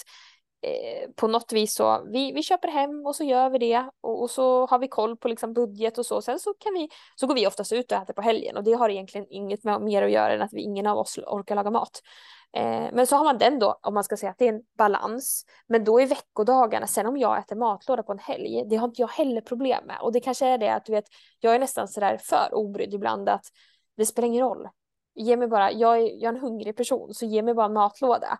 eh, 0.62 1.10
på 1.16 1.26
något 1.26 1.52
vis 1.52 1.74
så, 1.74 2.06
vi, 2.12 2.32
vi 2.32 2.42
köper 2.42 2.68
hem 2.68 3.06
och 3.06 3.16
så 3.16 3.24
gör 3.24 3.50
vi 3.50 3.58
det 3.58 3.90
och, 4.00 4.22
och, 4.22 4.30
så 4.30 4.66
har 4.66 4.78
vi 4.78 4.88
koll 4.88 5.16
på 5.16 5.28
liksom 5.28 5.52
budget 5.52 5.98
och 5.98 6.06
så. 6.06 6.22
Sen 6.22 6.38
så 6.38 6.54
kan 6.54 6.74
vi, 6.74 6.88
så 7.16 7.26
går 7.26 7.34
vi 7.34 7.46
oftast 7.46 7.72
ut 7.72 7.92
och 7.92 7.98
äter 7.98 8.14
på 8.14 8.22
helgen 8.22 8.56
och 8.56 8.64
det 8.64 8.72
har 8.72 8.88
egentligen 8.88 9.26
inget 9.30 9.64
med, 9.64 9.80
mer 9.80 10.02
att 10.02 10.10
göra 10.10 10.34
än 10.34 10.42
att 10.42 10.52
vi, 10.52 10.62
ingen 10.62 10.86
av 10.86 10.98
oss 10.98 11.18
orkar 11.18 11.54
laga 11.54 11.70
mat. 11.70 12.00
Eh, 12.56 12.88
men 12.92 13.06
så 13.06 13.16
har 13.16 13.24
man 13.24 13.38
den 13.38 13.58
då, 13.58 13.78
om 13.82 13.94
man 13.94 14.04
ska 14.04 14.16
säga 14.16 14.30
att 14.30 14.38
det 14.38 14.48
är 14.48 14.52
en 14.52 14.62
balans. 14.78 15.44
Men 15.66 15.84
då 15.84 16.00
är 16.00 16.06
veckodagarna, 16.06 16.86
sen 16.86 17.06
om 17.06 17.16
jag 17.16 17.38
äter 17.38 17.56
matlåda 17.56 18.02
på 18.02 18.12
en 18.12 18.18
helg, 18.18 18.64
det 18.70 18.76
har 18.76 18.88
inte 18.88 19.02
jag 19.02 19.08
heller 19.08 19.40
problem 19.40 19.84
med. 19.86 19.96
Och 20.00 20.12
det 20.12 20.20
kanske 20.20 20.46
är 20.46 20.58
det 20.58 20.74
att 20.74 20.84
du 20.84 20.92
vet, 20.92 21.04
jag 21.40 21.54
är 21.54 21.58
nästan 21.58 21.88
sådär 21.88 22.18
för 22.22 22.54
obrydd 22.54 22.94
ibland 22.94 23.28
att 23.28 23.44
det 23.96 24.06
spelar 24.06 24.28
ingen 24.28 24.44
roll. 24.44 24.68
Ge 25.14 25.36
mig 25.36 25.48
bara, 25.48 25.72
jag 25.72 25.96
är, 25.96 26.02
jag 26.02 26.22
är 26.22 26.28
en 26.28 26.40
hungrig 26.40 26.76
person, 26.76 27.14
så 27.14 27.26
ge 27.26 27.42
mig 27.42 27.54
bara 27.54 27.66
en 27.66 27.72
matlåda. 27.72 28.38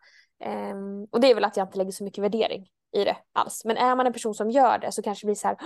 Um, 0.73 1.05
och 1.11 1.21
det 1.21 1.31
är 1.31 1.35
väl 1.35 1.45
att 1.45 1.57
jag 1.57 1.67
inte 1.67 1.79
lägger 1.79 1.93
så 1.93 2.05
mycket 2.05 2.25
värdering 2.25 2.69
i 2.93 3.05
det 3.05 3.17
alls. 3.33 3.65
Men 3.65 3.77
är 3.77 3.97
man 3.97 4.07
en 4.07 4.13
person 4.13 4.35
som 4.35 4.51
gör 4.51 4.79
det 4.79 4.93
så 4.93 5.03
kanske 5.03 5.25
det 5.25 5.27
blir 5.27 5.35
så 5.35 5.49
här, 5.49 5.57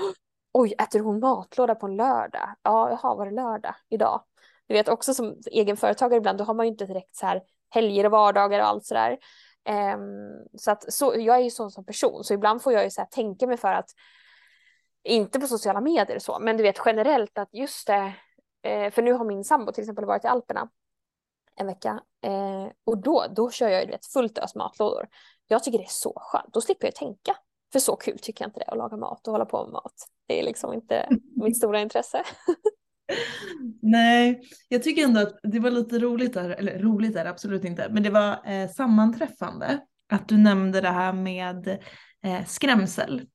oj, 0.53 0.75
äter 0.79 1.01
hon 1.01 1.21
matlåda 1.21 1.75
på 1.75 1.87
en 1.87 1.97
lördag? 1.97 2.55
Ja, 2.63 2.91
jaha, 2.91 3.15
var 3.15 3.27
det 3.27 3.33
lördag 3.33 3.75
idag? 3.89 4.23
Du 4.67 4.75
vet 4.75 4.89
också 4.89 5.15
som 5.15 5.37
egenföretagare 5.51 6.19
ibland, 6.19 6.39
då 6.39 6.45
har 6.45 6.55
man 6.55 6.67
ju 6.67 6.73
inte 6.73 6.87
direkt 6.87 7.17
så 7.17 7.27
här 7.27 7.43
helger 7.73 8.05
och 8.05 8.13
vardagar 8.13 8.61
och 8.61 8.67
allt 8.67 8.87
sådär. 8.87 9.19
Um, 9.95 10.59
så 10.59 10.71
att 10.71 10.93
så, 10.93 11.15
jag 11.19 11.37
är 11.37 11.41
ju 11.41 11.51
sån 11.51 11.71
som 11.71 11.85
person, 11.85 12.25
så 12.25 12.35
ibland 12.35 12.63
får 12.63 12.73
jag 12.73 12.85
ju 12.85 12.91
så 12.91 13.01
här, 13.01 13.09
tänka 13.09 13.47
mig 13.47 13.57
för 13.57 13.73
att, 13.73 13.91
inte 15.05 15.41
på 15.41 15.47
sociala 15.47 15.81
medier 15.81 16.17
och 16.17 16.23
så, 16.23 16.39
men 16.41 16.57
du 16.57 16.63
vet 16.63 16.81
generellt 16.85 17.39
att 17.39 17.49
just 17.53 17.87
det, 17.87 18.13
eh, 18.63 18.91
för 18.91 19.03
nu 19.03 19.13
har 19.13 19.25
min 19.25 19.45
sambo 19.45 19.73
till 19.73 19.83
exempel 19.83 20.05
varit 20.05 20.25
i 20.25 20.29
Alperna 20.29 20.69
en 21.57 21.67
vecka 21.67 22.03
eh, 22.25 22.67
och 22.85 22.99
då, 22.99 23.25
då 23.37 23.51
kör 23.51 23.69
jag 23.69 23.85
ju 23.85 23.91
vet, 23.91 24.07
fullt 24.07 24.39
ös 24.39 24.55
matlådor. 24.55 25.09
Jag 25.49 25.65
tycker 25.65 25.79
det 25.79 25.85
är 25.85 25.89
så 25.89 26.13
skönt, 26.17 26.53
då 26.53 26.61
slipper 26.61 26.87
jag 26.87 26.95
tänka. 26.95 27.37
För 27.73 27.79
så 27.79 27.97
kul 27.97 28.19
tycker 28.19 28.45
jag 28.45 28.49
inte 28.49 28.61
det 28.61 28.67
att 28.67 28.79
laga 28.79 28.97
mat 28.97 29.27
och 29.27 29.33
hålla 29.33 29.45
på 29.45 29.65
med 29.65 29.73
mat. 29.73 29.95
Det 30.27 30.41
är 30.41 30.43
liksom 30.43 30.73
inte 30.73 31.09
mitt 31.37 31.57
stora 31.57 31.81
intresse. 31.81 32.25
Nej, 33.83 34.41
jag 34.69 34.83
tycker 34.83 35.05
ändå 35.05 35.21
att 35.21 35.39
det 35.43 35.59
var 35.59 35.71
lite 35.71 35.99
roligt 35.99 36.35
där, 36.35 36.51
eller 36.51 36.79
roligt 36.79 37.17
är 37.17 37.25
det 37.25 37.31
absolut 37.31 37.65
inte, 37.65 37.89
men 37.91 38.03
det 38.03 38.11
var 38.11 38.51
eh, 38.51 38.69
sammanträffande 38.69 39.81
att 40.09 40.29
du 40.29 40.39
nämnde 40.39 40.81
det 40.81 40.91
här 40.91 41.13
med 41.13 41.69
eh, 42.25 42.45
skrämsel. 42.47 43.27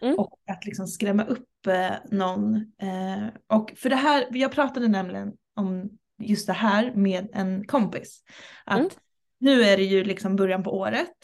Mm. 0.00 0.18
Och 0.18 0.38
att 0.50 0.66
liksom 0.66 0.86
skrämma 0.86 1.24
upp 1.24 1.66
eh, 1.66 1.94
någon. 2.10 2.54
Eh, 2.56 3.26
och 3.46 3.72
för 3.76 3.90
det 3.90 3.96
här, 3.96 4.26
jag 4.30 4.52
pratade 4.52 4.88
nämligen 4.88 5.32
om 5.56 5.90
just 6.18 6.46
det 6.46 6.52
här 6.52 6.92
med 6.94 7.28
en 7.32 7.66
kompis. 7.66 8.22
Att 8.64 8.78
mm. 8.78 8.90
nu 9.38 9.62
är 9.62 9.76
det 9.76 9.82
ju 9.82 10.04
liksom 10.04 10.36
början 10.36 10.62
på 10.62 10.78
året 10.78 11.16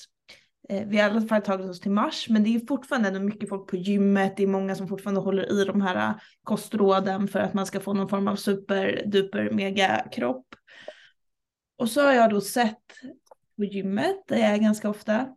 vi 0.68 0.98
har 0.98 1.08
i 1.08 1.12
alla 1.12 1.20
fall 1.20 1.42
tagit 1.42 1.70
oss 1.70 1.80
till 1.80 1.90
mars 1.90 2.28
men 2.28 2.44
det 2.44 2.54
är 2.54 2.66
fortfarande 2.66 3.20
mycket 3.20 3.48
folk 3.48 3.66
på 3.66 3.76
gymmet. 3.76 4.36
Det 4.36 4.42
är 4.42 4.46
många 4.46 4.74
som 4.74 4.88
fortfarande 4.88 5.20
håller 5.20 5.60
i 5.60 5.64
de 5.64 5.80
här 5.80 5.96
eh, 5.96 6.14
kostråden 6.42 7.28
för 7.28 7.38
att 7.38 7.54
man 7.54 7.66
ska 7.66 7.80
få 7.80 7.92
någon 7.92 8.08
form 8.08 8.28
av 8.28 8.36
superduper 8.36 9.50
mega 9.50 10.08
kropp. 10.12 10.46
Och 11.78 11.90
så 11.90 12.02
har 12.02 12.12
jag 12.12 12.30
då 12.30 12.40
sett 12.40 12.92
på 13.56 13.64
gymmet, 13.64 14.16
där 14.28 14.36
jag 14.36 14.50
är 14.50 14.58
ganska 14.58 14.90
ofta, 14.90 15.28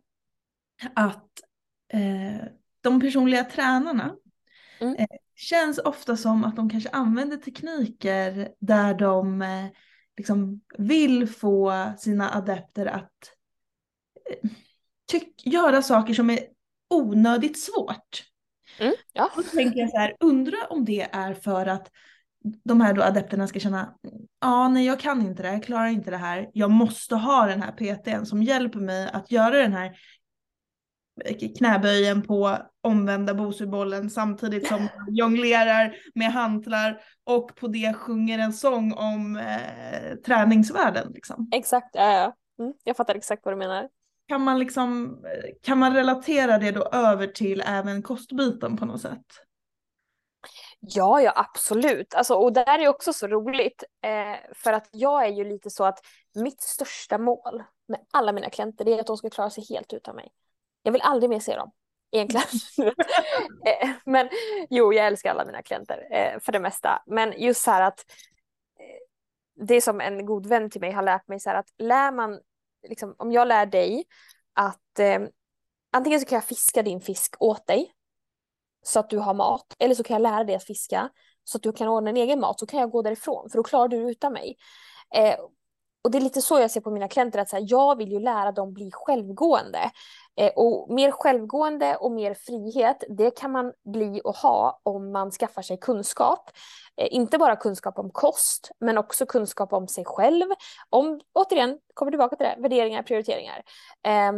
att 0.94 1.30
eh, 1.92 2.46
de 2.80 3.00
personliga 3.00 3.44
tränarna 3.44 4.16
mm. 4.80 4.94
eh, 4.94 5.06
känns 5.34 5.78
ofta 5.78 6.16
som 6.16 6.44
att 6.44 6.56
de 6.56 6.70
kanske 6.70 6.90
använder 6.90 7.36
tekniker 7.36 8.48
där 8.58 8.94
de 8.94 9.42
eh, 9.42 9.66
liksom 10.16 10.60
vill 10.78 11.28
få 11.28 11.92
sina 11.98 12.30
adepter 12.30 12.86
att 12.86 13.32
eh, 14.30 14.50
tyck, 15.08 15.46
göra 15.46 15.82
saker 15.82 16.14
som 16.14 16.30
är 16.30 16.38
onödigt 16.90 17.58
svårt. 17.58 18.24
Mm, 18.78 18.94
ja. 19.12 19.30
Och 19.36 19.42
då 19.42 19.48
tänker 19.48 19.80
jag 19.80 19.90
så 19.90 19.98
här, 19.98 20.16
undra 20.20 20.56
om 20.70 20.84
det 20.84 21.08
är 21.12 21.34
för 21.34 21.66
att 21.66 21.90
de 22.64 22.80
här 22.80 22.92
då 22.92 23.02
adepterna 23.02 23.46
ska 23.46 23.60
känna, 23.60 23.94
ja 24.40 24.68
nej 24.68 24.86
jag 24.86 25.00
kan 25.00 25.20
inte 25.22 25.42
det, 25.42 25.52
jag 25.52 25.62
klarar 25.62 25.86
inte 25.86 26.10
det 26.10 26.16
här, 26.16 26.50
jag 26.52 26.70
måste 26.70 27.14
ha 27.14 27.46
den 27.46 27.62
här 27.62 27.72
PTn 27.72 28.26
som 28.26 28.42
hjälper 28.42 28.78
mig 28.80 29.10
att 29.12 29.30
göra 29.30 29.56
den 29.56 29.72
här 29.72 29.98
knäböjen 31.58 32.22
på 32.22 32.58
omvända 32.80 33.34
bosubollen 33.34 34.10
samtidigt 34.10 34.66
som 34.66 34.78
jag 35.06 35.08
jonglerar 35.08 35.96
med 36.14 36.32
hantlar 36.32 37.00
och 37.24 37.56
på 37.56 37.68
det 37.68 37.94
sjunger 37.94 38.38
en 38.38 38.52
sång 38.52 38.92
om 38.92 39.36
eh, 39.36 40.14
träningsvärlden. 40.26 41.12
Liksom. 41.14 41.48
Exakt, 41.54 41.90
ja, 41.92 42.12
ja. 42.12 42.36
Mm, 42.64 42.74
jag 42.84 42.96
fattar 42.96 43.14
exakt 43.14 43.44
vad 43.44 43.54
du 43.54 43.58
menar 43.58 43.88
kan 44.28 44.40
man 44.40 44.58
liksom, 44.58 45.18
kan 45.62 45.78
man 45.78 45.94
relatera 45.94 46.58
det 46.58 46.70
då 46.70 46.82
över 46.82 47.26
till 47.26 47.62
även 47.66 48.02
kostbiten 48.02 48.76
på 48.76 48.84
något 48.84 49.00
sätt? 49.00 49.26
Ja, 50.80 51.20
ja 51.20 51.32
absolut. 51.36 52.14
Alltså, 52.14 52.34
och 52.34 52.52
det 52.52 52.64
här 52.66 52.78
är 52.78 52.88
också 52.88 53.12
så 53.12 53.26
roligt. 53.26 53.84
Eh, 54.02 54.54
för 54.54 54.72
att 54.72 54.88
jag 54.92 55.24
är 55.24 55.28
ju 55.28 55.44
lite 55.44 55.70
så 55.70 55.84
att 55.84 55.98
mitt 56.34 56.60
största 56.60 57.18
mål 57.18 57.62
med 57.88 58.00
alla 58.10 58.32
mina 58.32 58.50
klienter 58.50 58.84
det 58.84 58.94
är 58.94 59.00
att 59.00 59.06
de 59.06 59.16
ska 59.16 59.30
klara 59.30 59.50
sig 59.50 59.64
helt 59.70 59.92
utan 59.92 60.16
mig. 60.16 60.28
Jag 60.82 60.92
vill 60.92 61.02
aldrig 61.02 61.30
mer 61.30 61.40
se 61.40 61.56
dem. 61.56 61.72
Egentligen. 62.10 62.46
eh, 63.66 63.90
men 64.04 64.28
jo, 64.70 64.92
jag 64.92 65.06
älskar 65.06 65.30
alla 65.30 65.44
mina 65.44 65.62
klienter 65.62 66.08
eh, 66.10 66.40
för 66.40 66.52
det 66.52 66.60
mesta. 66.60 67.02
Men 67.06 67.40
just 67.40 67.62
så 67.62 67.70
här 67.70 67.82
att 67.82 68.04
eh, 68.80 69.66
det 69.66 69.80
som 69.80 70.00
en 70.00 70.26
god 70.26 70.46
vän 70.46 70.70
till 70.70 70.80
mig 70.80 70.92
har 70.92 71.02
lärt 71.02 71.28
mig 71.28 71.40
så 71.40 71.50
här 71.50 71.56
att 71.56 71.68
lär 71.78 72.12
man 72.12 72.40
liksom, 72.88 73.14
om 73.18 73.32
jag 73.32 73.48
lär 73.48 73.66
dig 73.66 74.04
att 74.54 74.98
eh, 74.98 75.20
antingen 75.92 76.20
så 76.20 76.26
kan 76.26 76.36
jag 76.36 76.44
fiska 76.44 76.82
din 76.82 77.00
fisk 77.00 77.36
åt 77.40 77.66
dig 77.66 77.92
så 78.82 79.00
att 79.00 79.10
du 79.10 79.18
har 79.18 79.34
mat, 79.34 79.76
eller 79.78 79.94
så 79.94 80.02
kan 80.02 80.14
jag 80.14 80.22
lära 80.22 80.44
dig 80.44 80.56
att 80.56 80.64
fiska 80.64 81.10
så 81.44 81.56
att 81.56 81.62
du 81.62 81.72
kan 81.72 81.88
ordna 81.88 82.10
en 82.10 82.16
egen 82.16 82.40
mat, 82.40 82.60
så 82.60 82.66
kan 82.66 82.80
jag 82.80 82.90
gå 82.90 83.02
därifrån, 83.02 83.50
för 83.50 83.58
då 83.58 83.62
klarar 83.62 83.88
du 83.88 83.96
utan 83.96 84.32
mig. 84.32 84.56
Eh, 85.14 85.34
och 86.04 86.10
det 86.10 86.18
är 86.18 86.22
lite 86.22 86.42
så 86.42 86.60
jag 86.60 86.70
ser 86.70 86.80
på 86.80 86.90
mina 86.90 87.08
klienter, 87.08 87.38
att 87.38 87.48
så 87.48 87.56
här, 87.56 87.66
jag 87.68 87.98
vill 87.98 88.12
ju 88.12 88.20
lära 88.20 88.52
dem 88.52 88.72
bli 88.74 88.90
självgående. 88.92 89.90
Eh, 90.40 90.52
och 90.56 90.90
mer 90.90 91.10
självgående 91.10 91.96
och 91.96 92.12
mer 92.12 92.34
frihet, 92.34 93.04
det 93.08 93.30
kan 93.30 93.52
man 93.52 93.72
bli 93.92 94.20
och 94.24 94.36
ha 94.36 94.80
om 94.82 95.12
man 95.12 95.30
skaffar 95.30 95.62
sig 95.62 95.78
kunskap. 95.78 96.50
Eh, 96.96 97.08
inte 97.10 97.38
bara 97.38 97.56
kunskap 97.56 97.98
om 97.98 98.10
kost, 98.10 98.70
men 98.80 98.98
också 98.98 99.26
kunskap 99.26 99.72
om 99.72 99.88
sig 99.88 100.04
själv. 100.04 100.46
Om, 100.90 101.20
återigen, 101.32 101.78
kommer 101.94 102.12
tillbaka 102.12 102.36
till 102.36 102.46
det, 102.46 102.56
värderingar, 102.58 103.02
prioriteringar. 103.02 103.62
Eh, 104.06 104.32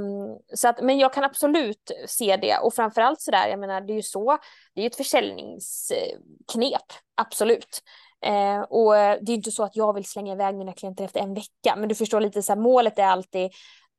så 0.55 0.69
att, 0.69 0.83
men 0.83 0.99
jag 0.99 1.13
kan 1.13 1.25
absolut 1.25 1.91
se 2.07 2.37
det 2.37 2.59
och 2.59 2.75
framförallt 2.75 3.21
sådär, 3.21 3.49
jag 3.49 3.59
menar 3.59 3.81
det 3.81 3.93
är 3.93 3.97
ju 3.97 4.03
så, 4.03 4.39
det 4.75 4.81
är 4.81 4.83
ju 4.83 4.87
ett 4.87 4.97
försäljningsknep, 4.97 6.93
absolut. 7.17 7.83
Eh, 8.23 8.61
och 8.61 8.93
det 8.93 9.33
är 9.33 9.35
inte 9.35 9.51
så 9.51 9.63
att 9.63 9.77
jag 9.77 9.95
vill 9.95 10.05
slänga 10.05 10.33
iväg 10.33 10.57
mina 10.57 10.73
klienter 10.73 11.05
efter 11.05 11.21
en 11.21 11.35
vecka, 11.35 11.77
men 11.77 11.89
du 11.89 11.95
förstår 11.95 12.21
lite 12.21 12.43
så 12.43 12.53
här, 12.53 12.61
målet 12.61 12.99
är 12.99 13.05
alltid 13.05 13.51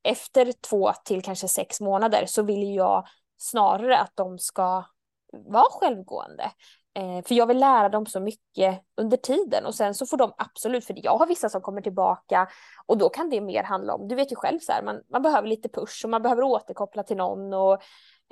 efter 0.04 0.52
två 0.70 0.92
till 1.06 1.22
kanske 1.22 1.48
sex 1.48 1.82
månader 1.82 2.26
så 2.26 2.44
vill 2.44 2.76
jag 2.76 3.08
snarare 3.38 3.98
att 3.98 4.12
de 4.16 4.40
ska 4.40 4.86
vara 5.34 5.72
självgående. 5.72 6.52
Eh, 6.94 7.26
för 7.26 7.36
jag 7.36 7.48
vill 7.48 7.60
lära 7.60 7.90
dem 7.90 8.06
så 8.06 8.20
mycket 8.20 8.82
under 8.98 9.18
tiden 9.18 9.66
och 9.66 9.76
sen 9.76 9.96
så 9.96 10.06
får 10.06 10.18
de 10.18 10.34
absolut, 10.38 10.86
för 10.86 10.96
jag 10.98 11.18
har 11.18 11.28
vissa 11.28 11.50
som 11.50 11.62
kommer 11.62 11.82
tillbaka 11.82 12.48
och 12.86 12.98
då 12.98 13.10
kan 13.10 13.30
det 13.30 13.42
mer 13.42 13.64
handla 13.64 13.94
om, 13.94 14.08
du 14.08 14.16
vet 14.16 14.32
ju 14.32 14.36
själv 14.36 14.60
så 14.60 14.72
här, 14.72 14.84
man, 14.84 15.02
man 15.12 15.22
behöver 15.22 15.48
lite 15.48 15.70
push 15.70 16.02
och 16.04 16.10
man 16.10 16.22
behöver 16.22 16.44
återkoppla 16.44 17.04
till 17.04 17.18
någon 17.18 17.54
och 17.54 17.74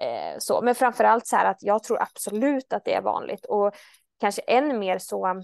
eh, 0.01 0.35
så. 0.39 0.61
Men 0.61 0.75
framförallt 0.75 1.27
så 1.27 1.35
här 1.35 1.45
att 1.45 1.63
jag 1.63 1.83
tror 1.83 2.01
absolut 2.01 2.73
att 2.73 2.85
det 2.85 2.93
är 2.93 3.01
vanligt 3.01 3.45
och 3.45 3.75
kanske 4.19 4.41
än 4.41 4.79
mer 4.79 4.97
så, 4.97 5.43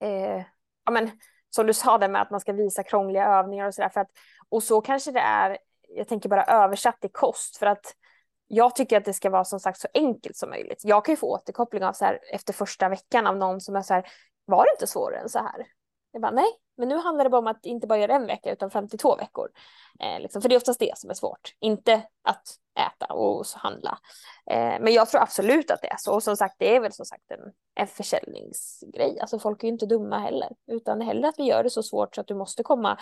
eh, 0.00 0.44
ja 0.84 0.92
men 0.92 1.10
som 1.50 1.66
du 1.66 1.74
sa 1.74 1.98
det 1.98 2.08
med 2.08 2.22
att 2.22 2.30
man 2.30 2.40
ska 2.40 2.52
visa 2.52 2.82
krångliga 2.82 3.26
övningar 3.26 3.66
och 3.66 3.74
sådär. 3.74 4.06
och 4.48 4.62
så 4.62 4.80
kanske 4.80 5.12
det 5.12 5.20
är, 5.20 5.58
jag 5.88 6.08
tänker 6.08 6.28
bara 6.28 6.44
översatt 6.44 7.00
till 7.00 7.12
kost 7.12 7.56
för 7.56 7.66
att 7.66 7.94
jag 8.46 8.76
tycker 8.76 8.96
att 8.96 9.04
det 9.04 9.12
ska 9.12 9.30
vara 9.30 9.44
som 9.44 9.60
sagt 9.60 9.80
så 9.80 9.88
enkelt 9.94 10.36
som 10.36 10.50
möjligt. 10.50 10.84
Jag 10.84 11.04
kan 11.04 11.12
ju 11.12 11.16
få 11.16 11.34
återkoppling 11.34 11.84
av 11.84 11.92
så 11.92 12.04
här 12.04 12.18
efter 12.32 12.52
första 12.52 12.88
veckan 12.88 13.26
av 13.26 13.36
någon 13.36 13.60
som 13.60 13.76
är 13.76 13.82
så 13.82 13.94
här, 13.94 14.06
var 14.44 14.64
det 14.64 14.70
inte 14.70 14.86
svårare 14.86 15.20
än 15.20 15.28
så 15.28 15.38
här? 15.38 15.66
Jag 16.12 16.22
bara, 16.22 16.32
nej, 16.32 16.48
men 16.76 16.88
nu 16.88 16.96
handlar 16.96 17.24
det 17.24 17.30
bara 17.30 17.38
om 17.38 17.46
att 17.46 17.66
inte 17.66 17.86
bara 17.86 17.98
göra 17.98 18.14
en 18.14 18.26
vecka 18.26 18.52
utan 18.52 18.70
52 18.70 19.16
veckor. 19.16 19.48
Eh, 20.00 20.20
liksom, 20.20 20.42
för 20.42 20.48
det 20.48 20.54
är 20.54 20.56
oftast 20.56 20.80
det 20.80 20.98
som 20.98 21.10
är 21.10 21.14
svårt, 21.14 21.54
inte 21.60 22.02
att 22.22 22.42
äta 22.78 23.14
och 23.14 23.46
handla. 23.54 23.98
Eh, 24.50 24.80
men 24.80 24.92
jag 24.92 25.08
tror 25.08 25.22
absolut 25.22 25.70
att 25.70 25.82
det 25.82 25.88
är 25.88 25.96
så. 25.98 26.14
Och 26.14 26.22
som 26.22 26.36
sagt, 26.36 26.54
det 26.58 26.76
är 26.76 26.80
väl 26.80 26.92
som 26.92 27.06
sagt 27.06 27.30
en, 27.30 27.52
en 27.74 27.86
försäljningsgrej. 27.86 29.20
Alltså 29.20 29.38
folk 29.38 29.62
är 29.62 29.66
ju 29.66 29.72
inte 29.72 29.86
dumma 29.86 30.18
heller, 30.18 30.48
utan 30.66 31.00
hellre 31.00 31.28
att 31.28 31.38
vi 31.38 31.44
gör 31.44 31.62
det 31.62 31.70
så 31.70 31.82
svårt 31.82 32.14
så 32.14 32.20
att 32.20 32.26
du 32.26 32.34
måste 32.34 32.62
komma 32.62 32.98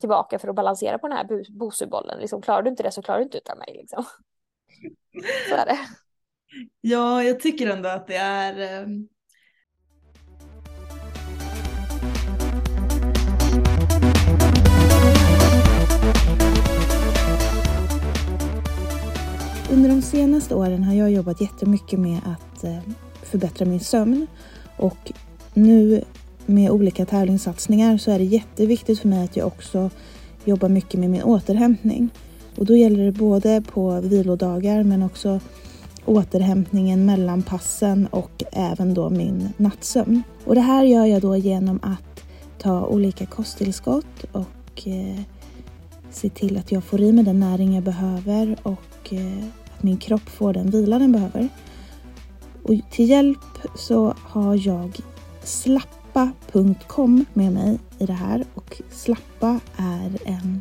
tillbaka 0.00 0.38
för 0.38 0.48
att 0.48 0.54
balansera 0.54 0.98
på 0.98 1.08
den 1.08 1.16
här 1.16 1.58
bosubollen. 1.58 2.20
Liksom, 2.20 2.42
klarar 2.42 2.62
du 2.62 2.70
inte 2.70 2.82
det 2.82 2.92
så 2.92 3.02
klarar 3.02 3.18
du 3.18 3.24
inte 3.24 3.38
utan 3.38 3.58
mig. 3.58 3.74
Liksom. 3.74 4.04
Så 5.48 5.54
är 5.54 5.66
det. 5.66 5.78
Ja, 6.80 7.22
jag 7.22 7.40
tycker 7.40 7.70
ändå 7.70 7.88
att 7.88 8.06
det 8.06 8.16
är 8.16 8.86
Under 19.72 19.88
de 19.88 20.02
senaste 20.02 20.54
åren 20.54 20.84
har 20.84 20.94
jag 20.94 21.10
jobbat 21.10 21.40
jättemycket 21.40 21.98
med 21.98 22.20
att 22.24 22.64
eh, 22.64 22.78
förbättra 23.22 23.66
min 23.66 23.80
sömn 23.80 24.26
och 24.76 25.12
nu 25.54 26.04
med 26.46 26.70
olika 26.70 27.06
tävlingssatsningar 27.06 27.98
så 27.98 28.10
är 28.10 28.18
det 28.18 28.24
jätteviktigt 28.24 29.00
för 29.00 29.08
mig 29.08 29.24
att 29.24 29.36
jag 29.36 29.46
också 29.46 29.90
jobbar 30.44 30.68
mycket 30.68 31.00
med 31.00 31.10
min 31.10 31.22
återhämtning. 31.22 32.10
Och 32.56 32.66
då 32.66 32.76
gäller 32.76 33.04
det 33.04 33.12
både 33.12 33.62
på 33.72 34.00
vilodagar 34.00 34.82
men 34.82 35.02
också 35.02 35.40
återhämtningen 36.04 37.06
mellan 37.06 37.42
passen 37.42 38.06
och 38.06 38.44
även 38.52 38.94
då 38.94 39.10
min 39.10 39.48
nattsömn. 39.56 40.22
Och 40.44 40.54
det 40.54 40.60
här 40.60 40.84
gör 40.84 41.06
jag 41.06 41.22
då 41.22 41.36
genom 41.36 41.80
att 41.82 42.24
ta 42.58 42.86
olika 42.86 43.26
kosttillskott 43.26 44.24
och 44.32 44.86
eh, 44.88 45.20
se 46.10 46.28
till 46.28 46.56
att 46.56 46.72
jag 46.72 46.84
får 46.84 47.00
i 47.00 47.12
mig 47.12 47.24
den 47.24 47.40
näring 47.40 47.74
jag 47.74 47.84
behöver 47.84 48.56
och 48.62 49.12
eh, 49.12 49.44
att 49.80 49.84
min 49.84 49.96
kropp 49.96 50.28
får 50.28 50.52
den 50.52 50.70
vila 50.70 50.98
den 50.98 51.12
behöver. 51.12 51.48
Och 52.62 52.74
till 52.90 53.08
hjälp 53.08 53.38
så 53.74 54.14
har 54.22 54.66
jag 54.66 54.96
slappa.com 55.44 57.24
med 57.32 57.52
mig 57.52 57.78
i 57.98 58.06
det 58.06 58.12
här 58.12 58.44
och 58.54 58.82
Slappa 58.90 59.60
är 59.76 60.18
en 60.24 60.60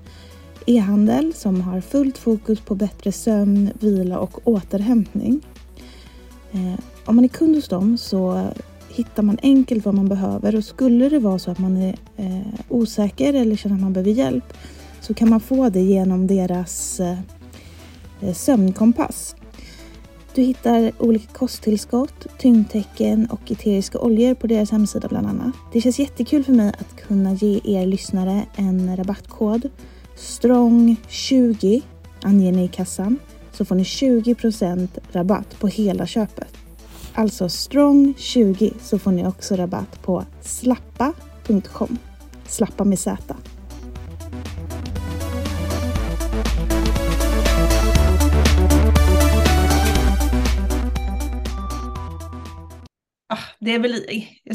e-handel 0.65 1.33
som 1.33 1.61
har 1.61 1.81
fullt 1.81 2.17
fokus 2.17 2.59
på 2.59 2.75
bättre 2.75 3.11
sömn, 3.11 3.71
vila 3.79 4.19
och 4.19 4.47
återhämtning. 4.47 5.41
Eh, 6.51 6.79
om 7.05 7.15
man 7.15 7.25
är 7.25 7.29
kund 7.29 7.55
hos 7.55 7.67
dem 7.67 7.97
så 7.97 8.49
hittar 8.89 9.23
man 9.23 9.37
enkelt 9.41 9.85
vad 9.85 9.93
man 9.93 10.09
behöver 10.09 10.55
och 10.55 10.63
skulle 10.63 11.09
det 11.09 11.19
vara 11.19 11.39
så 11.39 11.51
att 11.51 11.59
man 11.59 11.77
är 11.77 11.95
eh, 12.17 12.59
osäker 12.69 13.33
eller 13.33 13.55
känner 13.55 13.75
att 13.75 13.81
man 13.81 13.93
behöver 13.93 14.11
hjälp 14.11 14.53
så 15.01 15.13
kan 15.13 15.29
man 15.29 15.39
få 15.39 15.69
det 15.69 15.81
genom 15.81 16.27
deras 16.27 16.99
eh, 16.99 17.19
Eh, 18.21 18.33
sömnkompass. 18.33 19.35
Du 20.35 20.41
hittar 20.41 20.91
olika 20.99 21.33
kosttillskott, 21.33 22.27
tyngdtecken 22.37 23.25
och 23.25 23.51
eteriska 23.51 23.99
oljor 23.99 24.33
på 24.33 24.47
deras 24.47 24.71
hemsida 24.71 25.07
bland 25.07 25.27
annat. 25.27 25.55
Det 25.73 25.81
känns 25.81 25.99
jättekul 25.99 26.43
för 26.43 26.53
mig 26.53 26.73
att 26.79 26.95
kunna 27.07 27.33
ge 27.33 27.61
er 27.63 27.85
lyssnare 27.85 28.45
en 28.55 28.97
rabattkod. 28.97 29.69
STRONG20 30.17 31.81
anger 32.21 32.51
ni 32.51 32.63
i 32.63 32.67
kassan 32.67 33.17
så 33.51 33.65
får 33.65 33.75
ni 33.75 33.83
20% 33.83 34.87
rabatt 35.11 35.59
på 35.59 35.67
hela 35.67 36.07
köpet. 36.07 36.57
Alltså 37.13 37.47
STRONG20 37.47 38.73
så 38.81 38.99
får 38.99 39.11
ni 39.11 39.27
också 39.27 39.55
rabatt 39.55 40.01
på 40.01 40.23
slappa.com. 40.41 41.97
Slappa 42.47 42.83
med 42.83 42.99
Z. 42.99 43.35
det 53.59 53.71
är 53.71 53.79
väl, 53.79 54.05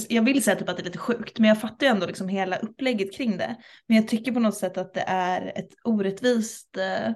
jag 0.08 0.22
vill 0.22 0.44
säga 0.44 0.56
typ 0.56 0.68
att 0.68 0.76
det 0.76 0.82
är 0.82 0.84
lite 0.84 0.98
sjukt, 0.98 1.38
men 1.38 1.48
jag 1.48 1.60
fattar 1.60 1.86
ju 1.86 1.90
ändå 1.90 2.06
liksom 2.06 2.28
hela 2.28 2.56
upplägget 2.56 3.16
kring 3.16 3.36
det. 3.36 3.56
Men 3.86 3.96
jag 3.96 4.08
tycker 4.08 4.32
på 4.32 4.40
något 4.40 4.56
sätt 4.56 4.78
att 4.78 4.94
det 4.94 5.04
är 5.06 5.52
ett 5.58 5.70
orättvist 5.84 6.76
eh, 6.76 7.12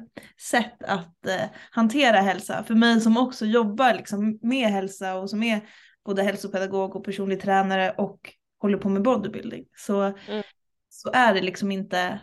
sätt 0.51 0.83
att 0.83 1.27
eh, 1.27 1.45
hantera 1.71 2.21
hälsa. 2.21 2.65
För 2.65 2.75
mig 2.75 3.01
som 3.01 3.17
också 3.17 3.47
jobbar 3.47 3.95
liksom 3.95 4.39
med 4.43 4.69
hälsa 4.69 5.15
och 5.15 5.31
som 5.31 5.43
är 5.43 5.69
både 6.05 6.23
hälsopedagog 6.23 6.97
och 6.97 7.05
personlig 7.05 7.43
tränare 7.43 7.91
och 7.91 8.35
håller 8.61 8.79
på 8.79 8.89
med 8.89 9.03
bodybuilding. 9.03 9.65
Så, 9.77 10.03
mm. 10.03 10.43
så 10.89 11.11
är 11.13 11.35
det 11.35 11.41
liksom 11.41 11.73
inte, 11.73 12.21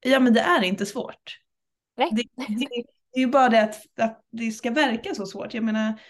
ja 0.00 0.20
men 0.20 0.34
det 0.34 0.40
är 0.40 0.62
inte 0.62 0.86
svårt. 0.86 1.38
Det, 1.96 2.10
det, 2.10 2.24
det 3.12 3.20
är 3.20 3.20
ju 3.20 3.26
bara 3.26 3.48
det 3.48 3.62
att, 3.62 3.76
att 4.00 4.24
det 4.30 4.50
ska 4.50 4.70
verka 4.70 5.14
så 5.14 5.26
svårt. 5.26 5.54
Jag 5.54 5.64
menar, 5.64 6.00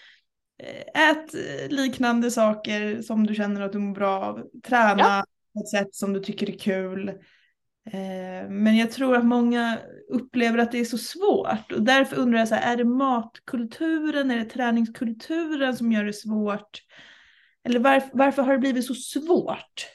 ät 0.95 1.35
eh, 1.35 1.69
liknande 1.69 2.31
saker 2.31 3.03
som 3.03 3.27
du 3.27 3.35
känner 3.35 3.61
att 3.61 3.73
du 3.73 3.79
mår 3.79 3.95
bra 3.95 4.21
av. 4.21 4.43
Träna 4.65 5.03
ja. 5.03 5.25
på 5.55 5.61
ett 5.61 5.69
sätt 5.69 5.95
som 5.95 6.13
du 6.13 6.21
tycker 6.21 6.51
är 6.51 6.59
kul. 6.59 7.09
Eh, 7.87 8.49
men 8.49 8.77
jag 8.77 8.93
tror 8.93 9.17
att 9.17 9.25
många 9.25 9.79
upplever 10.09 10.59
att 10.59 10.73
det 10.73 10.79
är 10.79 10.85
så 10.85 10.99
svårt 10.99 11.73
och 11.73 11.83
därför 11.83 12.17
undrar 12.17 12.39
jag 12.39 12.49
så 12.49 12.55
här, 12.55 12.73
är 12.73 12.77
det 12.77 12.85
matkulturen, 12.85 14.31
är 14.31 14.39
det 14.39 14.45
träningskulturen 14.45 15.77
som 15.77 15.93
gör 15.93 16.05
det 16.05 16.13
svårt? 16.13 16.81
Eller 17.65 17.81
varför, 17.81 18.11
varför 18.13 18.43
har 18.43 18.53
det 18.53 18.59
blivit 18.59 18.87
så 18.87 18.95
svårt? 18.95 19.87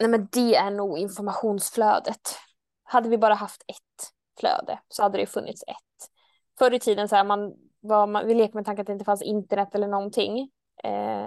Nej 0.00 0.08
men 0.08 0.28
det 0.32 0.54
är 0.54 0.70
nog 0.70 0.98
informationsflödet. 0.98 2.38
Hade 2.84 3.08
vi 3.08 3.18
bara 3.18 3.34
haft 3.34 3.62
ett 3.62 4.12
flöde 4.40 4.78
så 4.88 5.02
hade 5.02 5.18
det 5.18 5.26
funnits 5.26 5.62
ett. 5.62 6.10
Förr 6.58 6.74
i 6.74 6.80
tiden 6.80 7.08
så 7.08 7.16
här, 7.16 7.24
man 7.24 7.52
var 7.86 8.06
man, 8.06 8.26
vi 8.26 8.34
leker 8.34 8.54
med 8.54 8.64
tanken 8.64 8.80
att 8.80 8.86
det 8.86 8.92
inte 8.92 9.04
fanns 9.04 9.22
internet 9.22 9.74
eller 9.74 9.88
någonting. 9.88 10.38
Eh, 10.84 11.26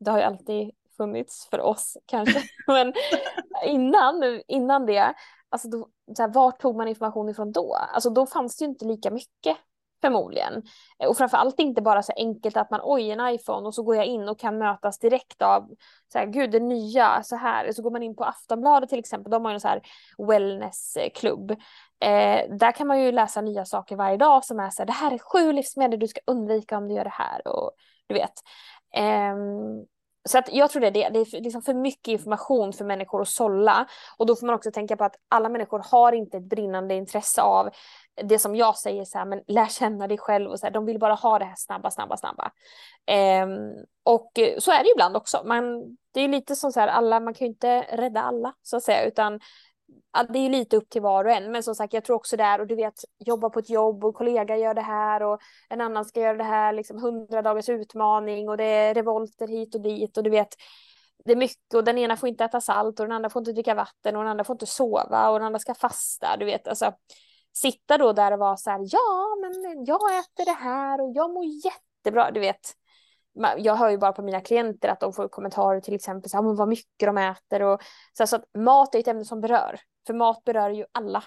det 0.00 0.10
har 0.10 0.18
ju 0.18 0.24
alltid 0.24 0.70
funnits 0.96 1.46
för 1.50 1.60
oss 1.60 1.96
kanske, 2.06 2.42
men 2.66 2.92
innan, 3.66 4.40
innan 4.48 4.86
det, 4.86 5.14
alltså 5.48 5.68
då, 5.68 5.88
så 6.16 6.22
här, 6.22 6.28
var 6.28 6.50
tog 6.50 6.76
man 6.76 6.88
information 6.88 7.28
ifrån 7.28 7.52
då? 7.52 7.74
Alltså 7.74 8.10
då 8.10 8.26
fanns 8.26 8.56
det 8.56 8.64
ju 8.64 8.68
inte 8.68 8.84
lika 8.84 9.10
mycket 9.10 9.56
förmodligen. 10.04 10.62
Eh, 10.98 11.08
och 11.08 11.16
framförallt 11.16 11.60
inte 11.60 11.82
bara 11.82 12.02
så 12.02 12.12
enkelt 12.16 12.56
att 12.56 12.70
man 12.70 12.80
oj 12.82 13.10
en 13.10 13.34
iPhone 13.34 13.66
och 13.66 13.74
så 13.74 13.82
går 13.82 13.96
jag 13.96 14.06
in 14.06 14.28
och 14.28 14.38
kan 14.38 14.58
mötas 14.58 14.98
direkt 14.98 15.42
av 15.42 15.68
så 16.12 16.18
här, 16.18 16.26
gud 16.26 16.50
det 16.50 16.60
nya 16.60 17.22
så 17.22 17.36
här. 17.36 17.72
Så 17.72 17.82
går 17.82 17.90
man 17.90 18.02
in 18.02 18.16
på 18.16 18.24
Aftonbladet 18.24 18.88
till 18.90 18.98
exempel, 18.98 19.30
de 19.30 19.44
har 19.44 19.52
ju 19.52 19.54
en 19.54 19.60
så 19.60 19.68
här 19.68 19.82
wellnessklubb. 20.18 21.50
Eh, 22.00 22.56
där 22.58 22.72
kan 22.72 22.86
man 22.86 23.02
ju 23.02 23.12
läsa 23.12 23.40
nya 23.40 23.64
saker 23.64 23.96
varje 23.96 24.16
dag 24.16 24.44
som 24.44 24.60
är 24.60 24.70
så 24.70 24.82
här, 24.82 24.86
det 24.86 24.92
här 24.92 25.10
är 25.10 25.18
sju 25.18 25.52
livsmedel 25.52 26.00
du 26.00 26.08
ska 26.08 26.20
undvika 26.26 26.76
om 26.76 26.88
du 26.88 26.94
gör 26.94 27.04
det 27.04 27.10
här 27.10 27.48
och 27.48 27.70
du 28.06 28.14
vet. 28.14 28.32
Eh, 28.96 29.34
så 30.28 30.38
att 30.38 30.48
jag 30.52 30.70
tror 30.70 30.80
det, 30.80 30.90
det, 30.90 31.08
det 31.08 31.18
är 31.18 31.40
liksom 31.40 31.62
för 31.62 31.74
mycket 31.74 32.08
information 32.08 32.72
för 32.72 32.84
människor 32.84 33.22
att 33.22 33.28
sålla. 33.28 33.86
Och 34.18 34.26
då 34.26 34.36
får 34.36 34.46
man 34.46 34.54
också 34.54 34.70
tänka 34.70 34.96
på 34.96 35.04
att 35.04 35.16
alla 35.28 35.48
människor 35.48 35.82
har 35.90 36.12
inte 36.12 36.36
ett 36.36 36.48
brinnande 36.48 36.94
intresse 36.94 37.42
av 37.42 37.70
det 38.22 38.38
som 38.38 38.56
jag 38.56 38.76
säger 38.76 39.04
så 39.04 39.18
här, 39.18 39.24
men 39.24 39.42
lär 39.46 39.66
känna 39.66 40.08
dig 40.08 40.18
själv 40.18 40.50
och 40.50 40.60
så 40.60 40.66
här, 40.66 40.72
de 40.72 40.86
vill 40.86 40.98
bara 40.98 41.14
ha 41.14 41.38
det 41.38 41.44
här 41.44 41.54
snabba, 41.56 41.90
snabba, 41.90 42.16
snabba. 42.16 42.52
Um, 43.44 43.84
och 44.02 44.30
så 44.58 44.72
är 44.72 44.84
det 44.84 44.90
ibland 44.94 45.16
också. 45.16 45.42
Man, 45.44 45.96
det 46.12 46.20
är 46.20 46.28
lite 46.28 46.56
som 46.56 46.72
så 46.72 46.80
här, 46.80 46.88
alla, 46.88 47.20
man 47.20 47.34
kan 47.34 47.46
ju 47.46 47.52
inte 47.52 47.80
rädda 47.80 48.20
alla 48.20 48.54
så 48.62 48.76
att 48.76 48.82
säga, 48.82 49.04
utan 49.04 49.40
det 50.28 50.38
är 50.38 50.50
lite 50.50 50.76
upp 50.76 50.90
till 50.90 51.02
var 51.02 51.24
och 51.24 51.30
en, 51.30 51.52
men 51.52 51.62
som 51.62 51.74
sagt, 51.74 51.92
jag 51.92 52.04
tror 52.04 52.16
också 52.16 52.36
där 52.36 52.60
och 52.60 52.66
du 52.66 52.74
vet 52.74 52.94
jobba 53.18 53.50
på 53.50 53.58
ett 53.58 53.70
jobb 53.70 54.04
och 54.04 54.14
kollega 54.14 54.56
gör 54.56 54.74
det 54.74 54.80
här 54.80 55.22
och 55.22 55.40
en 55.68 55.80
annan 55.80 56.04
ska 56.04 56.20
göra 56.20 56.36
det 56.36 56.44
här 56.44 56.72
liksom 56.72 57.02
hundra 57.02 57.42
dagars 57.42 57.68
utmaning 57.68 58.48
och 58.48 58.56
det 58.56 58.64
är 58.64 58.94
revolter 58.94 59.48
hit 59.48 59.74
och 59.74 59.80
dit 59.80 60.16
och 60.16 60.22
du 60.22 60.30
vet 60.30 60.48
det 61.24 61.32
är 61.32 61.36
mycket 61.36 61.74
och 61.74 61.84
den 61.84 61.98
ena 61.98 62.16
får 62.16 62.28
inte 62.28 62.44
äta 62.44 62.60
salt 62.60 63.00
och 63.00 63.06
den 63.06 63.12
andra 63.12 63.30
får 63.30 63.40
inte 63.40 63.52
dricka 63.52 63.74
vatten 63.74 64.16
och 64.16 64.22
den 64.22 64.30
andra 64.30 64.44
får 64.44 64.54
inte 64.54 64.66
sova 64.66 65.30
och 65.30 65.38
den 65.38 65.46
andra 65.46 65.58
ska 65.58 65.74
fasta, 65.74 66.36
du 66.36 66.44
vet 66.44 66.68
alltså 66.68 66.92
sitta 67.56 67.98
då 67.98 68.12
där 68.12 68.32
och 68.32 68.38
vara 68.38 68.56
så 68.56 68.70
här, 68.70 68.80
ja, 68.82 69.36
men 69.40 69.84
jag 69.84 70.18
äter 70.18 70.44
det 70.44 70.58
här 70.64 71.00
och 71.00 71.12
jag 71.14 71.30
mår 71.30 71.44
jättebra, 71.44 72.30
du 72.30 72.40
vet. 72.40 72.72
Jag 73.56 73.76
hör 73.76 73.90
ju 73.90 73.98
bara 73.98 74.12
på 74.12 74.22
mina 74.22 74.40
klienter 74.40 74.88
att 74.88 75.00
de 75.00 75.12
får 75.12 75.28
kommentarer 75.28 75.80
till 75.80 75.94
exempel 75.94 76.30
så 76.30 76.36
här, 76.36 76.44
men 76.44 76.56
vad 76.56 76.68
mycket 76.68 77.06
de 77.06 77.18
äter 77.18 77.62
och 77.62 77.82
så, 78.12 78.22
här, 78.22 78.26
så 78.26 78.36
att 78.36 78.44
mat 78.58 78.94
är 78.94 78.98
ett 78.98 79.08
ämne 79.08 79.24
som 79.24 79.40
berör, 79.40 79.80
för 80.06 80.14
mat 80.14 80.44
berör 80.44 80.70
ju 80.70 80.84
alla. 80.92 81.24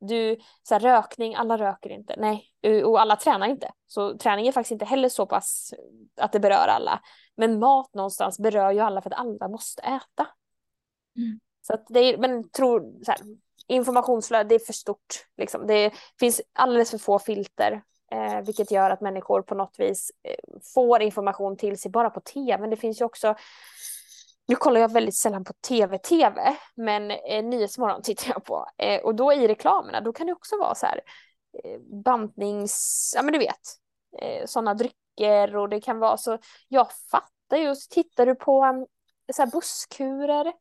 Du, 0.00 0.38
så 0.62 0.74
här, 0.74 0.80
rökning, 0.80 1.34
alla 1.34 1.58
röker 1.58 1.90
inte, 1.90 2.14
nej, 2.18 2.52
och 2.84 3.00
alla 3.00 3.16
tränar 3.16 3.46
inte. 3.46 3.70
Så 3.86 4.18
träning 4.18 4.46
är 4.46 4.52
faktiskt 4.52 4.72
inte 4.72 4.84
heller 4.84 5.08
så 5.08 5.26
pass 5.26 5.74
att 6.20 6.32
det 6.32 6.40
berör 6.40 6.68
alla. 6.68 7.00
Men 7.36 7.58
mat 7.58 7.94
någonstans 7.94 8.38
berör 8.38 8.70
ju 8.70 8.80
alla 8.80 9.02
för 9.02 9.10
att 9.10 9.18
alla 9.18 9.48
måste 9.48 9.82
äta. 9.82 10.28
Mm. 11.16 11.40
Så 11.60 11.74
att 11.74 11.86
det 11.88 12.00
är, 12.00 12.18
men 12.18 12.48
tror, 12.48 13.04
så 13.04 13.10
här, 13.10 13.20
informationsflöde, 13.68 14.54
är 14.54 14.58
för 14.58 14.72
stort. 14.72 15.26
Liksom. 15.36 15.66
Det 15.66 15.92
finns 16.20 16.40
alldeles 16.52 16.90
för 16.90 16.98
få 16.98 17.18
filter, 17.18 17.82
eh, 18.12 18.40
vilket 18.40 18.70
gör 18.70 18.90
att 18.90 19.00
människor 19.00 19.42
på 19.42 19.54
något 19.54 19.74
vis 19.78 20.10
eh, 20.22 20.58
får 20.74 21.02
information 21.02 21.56
till 21.56 21.78
sig 21.78 21.90
bara 21.90 22.10
på 22.10 22.20
tv. 22.20 22.58
Men 22.58 22.70
det 22.70 22.76
finns 22.76 23.00
ju 23.00 23.04
också 23.04 23.34
nu 24.48 24.56
kollar 24.56 24.80
jag 24.80 24.92
väldigt 24.92 25.16
sällan 25.16 25.44
på 25.44 25.52
tv-tv, 25.68 26.56
men 26.74 27.10
eh, 27.10 27.44
Nyhetsmorgon 27.44 28.02
tittar 28.02 28.32
jag 28.32 28.44
på. 28.44 28.66
Eh, 28.78 29.00
och 29.00 29.14
då 29.14 29.32
i 29.32 29.48
reklamerna, 29.48 30.00
då 30.00 30.12
kan 30.12 30.26
det 30.26 30.32
också 30.32 30.56
vara 30.58 30.74
så 30.74 30.86
här 30.86 31.00
eh, 31.64 31.80
bantnings, 32.04 33.12
ja 33.16 33.22
men 33.22 33.32
du 33.32 33.38
vet, 33.38 33.60
eh, 34.18 34.46
sådana 34.46 34.74
drycker 34.74 35.56
och 35.56 35.68
det 35.68 35.80
kan 35.80 35.98
vara 35.98 36.16
så, 36.16 36.38
jag 36.68 36.86
fattar 37.10 37.56
ju, 37.56 37.74
tittar 37.90 38.26
du 38.26 38.34
på 38.34 38.62
mm, 38.62 38.86
så 39.32 39.42
här 39.42 39.50
busskurer, 39.50 40.52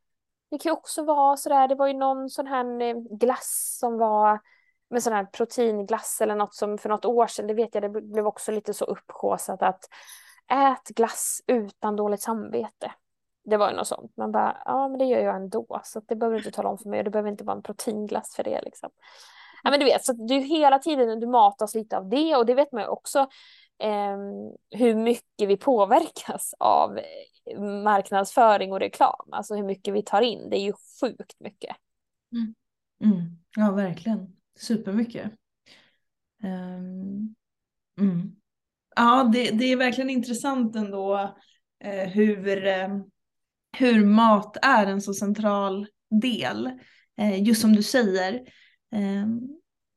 det 0.52 0.58
kan 0.58 0.70
ju 0.70 0.74
också 0.74 1.04
vara 1.04 1.38
sådär, 1.38 1.68
det 1.68 1.76
var 1.76 1.88
ju 1.88 1.94
någon 1.94 2.30
sån 2.30 2.48
här 2.48 2.82
eh, 2.82 2.96
glass 2.96 3.78
som 3.80 3.98
var 3.98 4.40
med 4.90 5.04
sån 5.04 5.14
här 5.14 5.26
proteinglass 5.26 6.22
eller 6.22 6.36
något 6.36 6.56
som 6.56 6.78
för 6.78 6.90
något 6.90 7.06
år 7.06 7.28
sedan, 7.28 7.48
det 7.48 7.54
vet 7.54 7.76
jag, 7.76 7.84
det 7.84 8.02
blev 8.02 8.28
också 8.28 8.52
lite 8.52 8.74
så 8.74 8.86
uppkåsat 8.86 9.62
att 9.62 9.90
ät 10.52 10.88
glass 10.96 11.42
utan 11.48 11.96
dåligt 11.96 12.22
samvete. 12.22 12.92
Det 13.46 13.58
var 13.58 13.70
ju 13.70 13.76
något 13.76 13.88
sånt. 13.88 14.18
Man 14.18 14.32
bara, 14.32 14.62
ja 14.66 14.88
men 14.88 15.00
det 15.00 15.06
gör 15.06 15.20
jag 15.20 15.36
ändå, 15.36 15.82
så 15.84 16.02
det 16.08 16.16
behöver 16.16 16.38
du 16.38 16.46
inte 16.46 16.56
tala 16.56 16.70
om 16.70 16.78
för 16.78 16.90
mig 16.90 17.00
och 17.00 17.04
det 17.04 17.12
behöver 17.12 17.30
inte 17.30 17.44
vara 17.44 17.56
en 17.56 17.64
proteinglass 17.64 18.36
för 18.36 18.44
det 18.44 18.62
liksom. 18.62 18.90
ja 19.64 19.72
men 19.72 19.80
du 19.80 19.86
vet, 19.86 20.06
så 20.06 20.14
du 20.14 20.36
hela 20.36 20.80
tiden 20.80 21.20
du 21.20 21.28
matas 21.28 21.76
lite 21.76 21.98
av 21.98 22.10
det 22.10 22.36
och 22.36 22.46
det 22.46 22.54
vet 22.54 22.72
man 22.72 22.82
ju 22.82 22.88
också 22.88 23.28
Ehm, 23.80 24.52
hur 24.72 24.96
mycket 24.96 25.50
vi 25.50 25.58
påverkas 25.58 26.54
av 26.60 27.00
marknadsföring 27.84 28.72
och 28.72 28.80
reklam, 28.80 29.30
alltså 29.32 29.56
hur 29.56 29.64
mycket 29.64 29.94
vi 29.94 30.04
tar 30.04 30.22
in, 30.22 30.50
det 30.50 30.58
är 30.58 30.64
ju 30.64 30.74
sjukt 31.02 31.40
mycket. 31.40 31.76
Mm. 32.32 32.56
Mm. 33.02 33.38
Ja, 33.56 33.72
verkligen. 33.72 34.36
Supermycket. 34.60 35.32
Um, 36.44 37.36
mm. 38.00 38.36
Ja, 38.96 39.30
det, 39.34 39.52
det 39.52 39.66
är 39.66 39.78
verkligen 39.78 40.10
intressant 40.10 40.76
ändå 40.76 41.36
eh, 41.84 42.10
hur, 42.10 42.68
eh, 42.68 43.00
hur 43.78 44.06
mat 44.06 44.58
är 44.62 44.86
en 44.86 45.02
så 45.02 45.14
central 45.14 45.88
del. 46.22 46.72
Eh, 47.18 47.44
just 47.44 47.62
som 47.62 47.76
du 47.76 47.84
säger. 47.84 48.42
Ehm, 48.92 49.42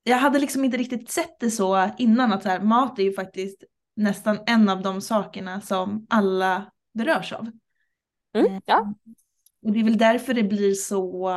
Eh, 0.08 0.10
jag 0.10 0.18
hade 0.18 0.38
liksom 0.38 0.64
inte 0.64 0.76
riktigt 0.76 1.10
sett 1.10 1.40
det 1.40 1.50
så 1.50 1.90
innan 1.98 2.32
att 2.32 2.42
så 2.42 2.48
här, 2.48 2.60
mat 2.60 2.98
är 2.98 3.02
ju 3.02 3.12
faktiskt 3.12 3.64
nästan 3.96 4.38
en 4.46 4.68
av 4.68 4.82
de 4.82 5.00
sakerna 5.00 5.60
som 5.60 6.06
alla 6.10 6.72
berörs 6.94 7.32
av. 7.32 7.50
Mm, 8.34 8.60
ja. 8.64 8.94
Och 9.62 9.72
det 9.72 9.80
är 9.80 9.84
väl 9.84 9.98
därför 9.98 10.34
det 10.34 10.42
blir 10.42 10.72
så 10.72 11.32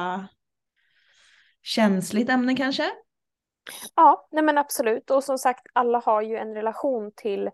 känsligt 1.62 2.30
ämne 2.30 2.56
kanske? 2.56 2.92
Ja, 3.96 4.28
nej 4.32 4.44
men 4.44 4.58
absolut. 4.58 5.12
Och 5.12 5.24
som 5.24 5.38
sagt, 5.38 5.68
alla 5.74 6.00
har 6.00 6.22
ju 6.22 6.38
en 6.38 6.54
relation 6.54 7.12
till 7.16 7.50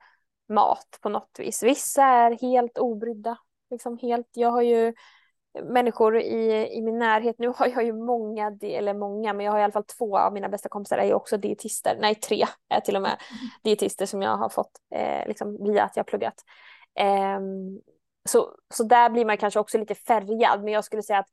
mat 0.49 0.99
på 1.01 1.09
något 1.09 1.35
vis. 1.39 1.63
Vissa 1.63 2.03
är 2.03 2.31
helt 2.41 2.77
obrydda. 2.77 3.37
Liksom 3.69 3.97
helt, 3.97 4.29
jag 4.33 4.51
har 4.51 4.61
ju 4.61 4.93
människor 5.63 6.17
i, 6.17 6.67
i 6.77 6.81
min 6.81 6.99
närhet, 6.99 7.39
nu 7.39 7.47
har 7.55 7.67
jag 7.67 7.83
ju 7.83 7.93
många, 7.93 8.57
eller 8.61 8.93
många, 8.93 9.33
men 9.33 9.45
jag 9.45 9.51
har 9.51 9.59
i 9.59 9.63
alla 9.63 9.73
fall 9.73 9.83
två 9.83 10.17
av 10.17 10.33
mina 10.33 10.49
bästa 10.49 10.69
kompisar 10.69 10.97
är 10.97 11.05
ju 11.05 11.13
också 11.13 11.37
dietister, 11.37 11.97
nej 12.01 12.15
tre 12.15 12.45
är 12.69 12.79
till 12.79 12.95
och 12.95 13.01
med 13.01 13.11
mm. 13.11 13.49
dietister 13.63 14.05
som 14.05 14.21
jag 14.21 14.37
har 14.37 14.49
fått 14.49 14.71
eh, 14.95 15.27
liksom 15.27 15.63
via 15.63 15.83
att 15.83 15.95
jag 15.95 16.03
har 16.03 16.07
pluggat. 16.07 16.43
Eh, 16.99 17.39
så, 18.29 18.55
så 18.73 18.83
där 18.83 19.09
blir 19.09 19.25
man 19.25 19.37
kanske 19.37 19.59
också 19.59 19.77
lite 19.77 19.95
färgad, 19.95 20.63
men 20.63 20.73
jag 20.73 20.85
skulle 20.85 21.03
säga 21.03 21.19
att 21.19 21.29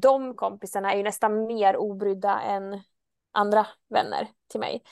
de 0.00 0.34
kompisarna 0.34 0.92
är 0.92 0.96
ju 0.96 1.02
nästan 1.02 1.46
mer 1.46 1.76
obrydda 1.76 2.40
än 2.40 2.80
andra 3.32 3.66
vänner 3.90 4.28
till 4.50 4.60
mig. 4.60 4.82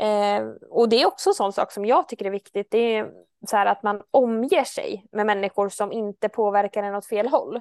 Eh, 0.00 0.44
och 0.70 0.88
det 0.88 1.02
är 1.02 1.06
också 1.06 1.30
en 1.30 1.34
sån 1.34 1.52
sak 1.52 1.72
som 1.72 1.84
jag 1.84 2.08
tycker 2.08 2.24
är 2.24 2.30
viktigt. 2.30 2.70
Det 2.70 2.96
är 2.96 3.10
så 3.46 3.56
här 3.56 3.66
att 3.66 3.82
man 3.82 4.02
omger 4.10 4.64
sig 4.64 5.06
med 5.12 5.26
människor 5.26 5.68
som 5.68 5.92
inte 5.92 6.28
påverkar 6.28 6.82
en 6.82 6.94
åt 6.94 7.06
fel 7.06 7.28
håll. 7.28 7.60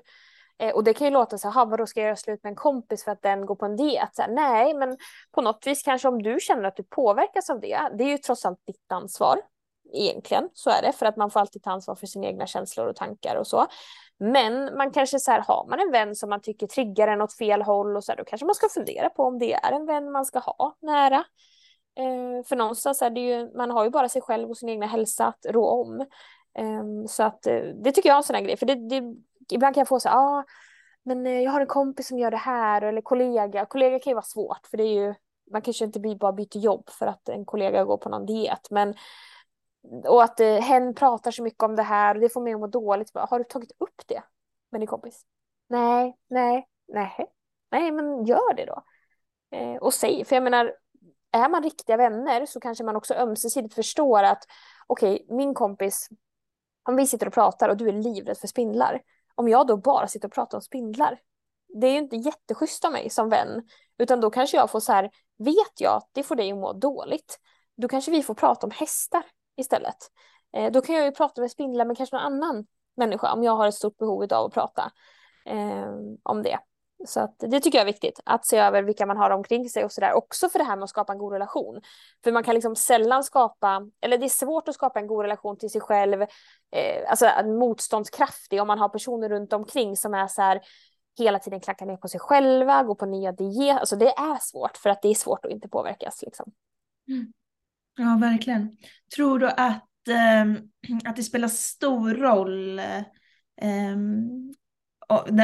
Eh, 0.61 0.73
och 0.73 0.83
det 0.83 0.93
kan 0.93 1.07
ju 1.07 1.13
låta 1.13 1.37
så 1.37 1.49
här, 1.49 1.65
vadå 1.65 1.87
ska 1.87 1.99
jag 1.99 2.05
göra 2.05 2.15
slut 2.15 2.43
med 2.43 2.49
en 2.51 2.55
kompis 2.55 3.03
för 3.03 3.11
att 3.11 3.21
den 3.21 3.45
går 3.45 3.55
på 3.55 3.65
en 3.65 3.75
diet? 3.75 4.09
Så 4.15 4.21
här, 4.21 4.29
nej, 4.29 4.73
men 4.73 4.97
på 5.31 5.41
något 5.41 5.67
vis 5.67 5.83
kanske 5.83 6.07
om 6.07 6.23
du 6.23 6.39
känner 6.39 6.63
att 6.63 6.75
du 6.75 6.83
påverkas 6.83 7.49
av 7.49 7.59
det, 7.59 7.89
det 7.97 8.03
är 8.03 8.07
ju 8.07 8.17
trots 8.17 8.45
allt 8.45 8.65
ditt 8.67 8.91
ansvar. 8.91 9.41
Egentligen, 9.93 10.49
så 10.53 10.69
är 10.69 10.81
det, 10.81 10.91
för 10.91 11.05
att 11.05 11.17
man 11.17 11.31
får 11.31 11.39
alltid 11.39 11.63
ta 11.63 11.71
ansvar 11.71 11.95
för 11.95 12.07
sina 12.07 12.27
egna 12.27 12.47
känslor 12.47 12.87
och 12.87 12.95
tankar 12.95 13.35
och 13.35 13.47
så. 13.47 13.67
Men 14.19 14.77
man 14.77 14.91
kanske 14.91 15.19
så 15.19 15.31
här, 15.31 15.43
har 15.47 15.67
man 15.69 15.79
en 15.79 15.91
vän 15.91 16.15
som 16.15 16.29
man 16.29 16.41
tycker 16.41 16.67
triggar 16.67 17.07
en 17.07 17.21
åt 17.21 17.37
fel 17.37 17.61
håll 17.61 17.97
och 17.97 18.03
så 18.03 18.11
här, 18.11 18.17
då 18.17 18.23
kanske 18.23 18.45
man 18.45 18.55
ska 18.55 18.69
fundera 18.69 19.09
på 19.09 19.23
om 19.23 19.39
det 19.39 19.53
är 19.53 19.71
en 19.71 19.85
vän 19.85 20.11
man 20.11 20.25
ska 20.25 20.39
ha 20.39 20.77
nära. 20.81 21.23
Eh, 21.97 22.45
för 22.45 22.55
någonstans 22.55 23.01
är 23.01 23.09
det 23.09 23.21
ju, 23.21 23.57
man 23.57 23.71
har 23.71 23.83
ju 23.83 23.89
bara 23.89 24.09
sig 24.09 24.21
själv 24.21 24.49
och 24.49 24.57
sin 24.57 24.69
egna 24.69 24.85
hälsa 24.85 25.25
att 25.25 25.45
rå 25.49 25.65
om. 25.65 25.99
Eh, 26.57 26.83
så 27.07 27.23
att 27.23 27.47
eh, 27.47 27.61
det 27.83 27.91
tycker 27.91 28.09
jag 28.09 28.13
är 28.15 28.17
en 28.17 28.23
sån 28.23 28.35
här 28.35 28.43
grej, 28.43 28.57
för 28.57 28.65
det, 28.65 28.75
det, 28.75 29.01
ibland 29.49 29.75
kan 29.75 29.81
jag 29.81 29.87
få 29.87 29.99
så 29.99 30.09
här, 30.09 30.17
ah, 30.17 30.43
men 31.03 31.25
eh, 31.25 31.39
jag 31.39 31.51
har 31.51 31.61
en 31.61 31.67
kompis 31.67 32.07
som 32.07 32.19
gör 32.19 32.31
det 32.31 32.37
här, 32.37 32.81
eller 32.81 33.01
kollega. 33.01 33.65
Kollega 33.65 33.99
kan 33.99 34.11
ju 34.11 34.15
vara 34.15 34.25
svårt, 34.25 34.67
för 34.67 34.77
det 34.77 34.83
är 34.83 34.93
ju, 34.93 35.13
man 35.51 35.61
kanske 35.61 35.85
inte 35.85 35.99
bara 35.99 36.33
byter 36.33 36.57
jobb 36.57 36.89
för 36.89 37.07
att 37.07 37.29
en 37.29 37.45
kollega 37.45 37.83
går 37.83 37.97
på 37.97 38.09
någon 38.09 38.25
diet, 38.25 38.67
men 38.71 38.95
och 40.05 40.23
att 40.23 40.39
eh, 40.39 40.55
hen 40.55 40.95
pratar 40.95 41.31
så 41.31 41.43
mycket 41.43 41.63
om 41.63 41.75
det 41.75 41.83
här 41.83 42.15
och 42.15 42.21
det 42.21 42.29
får 42.29 42.41
mig 42.41 42.53
att 42.53 42.59
må 42.59 42.67
dåligt. 42.67 43.13
Bara, 43.13 43.25
har 43.25 43.39
du 43.39 43.45
tagit 43.45 43.71
upp 43.79 44.01
det 44.05 44.23
med 44.71 44.81
din 44.81 44.87
kompis? 44.87 45.25
Nej, 45.67 46.17
nej, 46.27 46.67
nej, 46.87 47.27
nej, 47.71 47.91
men 47.91 48.25
gör 48.25 48.53
det 48.53 48.65
då. 48.65 48.83
Eh, 49.57 49.75
och 49.75 49.93
säg, 49.93 50.25
för 50.25 50.35
jag 50.35 50.43
menar, 50.43 50.73
är 51.31 51.49
man 51.49 51.63
riktiga 51.63 51.97
vänner 51.97 52.45
så 52.45 52.59
kanske 52.59 52.83
man 52.83 52.95
också 52.95 53.13
ömsesidigt 53.13 53.75
förstår 53.75 54.23
att 54.23 54.43
okej, 54.87 55.13
okay, 55.13 55.35
min 55.37 55.53
kompis, 55.53 56.09
om 56.83 56.95
vi 56.95 57.07
sitter 57.07 57.27
och 57.27 57.33
pratar 57.33 57.69
och 57.69 57.77
du 57.77 57.89
är 57.89 57.93
livrädd 57.93 58.37
för 58.37 58.47
spindlar, 58.47 59.01
om 59.41 59.49
jag 59.49 59.67
då 59.67 59.77
bara 59.77 60.07
sitter 60.07 60.27
och 60.27 60.33
pratar 60.33 60.57
om 60.57 60.61
spindlar, 60.61 61.19
det 61.81 61.87
är 61.87 61.91
ju 61.91 61.97
inte 61.97 62.15
jätteschysst 62.15 62.85
av 62.85 62.91
mig 62.91 63.09
som 63.09 63.29
vän, 63.29 63.63
utan 63.97 64.21
då 64.21 64.29
kanske 64.29 64.57
jag 64.57 64.71
får 64.71 64.79
så 64.79 64.91
här, 64.91 65.09
vet 65.37 65.81
jag 65.81 65.97
att 65.97 66.09
det 66.11 66.23
får 66.23 66.35
dig 66.35 66.51
att 66.51 66.57
må 66.57 66.73
dåligt, 66.73 67.39
då 67.77 67.87
kanske 67.87 68.11
vi 68.11 68.23
får 68.23 68.33
prata 68.33 68.67
om 68.67 68.71
hästar 68.71 69.23
istället. 69.57 69.97
Eh, 70.53 70.71
då 70.71 70.81
kan 70.81 70.95
jag 70.95 71.05
ju 71.05 71.11
prata 71.11 71.41
med 71.41 71.51
spindlar 71.51 71.85
med 71.85 71.97
kanske 71.97 72.15
någon 72.15 72.25
annan 72.25 72.65
människa 72.97 73.33
om 73.33 73.43
jag 73.43 73.55
har 73.55 73.67
ett 73.67 73.75
stort 73.75 73.97
behov 73.97 74.23
av 74.23 74.45
att 74.45 74.53
prata 74.53 74.91
eh, 75.45 75.91
om 76.23 76.43
det. 76.43 76.59
Så 77.05 77.19
att 77.19 77.35
det 77.39 77.59
tycker 77.59 77.77
jag 77.77 77.87
är 77.87 77.91
viktigt, 77.91 78.19
att 78.25 78.45
se 78.45 78.57
över 78.57 78.83
vilka 78.83 79.05
man 79.05 79.17
har 79.17 79.29
omkring 79.29 79.69
sig 79.69 79.85
och 79.85 79.91
sådär. 79.91 80.13
Också 80.13 80.49
för 80.49 80.59
det 80.59 80.65
här 80.65 80.75
med 80.75 80.83
att 80.83 80.89
skapa 80.89 81.13
en 81.13 81.19
god 81.19 81.33
relation. 81.33 81.81
För 82.23 82.31
man 82.31 82.43
kan 82.43 82.55
liksom 82.55 82.75
sällan 82.75 83.23
skapa, 83.23 83.87
eller 84.01 84.17
det 84.17 84.25
är 84.25 84.29
svårt 84.29 84.67
att 84.67 84.75
skapa 84.75 84.99
en 84.99 85.07
god 85.07 85.21
relation 85.21 85.57
till 85.57 85.69
sig 85.69 85.81
själv, 85.81 86.21
eh, 86.21 87.09
alltså 87.09 87.25
motståndskraftig 87.45 88.61
om 88.61 88.67
man 88.67 88.79
har 88.79 88.89
personer 88.89 89.29
runt 89.29 89.53
omkring 89.53 89.97
som 89.97 90.13
är 90.13 90.27
så 90.27 90.41
här 90.41 90.61
hela 91.19 91.39
tiden 91.39 91.59
klackar 91.59 91.85
ner 91.85 91.97
på 91.97 92.07
sig 92.07 92.19
själva, 92.19 92.83
går 92.83 92.95
på 92.95 93.05
nya 93.05 93.31
dieter. 93.31 93.79
Alltså 93.79 93.95
det 93.95 94.09
är 94.09 94.37
svårt 94.41 94.77
för 94.77 94.89
att 94.89 95.01
det 95.01 95.07
är 95.07 95.15
svårt 95.15 95.45
att 95.45 95.51
inte 95.51 95.69
påverkas. 95.69 96.21
Liksom. 96.21 96.51
Mm. 97.07 97.33
Ja, 97.97 98.17
verkligen. 98.21 98.77
Tror 99.15 99.39
du 99.39 99.47
att, 99.47 100.07
eh, 100.07 101.09
att 101.09 101.15
det 101.15 101.23
spelar 101.23 101.47
stor 101.47 102.13
roll 102.13 102.79
eh, 102.79 103.97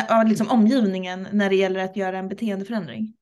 av 0.09 0.25
liksom 0.25 0.49
omgivningen 0.49 1.27
när 1.31 1.49
det 1.49 1.55
gäller 1.55 1.79
att 1.79 1.95
göra 1.95 2.17
en 2.17 2.27
beteendeförändring? 2.27 3.13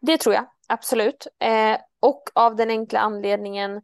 Det 0.00 0.18
tror 0.18 0.34
jag, 0.34 0.46
absolut. 0.68 1.26
Eh, 1.38 1.78
och 2.00 2.22
av 2.34 2.56
den 2.56 2.70
enkla 2.70 3.00
anledningen 3.00 3.82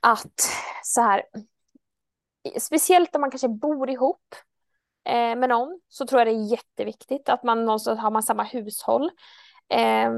att 0.00 0.50
så 0.84 1.00
här, 1.00 1.22
speciellt 2.60 3.14
om 3.14 3.20
man 3.20 3.30
kanske 3.30 3.48
bor 3.48 3.90
ihop 3.90 4.34
eh, 5.04 5.36
med 5.36 5.48
någon 5.48 5.80
så 5.88 6.06
tror 6.06 6.20
jag 6.20 6.28
det 6.28 6.32
är 6.32 6.50
jätteviktigt 6.50 7.28
att 7.28 7.42
man 7.42 7.64
någonstans 7.64 8.00
har 8.00 8.10
man 8.10 8.22
samma 8.22 8.42
hushåll. 8.42 9.10
Eh, 9.68 10.10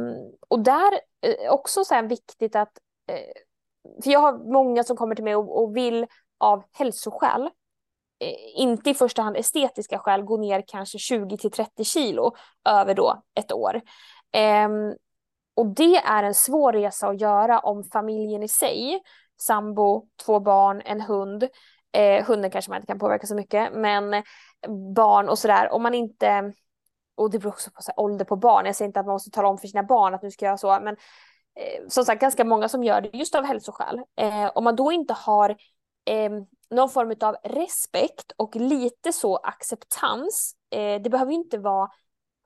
och 0.49 0.61
där 0.61 0.93
eh, 1.21 1.53
också 1.53 1.85
så 1.85 1.95
här 1.95 2.03
viktigt 2.03 2.57
att, 2.57 2.79
eh, 3.09 4.03
för 4.05 4.11
jag 4.11 4.21
har 4.21 4.53
många 4.53 4.85
som 4.85 4.97
kommer 4.97 5.15
till 5.15 5.25
mig 5.25 5.37
och, 5.37 5.63
och 5.63 5.77
vill 5.77 6.07
av 6.39 6.65
hälsoskäl 6.73 7.51
Eh, 8.23 8.35
inte 8.55 8.91
i 8.91 8.95
första 8.95 9.23
hand 9.23 9.37
estetiska 9.37 9.99
skäl 9.99 10.23
gå 10.23 10.37
ner 10.37 10.65
kanske 10.67 10.99
20 10.99 11.37
till 11.37 11.51
30 11.51 11.85
kilo 11.85 12.35
över 12.69 12.95
då 12.95 13.23
ett 13.35 13.53
år. 13.53 13.81
Um, 14.67 14.97
och 15.55 15.67
det 15.67 15.97
är 15.97 16.23
en 16.23 16.35
svår 16.35 16.73
resa 16.73 17.09
att 17.09 17.21
göra 17.21 17.59
om 17.59 17.85
familjen 17.85 18.43
i 18.43 18.49
sig, 18.49 19.03
sambo, 19.41 20.07
två 20.27 20.41
barn, 20.41 20.83
en 20.85 21.01
hund, 21.01 21.49
eh, 21.93 22.25
hunden 22.27 22.51
kanske 22.51 22.71
man 22.71 22.77
inte 22.77 22.87
kan 22.87 22.99
påverka 22.99 23.27
så 23.27 23.35
mycket, 23.35 23.73
men 23.73 24.23
barn 24.97 25.29
och 25.29 25.39
sådär, 25.39 25.73
om 25.73 25.83
man 25.83 25.95
inte, 25.95 26.53
och 27.15 27.31
det 27.31 27.39
beror 27.39 27.53
också 27.53 27.71
på 27.71 27.83
så 27.83 27.91
här, 27.91 28.01
ålder 28.01 28.25
på 28.25 28.37
barn, 28.37 28.67
jag 28.67 28.77
säger 28.77 28.87
inte 28.87 29.01
att 29.01 29.07
man 29.07 29.15
måste 29.15 29.31
tala 29.31 29.49
om 29.49 29.59
för 29.59 29.69
sina 29.69 29.83
barn 29.83 30.15
att 30.15 30.23
nu 30.23 30.31
ska 30.31 30.47
jag 30.47 30.61
så, 30.61 30.79
men 30.83 30.97
eh, 31.57 31.89
som 31.89 32.05
sagt 32.05 32.21
ganska 32.21 32.45
många 32.45 32.69
som 32.69 32.85
gör 32.85 33.01
det 33.01 33.11
just 33.13 33.35
av 33.35 33.45
hälsoskäl. 33.45 34.01
Eh, 34.17 34.51
om 34.55 34.65
man 34.65 34.77
då 34.77 34.93
inte 34.93 35.15
har 35.15 35.57
eh, 36.05 36.31
någon 36.71 36.91
form 36.91 37.15
av 37.21 37.37
respekt 37.45 38.33
och 38.37 38.57
lite 38.57 39.13
så 39.13 39.37
acceptans. 39.37 40.55
Eh, 40.75 41.03
det 41.03 41.11
behöver 41.11 41.33
ju 41.33 41.39
inte 41.39 41.59
vara 41.59 41.89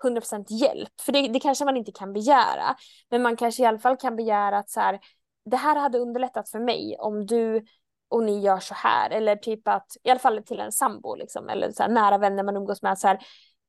100% 0.04 0.44
hjälp, 0.48 1.00
för 1.00 1.12
det, 1.12 1.28
det, 1.28 1.40
kanske 1.40 1.64
man 1.64 1.76
inte 1.76 1.92
kan 1.92 2.12
begära. 2.12 2.76
Men 3.10 3.22
man 3.22 3.36
kanske 3.36 3.62
i 3.62 3.66
alla 3.66 3.78
fall 3.78 3.96
kan 3.96 4.16
begära 4.16 4.58
att 4.58 4.70
så 4.70 4.80
här, 4.80 5.00
det 5.44 5.56
här 5.56 5.76
hade 5.76 5.98
underlättat 5.98 6.50
för 6.50 6.60
mig 6.60 6.96
om 6.98 7.26
du 7.26 7.64
och 8.08 8.22
ni 8.22 8.40
gör 8.40 8.60
så 8.60 8.74
här. 8.74 9.10
Eller 9.10 9.36
typ 9.36 9.68
att, 9.68 9.86
i 10.02 10.10
alla 10.10 10.20
fall 10.20 10.42
till 10.42 10.60
en 10.60 10.72
sambo, 10.72 11.14
liksom, 11.14 11.48
eller 11.48 11.70
så 11.70 11.82
här, 11.82 11.90
nära 11.90 12.18
vänner 12.18 12.42
man 12.42 12.56
umgås 12.56 12.82
med. 12.82 12.98
Så 12.98 13.08
här, 13.08 13.18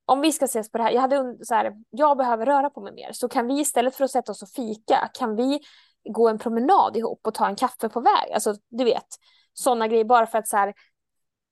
om 0.04 0.20
vi 0.20 0.32
ska 0.32 0.44
ses 0.44 0.70
på 0.70 0.78
det 0.78 0.84
här, 0.84 0.90
jag, 0.90 1.00
hade, 1.00 1.36
så 1.42 1.54
här, 1.54 1.72
jag 1.90 2.16
behöver 2.16 2.46
röra 2.46 2.70
på 2.70 2.80
mig 2.80 2.92
mer, 2.92 3.12
så 3.12 3.28
kan 3.28 3.46
vi 3.46 3.60
istället 3.60 3.94
för 3.94 4.04
att 4.04 4.10
sätta 4.10 4.32
oss 4.32 4.42
och 4.42 4.48
fika, 4.48 5.10
kan 5.14 5.36
vi 5.36 5.60
gå 6.10 6.28
en 6.28 6.38
promenad 6.38 6.96
ihop 6.96 7.26
och 7.26 7.34
ta 7.34 7.46
en 7.46 7.56
kaffe 7.56 7.88
på 7.88 8.00
väg? 8.00 8.32
Alltså, 8.34 8.54
du 8.68 8.84
vet 8.84 9.06
sådana 9.58 9.88
grejer 9.88 10.04
bara 10.04 10.26
för 10.26 10.38
att 10.38 10.48
så 10.48 10.56
här, 10.56 10.74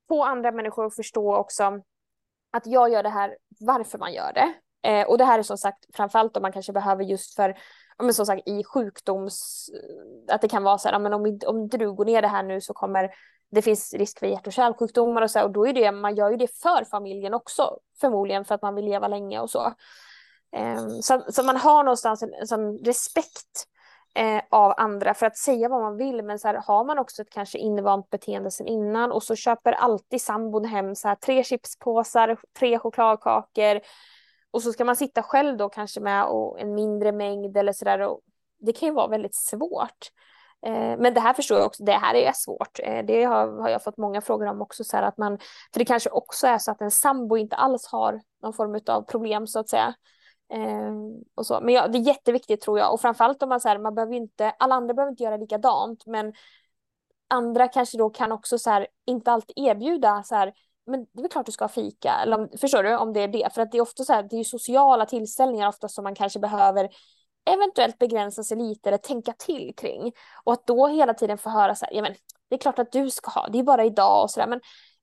få 0.08 0.24
andra 0.24 0.52
människor 0.52 0.86
att 0.86 0.96
förstå 0.96 1.36
också 1.36 1.80
att 2.52 2.66
jag 2.66 2.90
gör 2.90 3.02
det 3.02 3.08
här, 3.08 3.36
varför 3.60 3.98
man 3.98 4.12
gör 4.12 4.32
det. 4.32 4.52
Eh, 4.88 5.06
och 5.06 5.18
det 5.18 5.24
här 5.24 5.38
är 5.38 5.42
som 5.42 5.58
sagt 5.58 5.96
framförallt 5.96 6.36
om 6.36 6.42
man 6.42 6.52
kanske 6.52 6.72
behöver 6.72 7.04
just 7.04 7.34
för, 7.34 7.56
men 7.98 8.14
som 8.14 8.26
sagt 8.26 8.48
i 8.48 8.64
sjukdoms, 8.64 9.68
eh, 9.74 10.34
att 10.34 10.40
det 10.40 10.48
kan 10.48 10.62
vara 10.62 10.78
så 10.78 10.88
här, 10.88 10.98
men 10.98 11.12
om, 11.12 11.38
om 11.46 11.58
inte 11.58 11.76
du 11.76 11.92
går 11.92 12.04
ner 12.04 12.22
det 12.22 12.28
här 12.28 12.42
nu 12.42 12.60
så 12.60 12.74
kommer 12.74 13.10
det 13.50 13.62
finns 13.62 13.94
risk 13.94 14.18
för 14.18 14.26
hjärt 14.26 14.46
och 14.46 14.52
kärlsjukdomar 14.52 15.22
och 15.22 15.30
så 15.30 15.38
här. 15.38 15.46
och 15.46 15.52
då 15.52 15.66
är 15.66 15.72
det, 15.72 15.92
man 15.92 16.14
gör 16.16 16.30
ju 16.30 16.36
det 16.36 16.60
för 16.62 16.84
familjen 16.84 17.34
också 17.34 17.78
förmodligen 18.00 18.44
för 18.44 18.54
att 18.54 18.62
man 18.62 18.74
vill 18.74 18.84
leva 18.84 19.08
länge 19.08 19.40
och 19.40 19.50
så. 19.50 19.72
Eh, 20.56 20.88
så, 21.00 21.24
så 21.28 21.42
man 21.42 21.56
har 21.56 21.84
någonstans 21.84 22.22
en, 22.22 22.34
en 22.34 22.46
sån 22.46 22.78
respekt 22.78 23.66
eh, 24.16 24.42
av 24.50 24.74
andra 24.76 25.14
för 25.14 25.26
att 25.26 25.36
säga 25.36 25.68
vad 25.68 25.80
man 25.80 25.96
vill. 25.96 26.22
Men 26.22 26.38
så 26.38 26.48
här, 26.48 26.54
har 26.54 26.84
man 26.84 26.98
också 26.98 27.22
ett 27.22 27.30
kanske 27.30 27.58
invant 27.58 28.10
beteende 28.10 28.50
sen 28.50 28.66
innan 28.66 29.12
och 29.12 29.22
så 29.22 29.36
köper 29.36 29.72
alltid 29.72 30.20
sambon 30.20 30.64
hem 30.64 30.94
så 30.94 31.08
här, 31.08 31.14
tre 31.14 31.44
chipspåsar, 31.44 32.36
tre 32.58 32.78
chokladkakor 32.78 33.80
och 34.50 34.62
så 34.62 34.72
ska 34.72 34.84
man 34.84 34.96
sitta 34.96 35.22
själv 35.22 35.56
då 35.56 35.68
kanske 35.68 36.00
med 36.00 36.24
och 36.24 36.60
en 36.60 36.74
mindre 36.74 37.12
mängd 37.12 37.56
eller 37.56 37.72
sådär. 37.72 38.08
Det 38.58 38.72
kan 38.72 38.88
ju 38.88 38.94
vara 38.94 39.08
väldigt 39.08 39.34
svårt. 39.34 40.10
Eh, 40.66 40.98
men 40.98 41.14
det 41.14 41.20
här 41.20 41.34
förstår 41.34 41.58
jag 41.58 41.66
också, 41.66 41.84
det 41.84 41.92
här 41.92 42.14
är 42.14 42.32
svårt. 42.32 42.80
Eh, 42.82 43.04
det 43.04 43.24
har, 43.24 43.60
har 43.60 43.68
jag 43.68 43.84
fått 43.84 43.96
många 43.96 44.20
frågor 44.20 44.46
om 44.46 44.62
också, 44.62 44.84
så 44.84 44.96
att 44.96 45.18
man, 45.18 45.38
för 45.72 45.78
det 45.78 45.84
kanske 45.84 46.10
också 46.10 46.46
är 46.46 46.58
så 46.58 46.70
att 46.70 46.80
en 46.80 46.90
sambo 46.90 47.36
inte 47.36 47.56
alls 47.56 47.86
har 47.86 48.20
någon 48.42 48.52
form 48.52 48.80
av 48.86 49.02
problem 49.02 49.46
så 49.46 49.58
att 49.58 49.68
säga. 49.68 49.94
Eh, 50.52 50.92
och 51.34 51.46
så. 51.46 51.60
Men 51.60 51.74
ja, 51.74 51.88
det 51.88 51.98
är 51.98 52.02
jätteviktigt 52.02 52.60
tror 52.60 52.78
jag. 52.78 52.92
Och 52.92 53.00
framförallt 53.00 53.42
om 53.42 53.48
man 53.48 53.60
så 53.60 53.68
här, 53.68 53.78
man 53.78 53.94
behöver 53.94 54.14
inte, 54.14 54.50
alla 54.50 54.74
andra 54.74 54.94
behöver 54.94 55.10
inte 55.10 55.22
göra 55.22 55.36
likadant 55.36 56.06
men 56.06 56.32
andra 57.28 57.68
kanske 57.68 57.98
då 57.98 58.10
kan 58.10 58.32
också 58.32 58.58
så 58.58 58.70
här, 58.70 58.86
inte 59.06 59.32
alltid 59.32 59.58
erbjuda 59.58 60.22
så 60.22 60.34
här, 60.34 60.52
men 60.86 61.00
det 61.12 61.20
är 61.20 61.22
väl 61.22 61.30
klart 61.30 61.46
du 61.46 61.52
ska 61.52 61.64
ha 61.64 61.68
fika, 61.68 62.12
eller 62.22 62.38
om, 62.38 62.48
förstår 62.60 62.82
du? 62.82 62.96
Om 62.96 63.12
det 63.12 63.20
är 63.20 63.28
det, 63.28 63.54
för 63.54 63.62
att 63.62 63.72
det 63.72 63.78
är 63.78 63.82
ofta 63.82 64.04
så 64.04 64.12
här, 64.12 64.22
det 64.22 64.36
är 64.36 64.44
sociala 64.44 65.06
tillställningar 65.06 65.68
ofta 65.68 65.88
som 65.88 66.04
man 66.04 66.14
kanske 66.14 66.38
behöver 66.38 66.88
eventuellt 67.50 67.98
begränsa 67.98 68.42
sig 68.42 68.56
lite 68.56 68.88
eller 68.88 68.98
tänka 68.98 69.32
till 69.32 69.74
kring. 69.76 70.12
Och 70.44 70.52
att 70.52 70.66
då 70.66 70.86
hela 70.86 71.14
tiden 71.14 71.38
få 71.38 71.50
höra 71.50 71.74
så 71.74 71.86
här, 71.86 71.94
ja 71.94 72.02
men 72.02 72.14
det 72.48 72.54
är 72.54 72.58
klart 72.58 72.78
att 72.78 72.92
du 72.92 73.10
ska 73.10 73.30
ha, 73.30 73.48
det 73.48 73.58
är 73.58 73.62
bara 73.62 73.84
idag 73.84 74.22
och 74.22 74.30
sådär, 74.30 74.46
men 74.46 74.60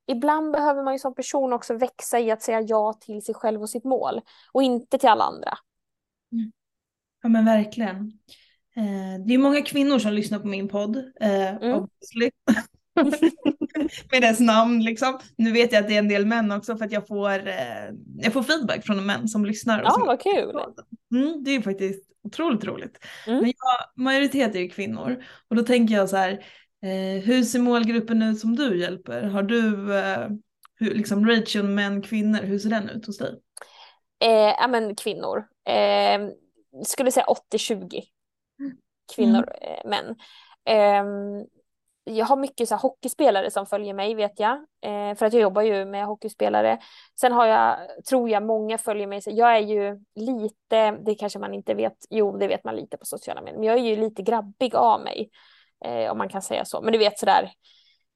ibland 0.07 0.51
behöver 0.51 0.83
man 0.83 0.93
ju 0.93 0.99
som 0.99 1.15
person 1.15 1.53
också 1.53 1.77
växa 1.77 2.19
i 2.19 2.31
att 2.31 2.41
säga 2.41 2.61
ja 2.61 2.93
till 2.93 3.21
sig 3.21 3.35
själv 3.35 3.61
och 3.61 3.69
sitt 3.69 3.83
mål 3.83 4.21
och 4.51 4.63
inte 4.63 4.97
till 4.97 5.09
alla 5.09 5.23
andra. 5.23 5.57
Mm. 6.31 6.51
Ja 7.21 7.29
men 7.29 7.45
verkligen. 7.45 8.11
Eh, 8.75 9.25
det 9.25 9.33
är 9.33 9.37
många 9.37 9.61
kvinnor 9.61 9.99
som 9.99 10.13
lyssnar 10.13 10.39
på 10.39 10.47
min 10.47 10.67
podd, 10.67 10.97
eh, 11.21 11.55
mm. 11.55 11.87
med 14.11 14.21
dess 14.21 14.39
namn 14.39 14.83
liksom. 14.83 15.19
Nu 15.37 15.51
vet 15.51 15.71
jag 15.71 15.81
att 15.81 15.87
det 15.87 15.95
är 15.95 15.99
en 15.99 16.07
del 16.07 16.25
män 16.25 16.51
också 16.51 16.77
för 16.77 16.85
att 16.85 16.91
jag 16.91 17.07
får, 17.07 17.47
eh, 17.47 17.93
jag 18.17 18.33
får 18.33 18.43
feedback 18.43 18.85
från 18.85 19.05
män 19.05 19.27
som 19.27 19.45
lyssnar. 19.45 19.83
Ja, 19.83 19.91
som 19.91 20.07
vad 20.07 20.21
kul. 20.21 20.59
Mm, 21.11 21.43
det 21.43 21.51
är 21.51 21.61
faktiskt 21.61 22.09
otroligt 22.23 22.63
roligt. 22.63 23.05
Mm. 23.27 23.39
Men 23.39 23.53
jag, 23.57 24.03
majoritet 24.03 24.55
är 24.55 24.59
ju 24.59 24.69
kvinnor 24.69 25.23
och 25.49 25.55
då 25.55 25.63
tänker 25.63 25.95
jag 25.95 26.09
så 26.09 26.17
här, 26.17 26.45
eh, 26.83 27.23
hur 27.23 27.43
ser 27.43 27.59
målgruppen 27.59 28.21
ut 28.21 28.39
som 28.39 28.55
du 28.55 28.79
hjälper? 28.79 29.23
Har 29.23 29.43
du 29.43 29.95
eh, 29.97 30.29
hur, 30.75 30.93
liksom 30.95 31.27
ratio 31.27 31.63
män 31.63 32.01
kvinnor, 32.01 32.39
hur 32.39 32.59
ser 32.59 32.69
den 32.69 32.89
ut 32.89 33.05
hos 33.05 33.17
dig? 33.17 33.39
Eh, 34.23 34.55
ja 34.59 34.67
men 34.67 34.95
kvinnor, 34.95 35.45
eh, 35.67 36.29
skulle 36.85 37.11
säga 37.11 37.25
80-20 37.53 38.01
mm. 38.59 38.77
kvinnor, 39.15 39.51
mm. 39.61 39.89
män. 39.89 40.15
Eh, 40.65 41.03
jag 42.05 42.25
har 42.25 42.35
mycket 42.35 42.67
så 42.67 42.75
här, 42.75 42.81
hockeyspelare 42.81 43.51
som 43.51 43.65
följer 43.65 43.93
mig 43.93 44.15
vet 44.15 44.39
jag. 44.39 44.53
Eh, 44.85 45.15
för 45.15 45.25
att 45.25 45.33
jag 45.33 45.41
jobbar 45.41 45.61
ju 45.61 45.85
med 45.85 46.05
hockeyspelare. 46.05 46.79
Sen 47.19 47.31
har 47.31 47.45
jag, 47.45 47.77
tror 48.09 48.29
jag, 48.29 48.43
många 48.43 48.77
följer 48.77 49.07
mig. 49.07 49.21
Så 49.21 49.31
jag 49.33 49.55
är 49.55 49.59
ju 49.59 49.99
lite, 50.15 50.91
det 50.91 51.15
kanske 51.15 51.39
man 51.39 51.53
inte 51.53 51.73
vet, 51.73 51.97
jo 52.09 52.37
det 52.37 52.47
vet 52.47 52.63
man 52.63 52.75
lite 52.75 52.97
på 52.97 53.05
sociala 53.05 53.41
medier. 53.41 53.59
Men 53.59 53.67
jag 53.67 53.77
är 53.77 53.83
ju 53.83 53.95
lite 53.95 54.21
grabbig 54.21 54.75
av 54.75 55.01
mig. 55.01 55.29
Eh, 55.83 56.11
om 56.11 56.17
man 56.17 56.29
kan 56.29 56.41
säga 56.41 56.65
så. 56.65 56.81
Men 56.81 56.93
du 56.93 56.99
vet 56.99 57.19
sådär. 57.19 57.51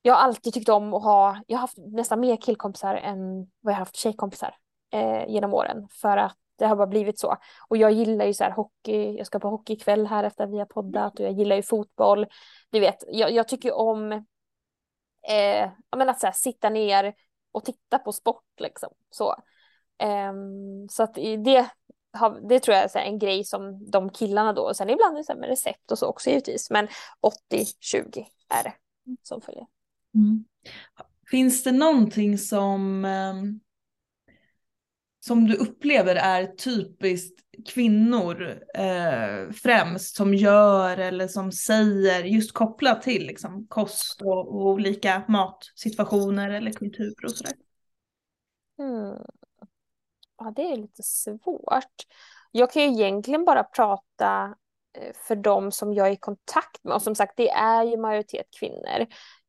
Jag 0.01 0.13
har 0.13 0.21
alltid 0.21 0.53
tyckt 0.53 0.69
om 0.69 0.93
att 0.93 1.03
ha, 1.03 1.41
jag 1.47 1.57
har 1.57 1.61
haft 1.61 1.77
nästan 1.77 2.19
mer 2.19 2.37
killkompisar 2.37 2.95
än 2.95 3.19
vad 3.37 3.71
jag 3.71 3.77
har 3.77 3.79
haft 3.79 3.95
tjejkompisar. 3.95 4.55
Eh, 4.93 5.25
genom 5.27 5.53
åren. 5.53 5.87
För 6.01 6.17
att 6.17 6.37
det 6.57 6.65
har 6.65 6.75
bara 6.75 6.87
blivit 6.87 7.19
så. 7.19 7.37
Och 7.67 7.77
jag 7.77 7.91
gillar 7.91 8.25
ju 8.25 8.33
så 8.33 8.43
här 8.43 8.51
hockey, 8.51 9.17
jag 9.17 9.27
ska 9.27 9.39
på 9.39 9.49
hockeykväll 9.49 10.07
här 10.07 10.23
efter 10.23 10.43
att 10.43 10.51
vi 10.51 10.59
har 10.59 10.65
poddat 10.65 11.19
och 11.19 11.25
jag 11.25 11.33
gillar 11.33 11.55
ju 11.55 11.61
fotboll. 11.61 12.25
Du 12.69 12.79
vet, 12.79 13.03
jag, 13.07 13.31
jag 13.31 13.47
tycker 13.47 13.73
om 13.73 14.11
eh, 14.11 15.69
men 15.97 16.09
att 16.09 16.19
så 16.19 16.27
här, 16.27 16.33
sitta 16.33 16.69
ner 16.69 17.13
och 17.51 17.65
titta 17.65 17.99
på 17.99 18.11
sport 18.11 18.59
liksom. 18.59 18.89
Så, 19.09 19.35
eh, 19.97 20.33
så 20.89 21.03
att 21.03 21.13
det, 21.13 21.69
har, 22.17 22.49
det 22.49 22.59
tror 22.59 22.77
jag 22.77 22.95
är 22.95 22.99
en 22.99 23.19
grej 23.19 23.43
som 23.43 23.89
de 23.91 24.09
killarna 24.09 24.53
då, 24.53 24.61
och 24.61 24.75
sen 24.75 24.89
ibland 24.89 25.25
så 25.25 25.35
med 25.35 25.49
recept 25.49 25.91
och 25.91 25.99
så 25.99 26.07
också 26.07 26.29
givetvis, 26.29 26.69
men 26.69 26.87
80-20 27.51 28.25
är 28.49 28.63
det 28.63 28.73
som 29.23 29.41
följer. 29.41 29.65
Mm. 30.15 30.45
Finns 31.31 31.63
det 31.63 31.71
någonting 31.71 32.37
som 32.37 33.05
um 33.05 33.59
som 35.27 35.47
du 35.47 35.55
upplever 35.55 36.15
är 36.15 36.45
typiskt 36.45 37.39
kvinnor 37.69 38.61
eh, 38.73 39.51
främst 39.51 40.15
som 40.15 40.33
gör 40.33 40.97
eller 40.97 41.27
som 41.27 41.51
säger 41.51 42.23
just 42.23 42.51
kopplat 42.51 43.01
till 43.01 43.27
liksom, 43.27 43.67
kost 43.67 44.21
och, 44.21 44.47
och 44.47 44.67
olika 44.67 45.23
matsituationer 45.27 46.49
eller 46.49 46.71
kulturer 46.71 47.25
och 47.25 47.31
sådär? 47.31 47.53
Mm. 48.79 49.17
Ja, 50.37 50.53
det 50.55 50.71
är 50.71 50.77
lite 50.77 51.03
svårt. 51.03 52.05
Jag 52.51 52.71
kan 52.71 52.81
ju 52.81 52.87
egentligen 52.87 53.45
bara 53.45 53.63
prata 53.63 54.55
eh, 54.93 55.13
för 55.15 55.35
de 55.35 55.71
som 55.71 55.93
jag 55.93 56.07
är 56.07 56.11
i 56.11 56.17
kontakt 56.17 56.83
med 56.83 56.93
och 56.93 57.01
som 57.01 57.15
sagt 57.15 57.37
det 57.37 57.49
är 57.49 57.83
ju 57.83 57.97
majoritet 57.97 58.45
kvinnor. 58.59 59.05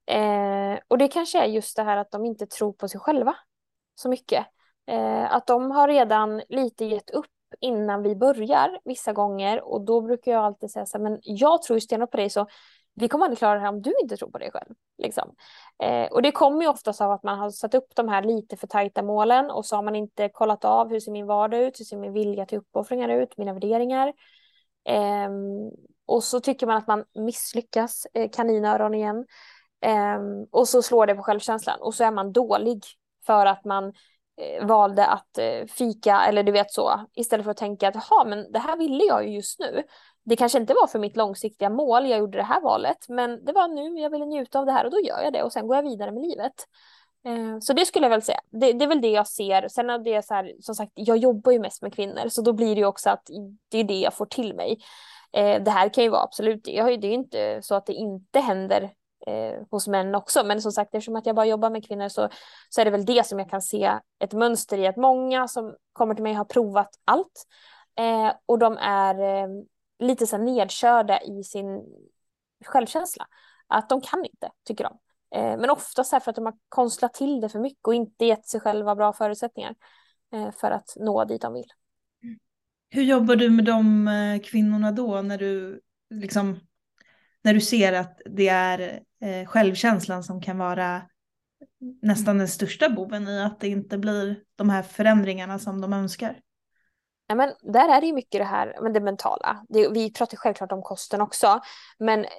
Eh, 0.07 0.79
och 0.89 0.99
det 0.99 1.09
kanske 1.09 1.39
är 1.39 1.47
just 1.47 1.77
det 1.77 1.83
här 1.83 1.97
att 1.97 2.11
de 2.11 2.25
inte 2.25 2.47
tror 2.47 2.73
på 2.73 2.89
sig 2.89 3.01
själva 3.01 3.37
så 3.95 4.09
mycket. 4.09 4.47
Eh, 4.87 5.35
att 5.35 5.47
de 5.47 5.71
har 5.71 5.89
redan 5.89 6.43
lite 6.49 6.85
gett 6.85 7.11
upp 7.11 7.27
innan 7.61 8.03
vi 8.03 8.17
börjar 8.17 8.81
vissa 8.85 9.13
gånger 9.13 9.63
och 9.63 9.81
då 9.81 10.01
brukar 10.01 10.33
jag 10.33 10.45
alltid 10.45 10.71
säga 10.71 10.87
så 10.87 10.99
här, 10.99 11.05
men 11.05 11.19
jag 11.23 11.63
tror 11.63 11.77
ju 11.77 11.81
stenhårt 11.81 12.11
på 12.11 12.17
dig 12.17 12.31
så 12.31 12.47
vi 12.99 13.09
kommer 13.09 13.25
aldrig 13.25 13.39
klara 13.39 13.55
det 13.55 13.61
här 13.61 13.69
om 13.69 13.83
du 13.83 13.93
inte 14.03 14.17
tror 14.17 14.31
på 14.31 14.39
dig 14.39 14.51
själv. 14.53 14.75
Liksom. 14.99 15.35
Eh, 15.83 16.07
och 16.13 16.23
det 16.23 16.33
kommer 16.33 16.63
ju 16.63 16.69
oftast 16.69 17.01
av 17.01 17.11
att 17.11 17.23
man 17.23 17.39
har 17.39 17.51
satt 17.51 17.75
upp 17.75 17.95
de 17.95 18.09
här 18.09 18.23
lite 18.23 18.57
för 18.57 18.67
tajta 18.67 19.03
målen 19.03 19.51
och 19.51 19.67
så 19.67 19.77
har 19.77 19.83
man 19.83 19.97
inte 19.97 20.29
kollat 20.29 20.65
av 20.65 20.91
hur 20.91 21.01
ser 21.01 21.13
min 21.13 21.27
vardag 21.27 21.61
ut, 21.61 21.81
hur 21.81 21.85
ser 21.85 21.97
min 21.97 22.13
vilja 22.13 22.47
till 22.47 22.59
uppoffringar 22.59 23.09
ut, 23.09 23.39
mina 23.39 23.53
värderingar. 23.53 24.13
Eh, 24.89 25.31
och 26.07 26.25
så 26.25 26.41
tycker 26.41 26.67
man 26.67 26.77
att 26.77 26.87
man 26.87 27.05
misslyckas, 27.15 28.07
eh, 28.15 28.31
kaninöron 28.31 28.95
igen. 28.95 29.27
Eh, 29.81 30.19
och 30.51 30.69
så 30.69 30.83
slår 30.83 31.07
det 31.07 31.15
på 31.15 31.23
självkänslan 31.23 31.81
och 31.81 31.95
så 31.95 32.05
är 32.05 32.11
man 32.11 32.33
dålig 32.33 32.85
för 33.27 33.47
att 33.47 33.65
man 33.65 33.93
Eh, 34.41 34.67
valde 34.67 35.07
att 35.07 35.39
eh, 35.39 35.67
fika 35.67 36.21
eller 36.21 36.43
du 36.43 36.53
vet 36.53 36.73
så 36.73 37.07
istället 37.15 37.45
för 37.45 37.51
att 37.51 37.57
tänka 37.57 37.89
att 37.89 37.95
jaha 37.95 38.25
men 38.25 38.53
det 38.53 38.59
här 38.59 38.77
ville 38.77 39.05
jag 39.05 39.27
ju 39.27 39.35
just 39.35 39.61
nu. 39.61 39.83
Det 40.29 40.37
kanske 40.37 40.59
inte 40.59 40.75
var 40.75 40.87
för 40.87 40.99
mitt 40.99 41.17
långsiktiga 41.17 41.71
mål 41.71 42.07
jag 42.07 42.19
gjorde 42.19 42.39
det 42.39 42.45
här 42.45 42.61
valet 42.61 43.09
men 43.09 43.45
det 43.45 43.53
var 43.53 43.69
nu 43.69 44.01
jag 44.01 44.11
ville 44.11 44.25
njuta 44.25 44.59
av 44.59 44.67
det 44.67 44.73
här 44.73 44.85
och 44.85 44.91
då 44.91 45.01
gör 45.01 45.23
jag 45.23 45.33
det 45.33 45.43
och 45.43 45.53
sen 45.53 45.67
går 45.67 45.77
jag 45.77 45.83
vidare 45.83 46.13
med 46.13 46.23
livet. 46.23 46.55
Eh, 47.27 47.59
så 47.61 47.73
det 47.73 47.87
skulle 47.87 48.05
jag 48.05 48.11
väl 48.11 48.23
säga. 48.23 48.41
Det, 48.51 48.73
det 48.73 48.85
är 48.85 48.89
väl 48.89 49.01
det 49.01 49.11
jag 49.11 49.29
ser. 49.29 49.69
Sen 49.69 49.91
är 49.91 49.99
det 49.99 50.25
så 50.25 50.35
här, 50.35 50.53
som 50.61 50.75
sagt, 50.75 50.93
jag 50.95 51.17
jobbar 51.17 51.53
ju 51.53 51.59
mest 51.59 51.83
med 51.83 51.95
kvinnor 51.95 52.29
så 52.29 52.43
då 52.43 52.53
blir 52.53 52.75
det 52.75 52.81
ju 52.81 52.87
också 52.87 53.11
att 53.11 53.31
det 53.69 53.79
är 53.79 53.85
det 53.85 54.01
jag 54.01 54.15
får 54.15 54.27
till 54.27 54.55
mig. 54.55 54.79
Eh, 55.33 55.63
det 55.63 55.71
här 55.71 55.89
kan 55.89 56.05
ju 56.05 56.11
vara 56.11 56.23
absolut, 56.23 56.65
det 56.65 56.79
är 56.79 56.89
ju 56.89 57.13
inte 57.13 57.59
så 57.63 57.75
att 57.75 57.87
det 57.87 57.93
inte 57.93 58.41
händer 58.41 58.83
eh, 59.27 59.67
hos 59.71 59.89
män 59.89 60.15
också. 60.15 60.45
Men 60.45 60.63
som 60.63 60.73
sagt, 60.73 60.95
eftersom 60.95 61.17
att 61.17 61.27
jag 61.27 61.37
bara 61.37 61.47
jobbar 61.47 61.71
med 61.71 61.89
kvinnor 61.89 62.09
så, 62.09 62.29
så 62.69 62.81
är 62.81 62.85
det 62.85 62.91
väl 62.91 63.05
det 63.05 63.27
som 63.27 63.39
jag 63.39 63.51
kan 63.51 63.63
se 63.63 63.93
ett 64.19 64.33
mönster 64.33 64.79
i 64.79 64.87
att 64.87 64.97
många 64.97 65.49
som 65.49 65.75
kommer 65.93 66.15
till 66.15 66.25
mig 66.25 66.35
har 66.35 66.45
provat 66.45 66.91
allt 67.05 67.47
eh, 67.99 68.33
och 68.47 68.59
de 68.59 68.77
är 68.81 69.21
eh, 69.21 69.49
lite 69.99 70.27
så 70.27 70.39
nedkörda 70.39 71.21
i 71.21 71.45
sin 71.45 71.85
självkänsla. 72.65 73.27
Att 73.67 73.89
de 73.89 74.01
kan 74.01 74.25
inte, 74.25 74.51
tycker 74.65 74.85
de. 74.85 74.99
Eh, 75.35 75.59
men 75.59 75.71
oftast 75.71 76.11
för 76.11 76.31
att 76.31 76.37
de 76.37 76.45
har 76.45 76.55
konstlat 76.69 77.15
till 77.15 77.41
det 77.41 77.49
för 77.49 77.59
mycket 77.59 77.87
och 77.87 77.95
inte 77.95 78.25
gett 78.25 78.47
sig 78.47 78.61
själva 78.61 78.97
bra 78.97 79.13
förutsättningar 79.13 79.75
eh, 80.33 80.51
för 80.53 80.71
att 80.71 80.95
nå 80.97 81.25
dit 81.25 81.43
de 81.43 81.55
vill. 81.55 81.73
Hur 82.91 83.03
jobbar 83.03 83.37
du 83.37 83.51
med 83.51 83.65
de 83.65 84.09
eh, 84.09 84.41
kvinnorna 84.41 84.93
då 84.93 85.23
när 85.23 85.39
du 85.39 85.81
liksom 86.11 86.61
när 87.43 87.55
du 87.55 87.61
ser 87.61 87.93
att 87.93 88.21
det 88.25 88.49
är 88.49 89.01
självkänslan 89.47 90.25
som 90.25 90.41
kan 90.41 90.59
vara 90.59 91.03
nästan 92.03 92.39
den 92.39 92.49
största 92.49 92.91
boven 92.91 93.29
i 93.29 93.43
att 93.43 93.61
det 93.61 93.69
inte 93.69 93.99
blir 93.99 94.43
de 94.57 94.71
här 94.71 94.83
förändringarna 94.83 95.59
som 95.59 95.81
de 95.81 95.93
önskar. 95.93 96.41
Ja, 97.29 97.35
men 97.35 97.53
där 97.63 97.89
är 97.89 98.01
det 98.01 98.07
ju 98.07 98.13
mycket 98.13 98.41
det 98.41 98.45
här 98.45 98.77
men 98.83 98.93
det 98.93 99.01
mentala. 99.01 99.65
Det, 99.69 99.89
vi 99.89 100.13
pratar 100.13 100.37
självklart 100.37 100.73
om 100.73 100.83
kosten 100.83 101.21
också, 101.21 101.61
men 101.99 102.25
eh, 102.25 102.31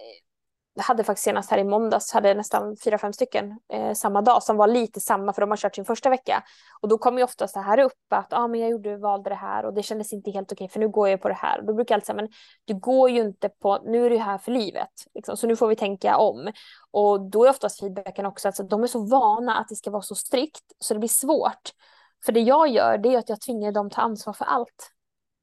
hade 0.81 1.03
faktiskt 1.03 1.23
senast 1.23 1.51
här 1.51 1.57
i 1.57 1.63
måndags, 1.63 2.13
hade 2.13 2.33
nästan 2.33 2.77
fyra, 2.83 2.97
fem 2.97 3.13
stycken 3.13 3.59
eh, 3.73 3.93
samma 3.93 4.21
dag 4.21 4.43
som 4.43 4.57
var 4.57 4.67
lite 4.67 4.99
samma 4.99 5.33
för 5.33 5.41
de 5.41 5.49
har 5.49 5.57
kört 5.57 5.75
sin 5.75 5.85
första 5.85 6.09
vecka. 6.09 6.43
Och 6.81 6.87
då 6.87 6.97
kommer 6.97 7.17
ju 7.17 7.23
oftast 7.23 7.53
det 7.53 7.59
här 7.59 7.79
upp 7.79 7.93
att 8.09 8.33
ah, 8.33 8.47
men 8.47 8.59
jag 8.59 8.69
gjorde, 8.69 8.97
valde 8.97 9.29
det 9.29 9.35
här 9.35 9.65
och 9.65 9.73
det 9.73 9.83
kändes 9.83 10.13
inte 10.13 10.31
helt 10.31 10.51
okej 10.51 10.69
för 10.69 10.79
nu 10.79 10.89
går 10.89 11.09
jag 11.09 11.21
på 11.21 11.27
det 11.27 11.33
här. 11.33 11.59
Och 11.59 11.65
då 11.65 11.73
brukar 11.73 11.95
jag 11.95 11.97
alltid 11.97 12.05
säga 12.05 12.15
men 12.15 12.29
du 12.65 12.73
går 12.79 13.09
ju 13.09 13.21
inte 13.21 13.49
på, 13.49 13.79
nu 13.85 14.05
är 14.05 14.09
du 14.09 14.17
här 14.17 14.37
för 14.37 14.51
livet. 14.51 14.91
Liksom, 15.15 15.37
så 15.37 15.47
nu 15.47 15.55
får 15.55 15.67
vi 15.67 15.75
tänka 15.75 16.17
om. 16.17 16.51
Och 16.91 17.21
då 17.29 17.45
är 17.45 17.49
oftast 17.49 17.79
feedbacken 17.79 18.25
också 18.25 18.47
att 18.47 18.59
alltså, 18.59 18.63
de 18.63 18.83
är 18.83 18.87
så 18.87 19.05
vana 19.05 19.55
att 19.55 19.67
det 19.69 19.75
ska 19.75 19.91
vara 19.91 20.01
så 20.01 20.15
strikt 20.15 20.63
så 20.79 20.93
det 20.93 20.99
blir 20.99 21.09
svårt. 21.09 21.71
För 22.25 22.31
det 22.31 22.39
jag 22.39 22.67
gör 22.67 22.97
det 22.97 23.13
är 23.13 23.17
att 23.17 23.29
jag 23.29 23.41
tvingar 23.41 23.71
dem 23.71 23.89
ta 23.89 24.01
ansvar 24.01 24.33
för 24.33 24.45
allt. 24.45 24.91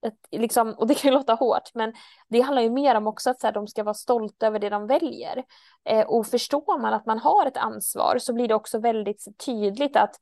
ett, 0.06 0.40
liksom, 0.40 0.72
och 0.72 0.86
det 0.86 0.94
kan 0.94 1.10
ju 1.10 1.16
låta 1.16 1.34
hårt, 1.34 1.70
men 1.74 1.92
det 2.28 2.40
handlar 2.40 2.62
ju 2.62 2.70
mer 2.70 2.94
om 2.94 3.06
också 3.06 3.30
att 3.30 3.40
så 3.40 3.46
här, 3.46 3.54
de 3.54 3.66
ska 3.66 3.82
vara 3.82 3.94
stolta 3.94 4.46
över 4.46 4.58
det 4.58 4.68
de 4.68 4.86
väljer. 4.86 5.44
Eh, 5.84 6.06
och 6.06 6.26
förstår 6.26 6.78
man 6.80 6.94
att 6.94 7.06
man 7.06 7.18
har 7.18 7.46
ett 7.46 7.56
ansvar 7.56 8.18
så 8.18 8.32
blir 8.32 8.48
det 8.48 8.54
också 8.54 8.78
väldigt 8.78 9.24
tydligt 9.46 9.96
att 9.96 10.14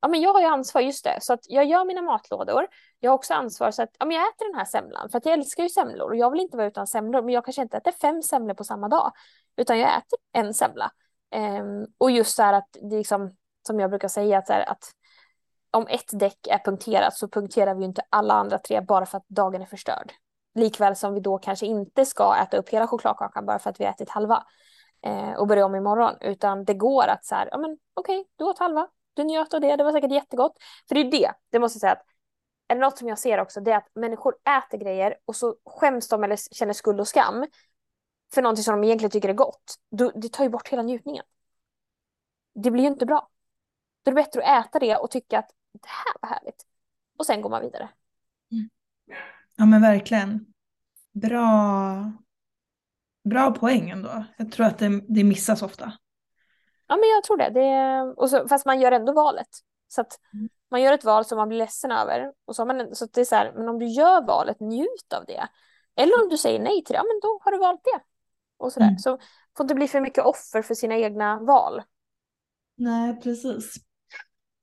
ja, 0.00 0.08
men 0.08 0.20
jag 0.20 0.32
har 0.32 0.40
ju 0.40 0.46
ansvar, 0.46 0.80
just 0.80 1.04
det, 1.04 1.18
så 1.20 1.32
att 1.32 1.40
jag 1.42 1.64
gör 1.64 1.84
mina 1.84 2.02
matlådor. 2.02 2.66
Jag 3.00 3.10
har 3.10 3.14
också 3.14 3.34
ansvar 3.34 3.70
så 3.70 3.82
att 3.82 3.90
ja, 3.98 4.06
men 4.06 4.16
jag 4.16 4.28
äter 4.28 4.52
den 4.52 4.58
här 4.58 4.64
semlan, 4.64 5.10
för 5.10 5.18
att 5.18 5.26
jag 5.26 5.32
älskar 5.34 5.62
ju 5.62 5.68
semlor 5.68 6.10
och 6.10 6.16
jag 6.16 6.30
vill 6.30 6.40
inte 6.40 6.56
vara 6.56 6.66
utan 6.66 6.86
semlor, 6.86 7.22
men 7.22 7.34
jag 7.34 7.44
kanske 7.44 7.62
inte 7.62 7.76
äter 7.76 7.92
fem 7.92 8.22
semlor 8.22 8.54
på 8.54 8.64
samma 8.64 8.88
dag, 8.88 9.12
utan 9.56 9.78
jag 9.78 9.88
äter 9.88 10.18
en 10.32 10.54
semla. 10.54 10.90
Eh, 11.34 11.64
och 11.98 12.10
just 12.10 12.36
så 12.36 12.42
här 12.42 12.52
att 12.52 12.68
det 12.90 12.96
liksom, 12.96 13.36
som 13.66 13.80
jag 13.80 13.90
brukar 13.90 14.08
säga, 14.08 14.38
att, 14.38 14.46
så 14.46 14.52
här, 14.52 14.70
att 14.70 14.84
om 15.72 15.86
ett 15.86 16.10
däck 16.12 16.46
är 16.46 16.58
punkterat 16.58 17.16
så 17.16 17.28
punkterar 17.28 17.74
vi 17.74 17.80
ju 17.80 17.86
inte 17.86 18.02
alla 18.10 18.34
andra 18.34 18.58
tre 18.58 18.80
bara 18.80 19.06
för 19.06 19.18
att 19.18 19.28
dagen 19.28 19.62
är 19.62 19.66
förstörd. 19.66 20.12
Likväl 20.54 20.96
som 20.96 21.14
vi 21.14 21.20
då 21.20 21.38
kanske 21.38 21.66
inte 21.66 22.06
ska 22.06 22.36
äta 22.36 22.56
upp 22.56 22.68
hela 22.68 22.86
chokladkakan 22.86 23.46
bara 23.46 23.58
för 23.58 23.70
att 23.70 23.80
vi 23.80 23.84
ätit 23.84 24.10
halva 24.10 24.46
eh, 25.06 25.32
och 25.32 25.46
börja 25.46 25.66
om 25.66 25.74
imorgon. 25.74 26.14
Utan 26.20 26.64
det 26.64 26.74
går 26.74 27.08
att 27.08 27.24
så 27.24 27.34
här, 27.34 27.48
ja 27.50 27.58
men 27.58 27.78
okej, 27.94 28.20
okay, 28.20 28.30
du 28.36 28.44
åt 28.44 28.58
halva, 28.58 28.88
du 29.14 29.24
njöt 29.24 29.54
av 29.54 29.60
det, 29.60 29.76
det 29.76 29.84
var 29.84 29.92
säkert 29.92 30.12
jättegott. 30.12 30.56
För 30.88 30.94
det 30.94 31.00
är 31.00 31.10
det, 31.10 31.32
det 31.50 31.58
måste 31.58 31.76
jag 31.76 31.80
säga 31.80 31.92
att 31.92 32.04
är 32.68 32.74
det 32.74 32.80
något 32.80 32.98
som 32.98 33.08
jag 33.08 33.18
ser 33.18 33.40
också, 33.40 33.60
det 33.60 33.72
är 33.72 33.76
att 33.76 33.88
människor 33.94 34.34
äter 34.58 34.78
grejer 34.78 35.16
och 35.24 35.36
så 35.36 35.56
skäms 35.66 36.08
de 36.08 36.24
eller 36.24 36.54
känner 36.54 36.72
skuld 36.72 37.00
och 37.00 37.08
skam 37.08 37.46
för 38.34 38.42
någonting 38.42 38.64
som 38.64 38.80
de 38.80 38.86
egentligen 38.86 39.10
tycker 39.10 39.28
är 39.28 39.32
gott. 39.32 39.74
Det 40.14 40.28
tar 40.28 40.44
ju 40.44 40.50
bort 40.50 40.68
hela 40.68 40.82
njutningen. 40.82 41.24
Det 42.54 42.70
blir 42.70 42.82
ju 42.82 42.88
inte 42.88 43.06
bra. 43.06 43.28
Då 44.02 44.10
är 44.10 44.14
det 44.14 44.22
bättre 44.22 44.42
att 44.42 44.66
äta 44.66 44.78
det 44.78 44.96
och 44.96 45.10
tycka 45.10 45.38
att 45.38 45.50
det 45.72 45.88
här 45.88 46.14
var 46.22 46.28
härligt. 46.28 46.66
Och 47.18 47.26
sen 47.26 47.40
går 47.40 47.50
man 47.50 47.62
vidare. 47.62 47.88
Mm. 48.52 48.70
Ja 49.56 49.66
men 49.66 49.82
verkligen. 49.82 50.46
Bra, 51.12 52.12
bra 53.24 53.50
poäng 53.50 53.90
ändå. 53.90 54.24
Jag 54.36 54.52
tror 54.52 54.66
att 54.66 54.78
det, 54.78 55.00
det 55.08 55.24
missas 55.24 55.62
ofta. 55.62 55.92
Ja 56.86 56.96
men 56.96 57.08
jag 57.08 57.24
tror 57.24 57.36
det. 57.36 57.50
det 57.50 58.00
och 58.16 58.30
så, 58.30 58.48
fast 58.48 58.66
man 58.66 58.80
gör 58.80 58.92
ändå 58.92 59.12
valet. 59.12 59.48
Så 59.88 60.00
att 60.00 60.20
mm. 60.32 60.48
man 60.70 60.82
gör 60.82 60.92
ett 60.92 61.04
val 61.04 61.24
som 61.24 61.38
man 61.38 61.48
blir 61.48 61.58
ledsen 61.58 61.92
över. 61.92 62.32
Och 62.44 62.56
så, 62.56 62.64
man, 62.64 62.94
så 62.94 63.06
det 63.06 63.20
är 63.20 63.24
så 63.24 63.34
här, 63.34 63.52
men 63.52 63.68
om 63.68 63.78
du 63.78 63.86
gör 63.86 64.26
valet, 64.26 64.60
njut 64.60 65.12
av 65.16 65.24
det. 65.26 65.48
Eller 65.96 66.22
om 66.22 66.28
du 66.28 66.36
säger 66.36 66.60
nej 66.60 66.84
till 66.84 66.92
det, 66.92 66.98
ja 66.98 67.02
men 67.02 67.20
då 67.22 67.40
har 67.44 67.52
du 67.52 67.58
valt 67.58 67.84
det. 67.84 68.00
Och 68.56 68.72
så 68.72 68.80
där. 68.80 68.86
Mm. 68.86 68.98
Så 68.98 69.18
får 69.56 69.64
inte 69.64 69.74
bli 69.74 69.88
för 69.88 70.00
mycket 70.00 70.24
offer 70.24 70.62
för 70.62 70.74
sina 70.74 70.96
egna 70.96 71.40
val. 71.40 71.82
Nej, 72.76 73.20
precis. 73.20 73.74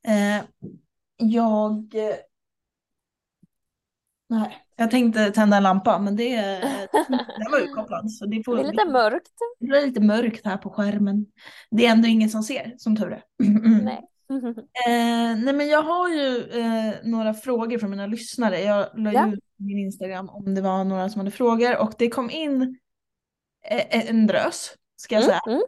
Eh, 0.07 0.43
jag... 1.19 1.95
Nej, 4.29 4.65
jag 4.75 4.91
tänkte 4.91 5.31
tända 5.31 5.57
en 5.57 5.63
lampa 5.63 5.99
men 5.99 6.15
det, 6.15 6.35
det 7.37 7.47
var 7.51 7.59
utkopplad. 7.59 8.11
Så 8.19 8.25
det, 8.25 8.43
får, 8.43 8.55
det 8.55 8.61
är 8.61 8.71
lite 8.71 8.85
mörkt. 8.85 9.31
Det 9.59 9.77
är 9.77 9.87
lite 9.87 10.01
mörkt 10.01 10.45
här 10.45 10.57
på 10.57 10.69
skärmen. 10.69 11.25
Det 11.71 11.85
är 11.85 11.91
ändå 11.91 12.07
ingen 12.07 12.29
som 12.29 12.43
ser, 12.43 12.73
som 12.77 12.95
tur 12.95 13.11
är. 13.11 13.23
Nej. 13.83 14.05
Eh, 14.87 15.35
nej 15.37 15.53
men 15.53 15.67
jag 15.67 15.81
har 15.81 16.09
ju 16.09 16.43
eh, 16.43 16.93
några 17.03 17.33
frågor 17.33 17.77
från 17.77 17.89
mina 17.89 18.07
lyssnare. 18.07 18.59
Jag 18.59 18.87
la 18.93 19.13
ja. 19.13 19.27
ut 19.27 19.39
på 19.57 19.63
min 19.63 19.77
Instagram 19.77 20.29
om 20.29 20.55
det 20.55 20.61
var 20.61 20.83
några 20.83 21.09
som 21.09 21.19
hade 21.19 21.31
frågor 21.31 21.77
och 21.77 21.93
det 21.97 22.09
kom 22.09 22.29
in 22.29 22.77
eh, 23.69 24.09
en 24.09 24.27
drös 24.27 24.75
ska 24.95 25.15
jag 25.15 25.23
mm, 25.23 25.29
säga. 25.29 25.55
Mm. 25.55 25.61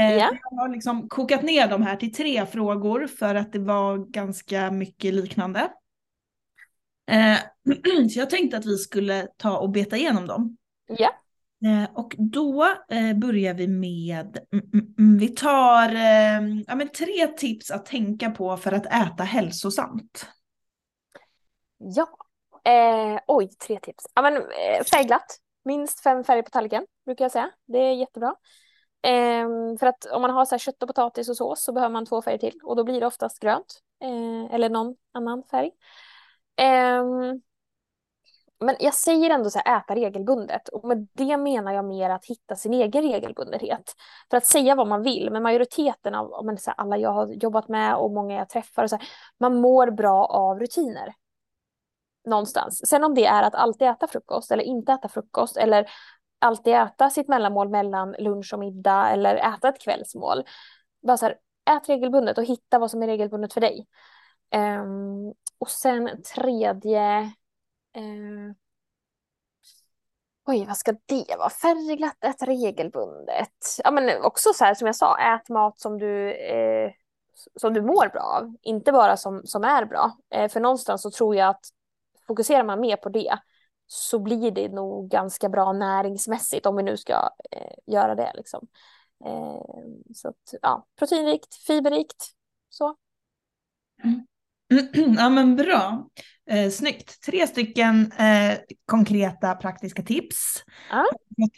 Eh, 0.00 0.16
ja. 0.16 0.36
Jag 0.50 0.58
har 0.58 0.68
liksom 0.68 1.08
kokat 1.08 1.42
ner 1.42 1.68
de 1.68 1.82
här 1.82 1.96
till 1.96 2.12
tre 2.12 2.46
frågor 2.46 3.06
för 3.06 3.34
att 3.34 3.52
det 3.52 3.58
var 3.58 3.98
ganska 3.98 4.70
mycket 4.70 5.14
liknande. 5.14 5.72
Eh, 7.10 7.38
så 8.10 8.18
jag 8.18 8.30
tänkte 8.30 8.56
att 8.56 8.66
vi 8.66 8.78
skulle 8.78 9.28
ta 9.36 9.58
och 9.58 9.70
beta 9.70 9.96
igenom 9.96 10.26
dem. 10.26 10.56
Ja. 10.86 11.10
Eh, 11.64 11.90
och 11.94 12.14
då 12.18 12.66
börjar 13.14 13.54
vi 13.54 13.68
med, 13.68 14.38
mm, 14.52 14.70
mm, 14.72 14.94
mm, 14.98 15.18
vi 15.18 15.28
tar 15.28 15.92
ja, 16.66 16.74
men 16.74 16.88
tre 16.88 17.26
tips 17.26 17.70
att 17.70 17.86
tänka 17.86 18.30
på 18.30 18.56
för 18.56 18.72
att 18.72 18.86
äta 18.86 19.24
hälsosamt. 19.24 20.26
Ja, 21.78 22.08
eh, 22.72 23.20
oj, 23.26 23.48
tre 23.66 23.80
tips. 23.80 24.06
Ja, 24.14 24.22
men, 24.22 24.42
färgglatt, 24.90 25.38
minst 25.64 26.00
fem 26.00 26.24
färger 26.24 26.42
på 26.42 26.50
tallriken 26.50 26.86
brukar 27.04 27.24
jag 27.24 27.32
säga. 27.32 27.50
Det 27.66 27.78
är 27.78 27.94
jättebra. 27.94 28.34
Eh, 29.02 29.48
för 29.78 29.86
att 29.86 30.06
om 30.06 30.22
man 30.22 30.30
har 30.30 30.44
så 30.44 30.54
här 30.54 30.58
kött 30.58 30.82
och 30.82 30.88
potatis 30.88 31.28
och 31.28 31.36
sås 31.36 31.64
så 31.64 31.72
behöver 31.72 31.92
man 31.92 32.06
två 32.06 32.22
färger 32.22 32.38
till 32.38 32.60
och 32.62 32.76
då 32.76 32.84
blir 32.84 33.00
det 33.00 33.06
oftast 33.06 33.40
grönt 33.40 33.82
eh, 34.02 34.54
eller 34.54 34.70
någon 34.70 34.96
annan 35.12 35.42
färg. 35.42 35.70
Eh, 36.56 37.04
men 38.64 38.76
jag 38.80 38.94
säger 38.94 39.30
ändå 39.30 39.50
så 39.50 39.60
här, 39.64 39.78
äta 39.78 39.94
regelbundet 39.94 40.68
och 40.68 40.88
med 40.88 41.08
det 41.12 41.36
menar 41.36 41.72
jag 41.72 41.84
mer 41.84 42.10
att 42.10 42.24
hitta 42.24 42.56
sin 42.56 42.74
egen 42.74 43.02
regelbundenhet. 43.02 43.94
För 44.30 44.36
att 44.36 44.46
säga 44.46 44.74
vad 44.74 44.86
man 44.86 45.02
vill, 45.02 45.30
men 45.30 45.42
majoriteten 45.42 46.14
av 46.14 46.44
men 46.44 46.58
så 46.58 46.70
här, 46.70 46.80
alla 46.80 46.96
jag 46.98 47.12
har 47.12 47.26
jobbat 47.26 47.68
med 47.68 47.96
och 47.96 48.10
många 48.10 48.34
jag 48.34 48.48
träffar, 48.48 48.82
och 48.82 48.90
så 48.90 48.96
här, 48.96 49.08
man 49.38 49.60
mår 49.60 49.90
bra 49.90 50.24
av 50.26 50.58
rutiner. 50.60 51.14
Någonstans. 52.26 52.88
Sen 52.88 53.04
om 53.04 53.14
det 53.14 53.26
är 53.26 53.42
att 53.42 53.54
alltid 53.54 53.88
äta 53.88 54.06
frukost 54.06 54.50
eller 54.50 54.64
inte 54.64 54.92
äta 54.92 55.08
frukost 55.08 55.56
eller 55.56 55.86
alltid 56.40 56.74
äta 56.74 57.10
sitt 57.10 57.28
mellanmål 57.28 57.68
mellan 57.68 58.12
lunch 58.18 58.52
och 58.52 58.58
middag 58.58 59.10
eller 59.10 59.36
äta 59.36 59.68
ett 59.68 59.80
kvällsmål. 59.80 60.44
Bara 61.02 61.16
så 61.16 61.26
här, 61.26 61.36
ät 61.76 61.88
regelbundet 61.88 62.38
och 62.38 62.44
hitta 62.44 62.78
vad 62.78 62.90
som 62.90 63.02
är 63.02 63.06
regelbundet 63.06 63.52
för 63.52 63.60
dig. 63.60 63.86
Um, 64.54 65.34
och 65.58 65.70
sen 65.70 66.22
tredje... 66.34 67.20
Uh, 67.96 68.52
oj, 70.46 70.64
vad 70.66 70.76
ska 70.76 70.92
det 71.06 71.36
vara? 71.38 71.50
Färgglatt, 71.50 72.24
ät 72.24 72.42
regelbundet. 72.42 73.76
Ja, 73.84 73.90
men 73.90 74.22
också 74.22 74.52
så 74.54 74.64
här 74.64 74.74
som 74.74 74.86
jag 74.86 74.96
sa, 74.96 75.18
ät 75.18 75.48
mat 75.48 75.80
som 75.80 75.98
du, 75.98 76.32
eh, 76.32 76.90
som 77.60 77.74
du 77.74 77.82
mår 77.82 78.08
bra 78.08 78.22
av. 78.22 78.56
Inte 78.62 78.92
bara 78.92 79.16
som, 79.16 79.42
som 79.44 79.64
är 79.64 79.84
bra. 79.84 80.16
Eh, 80.30 80.48
för 80.50 80.60
någonstans 80.60 81.02
så 81.02 81.10
tror 81.10 81.36
jag 81.36 81.48
att 81.48 81.64
fokuserar 82.26 82.64
man 82.64 82.80
mer 82.80 82.96
på 82.96 83.08
det 83.08 83.38
så 83.92 84.18
blir 84.18 84.50
det 84.50 84.68
nog 84.68 85.10
ganska 85.10 85.48
bra 85.48 85.72
näringsmässigt 85.72 86.66
om 86.66 86.76
vi 86.76 86.82
nu 86.82 86.96
ska 86.96 87.30
eh, 87.50 87.92
göra 87.94 88.14
det. 88.14 88.32
Liksom. 88.34 88.66
Eh, 89.24 90.14
så 90.14 90.28
att, 90.28 90.54
ja, 90.62 90.86
proteinrikt, 90.98 91.54
fiberrikt, 91.54 92.26
så. 92.68 92.96
Mm. 94.04 94.26
Ja 95.18 95.28
men 95.28 95.56
bra. 95.56 96.08
Eh, 96.50 96.70
snyggt. 96.70 97.22
Tre 97.22 97.46
stycken 97.46 98.12
eh, 98.12 98.58
konkreta 98.86 99.54
praktiska 99.54 100.02
tips. 100.02 100.64
Ja. 100.90 101.06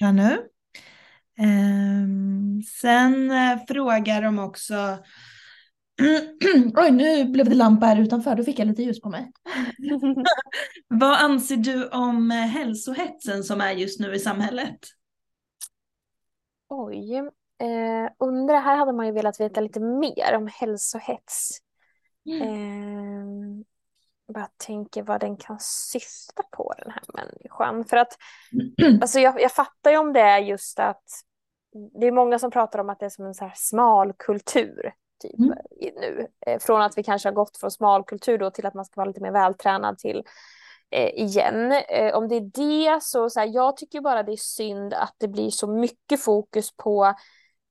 Här 0.01 0.13
nu. 0.13 0.33
Eh, 1.39 2.07
sen 2.81 3.33
frågar 3.69 4.23
de 4.23 4.39
också 4.39 4.99
Oj, 6.77 6.91
nu 6.91 7.25
blev 7.25 7.49
det 7.49 7.55
lampa 7.55 7.87
här 7.87 8.01
utanför, 8.01 8.35
då 8.35 8.45
fick 8.45 8.59
jag 8.59 8.69
lite 8.69 8.83
ljus 8.83 9.01
på 9.01 9.09
mig. 9.09 9.33
Vad 10.89 11.21
anser 11.21 11.57
du 11.57 11.89
om 11.89 12.31
hälsohetsen 12.31 13.45
som 13.45 13.61
är 13.61 13.73
just 13.73 14.01
nu 14.01 14.15
i 14.15 14.19
samhället? 14.19 14.79
Oj, 16.69 17.17
eh, 17.59 18.11
under 18.19 18.55
det 18.55 18.61
här 18.61 18.77
hade 18.77 18.93
man 18.93 19.07
ju 19.07 19.13
velat 19.13 19.41
veta 19.41 19.61
lite 19.61 19.81
mer 19.81 20.37
om 20.37 20.49
hälsohets. 20.53 21.59
Mm. 22.27 22.43
Eh, 22.43 23.65
bara 24.35 24.49
tänker 24.57 25.03
vad 25.03 25.21
den 25.21 25.37
kan 25.37 25.59
syfta 25.61 26.43
på 26.57 26.75
den 26.79 26.91
här 26.91 27.03
människan. 27.15 27.85
För 27.85 27.97
att 27.97 28.19
alltså 29.01 29.21
jag, 29.21 29.41
jag 29.41 29.53
fattar 29.53 29.91
ju 29.91 29.97
om 29.97 30.13
det 30.13 30.21
är 30.21 30.39
just 30.39 30.79
att 30.79 31.05
det 32.01 32.07
är 32.07 32.13
många 32.13 32.39
som 32.39 32.51
pratar 32.51 32.79
om 32.79 32.91
att 32.91 33.01
det 33.01 33.07
är 33.07 33.11
som 33.11 33.27
en 33.27 33.35
så 33.35 33.45
här 33.45 33.55
smal 33.57 34.13
kultur 34.19 34.93
typ 35.23 35.39
mm. 35.39 35.55
nu. 35.81 36.27
Eh, 36.47 36.59
från 36.59 36.83
att 36.83 36.99
vi 36.99 37.03
kanske 37.03 37.29
har 37.29 37.35
gått 37.35 37.57
från 37.57 37.71
smalkultur 37.71 38.39
då 38.39 38.51
till 38.51 38.67
att 38.67 38.75
man 38.75 38.85
ska 38.85 39.01
vara 39.01 39.09
lite 39.09 39.23
mer 39.23 39.33
vältränad 39.33 39.99
till 39.99 40.23
eh, 40.91 41.09
igen. 41.09 41.73
Eh, 41.73 42.15
om 42.15 42.29
det 42.29 42.37
är 42.37 42.41
det 42.41 43.03
så, 43.03 43.31
så 43.31 43.41
här, 43.41 43.47
jag 43.47 43.77
tycker 43.77 44.01
bara 44.01 44.23
det 44.23 44.33
är 44.33 44.37
synd 44.37 44.95
att 44.95 45.15
det 45.19 45.29
blir 45.29 45.51
så 45.51 45.67
mycket 45.67 46.21
fokus 46.21 46.77
på 46.77 47.15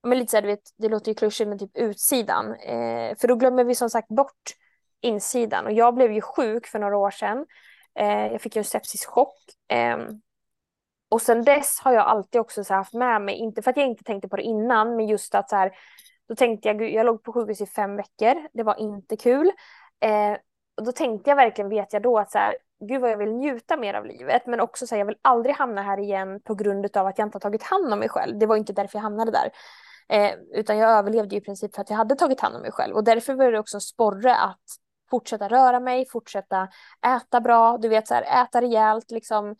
men 0.03 0.19
lite 0.19 0.31
så 0.31 0.37
här, 0.37 0.41
du 0.41 0.47
vet, 0.47 0.73
det 0.77 0.89
låter 0.89 1.11
ju 1.11 1.15
klyschigt 1.15 1.47
men 1.47 1.59
typ 1.59 1.77
utsidan. 1.77 2.55
Eh, 2.55 3.15
för 3.17 3.27
då 3.27 3.35
glömmer 3.35 3.63
vi 3.63 3.75
som 3.75 3.89
sagt 3.89 4.07
bort 4.07 4.55
insidan. 5.01 5.65
Och 5.65 5.71
jag 5.71 5.95
blev 5.95 6.11
ju 6.11 6.21
sjuk 6.21 6.67
för 6.67 6.79
några 6.79 6.97
år 6.97 7.11
sedan. 7.11 7.45
Eh, 7.99 8.27
jag 8.27 8.41
fick 8.41 8.55
ju 8.55 8.59
en 8.59 8.65
sepsischock. 8.65 9.37
Eh, 9.67 9.97
och 11.09 11.21
sen 11.21 11.43
dess 11.43 11.79
har 11.79 11.93
jag 11.93 12.05
alltid 12.05 12.41
också 12.41 12.63
så 12.63 12.73
haft 12.73 12.93
med 12.93 13.21
mig, 13.21 13.35
inte 13.35 13.61
för 13.61 13.71
att 13.71 13.77
jag 13.77 13.85
inte 13.85 14.03
tänkte 14.03 14.27
på 14.27 14.35
det 14.35 14.43
innan, 14.43 14.95
men 14.95 15.07
just 15.07 15.35
att 15.35 15.49
så 15.49 15.55
här, 15.55 15.71
då 16.31 16.35
tänkte 16.35 16.67
jag, 16.67 16.91
jag 16.91 17.05
låg 17.05 17.23
på 17.23 17.33
sjukhus 17.33 17.61
i 17.61 17.65
fem 17.65 17.95
veckor, 17.95 18.47
det 18.53 18.63
var 18.63 18.79
inte 18.79 19.17
kul. 19.17 19.51
Eh, 19.99 20.37
och 20.77 20.83
då 20.83 20.91
tänkte 20.91 21.29
jag 21.29 21.35
verkligen, 21.35 21.69
vet 21.69 21.93
jag 21.93 22.01
då, 22.01 22.19
att 22.19 22.31
så 22.31 22.37
här, 22.37 22.55
gud 22.79 23.01
vad 23.01 23.11
jag 23.11 23.17
vill 23.17 23.31
njuta 23.31 23.77
mer 23.77 23.93
av 23.93 24.05
livet, 24.05 24.45
men 24.45 24.59
också 24.59 24.87
så 24.87 24.95
här, 24.95 24.99
jag 24.99 25.05
vill 25.05 25.17
aldrig 25.21 25.55
hamna 25.55 25.81
här 25.81 25.99
igen 25.99 26.41
på 26.43 26.55
grund 26.55 26.97
av 26.97 27.07
att 27.07 27.17
jag 27.17 27.27
inte 27.27 27.35
har 27.35 27.39
tagit 27.39 27.63
hand 27.63 27.93
om 27.93 27.99
mig 27.99 28.09
själv. 28.09 28.39
Det 28.39 28.45
var 28.45 28.55
inte 28.55 28.73
därför 28.73 28.97
jag 28.97 29.03
hamnade 29.03 29.31
där. 29.31 29.51
Eh, 30.09 30.33
utan 30.53 30.77
jag 30.77 30.91
överlevde 30.91 31.35
i 31.35 31.41
princip 31.41 31.75
för 31.75 31.81
att 31.81 31.89
jag 31.89 31.97
hade 31.97 32.15
tagit 32.15 32.39
hand 32.39 32.55
om 32.55 32.61
mig 32.61 32.71
själv. 32.71 32.95
Och 32.95 33.03
därför 33.03 33.33
var 33.33 33.51
det 33.51 33.59
också 33.59 33.77
en 33.77 33.81
sporre 33.81 34.35
att 34.35 34.65
fortsätta 35.09 35.47
röra 35.47 35.79
mig, 35.79 36.05
fortsätta 36.09 36.67
äta 37.07 37.41
bra, 37.41 37.77
du 37.77 37.87
vet 37.87 38.07
så 38.07 38.13
här, 38.13 38.43
äta 38.43 38.61
rejält 38.61 39.11
liksom 39.11 39.55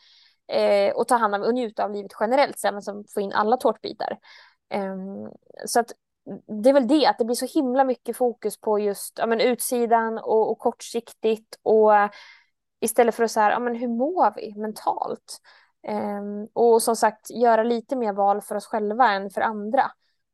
eh, 0.48 0.94
och 0.96 1.08
ta 1.08 1.16
hand 1.16 1.36
om 1.36 1.42
och 1.42 1.54
njuta 1.54 1.84
av 1.84 1.92
livet 1.92 2.12
generellt, 2.20 2.60
så 2.60 2.68
här, 2.68 2.80
som 2.80 3.06
få 3.14 3.22
in 3.22 3.34
alla 3.34 3.58
tårtbitar. 3.58 4.18
Eh, 4.70 4.96
så 5.66 5.80
att 5.80 5.92
det 6.64 6.70
är 6.70 6.74
väl 6.74 6.88
det, 6.88 7.06
att 7.06 7.18
det 7.18 7.26
blir 7.26 7.36
så 7.36 7.60
himla 7.60 7.84
mycket 7.84 8.18
fokus 8.18 8.62
på 8.62 8.80
just 8.80 9.14
ja, 9.18 9.26
men 9.26 9.42
utsidan 9.42 10.18
och, 10.18 10.52
och 10.52 10.60
kortsiktigt 10.60 11.60
och 11.64 11.92
istället 12.82 13.16
för 13.16 13.24
att 13.24 13.32
säga, 13.32 13.52
ja, 13.52 13.60
men 13.60 13.76
hur 13.76 13.88
mår 13.88 14.34
vi 14.36 14.56
mentalt? 14.56 15.42
Ehm, 15.88 16.48
och 16.54 16.82
som 16.82 16.96
sagt 16.96 17.30
göra 17.30 17.64
lite 17.64 17.96
mer 17.96 18.14
val 18.14 18.42
för 18.42 18.56
oss 18.56 18.66
själva 18.66 19.12
än 19.12 19.30
för 19.30 19.42
andra. 19.42 19.92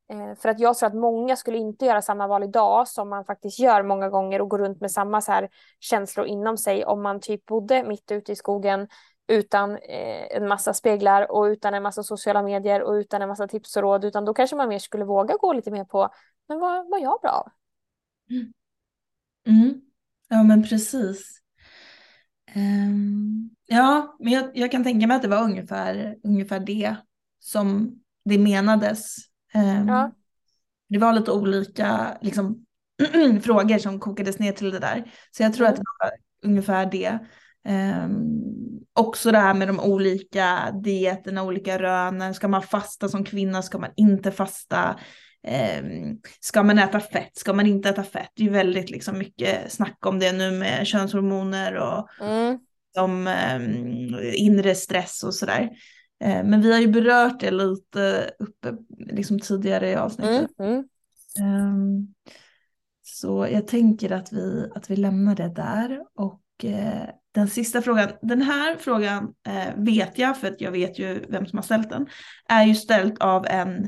Ehm, 0.09 0.35
för 0.35 0.49
att 0.49 0.59
jag 0.59 0.77
tror 0.77 0.87
att 0.87 0.95
många 0.95 1.35
skulle 1.35 1.57
inte 1.57 1.85
göra 1.85 2.01
samma 2.01 2.27
val 2.27 2.43
idag 2.43 2.87
som 2.87 3.09
man 3.09 3.25
faktiskt 3.25 3.59
gör 3.59 3.83
många 3.83 4.09
gånger 4.09 4.41
och 4.41 4.49
gå 4.49 4.57
runt 4.57 4.81
med 4.81 4.91
samma 4.91 5.21
så 5.21 5.31
här 5.31 5.49
känslor 5.79 6.25
inom 6.25 6.57
sig 6.57 6.85
om 6.85 7.01
man 7.03 7.19
typ 7.19 7.45
bodde 7.45 7.83
mitt 7.83 8.11
ute 8.11 8.31
i 8.31 8.35
skogen 8.35 8.87
utan 9.27 9.71
eh, 9.71 10.37
en 10.37 10.47
massa 10.47 10.73
speglar 10.73 11.31
och 11.31 11.43
utan 11.43 11.73
en 11.73 11.83
massa 11.83 12.03
sociala 12.03 12.43
medier 12.43 12.81
och 12.81 12.93
utan 12.93 13.21
en 13.21 13.29
massa 13.29 13.47
tips 13.47 13.75
och 13.75 13.81
råd 13.81 14.05
utan 14.05 14.25
då 14.25 14.33
kanske 14.33 14.55
man 14.55 14.69
mer 14.69 14.79
skulle 14.79 15.05
våga 15.05 15.35
gå 15.35 15.53
lite 15.53 15.71
mer 15.71 15.83
på 15.83 16.09
men 16.47 16.59
vad, 16.59 16.89
vad 16.89 17.01
jag 17.01 17.21
bra 17.21 17.31
av? 17.31 17.51
Mm. 18.29 18.53
Mm. 19.47 19.81
Ja 20.27 20.43
men 20.43 20.63
precis. 20.63 21.41
Um, 22.55 23.49
ja, 23.65 24.15
men 24.19 24.33
jag, 24.33 24.51
jag, 24.53 24.71
kan 24.71 24.83
tänka 24.83 25.07
mig 25.07 25.15
att 25.15 25.21
det 25.21 25.27
var 25.27 25.43
ungefär, 25.43 26.15
ungefär 26.23 26.59
det 26.59 26.95
som 27.39 27.99
det 28.25 28.37
menades. 28.37 29.15
Um, 29.55 29.87
ja. 29.87 30.11
Det 30.89 30.97
var 30.97 31.13
lite 31.13 31.31
olika 31.31 32.17
liksom, 32.21 32.65
frågor 33.41 33.77
som 33.77 33.99
kokades 33.99 34.39
ner 34.39 34.51
till 34.51 34.71
det 34.71 34.79
där. 34.79 35.11
Så 35.31 35.43
jag 35.43 35.53
tror 35.53 35.67
mm. 35.67 35.73
att 35.73 35.79
det 35.79 35.85
var 35.99 36.11
ungefär 36.49 36.85
det. 36.85 37.19
Um, 37.69 38.57
också 38.93 39.31
det 39.31 39.37
här 39.37 39.53
med 39.53 39.67
de 39.67 39.79
olika 39.79 40.71
dieterna, 40.83 41.43
olika 41.43 41.79
rönen. 41.79 42.33
Ska 42.33 42.47
man 42.47 42.61
fasta 42.61 43.09
som 43.09 43.23
kvinna? 43.23 43.61
Ska 43.61 43.77
man 43.77 43.91
inte 43.95 44.31
fasta? 44.31 44.99
Um, 45.81 46.19
ska 46.39 46.63
man 46.63 46.79
äta 46.79 46.99
fett? 46.99 47.37
Ska 47.37 47.53
man 47.53 47.67
inte 47.67 47.89
äta 47.89 48.03
fett? 48.03 48.31
Det 48.35 48.45
är 48.45 48.49
väldigt 48.49 48.89
liksom, 48.89 49.17
mycket 49.17 49.71
snack 49.71 50.05
om 50.05 50.19
det 50.19 50.31
nu 50.31 50.51
med 50.51 50.87
könshormoner 50.87 51.75
och 51.75 52.07
mm. 52.21 52.59
om 52.97 53.27
um, 53.27 54.19
inre 54.33 54.75
stress 54.75 55.23
och 55.23 55.33
sådär. 55.33 55.61
Uh, 56.25 56.43
men 56.43 56.61
vi 56.61 56.71
har 56.71 56.79
ju 56.79 56.87
berört 56.87 57.39
det 57.39 57.51
lite 57.51 58.31
uppe 58.39 58.73
liksom, 58.97 59.39
tidigare 59.39 59.89
i 59.89 59.95
avsnittet. 59.95 60.59
Mm. 60.59 60.83
Um, 61.41 62.13
så 63.01 63.47
jag 63.51 63.67
tänker 63.67 64.11
att 64.11 64.33
vi, 64.33 64.69
att 64.75 64.89
vi 64.89 64.95
lämnar 64.95 65.35
det 65.35 65.49
där 65.49 66.01
och 66.15 66.41
uh, 66.63 67.09
den 67.37 67.47
sista 67.47 67.81
frågan, 67.81 68.09
den 68.21 68.41
här 68.41 68.75
frågan 68.75 69.33
eh, 69.47 69.75
vet 69.75 70.17
jag 70.17 70.37
för 70.37 70.47
att 70.47 70.61
jag 70.61 70.71
vet 70.71 70.99
ju 70.99 71.25
vem 71.29 71.45
som 71.45 71.57
har 71.57 71.63
ställt 71.63 71.89
den, 71.89 72.07
är 72.49 72.63
ju 72.63 72.75
ställd 72.75 73.17
av 73.19 73.45
en 73.45 73.87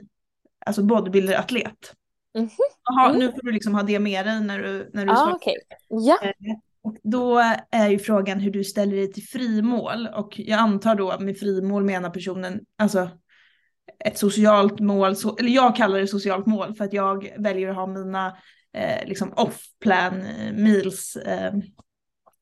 alltså 0.66 0.84
bodybuilder-atlet. 0.84 1.94
Mm 2.36 2.48
-hmm. 2.48 3.10
mm. 3.10 3.20
Nu 3.20 3.32
får 3.32 3.42
du 3.42 3.52
liksom 3.52 3.76
ha 3.76 3.84
det 3.84 4.00
med 4.00 4.26
dig 4.26 4.42
när 4.42 4.60
du, 4.60 4.90
när 4.94 5.06
du 5.06 5.12
ah, 5.12 5.16
svarar. 5.16 5.36
Okay. 5.36 5.56
Ja. 5.88 6.18
Eh, 6.24 6.34
och 6.82 6.98
då 7.04 7.40
är 7.72 7.90
ju 7.90 8.00
frågan 8.00 8.40
hur 8.40 8.52
du 8.52 8.64
ställer 8.64 8.96
dig 8.96 9.14
till 9.14 9.24
frimål 9.24 10.08
och 10.16 10.40
jag 10.40 10.60
antar 10.60 10.96
då 10.96 11.20
med 11.20 11.38
frimål 11.38 11.84
menar 11.84 12.10
personen 12.10 12.60
alltså 12.78 13.10
ett 14.06 14.18
socialt 14.18 14.80
mål, 14.80 15.16
så, 15.16 15.38
eller 15.38 15.50
jag 15.50 15.76
kallar 15.76 16.00
det 16.00 16.08
socialt 16.08 16.46
mål 16.46 16.76
för 16.76 16.86
att 16.86 16.94
jag 16.94 17.34
väljer 17.38 17.70
att 17.70 17.76
ha 17.76 17.88
mina 17.88 18.38
eh, 18.74 19.08
liksom 19.08 19.34
off-plan 19.36 20.22
eh, 20.22 20.54
meals 20.54 21.16
eh, 21.16 21.54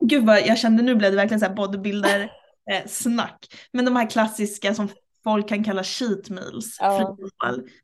Gud 0.03 0.25
vad 0.25 0.47
jag 0.47 0.57
kände 0.57 0.83
nu 0.83 0.95
blev 0.95 1.11
det 1.11 1.17
verkligen 1.17 1.39
så 1.39 1.45
här 1.45 1.53
bodybuilder 1.53 2.21
eh, 2.71 2.85
snack. 2.87 3.45
Men 3.71 3.85
de 3.85 3.95
här 3.95 4.09
klassiska 4.09 4.73
som 4.73 4.89
folk 5.23 5.49
kan 5.49 5.63
kalla 5.63 5.83
cheat 5.83 6.29
meals, 6.29 6.77
ja. 6.79 7.17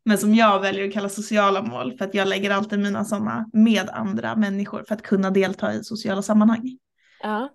men 0.06 0.18
som 0.18 0.36
jag 0.36 0.60
väljer 0.60 0.88
att 0.88 0.94
kalla 0.94 1.10
sociala 1.10 1.62
mål 1.62 1.98
för 1.98 2.06
att 2.06 2.14
jag 2.14 2.28
lägger 2.28 2.52
alltid 2.52 2.80
mina 2.80 3.06
sådana 3.06 3.50
med 3.54 3.90
andra 3.90 4.36
människor 4.36 4.84
för 4.88 4.96
att 4.96 5.02
kunna 5.02 5.30
delta 5.30 5.74
i 5.74 5.84
sociala 5.84 6.22
sammanhang. 6.22 6.78
Ja. 7.24 7.50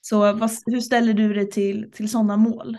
Så 0.00 0.32
vad, 0.32 0.50
hur 0.66 0.80
ställer 0.80 1.12
du 1.12 1.34
dig 1.34 1.50
till, 1.50 1.90
till 1.92 2.10
sådana 2.10 2.36
mål? 2.36 2.76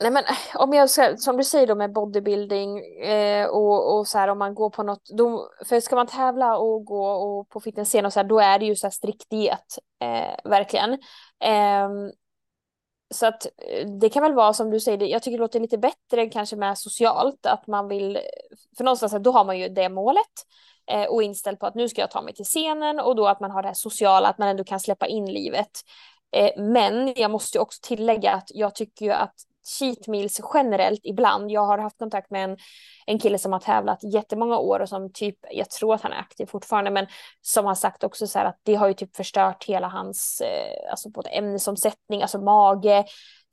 Nej 0.00 0.10
men 0.10 0.24
eh, 0.24 0.60
om 0.60 0.72
jag 0.72 0.90
ska, 0.90 1.16
som 1.16 1.36
du 1.36 1.44
säger 1.44 1.66
då 1.66 1.74
med 1.74 1.92
bodybuilding 1.92 2.78
eh, 3.02 3.46
och, 3.46 3.98
och 3.98 4.08
så 4.08 4.18
här 4.18 4.28
om 4.28 4.38
man 4.38 4.54
går 4.54 4.70
på 4.70 4.82
något, 4.82 5.08
då, 5.18 5.50
för 5.66 5.80
ska 5.80 5.96
man 5.96 6.06
tävla 6.06 6.56
och 6.58 6.84
gå 6.84 7.06
och 7.08 7.48
på 7.48 7.60
fitnessscen 7.60 8.06
och 8.06 8.12
så 8.12 8.20
här, 8.20 8.26
då 8.26 8.40
är 8.40 8.58
det 8.58 8.64
ju 8.64 8.76
så 8.76 8.86
här 8.86 8.92
strikt 8.92 9.30
diet, 9.30 9.78
eh, 10.00 10.50
verkligen. 10.50 10.92
Eh, 11.44 11.88
så 13.14 13.26
att 13.26 13.46
eh, 13.46 13.86
det 14.00 14.08
kan 14.08 14.22
väl 14.22 14.34
vara 14.34 14.52
som 14.52 14.70
du 14.70 14.80
säger, 14.80 15.06
jag 15.06 15.22
tycker 15.22 15.38
det 15.38 15.42
låter 15.42 15.60
lite 15.60 15.78
bättre 15.78 16.26
kanske 16.26 16.56
med 16.56 16.78
socialt, 16.78 17.46
att 17.46 17.66
man 17.66 17.88
vill, 17.88 18.18
för 18.76 18.84
någonstans 18.84 19.14
då 19.20 19.30
har 19.30 19.44
man 19.44 19.58
ju 19.58 19.68
det 19.68 19.88
målet 19.88 20.32
eh, 20.90 21.04
och 21.04 21.22
inställd 21.22 21.58
på 21.58 21.66
att 21.66 21.74
nu 21.74 21.88
ska 21.88 22.00
jag 22.00 22.10
ta 22.10 22.22
mig 22.22 22.34
till 22.34 22.44
scenen 22.44 23.00
och 23.00 23.16
då 23.16 23.26
att 23.26 23.40
man 23.40 23.50
har 23.50 23.62
det 23.62 23.68
här 23.68 23.74
sociala, 23.74 24.28
att 24.28 24.38
man 24.38 24.48
ändå 24.48 24.64
kan 24.64 24.80
släppa 24.80 25.06
in 25.06 25.32
livet. 25.32 25.70
Eh, 26.36 26.50
men 26.56 27.12
jag 27.16 27.30
måste 27.30 27.58
också 27.58 27.78
tillägga 27.82 28.32
att 28.32 28.50
jag 28.54 28.74
tycker 28.74 29.04
ju 29.04 29.12
att 29.12 29.34
cheat 29.68 30.06
meals 30.06 30.40
generellt 30.54 31.00
ibland. 31.02 31.50
Jag 31.50 31.66
har 31.66 31.78
haft 31.78 31.98
kontakt 31.98 32.30
med 32.30 32.44
en, 32.44 32.56
en 33.06 33.18
kille 33.18 33.38
som 33.38 33.52
har 33.52 33.60
tävlat 33.60 33.98
jättemånga 34.12 34.58
år 34.58 34.80
och 34.80 34.88
som 34.88 35.12
typ, 35.12 35.36
jag 35.50 35.70
tror 35.70 35.94
att 35.94 36.02
han 36.02 36.12
är 36.12 36.20
aktiv 36.20 36.46
fortfarande, 36.46 36.90
men 36.90 37.06
som 37.40 37.64
har 37.64 37.74
sagt 37.74 38.04
också 38.04 38.26
så 38.26 38.38
här 38.38 38.46
att 38.46 38.60
det 38.62 38.74
har 38.74 38.88
ju 38.88 38.94
typ 38.94 39.16
förstört 39.16 39.64
hela 39.64 39.88
hans, 39.88 40.40
eh, 40.40 40.90
alltså 40.90 41.10
både 41.10 41.28
ämnesomsättning, 41.28 42.22
alltså 42.22 42.40
mage, 42.40 43.04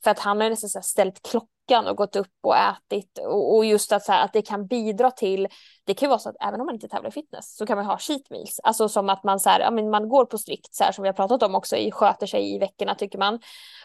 för 0.05 0.11
att 0.11 0.19
han 0.19 0.41
har 0.41 0.49
nästan 0.49 0.69
så 0.69 0.81
ställt 0.81 1.21
klockan 1.29 1.87
och 1.87 1.97
gått 1.97 2.15
upp 2.15 2.33
och 2.43 2.55
ätit 2.57 3.17
och, 3.17 3.55
och 3.55 3.65
just 3.65 3.91
att, 3.91 4.03
så 4.03 4.11
här, 4.11 4.25
att 4.25 4.33
det 4.33 4.41
kan 4.41 4.67
bidra 4.67 5.11
till, 5.11 5.47
det 5.85 5.93
kan 5.93 6.07
ju 6.07 6.09
vara 6.09 6.19
så 6.19 6.29
att 6.29 6.35
även 6.47 6.59
om 6.59 6.65
man 6.65 6.75
inte 6.75 6.87
tävlar 6.87 7.09
i 7.09 7.11
fitness 7.11 7.55
så 7.57 7.65
kan 7.65 7.77
man 7.77 7.85
ha 7.85 7.97
cheat 7.97 8.29
meals, 8.29 8.59
alltså 8.63 8.89
som 8.89 9.09
att 9.09 9.23
man 9.23 9.39
så 9.39 9.49
här, 9.49 9.59
ja, 9.59 9.71
men 9.71 9.89
man 9.89 10.09
går 10.09 10.25
på 10.25 10.37
strikt 10.37 10.75
så 10.75 10.83
här 10.83 10.91
som 10.91 11.01
vi 11.01 11.07
har 11.07 11.13
pratat 11.13 11.43
om 11.43 11.55
också 11.55 11.75
i 11.75 11.91
sköter 11.91 12.27
sig 12.27 12.55
i 12.55 12.59
veckorna 12.59 12.95
tycker 12.95 13.17
man. 13.17 13.39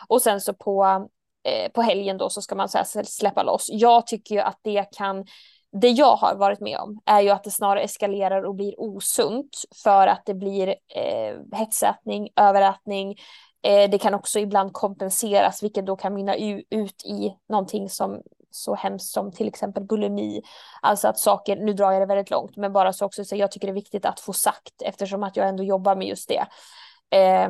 Och 0.09 0.23
sen 0.23 0.41
så 0.41 0.55
på 0.55 1.09
eh, 1.45 1.73
på 1.73 1.83
helgen 1.83 2.19
då 2.19 2.31
så 2.31 2.43
ska 2.43 2.55
man 2.55 2.69
så 2.69 2.79
här, 2.79 3.05
släppa 3.05 3.43
loss. 3.43 3.67
Jag 3.71 4.07
tycker 4.07 4.35
ju 4.35 4.41
att 4.41 4.59
det 4.63 4.85
kan 4.97 5.25
det 5.73 5.89
jag 5.89 6.17
har 6.17 6.35
varit 6.35 6.61
med 6.61 6.79
om 6.79 7.01
är 7.07 7.21
ju 7.21 7.31
att 7.31 7.45
det 7.45 7.51
snarare 7.51 7.83
eskalerar 7.83 8.43
och 8.43 8.55
blir 8.55 8.81
osunt 8.81 9.57
för 9.83 10.07
att 10.07 10.23
det 10.27 10.35
blir 10.35 10.69
eh, 10.69 11.59
hetsätning, 11.59 12.29
överätning. 12.37 13.17
Eh, 13.63 13.91
det 13.91 13.99
kan 13.99 14.15
också 14.15 14.39
ibland 14.39 14.73
kompenseras, 14.73 15.63
vilket 15.63 15.87
då 15.87 15.97
kan 15.97 16.15
mynna 16.15 16.35
ut 16.71 17.05
i 17.05 17.37
någonting 17.49 17.89
som 17.89 18.23
så 18.51 18.75
hemskt 18.75 19.13
som 19.13 19.33
till 19.33 19.49
exempel 19.49 19.85
bulimi. 19.85 20.43
Alltså 20.83 21.09
att 21.09 21.19
saker, 21.19 21.57
nu 21.57 21.73
drar 21.73 21.93
jag 21.93 22.03
det 22.03 22.07
väldigt 22.07 22.31
långt, 22.31 22.57
men 22.57 22.73
bara 22.73 22.93
så 22.93 23.07
också 23.07 23.25
så 23.25 23.37
jag 23.37 23.53
tycker 23.53 23.67
det 23.67 23.73
är 23.73 23.75
viktigt 23.75 24.07
att 24.07 24.21
få 24.21 24.33
sagt 24.33 24.83
eftersom 24.83 25.23
att 25.23 25.37
jag 25.37 25.49
ändå 25.49 25.63
jobbar 25.63 25.97
med 25.97 26.09
just 26.09 26.29
det. 26.29 26.47
Eh, 27.17 27.49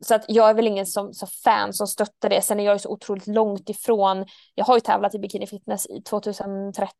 så 0.00 0.14
att 0.14 0.24
jag 0.28 0.50
är 0.50 0.54
väl 0.54 0.66
ingen 0.66 0.86
som, 0.86 1.14
som 1.14 1.28
fan 1.44 1.72
som 1.72 1.86
stöttar 1.86 2.28
det. 2.28 2.42
Sen 2.42 2.60
är 2.60 2.64
jag 2.64 2.74
ju 2.74 2.78
så 2.78 2.88
otroligt 2.88 3.26
långt 3.26 3.70
ifrån. 3.70 4.26
Jag 4.54 4.64
har 4.64 4.74
ju 4.74 4.80
tävlat 4.80 5.14
i 5.14 5.18
bikini 5.18 5.46
fitness 5.46 5.86
i 5.86 6.02
2013 6.02 6.92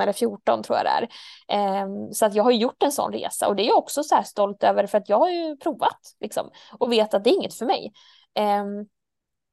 eller 0.00 0.12
14 0.12 0.62
tror 0.62 0.78
jag 0.78 0.86
det 0.86 1.08
är. 1.54 1.82
Um, 1.84 2.12
så 2.12 2.26
att 2.26 2.34
jag 2.34 2.44
har 2.44 2.50
gjort 2.50 2.82
en 2.82 2.92
sån 2.92 3.12
resa 3.12 3.48
och 3.48 3.56
det 3.56 3.62
är 3.62 3.66
jag 3.66 3.78
också 3.78 4.02
så 4.02 4.14
här 4.14 4.22
stolt 4.22 4.62
över 4.62 4.86
för 4.86 4.98
att 4.98 5.08
jag 5.08 5.18
har 5.18 5.30
ju 5.30 5.56
provat 5.56 6.00
liksom 6.20 6.50
och 6.78 6.92
vet 6.92 7.14
att 7.14 7.24
det 7.24 7.30
är 7.30 7.34
inget 7.34 7.54
för 7.54 7.66
mig. 7.66 7.92
Um, 8.38 8.88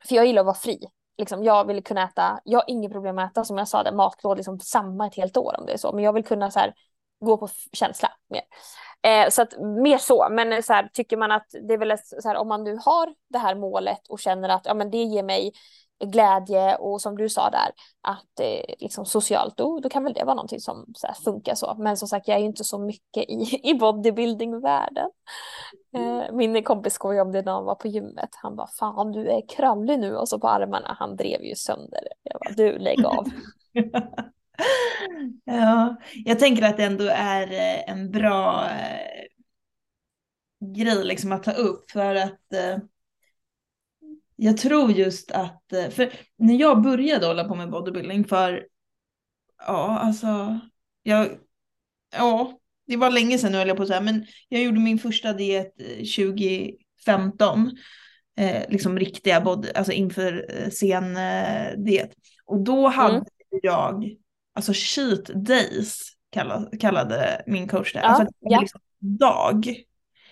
för 0.08 0.16
jag 0.16 0.26
gillar 0.26 0.42
att 0.42 0.46
vara 0.46 0.56
fri. 0.56 0.80
Liksom, 1.18 1.44
jag 1.44 1.68
vill 1.68 1.84
kunna 1.84 2.04
äta, 2.04 2.40
jag 2.44 2.60
har 2.60 2.66
inget 2.68 2.92
problem 2.92 3.16
med 3.16 3.26
att 3.26 3.32
äta 3.32 3.44
som 3.46 3.58
jag 3.58 3.68
sa, 3.68 3.84
det, 3.84 3.92
matlådor 3.92 4.36
liksom 4.36 4.60
samma 4.60 5.08
ett 5.08 5.16
helt 5.16 5.38
år 5.38 5.56
om 5.60 5.66
det 5.66 5.74
är 5.74 5.78
så, 5.78 5.94
men 5.94 6.04
jag 6.04 6.14
vill 6.14 6.26
kunna 6.26 6.52
så 6.52 6.60
här, 6.60 6.74
gå 7.20 7.38
på 7.38 7.48
känsla 7.74 8.12
mer. 8.30 8.44
Eh, 9.02 9.30
så 9.30 9.42
att 9.42 9.54
mer 9.60 9.98
så, 9.98 10.28
men 10.32 10.64
så 10.64 10.74
här, 10.74 10.90
tycker 10.94 11.18
man 11.18 11.32
att 11.32 11.48
det 11.68 11.74
är 11.74 11.78
väl 11.78 11.98
så 12.04 12.28
här, 12.28 12.36
om 12.36 12.48
man 12.48 12.64
nu 12.64 12.78
har 12.86 13.14
det 13.30 13.38
här 13.38 13.56
målet 13.56 14.08
och 14.10 14.20
känner 14.20 14.50
att 14.50 14.66
ja, 14.66 14.74
men 14.74 14.92
det 14.92 15.04
ger 15.04 15.24
mig 15.24 15.52
glädje 16.04 16.76
och 16.76 17.02
som 17.02 17.18
du 17.18 17.30
sa 17.30 17.50
där 17.50 17.72
att 18.02 18.40
eh, 18.40 18.76
liksom 18.80 19.06
socialt 19.06 19.58
då, 19.58 19.80
då 19.80 19.90
kan 19.90 20.04
väl 20.04 20.14
det 20.14 20.24
vara 20.24 20.36
någonting 20.36 20.60
som 20.60 20.86
så 20.96 21.08
här, 21.08 21.14
funkar 21.14 21.56
så. 21.56 21.76
Men 21.78 21.98
som 21.98 22.08
sagt 22.08 22.28
jag 22.28 22.38
är 22.38 22.42
ju 22.42 22.46
inte 22.46 22.64
så 22.64 22.80
mycket 22.80 23.24
i, 23.30 23.60
i 23.70 23.74
bodybuilding-världen. 23.74 25.10
Eh, 25.98 26.34
min 26.34 26.64
kompis 26.64 26.94
skojade 26.94 27.22
om 27.22 27.32
det 27.32 27.42
när 27.42 27.52
han 27.52 27.66
var 27.66 27.76
på 27.76 27.88
gymmet. 27.88 28.30
Han 28.32 28.56
bara 28.56 28.68
fan 28.68 29.12
du 29.12 29.30
är 29.30 29.42
krallig 29.50 30.00
nu 30.00 30.16
och 30.16 30.30
så 30.30 30.40
på 30.40 30.48
armarna. 30.48 30.96
Han 31.00 31.16
drev 31.16 31.42
ju 31.42 31.56
sönder. 31.56 32.08
Jag 32.24 32.40
bara 32.40 32.54
du 32.54 32.78
lägg 32.78 33.06
av. 33.06 33.26
ja, 35.44 35.96
jag 36.26 36.40
tänker 36.40 36.64
att 36.64 36.78
det 36.78 36.84
ändå 36.84 37.06
är 37.06 37.52
eh, 37.52 37.90
en 37.90 38.12
bra 38.12 38.70
eh, 38.70 39.26
grej 40.76 41.04
liksom 41.04 41.32
att 41.32 41.44
ta 41.44 41.52
upp 41.52 41.92
för 41.92 42.16
att 42.16 42.54
eh, 42.54 42.78
jag 44.36 44.58
tror 44.58 44.92
just 44.92 45.32
att, 45.32 45.64
för 45.70 46.14
när 46.38 46.56
jag 46.56 46.82
började 46.82 47.28
hålla 47.28 47.44
på 47.44 47.56
med 47.56 47.70
bodybuilding 47.70 48.26
för, 48.26 48.68
ja 49.58 50.00
alltså, 50.00 50.60
jag, 51.04 51.30
ja, 52.18 52.60
det 52.88 52.98
var 52.98 53.12
länge 53.12 53.38
sedan 53.38 53.52
nu 53.52 53.58
höll 53.58 53.68
jag 53.68 53.78
på 53.78 53.84
att 53.84 53.90
säga, 53.90 54.02
men 54.02 54.26
jag 54.50 54.64
gjorde 54.64 54.80
min 54.80 55.00
första 55.00 55.34
diet 55.34 55.76
2015. 56.18 57.72
Eh, 58.38 58.64
liksom 58.70 59.00
riktiga 59.00 59.42
body, 59.42 59.70
alltså 59.76 59.92
inför 59.92 60.46
eh, 60.50 60.70
sen 60.70 61.18
eh, 61.18 61.78
diet. 61.78 62.12
Och 62.46 62.64
då 62.64 62.88
hade 62.88 63.16
mm. 63.16 63.26
jag, 63.62 64.16
alltså 64.56 64.74
cheat 64.74 65.26
days 65.26 66.12
kallade, 66.32 66.78
kallade 66.78 67.44
min 67.48 67.68
coach 67.68 67.94
det. 67.94 68.00
Ja, 68.00 68.06
alltså 68.06 68.34
ja. 68.40 68.60
liksom 68.60 68.82
dag. 69.00 69.84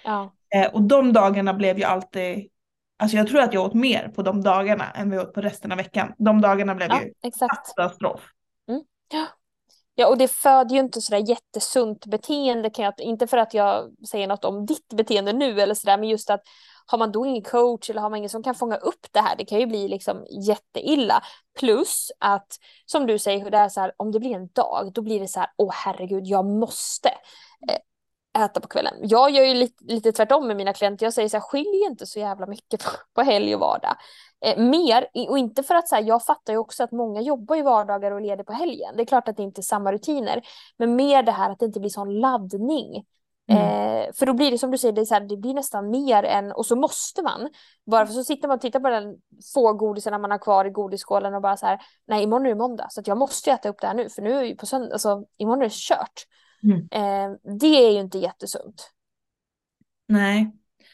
Ja. 0.04 0.34
Eh, 0.56 0.74
och 0.74 0.82
de 0.82 1.14
dagarna 1.14 1.54
blev 1.54 1.78
ju 1.78 1.84
alltid, 1.84 2.50
alltså 3.00 3.18
jag 3.18 3.28
tror 3.28 3.40
att 3.40 3.54
jag 3.54 3.66
åt 3.66 3.74
mer 3.74 4.08
på 4.08 4.22
de 4.22 4.42
dagarna 4.42 4.92
än 4.92 5.10
vad 5.10 5.20
jag 5.20 5.28
åt 5.28 5.34
på 5.34 5.42
resten 5.42 5.72
av 5.72 5.78
veckan. 5.78 6.14
De 6.18 6.42
dagarna 6.42 6.76
blev 6.76 6.90
ja, 6.90 7.02
ju 7.02 7.14
exakt. 7.24 7.76
katastrof. 7.76 8.22
Mm. 8.70 8.82
Ja. 9.14 9.28
Ja, 9.96 10.08
och 10.08 10.18
det 10.18 10.28
föder 10.28 10.76
ju 10.76 10.80
inte 10.82 11.02
sådär 11.02 11.30
jättesunt 11.30 12.06
beteende, 12.06 12.70
kan 12.70 12.86
jag, 12.86 12.94
inte 12.98 13.28
för 13.28 13.38
att 13.38 13.54
jag 13.54 13.94
säger 14.10 14.28
något 14.28 14.46
om 14.46 14.66
ditt 14.66 14.94
beteende 14.94 15.34
nu 15.34 15.62
eller 15.62 15.76
sådär, 15.76 15.98
men 15.98 16.10
just 16.10 16.30
att 16.30 16.42
har 16.86 16.98
man 16.98 17.12
då 17.12 17.26
ingen 17.26 17.44
coach 17.44 17.90
eller 17.90 18.02
har 18.02 18.10
man 18.10 18.18
ingen 18.18 18.30
som 18.30 18.44
kan 18.44 18.56
fånga 18.56 18.76
upp 18.76 19.08
det 19.12 19.20
här, 19.20 19.36
det 19.36 19.46
kan 19.46 19.60
ju 19.60 19.66
bli 19.66 19.88
liksom 19.88 20.26
jätteilla. 20.48 21.24
Plus 21.60 22.12
att, 22.20 22.48
som 22.86 23.08
du 23.08 23.20
säger, 23.20 23.52
det 23.52 23.58
är 23.58 23.70
så 23.70 23.82
här, 23.82 23.94
om 23.98 24.12
det 24.12 24.20
blir 24.20 24.36
en 24.36 24.48
dag, 24.48 24.92
då 24.94 25.02
blir 25.02 25.20
det 25.20 25.28
så 25.28 25.40
här, 25.40 25.50
åh 25.58 25.72
herregud, 25.74 26.28
jag 26.28 26.46
måste 26.46 27.10
eh, 27.70 28.44
äta 28.44 28.62
på 28.62 28.68
kvällen. 28.68 28.94
Jag 29.02 29.30
gör 29.32 29.44
ju 29.44 29.54
lite, 29.54 29.84
lite 29.84 30.12
tvärtom 30.12 30.48
med 30.48 30.58
mina 30.58 30.74
klienter, 30.74 31.06
jag 31.06 31.14
säger 31.14 31.30
så 31.30 31.38
här, 31.38 31.42
skilj 31.42 31.84
inte 31.90 32.06
så 32.06 32.20
jävla 32.20 32.46
mycket 32.46 32.84
på, 32.84 32.90
på 33.14 33.22
helg 33.22 33.56
och 33.56 33.62
vardag. 33.62 33.96
Eh, 34.46 34.58
mer, 34.58 35.08
och 35.30 35.38
inte 35.38 35.64
för 35.64 35.76
att 35.76 35.90
så 35.90 35.96
här, 35.96 36.04
jag 36.04 36.26
fattar 36.26 36.54
ju 36.54 36.60
också 36.60 36.84
att 36.84 36.92
många 36.92 37.22
jobbar 37.22 37.56
ju 37.56 37.62
vardagar 37.62 38.12
och 38.12 38.22
leder 38.22 38.44
på 38.44 38.54
helgen. 38.54 38.94
Det 38.96 39.04
är 39.04 39.06
klart 39.06 39.28
att 39.28 39.38
det 39.38 39.44
inte 39.44 39.62
är 39.62 39.64
samma 39.64 39.92
rutiner, 39.92 40.42
men 40.78 40.96
mer 40.96 41.24
det 41.24 41.32
här 41.32 41.50
att 41.50 41.60
det 41.60 41.66
inte 41.66 41.80
blir 41.80 41.90
sån 41.90 42.20
laddning. 42.20 43.06
Mm. 43.52 43.62
Eh, 43.62 44.14
för 44.14 44.26
då 44.26 44.34
blir 44.34 44.52
det 44.52 44.58
som 44.58 44.72
du 44.72 44.78
säger, 44.78 44.94
det, 44.94 45.06
så 45.06 45.14
här, 45.14 45.22
det 45.22 45.38
blir 45.38 45.54
nästan 45.54 45.90
mer 45.90 46.24
än, 46.24 46.52
och 46.52 46.66
så 46.66 46.76
måste 46.76 47.22
man. 47.22 47.50
Bara 47.86 48.06
för 48.06 48.14
så 48.14 48.24
sitter 48.24 48.48
man 48.48 48.56
och 48.56 48.62
tittar 48.62 48.80
på 48.80 48.90
den 48.90 49.16
få 49.54 49.74
godisarna 49.74 50.18
man 50.18 50.32
har 50.32 50.38
kvar 50.38 50.66
i 50.66 50.70
godisskålen 50.70 51.34
och 51.34 51.42
bara 51.42 51.58
så 51.58 51.66
här, 51.66 51.82
nej 52.08 52.24
imorgon 52.24 52.46
är 52.46 52.50
det 52.50 52.56
måndag 52.56 52.88
så 52.90 53.02
jag 53.06 53.18
måste 53.18 53.52
äta 53.52 53.70
upp 53.70 53.82
det 53.82 53.88
här 53.88 53.94
nu 53.94 54.10
för 54.10 54.22
nu 54.22 54.38
är 54.38 54.44
ju 54.44 54.56
på 54.56 54.66
söndag, 54.66 54.94
alltså 54.94 55.26
imorgon 55.38 55.62
är 55.62 55.66
det 55.66 55.74
kört. 55.74 56.24
Mm. 56.64 56.88
Eh, 56.92 57.38
det 57.60 57.86
är 57.88 57.92
ju 57.92 58.00
inte 58.00 58.18
jättesunt. 58.18 58.92
Nej, 60.08 60.52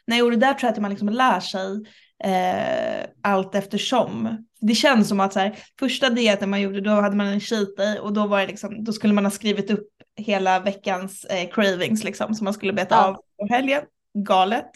nej 0.07 0.21
och 0.21 0.31
det 0.31 0.37
där 0.37 0.53
tror 0.53 0.67
jag 0.67 0.73
att 0.73 0.81
man 0.81 0.91
liksom 0.91 1.09
lär 1.09 1.39
sig 1.39 1.83
eh, 2.23 3.09
allt 3.21 3.55
eftersom. 3.55 4.45
Det 4.61 4.75
känns 4.75 5.07
som 5.07 5.19
att 5.19 5.33
så 5.33 5.39
här, 5.39 5.59
första 5.79 6.09
dieten 6.09 6.49
man 6.49 6.61
gjorde 6.61 6.81
då 6.81 6.91
hade 6.91 7.15
man 7.15 7.27
en 7.27 7.39
cheat 7.39 7.77
day 7.77 7.99
och 7.99 8.13
då 8.13 8.27
var 8.27 8.39
det 8.39 8.47
liksom, 8.47 8.83
då 8.83 8.93
skulle 8.93 9.13
man 9.13 9.25
ha 9.25 9.31
skrivit 9.31 9.71
upp 9.71 9.87
hela 10.15 10.59
veckans 10.59 11.25
eh, 11.25 11.49
cravings 11.49 12.03
liksom 12.03 12.35
som 12.35 12.45
man 12.45 12.53
skulle 12.53 12.73
beta 12.73 12.95
ja. 12.95 13.07
av 13.07 13.13
på 13.13 13.53
helgen. 13.53 13.81
Galet. 14.13 14.69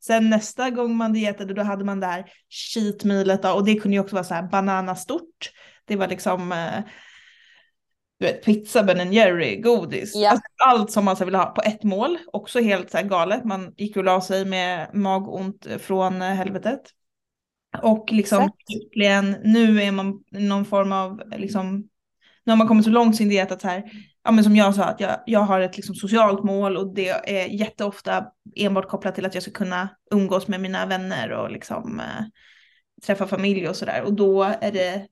Sen 0.00 0.30
nästa 0.30 0.70
gång 0.70 0.96
man 0.96 1.12
dietade 1.12 1.54
då 1.54 1.62
hade 1.62 1.84
man 1.84 2.00
där 2.00 2.24
cheat 2.48 3.04
mealet 3.04 3.44
och 3.44 3.64
det 3.64 3.74
kunde 3.74 3.96
ju 3.96 4.00
också 4.00 4.14
vara 4.14 4.24
så 4.24 4.34
här 4.34 4.42
bananastort. 4.42 5.50
Det 5.84 5.96
var 5.96 6.08
liksom 6.08 6.52
eh, 6.52 6.80
du 8.18 8.26
vet, 8.26 8.44
pizza, 8.44 8.82
Ben 8.82 9.12
Jerry, 9.12 9.60
godis. 9.60 10.12
Ja. 10.14 10.30
Alltså, 10.30 10.46
allt 10.64 10.90
som 10.90 11.04
man 11.04 11.16
så 11.16 11.24
ville 11.24 11.38
ha 11.38 11.46
på 11.46 11.62
ett 11.62 11.82
mål. 11.82 12.18
Också 12.32 12.60
helt 12.60 12.90
så 12.90 12.96
här 12.96 13.04
galet. 13.04 13.44
Man 13.44 13.74
gick 13.76 13.96
och 13.96 14.04
la 14.04 14.20
sig 14.20 14.44
med 14.44 14.94
magont 14.94 15.66
från 15.78 16.22
eh, 16.22 16.28
helvetet. 16.28 16.80
Och 17.82 18.12
liksom 18.12 18.50
slutligen, 18.66 19.36
nu 19.44 19.82
är 19.82 19.92
man 19.92 20.24
någon 20.30 20.64
form 20.64 20.92
av, 20.92 21.22
liksom, 21.36 21.88
nu 22.44 22.52
har 22.52 22.56
man 22.56 22.68
kommit 22.68 22.84
så 22.84 22.90
långt 22.90 23.16
sin 23.16 23.28
diet 23.28 23.52
att 23.52 23.60
så 23.60 23.68
här, 23.68 23.90
ja 24.24 24.30
men 24.30 24.44
som 24.44 24.56
jag 24.56 24.74
sa, 24.74 24.84
att 24.84 25.00
jag, 25.00 25.20
jag 25.26 25.40
har 25.40 25.60
ett 25.60 25.76
liksom 25.76 25.94
socialt 25.94 26.44
mål 26.44 26.76
och 26.76 26.94
det 26.94 27.08
är 27.08 27.46
jätteofta 27.46 28.26
enbart 28.56 28.88
kopplat 28.88 29.14
till 29.14 29.26
att 29.26 29.34
jag 29.34 29.42
ska 29.42 29.52
kunna 29.52 29.88
umgås 30.10 30.48
med 30.48 30.60
mina 30.60 30.86
vänner 30.86 31.32
och 31.32 31.50
liksom 31.50 32.00
äh, 32.00 32.24
träffa 33.06 33.26
familj 33.26 33.68
och 33.68 33.76
sådär. 33.76 34.02
Och 34.02 34.12
då 34.12 34.42
är 34.42 34.72
det 34.72 35.06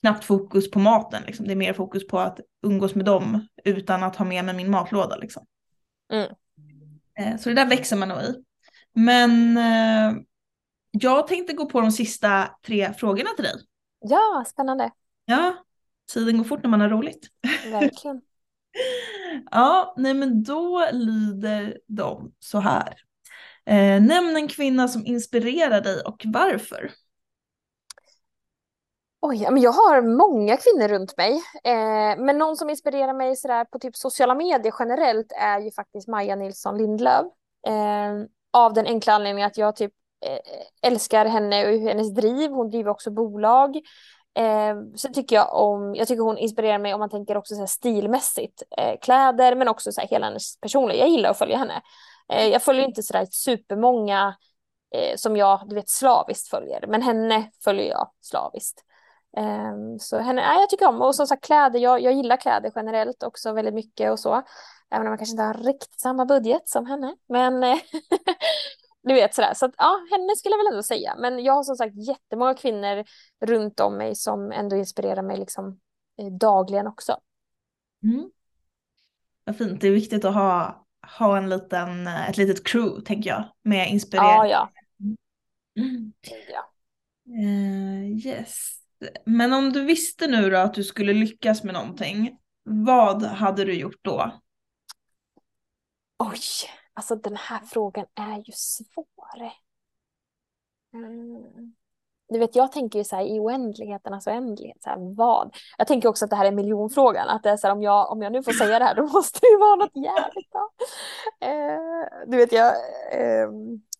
knappt 0.00 0.24
fokus 0.24 0.70
på 0.70 0.78
maten. 0.78 1.22
Liksom. 1.26 1.46
Det 1.46 1.52
är 1.52 1.56
mer 1.56 1.72
fokus 1.72 2.06
på 2.06 2.18
att 2.18 2.40
umgås 2.66 2.94
med 2.94 3.04
dem 3.04 3.48
utan 3.64 4.02
att 4.02 4.16
ha 4.16 4.24
med 4.24 4.44
mig 4.44 4.54
min 4.54 4.70
matlåda. 4.70 5.16
Liksom. 5.16 5.46
Mm. 6.12 6.28
Eh, 7.18 7.38
så 7.38 7.48
det 7.48 7.54
där 7.54 7.66
växer 7.66 7.96
man 7.96 8.08
nog 8.08 8.22
i. 8.22 8.34
Men 8.92 9.56
eh, 9.56 10.22
jag 11.00 11.26
tänkte 11.26 11.52
gå 11.52 11.66
på 11.66 11.80
de 11.80 11.92
sista 11.92 12.50
tre 12.66 12.92
frågorna 12.92 13.30
till 13.36 13.44
dig. 13.44 13.54
Ja, 14.00 14.44
spännande. 14.46 14.90
Ja, 15.24 15.54
tiden 16.12 16.38
går 16.38 16.44
fort 16.44 16.62
när 16.62 16.70
man 16.70 16.80
har 16.80 16.88
roligt. 16.88 17.28
Verkligen. 17.70 18.20
ja, 19.50 19.94
nej 19.96 20.14
men 20.14 20.42
då 20.42 20.88
lyder 20.92 21.78
de 21.86 22.32
så 22.38 22.58
här. 22.58 22.96
Eh, 23.66 24.02
nämn 24.02 24.36
en 24.36 24.48
kvinna 24.48 24.88
som 24.88 25.06
inspirerar 25.06 25.80
dig 25.80 26.00
och 26.00 26.22
varför. 26.26 26.90
Oj, 29.20 29.46
men 29.50 29.62
jag 29.62 29.72
har 29.72 30.02
många 30.02 30.56
kvinnor 30.56 30.88
runt 30.88 31.16
mig. 31.16 31.32
Eh, 31.64 32.18
men 32.18 32.38
någon 32.38 32.56
som 32.56 32.70
inspirerar 32.70 33.14
mig 33.14 33.36
sådär 33.36 33.64
på 33.64 33.78
typ 33.78 33.96
sociala 33.96 34.34
medier 34.34 34.74
generellt 34.78 35.32
är 35.32 35.60
ju 35.60 35.70
faktiskt 35.70 36.08
Maja 36.08 36.36
Nilsson 36.36 36.78
Lindlöf. 36.78 37.26
Eh, 37.66 38.26
av 38.50 38.72
den 38.72 38.86
enkla 38.86 39.12
anledningen 39.12 39.46
att 39.46 39.58
jag 39.58 39.76
typ 39.76 39.92
Eh, 40.24 40.38
älskar 40.82 41.26
henne 41.26 41.66
och 41.66 41.80
hennes 41.80 42.14
driv. 42.14 42.50
Hon 42.50 42.70
driver 42.70 42.90
också 42.90 43.10
bolag. 43.10 43.76
Eh, 44.34 44.76
så 44.94 45.08
tycker 45.08 45.36
jag 45.36 45.54
om, 45.54 45.94
jag 45.94 46.08
tycker 46.08 46.22
hon 46.22 46.38
inspirerar 46.38 46.78
mig 46.78 46.94
om 46.94 47.00
man 47.00 47.10
tänker 47.10 47.36
också 47.36 47.54
så 47.54 47.66
stilmässigt. 47.66 48.62
Eh, 48.78 48.98
kläder 49.00 49.56
men 49.56 49.68
också 49.68 49.92
så 49.92 50.00
hela 50.00 50.26
hennes 50.26 50.60
personliga. 50.60 50.98
Jag 50.98 51.08
gillar 51.08 51.30
att 51.30 51.38
följa 51.38 51.58
henne. 51.58 51.82
Eh, 52.32 52.46
jag 52.46 52.62
följer 52.62 52.84
inte 52.84 53.02
sådär 53.02 53.26
supermånga 53.30 54.36
eh, 54.94 55.16
som 55.16 55.36
jag 55.36 55.68
du 55.68 55.74
vet 55.74 55.88
slaviskt 55.88 56.48
följer. 56.48 56.86
Men 56.86 57.02
henne 57.02 57.50
följer 57.64 57.88
jag 57.88 58.10
slaviskt. 58.20 58.84
Ehm, 59.36 59.98
så 59.98 60.18
henne, 60.18 60.42
nej, 60.42 60.60
jag 60.60 60.70
tycker 60.70 60.88
om, 60.88 61.02
och 61.02 61.14
som 61.14 61.26
sagt 61.26 61.44
kläder, 61.44 61.78
jag, 61.78 62.00
jag 62.00 62.12
gillar 62.12 62.36
kläder 62.36 62.72
generellt 62.74 63.22
också 63.22 63.52
väldigt 63.52 63.74
mycket 63.74 64.12
och 64.12 64.20
så. 64.20 64.42
Även 64.90 65.06
om 65.06 65.10
man 65.10 65.18
kanske 65.18 65.32
inte 65.32 65.42
har 65.42 65.54
riktigt 65.54 66.00
samma 66.00 66.24
budget 66.26 66.68
som 66.68 66.86
henne. 66.86 67.16
Men 67.28 67.64
eh, 67.64 67.78
du 69.04 69.14
vet 69.14 69.34
sådär, 69.34 69.54
så 69.54 69.66
att, 69.66 69.74
ja, 69.78 70.06
henne 70.10 70.36
skulle 70.36 70.52
jag 70.52 70.58
väl 70.58 70.72
ändå 70.72 70.82
säga. 70.82 71.16
Men 71.18 71.44
jag 71.44 71.52
har 71.52 71.62
som 71.62 71.76
sagt 71.76 71.94
jättemånga 72.08 72.54
kvinnor 72.54 73.04
runt 73.40 73.80
om 73.80 73.96
mig 73.96 74.14
som 74.14 74.52
ändå 74.52 74.76
inspirerar 74.76 75.22
mig 75.22 75.36
liksom 75.36 75.80
eh, 76.18 76.26
dagligen 76.26 76.86
också. 76.86 77.16
Mm. 78.02 78.30
Vad 79.44 79.56
fint, 79.56 79.80
det 79.80 79.88
är 79.88 79.92
viktigt 79.92 80.24
att 80.24 80.34
ha, 80.34 80.86
ha 81.18 81.36
en 81.36 81.48
liten, 81.48 82.06
eh, 82.06 82.30
ett 82.30 82.36
litet 82.36 82.66
crew 82.66 83.04
tänker 83.04 83.30
jag, 83.30 83.44
med 83.62 83.90
inspirering. 83.90 84.28
Ja, 84.28 84.46
ja. 84.46 84.70
Mm. 85.76 86.12
ja. 86.52 86.70
Uh, 87.28 88.26
yes. 88.26 88.70
Men 89.24 89.52
om 89.52 89.72
du 89.72 89.84
visste 89.84 90.26
nu 90.26 90.50
då 90.50 90.56
att 90.56 90.74
du 90.74 90.84
skulle 90.84 91.12
lyckas 91.12 91.64
med 91.64 91.74
någonting, 91.74 92.38
vad 92.62 93.22
hade 93.22 93.64
du 93.64 93.74
gjort 93.74 93.98
då? 94.02 94.40
Oj, 96.18 96.40
alltså 96.94 97.16
den 97.16 97.36
här 97.36 97.60
frågan 97.66 98.06
är 98.14 98.36
ju 98.36 98.52
svår. 98.52 99.52
Mm. 100.94 101.74
Du 102.28 102.38
vet, 102.38 102.56
jag 102.56 102.72
tänker 102.72 102.98
ju 102.98 103.04
så 103.04 103.16
här 103.16 103.24
i 103.24 103.40
oändligheternas 103.40 104.26
oändlighet, 104.26 104.82
så 104.82 104.90
här, 104.90 105.14
vad? 105.16 105.56
Jag 105.78 105.86
tänker 105.86 106.08
också 106.08 106.24
att 106.24 106.30
det 106.30 106.36
här 106.36 106.44
är 106.44 106.52
miljonfrågan, 106.52 107.28
att 107.28 107.42
det 107.42 107.50
är 107.50 107.56
så 107.56 107.66
här, 107.66 107.74
om 107.74 107.82
jag, 107.82 108.12
om 108.12 108.22
jag 108.22 108.32
nu 108.32 108.42
får 108.42 108.52
säga 108.52 108.78
det 108.78 108.84
här, 108.84 108.94
då 108.94 109.02
måste 109.14 109.38
det 109.42 109.46
ju 109.46 109.58
vara 109.58 109.76
något 109.76 109.96
jävligt 109.96 110.50
bra. 110.50 110.70
Eh, 111.40 112.26
du 112.26 112.36
vet, 112.36 112.52
jag... 112.52 112.66
Eh, 113.12 113.48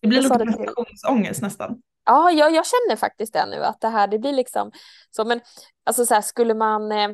det 0.01 0.07
blir 0.07 0.21
lite 0.21 0.37
prestationsångest 0.37 1.41
nästan. 1.41 1.81
Ja, 2.05 2.31
jag, 2.31 2.53
jag 2.53 2.65
känner 2.65 2.95
faktiskt 2.95 3.33
det 3.33 3.45
nu 3.45 3.63
att 3.63 3.81
det 3.81 3.87
här, 3.87 4.07
det 4.07 4.19
blir 4.19 4.33
liksom 4.33 4.71
så, 5.11 5.25
men 5.25 5.41
alltså 5.83 6.05
så 6.05 6.13
här 6.13 6.21
skulle 6.21 6.53
man 6.53 6.91
eh, 6.91 7.03
eh 7.03 7.09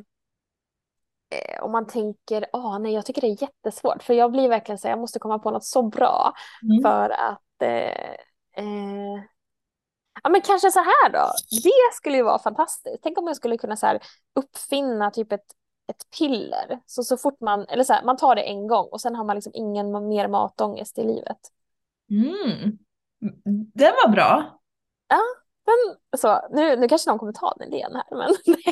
om 1.62 1.72
man 1.72 1.88
tänker, 1.88 2.46
ah, 2.54 2.78
nej 2.78 2.94
jag 2.94 3.06
tycker 3.06 3.22
det 3.22 3.28
är 3.28 3.42
jättesvårt 3.42 4.04
för 4.04 4.14
jag 4.14 4.32
blir 4.32 4.50
verkligen 4.50 4.80
så 4.80 4.88
jag 4.88 5.00
måste 5.00 5.20
komma 5.20 5.40
på 5.40 5.52
något 5.52 5.66
så 5.66 5.82
bra 5.84 6.34
mm. 6.64 6.82
för 6.82 7.10
att 7.10 7.62
eh, 7.62 8.12
eh, 8.58 9.24
Ja 10.24 10.30
men 10.30 10.42
kanske 10.42 10.72
så 10.72 10.80
här 10.80 11.10
då, 11.10 11.32
det 11.64 11.94
skulle 11.94 12.18
ju 12.18 12.24
vara 12.24 12.40
fantastiskt. 12.40 13.04
Tänk 13.04 13.18
om 13.18 13.28
jag 13.28 13.36
skulle 13.36 13.58
kunna 13.58 13.76
så 13.76 14.00
uppfinna 14.36 15.12
typ 15.12 15.32
ett, 15.32 15.46
ett 15.88 16.18
piller. 16.18 16.80
Så 16.86 17.04
så 17.04 17.18
fort 17.18 17.42
man, 17.42 17.66
eller 17.66 17.84
så 17.84 17.94
här, 17.94 18.04
man 18.04 18.18
tar 18.18 18.36
det 18.36 18.42
en 18.42 18.68
gång 18.68 18.88
och 18.92 19.02
sen 19.02 19.16
har 19.16 19.24
man 19.24 19.36
liksom 19.36 19.52
ingen 19.56 20.08
mer 20.08 20.28
matångest 20.28 20.98
i 20.98 21.04
livet. 21.04 21.38
Mm. 22.10 22.78
Det 23.74 23.94
var 24.04 24.12
bra. 24.12 24.60
Ja, 25.08 25.22
men 25.66 26.20
så, 26.20 26.48
nu, 26.52 26.76
nu 26.76 26.88
kanske 26.88 27.10
någon 27.10 27.20
kommer 27.20 27.34
ta 27.34 27.54
den 27.58 27.74
idén 27.74 27.96
här, 27.96 28.18
men 28.18 28.30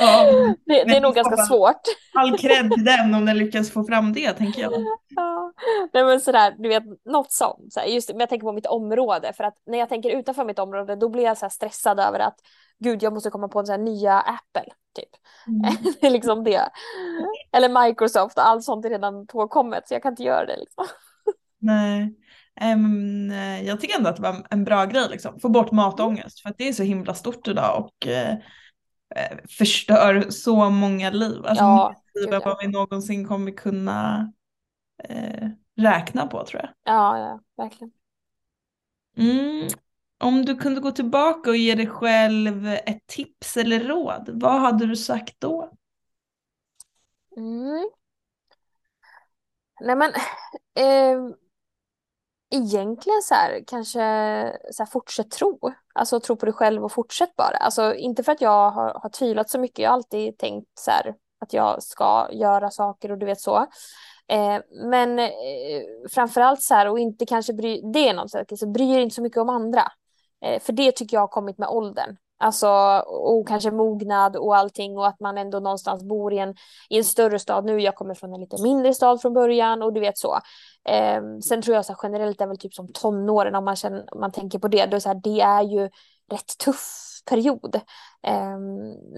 ja, 0.00 0.24
det, 0.66 0.84
det 0.84 0.96
är 0.96 1.00
nog 1.00 1.14
ganska 1.14 1.36
svårt. 1.36 1.80
All 2.14 2.38
cred 2.38 2.72
till 2.72 2.84
den 2.84 3.14
om 3.14 3.26
den 3.26 3.38
lyckas 3.38 3.70
få 3.70 3.84
fram 3.84 4.12
det, 4.12 4.32
tänker 4.32 4.62
jag. 4.62 4.72
Ja, 5.08 5.52
nej 5.92 6.04
men 6.04 6.20
sådär, 6.20 6.54
du 6.58 6.68
vet, 6.68 6.84
något 7.04 7.32
sånt. 7.32 7.72
Så 7.72 7.80
här, 7.80 7.86
just, 7.86 8.08
men 8.08 8.20
jag 8.20 8.28
tänker 8.28 8.46
på 8.46 8.52
mitt 8.52 8.66
område, 8.66 9.32
för 9.36 9.44
att 9.44 9.54
när 9.66 9.78
jag 9.78 9.88
tänker 9.88 10.10
utanför 10.10 10.44
mitt 10.44 10.58
område, 10.58 10.96
då 10.96 11.08
blir 11.08 11.24
jag 11.24 11.38
så 11.38 11.50
stressad 11.50 12.00
över 12.00 12.18
att 12.18 12.36
gud 12.78 13.02
jag 13.02 13.12
måste 13.12 13.30
komma 13.30 13.48
på 13.48 13.58
en 13.58 13.66
sån 13.66 13.72
här 13.72 13.84
nya 13.84 14.20
Apple 14.20 14.72
typ. 14.94 15.08
Mm. 15.46 15.76
det 16.00 16.06
är 16.06 16.10
liksom 16.10 16.44
det. 16.44 16.68
Eller 17.52 17.86
Microsoft, 17.86 18.38
allt 18.38 18.64
sånt 18.64 18.84
är 18.84 18.90
redan 18.90 19.26
påkommet 19.26 19.88
så 19.88 19.94
jag 19.94 20.02
kan 20.02 20.12
inte 20.12 20.22
göra 20.22 20.46
det 20.46 20.56
liksom. 20.56 20.84
Nej. 21.58 22.14
Um, 22.74 23.30
jag 23.64 23.80
tycker 23.80 23.96
ändå 23.96 24.10
att 24.10 24.16
det 24.16 24.22
var 24.22 24.46
en 24.50 24.64
bra 24.64 24.84
grej 24.84 25.06
liksom. 25.10 25.40
Få 25.40 25.48
bort 25.48 25.72
matångest 25.72 26.40
för 26.40 26.50
att 26.50 26.58
det 26.58 26.68
är 26.68 26.72
så 26.72 26.82
himla 26.82 27.14
stort 27.14 27.48
idag 27.48 27.84
och 27.84 28.06
uh, 28.06 28.38
förstör 29.48 30.30
så 30.30 30.70
många 30.70 31.10
liv. 31.10 31.46
Alltså 31.46 31.64
Ja, 31.64 31.94
liv 32.14 32.28
ja. 32.32 32.40
vad 32.44 32.56
vi 32.60 32.68
någonsin 32.68 33.28
kommer 33.28 33.50
kunna 33.52 34.32
uh, 35.10 35.48
räkna 35.76 36.26
på 36.26 36.44
tror 36.44 36.62
jag. 36.62 36.70
Ja, 36.94 37.18
ja, 37.18 37.40
verkligen. 37.56 37.92
Mm. 39.16 39.68
Om 40.18 40.44
du 40.44 40.56
kunde 40.56 40.80
gå 40.80 40.90
tillbaka 40.90 41.50
och 41.50 41.56
ge 41.56 41.74
dig 41.74 41.86
själv 41.86 42.66
ett 42.66 43.06
tips 43.06 43.56
eller 43.56 43.80
råd, 43.80 44.30
vad 44.32 44.60
hade 44.60 44.86
du 44.86 44.96
sagt 44.96 45.34
då? 45.38 45.72
Mm. 47.36 47.90
Nej 49.80 49.96
men, 49.96 50.10
eh, 50.74 51.34
egentligen 52.50 53.22
så 53.22 53.34
här, 53.34 53.64
kanske 53.66 53.98
så 54.72 54.82
här, 54.82 54.90
fortsätt 54.90 55.30
tro. 55.30 55.58
Alltså 55.94 56.20
tro 56.20 56.36
på 56.36 56.46
dig 56.46 56.52
själv 56.52 56.84
och 56.84 56.92
fortsätt 56.92 57.36
bara. 57.36 57.56
Alltså 57.56 57.94
inte 57.94 58.22
för 58.22 58.32
att 58.32 58.40
jag 58.40 58.70
har, 58.70 59.00
har 59.02 59.08
tvivlat 59.10 59.50
så 59.50 59.58
mycket, 59.58 59.78
jag 59.78 59.90
har 59.90 59.94
alltid 59.94 60.38
tänkt 60.38 60.78
så 60.78 60.90
här 60.90 61.14
att 61.40 61.52
jag 61.52 61.82
ska 61.82 62.28
göra 62.32 62.70
saker 62.70 63.12
och 63.12 63.18
du 63.18 63.26
vet 63.26 63.40
så. 63.40 63.56
Eh, 64.28 64.60
men 64.84 65.18
eh, 65.18 65.30
framförallt 66.10 66.62
så 66.62 66.74
här 66.74 66.88
och 66.88 66.98
inte 66.98 67.26
kanske 67.26 67.52
bry, 67.52 67.80
det 67.92 68.08
är 68.08 68.14
något 68.14 68.30
så, 68.30 68.44
så 68.56 68.66
bry 68.66 68.94
er 68.94 69.00
inte 69.00 69.14
så 69.14 69.22
mycket 69.22 69.38
om 69.38 69.48
andra. 69.48 69.82
Eh, 70.44 70.60
för 70.60 70.72
det 70.72 70.92
tycker 70.92 71.16
jag 71.16 71.20
har 71.20 71.28
kommit 71.28 71.58
med 71.58 71.68
åldern. 71.68 72.16
Alltså 72.40 72.68
och 73.06 73.48
kanske 73.48 73.70
mognad 73.70 74.36
och 74.36 74.56
allting 74.56 74.98
och 74.98 75.06
att 75.06 75.20
man 75.20 75.38
ändå 75.38 75.60
någonstans 75.60 76.02
bor 76.04 76.32
i 76.32 76.38
en, 76.38 76.54
i 76.88 76.98
en 76.98 77.04
större 77.04 77.38
stad 77.38 77.64
nu. 77.64 77.80
Jag 77.80 77.94
kommer 77.94 78.14
från 78.14 78.34
en 78.34 78.40
lite 78.40 78.62
mindre 78.62 78.94
stad 78.94 79.20
från 79.20 79.34
början 79.34 79.82
och 79.82 79.92
du 79.92 80.00
vet 80.00 80.18
så. 80.18 80.38
Eh, 80.88 81.22
sen 81.48 81.62
tror 81.62 81.76
jag 81.76 81.86
så 81.86 81.92
här, 81.92 82.00
generellt 82.02 82.40
är 82.40 82.46
väl 82.46 82.58
typ 82.58 82.74
som 82.74 82.92
tonåren 82.92 83.54
om 83.54 83.64
man, 83.64 83.76
känner, 83.76 84.14
om 84.14 84.20
man 84.20 84.32
tänker 84.32 84.58
på 84.58 84.68
det. 84.68 84.86
Då 84.86 84.96
är 84.96 85.00
så 85.00 85.08
här, 85.08 85.20
det 85.24 85.40
är 85.40 85.62
ju 85.62 85.90
rätt 86.30 86.58
tuff 86.64 87.10
period 87.30 87.80
eh, 88.22 88.58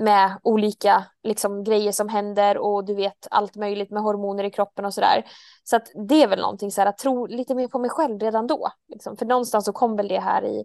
med 0.04 0.38
olika 0.42 1.04
liksom, 1.22 1.64
grejer 1.64 1.92
som 1.92 2.08
händer 2.08 2.58
och 2.58 2.84
du 2.84 2.94
vet 2.94 3.26
allt 3.30 3.56
möjligt 3.56 3.90
med 3.90 4.02
hormoner 4.02 4.44
i 4.44 4.50
kroppen 4.50 4.84
och 4.84 4.94
sådär. 4.94 5.24
Så 5.64 5.76
att 5.76 5.86
det 6.08 6.22
är 6.22 6.28
väl 6.28 6.40
någonting 6.40 6.70
så 6.70 6.80
här 6.80 6.88
att 6.88 6.98
tro 6.98 7.26
lite 7.26 7.54
mer 7.54 7.68
på 7.68 7.78
mig 7.78 7.90
själv 7.90 8.20
redan 8.20 8.46
då. 8.46 8.68
Liksom. 8.88 9.16
För 9.16 9.26
någonstans 9.26 9.64
så 9.64 9.72
kom 9.72 9.96
väl 9.96 10.08
det 10.08 10.20
här 10.20 10.44
i, 10.44 10.64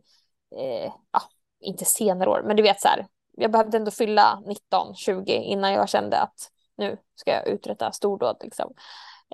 eh, 0.55 0.91
ja, 1.11 1.21
inte 1.67 1.85
senare 1.85 2.29
år, 2.29 2.43
men 2.45 2.55
du 2.55 2.63
vet 2.63 2.81
så 2.81 2.87
här. 2.87 3.07
Jag 3.31 3.51
behövde 3.51 3.77
ändå 3.77 3.91
fylla 3.91 4.43
19, 4.45 4.95
20 4.95 5.33
innan 5.33 5.73
jag 5.73 5.89
kände 5.89 6.19
att 6.19 6.51
nu 6.77 6.97
ska 7.15 7.31
jag 7.31 7.47
uträtta 7.47 7.91
stordåd 7.91 8.37
liksom. 8.41 8.73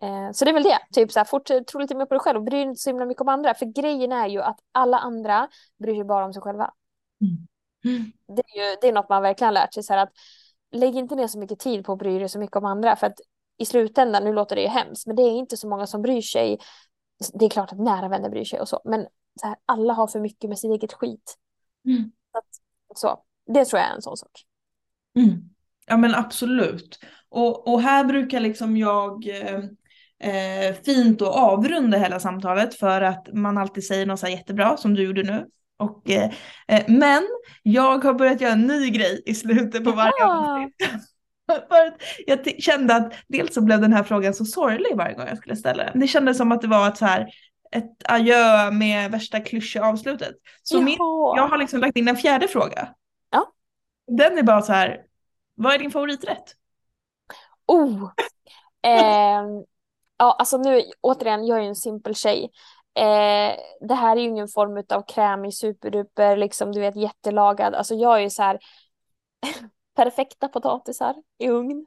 Eh, 0.02 0.32
så 0.32 0.46
det 0.46 0.52
är 0.52 0.54
väl 0.54 0.64
det, 0.64 0.80
typ 0.94 1.12
så 1.12 1.20
här, 1.20 1.26
fort, 1.26 1.46
tro 1.46 1.80
lite 1.80 1.96
mer 1.96 2.06
på 2.06 2.14
dig 2.14 2.20
själv 2.20 2.38
och 2.38 2.44
bry 2.44 2.58
dig 2.58 2.62
inte 2.62 2.82
så 2.82 2.90
himla 2.90 3.06
mycket 3.06 3.22
om 3.22 3.30
andra. 3.30 3.54
För 3.54 3.66
grejen 3.66 4.12
är 4.12 4.28
ju 4.28 4.42
att 4.42 4.60
alla 4.72 4.98
andra 4.98 5.50
bryr 5.80 5.96
sig 5.96 6.04
bara 6.04 6.26
om 6.26 6.34
sig 6.34 6.42
själva. 6.42 6.74
Mm. 7.84 8.12
Det 8.28 8.42
är, 8.42 8.70
ju, 8.72 8.78
det 8.82 8.88
är 8.88 8.94
något 8.94 9.10
man 9.10 9.22
verkligen 9.22 9.48
har 9.48 9.54
lärt 9.54 9.74
sig. 9.74 9.84
Så 9.84 9.94
här 9.94 10.04
att, 10.04 10.12
lägg 10.72 10.96
inte 10.96 11.16
ner 11.16 11.28
så 11.28 11.40
mycket 11.40 11.60
tid 11.60 11.86
på 11.86 11.94
att 11.94 12.00
bry 12.00 12.20
dig 12.20 12.30
så 12.30 12.40
mycket 12.40 12.56
om 12.56 12.66
andra. 12.66 12.96
För 12.96 13.08
att 13.08 13.20
i 13.58 13.66
slutändan, 13.66 14.24
nu 14.24 14.34
låter 14.34 14.56
det 14.56 14.62
ju 14.62 14.68
hemskt, 14.68 15.08
men 15.08 15.16
det 15.16 15.22
är 15.22 15.32
inte 15.32 15.58
så 15.58 15.68
många 15.68 15.88
som 15.88 16.02
bryr 16.02 16.22
sig. 16.22 16.60
Det 17.34 17.46
är 17.46 17.50
klart 17.50 17.72
att 17.72 17.80
nära 17.80 18.08
vänner 18.08 18.30
bryr 18.30 18.46
sig 18.46 18.60
och 18.60 18.70
så, 18.70 18.82
men 18.86 19.08
så 19.42 19.48
här, 19.48 19.56
alla 19.66 19.94
har 19.94 20.08
för 20.08 20.20
mycket 20.20 20.50
med 20.50 20.60
sitt 20.60 20.72
eget 20.72 20.94
skit. 20.94 21.38
Mm. 21.86 22.12
Att, 22.34 22.98
så 22.98 23.24
det 23.54 23.66
tror 23.66 23.80
jag 23.80 23.90
är 23.90 23.96
en 23.96 24.02
sån 24.02 24.18
sak. 24.18 24.32
Mm. 25.18 25.50
Ja 25.86 25.98
men 25.98 26.16
absolut. 26.16 27.00
Och, 27.30 27.68
och 27.68 27.82
här 27.82 28.04
brukar 28.04 28.40
liksom 28.40 28.78
jag 28.78 29.28
eh, 29.28 29.60
eh, 30.24 30.76
fint 30.86 31.22
att 31.22 31.28
avrunda 31.28 31.98
hela 31.98 32.20
samtalet 32.20 32.76
för 32.76 33.02
att 33.02 33.34
man 33.34 33.58
alltid 33.58 33.86
säger 33.86 34.06
något 34.06 34.20
så 34.20 34.26
här 34.26 34.34
jättebra 34.34 34.78
som 34.78 34.94
du 34.94 35.04
gjorde 35.04 35.24
nu. 35.24 35.46
Och, 35.78 36.10
eh, 36.10 36.32
eh, 36.68 36.84
men 36.88 37.24
jag 37.64 38.04
har 38.04 38.14
börjat 38.14 38.42
göra 38.42 38.54
en 38.54 38.68
ny 38.68 38.90
grej 38.90 39.24
i 39.26 39.36
slutet 39.36 39.84
på 39.84 39.92
varje 39.92 40.12
Jaha. 40.20 40.56
avsnitt. 40.56 40.76
för 41.70 41.88
att 41.88 42.02
jag 42.26 42.64
kände 42.64 42.96
att 42.96 43.14
dels 43.28 43.54
så 43.54 43.62
blev 43.62 43.82
den 43.82 43.94
här 43.94 44.04
frågan 44.04 44.34
så 44.34 44.46
sorglig 44.46 44.96
varje 44.96 45.16
gång 45.16 45.28
jag 45.28 45.38
skulle 45.38 45.56
ställa 45.56 45.84
den. 45.84 46.00
Det 46.00 46.08
kändes 46.08 46.38
som 46.38 46.52
att 46.52 46.62
det 46.62 46.68
var 46.68 46.88
ett 46.88 46.98
så 46.98 47.06
här 47.06 47.28
ett 47.74 48.04
adjö 48.06 48.72
med 48.72 49.12
värsta 49.12 49.40
klyschiga 49.40 49.86
avslutet. 49.86 50.36
Så 50.64 50.82
min, 50.82 50.98
jag 51.36 51.48
har 51.48 51.58
liksom 51.58 51.80
lagt 51.80 51.98
in 51.98 52.08
en 52.08 52.18
fjärde 52.18 52.48
fråga. 52.48 52.96
Ja. 53.30 53.54
Den 54.08 54.38
är 54.38 54.44
bara 54.44 54.62
så 54.62 54.74
här, 54.74 55.06
vad 55.56 55.74
är 55.74 55.80
din 55.80 55.92
favoriträtt? 55.92 56.56
Oh! 57.66 58.12
Eh, 58.86 59.44
ja, 60.18 60.36
alltså 60.40 60.58
nu 60.58 60.82
återigen, 61.02 61.46
jag 61.46 61.58
är 61.58 61.62
ju 61.62 61.68
en 61.68 61.76
simpel 61.76 62.16
tjej. 62.16 62.50
Eh, 62.96 63.56
det 63.88 63.94
här 63.94 64.18
är 64.18 64.22
ju 64.22 64.28
ingen 64.28 64.48
form 64.48 64.84
av 64.90 65.04
krämig 65.08 65.54
superduper, 65.54 66.38
liksom 66.38 66.72
du 66.72 66.80
vet 66.80 66.96
jättelagad. 66.96 67.76
Alltså 67.76 67.96
jag 67.96 68.16
är 68.16 68.20
ju 68.20 68.30
så 68.30 68.44
här 68.44 68.60
perfekta 69.96 70.48
potatisar 70.48 71.16
i 71.38 71.50
ugn 71.50 71.86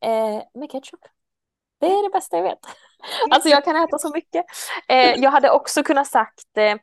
eh, 0.00 0.42
med 0.54 0.70
ketchup. 0.70 1.00
Det 1.82 1.86
är 1.86 2.02
det 2.02 2.10
bästa 2.12 2.36
jag 2.36 2.44
vet. 2.44 2.58
Alltså 3.30 3.48
jag 3.48 3.64
kan 3.64 3.76
äta 3.76 3.98
så 3.98 4.10
mycket. 4.14 4.44
Eh, 4.88 5.14
jag 5.16 5.30
hade 5.30 5.50
också 5.50 5.82
kunnat 5.82 6.06
sagt 6.06 6.56
eh, 6.56 6.74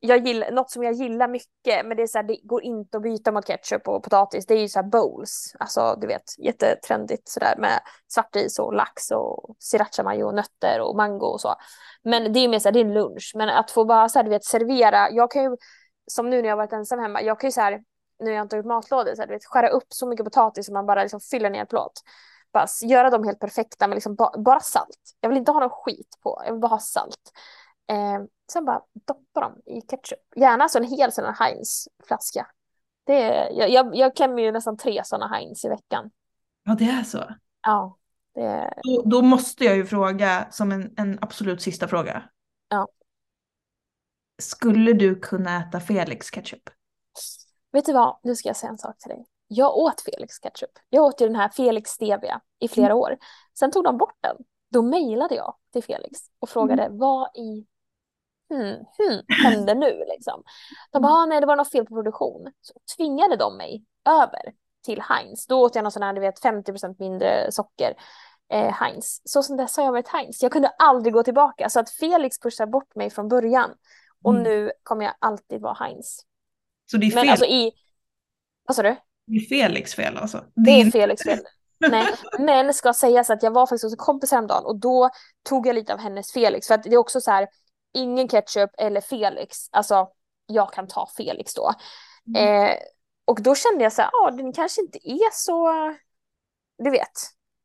jag 0.00 0.26
gillar, 0.26 0.50
något 0.50 0.70
som 0.70 0.82
jag 0.82 0.92
gillar 0.94 1.28
mycket, 1.28 1.86
men 1.86 1.96
det 1.96 2.02
är 2.02 2.06
så 2.06 2.18
här, 2.18 2.22
det 2.22 2.38
går 2.42 2.62
inte 2.62 2.96
att 2.96 3.02
byta 3.02 3.32
mot 3.32 3.46
ketchup 3.46 3.88
och 3.88 4.02
potatis. 4.02 4.46
Det 4.46 4.54
är 4.54 4.60
ju 4.60 4.68
så 4.68 4.78
här 4.78 4.86
bowls, 4.86 5.54
alltså 5.58 5.96
du 6.00 6.06
vet 6.06 6.38
jättetrendigt 6.38 7.28
sådär 7.28 7.54
med 7.58 7.80
svartis 8.08 8.58
och 8.58 8.74
lax 8.74 9.10
och 9.10 9.56
sriracha 9.58 10.02
mayo 10.02 10.24
och 10.24 10.34
nötter 10.34 10.80
och 10.80 10.96
mango 10.96 11.26
och 11.26 11.40
så. 11.40 11.54
Men 12.02 12.32
det 12.32 12.40
är 12.40 12.48
mer 12.48 12.58
så 12.58 12.68
här, 12.68 12.72
det 12.72 12.80
är 12.80 12.84
en 12.84 12.94
lunch. 12.94 13.32
Men 13.34 13.48
att 13.48 13.70
få 13.70 13.84
bara 13.84 14.08
så 14.08 14.18
här, 14.18 14.24
du 14.24 14.30
vet 14.30 14.44
servera, 14.44 15.10
jag 15.10 15.30
kan 15.30 15.42
ju 15.42 15.56
som 16.06 16.30
nu 16.30 16.42
när 16.42 16.48
jag 16.48 16.56
varit 16.56 16.72
ensam 16.72 16.98
hemma, 17.00 17.22
jag 17.22 17.40
kan 17.40 17.48
ju 17.48 17.52
så 17.52 17.60
här 17.60 17.80
nu 18.18 18.30
har 18.30 18.36
jag 18.36 18.44
inte 18.44 18.56
gjort 18.56 18.66
matlådor, 18.66 19.14
så 19.14 19.22
här, 19.22 19.26
du 19.26 19.34
vet, 19.34 19.44
skära 19.44 19.68
upp 19.68 19.86
så 19.88 20.06
mycket 20.06 20.24
potatis 20.24 20.66
som 20.66 20.72
man 20.72 20.86
bara 20.86 21.02
liksom 21.02 21.20
fyller 21.20 21.50
ner 21.50 21.64
plåt. 21.64 22.02
Bara 22.58 22.64
s- 22.64 22.82
göra 22.82 23.10
dem 23.10 23.24
helt 23.24 23.38
perfekta 23.40 23.88
med 23.88 23.96
liksom 23.96 24.14
ba 24.14 24.30
bara 24.38 24.60
salt. 24.60 24.98
Jag 25.20 25.28
vill 25.28 25.38
inte 25.38 25.52
ha 25.52 25.60
någon 25.60 25.70
skit 25.70 26.18
på, 26.22 26.42
jag 26.44 26.52
vill 26.52 26.60
bara 26.60 26.68
ha 26.68 26.78
salt. 26.78 27.32
Eh, 27.90 28.24
sen 28.52 28.64
bara 28.64 28.82
doppa 29.06 29.40
dem 29.40 29.52
i 29.66 29.80
ketchup. 29.80 30.18
Gärna 30.36 30.64
alltså 30.64 30.78
en 30.78 30.84
hel 30.84 31.12
sån 31.12 31.24
här 31.24 31.32
Heinz-flaska. 31.32 32.46
Det 33.04 33.22
är, 33.22 33.50
jag, 33.52 33.70
jag, 33.70 33.96
jag 33.96 34.16
klämmer 34.16 34.42
ju 34.42 34.52
nästan 34.52 34.76
tre 34.76 35.04
sådana 35.04 35.28
Heinz 35.28 35.64
i 35.64 35.68
veckan. 35.68 36.10
Ja 36.64 36.74
det 36.74 36.84
är 36.84 37.02
så. 37.02 37.24
Ja, 37.62 37.96
det 38.34 38.74
Då, 38.82 39.02
då 39.02 39.22
måste 39.22 39.64
jag 39.64 39.76
ju 39.76 39.86
fråga 39.86 40.46
som 40.50 40.72
en, 40.72 40.94
en 40.96 41.18
absolut 41.20 41.62
sista 41.62 41.88
fråga. 41.88 42.22
Ja. 42.68 42.88
Skulle 44.42 44.92
du 44.92 45.20
kunna 45.20 45.56
äta 45.60 45.80
Felix 45.80 46.30
ketchup? 46.30 46.62
Vet 47.72 47.84
du 47.84 47.92
vad, 47.92 48.18
nu 48.22 48.36
ska 48.36 48.48
jag 48.48 48.56
säga 48.56 48.70
en 48.70 48.78
sak 48.78 48.98
till 48.98 49.08
dig. 49.08 49.26
Jag 49.48 49.76
åt 49.76 50.00
Felix 50.00 50.38
ketchup. 50.38 50.70
Jag 50.88 51.04
åt 51.04 51.20
ju 51.20 51.26
den 51.26 51.36
här 51.36 51.48
Felix 51.48 51.90
stevia 51.90 52.40
i 52.58 52.68
flera 52.68 52.94
år. 52.94 53.16
Sen 53.58 53.70
tog 53.70 53.84
de 53.84 53.98
bort 53.98 54.16
den. 54.20 54.36
Då 54.70 54.82
mejlade 54.82 55.34
jag 55.34 55.54
till 55.72 55.82
Felix 55.82 56.18
och 56.38 56.48
frågade 56.48 56.88
vad 56.90 57.36
i 57.36 57.66
hmm, 58.54 58.74
hmm, 58.98 59.22
hände 59.44 59.74
nu 59.74 60.04
liksom. 60.08 60.42
De 60.92 61.02
bara, 61.02 61.12
ah, 61.12 61.26
nej 61.26 61.40
det 61.40 61.46
var 61.46 61.56
något 61.56 61.70
fel 61.70 61.86
på 61.86 61.94
produktion. 61.94 62.52
Så 62.60 62.74
tvingade 62.96 63.36
de 63.36 63.56
mig 63.56 63.84
över 64.04 64.52
till 64.84 65.02
Heinz. 65.02 65.46
Då 65.46 65.62
åt 65.62 65.74
jag 65.74 65.82
någon 65.82 65.92
sån 65.92 66.02
här, 66.02 66.12
du 66.12 66.20
vet, 66.20 66.42
50% 66.42 66.96
mindre 66.98 67.52
socker. 67.52 67.94
Eh, 68.52 68.72
Heinz. 68.72 69.22
Så 69.24 69.42
som 69.42 69.56
dess 69.56 69.76
har 69.76 69.84
jag 69.84 69.92
varit 69.92 70.08
Heinz. 70.08 70.42
Jag 70.42 70.52
kunde 70.52 70.68
aldrig 70.68 71.14
gå 71.14 71.22
tillbaka. 71.22 71.68
Så 71.68 71.80
att 71.80 71.90
Felix 71.90 72.40
pushade 72.40 72.70
bort 72.70 72.94
mig 72.94 73.10
från 73.10 73.28
början. 73.28 73.74
Och 74.24 74.30
Mm. 74.32 74.42
nu 74.42 74.72
kommer 74.82 75.04
jag 75.04 75.14
alltid 75.18 75.60
vara 75.60 75.74
Heinz. 75.74 76.20
Så 76.90 76.96
det 76.96 77.06
är, 77.06 77.14
Men 77.14 77.22
fel, 77.22 77.30
alltså 77.30 77.46
i... 77.46 77.72
Vad 78.66 78.76
sa 78.76 78.82
du? 78.82 78.96
Det 79.28 79.36
är 79.36 79.48
Felix 79.48 79.94
fel 79.94 80.16
alltså? 80.16 80.44
Det 80.54 80.70
är 80.70 80.90
Felix 80.90 81.22
fel. 81.22 81.38
Nej, 81.90 82.06
men 82.38 82.74
ska 82.74 82.92
sägas 82.92 83.30
att 83.30 83.42
jag 83.42 83.50
var 83.50 83.66
faktiskt 83.66 83.84
hos 83.84 83.92
en 83.92 83.96
kompis 83.96 84.30
häromdagen 84.30 84.64
och 84.64 84.80
då 84.80 85.10
tog 85.48 85.66
jag 85.66 85.74
lite 85.74 85.92
av 85.92 85.98
hennes 85.98 86.32
Felix. 86.32 86.66
För 86.66 86.74
att 86.74 86.82
det 86.82 86.94
är 86.94 86.96
också 86.96 87.20
så 87.20 87.30
här, 87.30 87.48
ingen 87.94 88.28
ketchup 88.28 88.70
eller 88.78 89.00
Felix. 89.00 89.56
Alltså, 89.70 90.08
jag 90.46 90.72
kan 90.72 90.88
ta 90.88 91.08
Felix 91.16 91.54
då. 91.54 91.72
Eh, 92.36 92.76
och 93.24 93.42
då 93.42 93.54
kände 93.54 93.84
jag 93.84 93.92
så 93.92 94.02
här, 94.02 94.10
ja, 94.12 94.30
den 94.30 94.52
kanske 94.52 94.80
inte 94.80 94.98
är 95.10 95.30
så, 95.32 95.68
du 96.84 96.90
vet, 96.90 97.12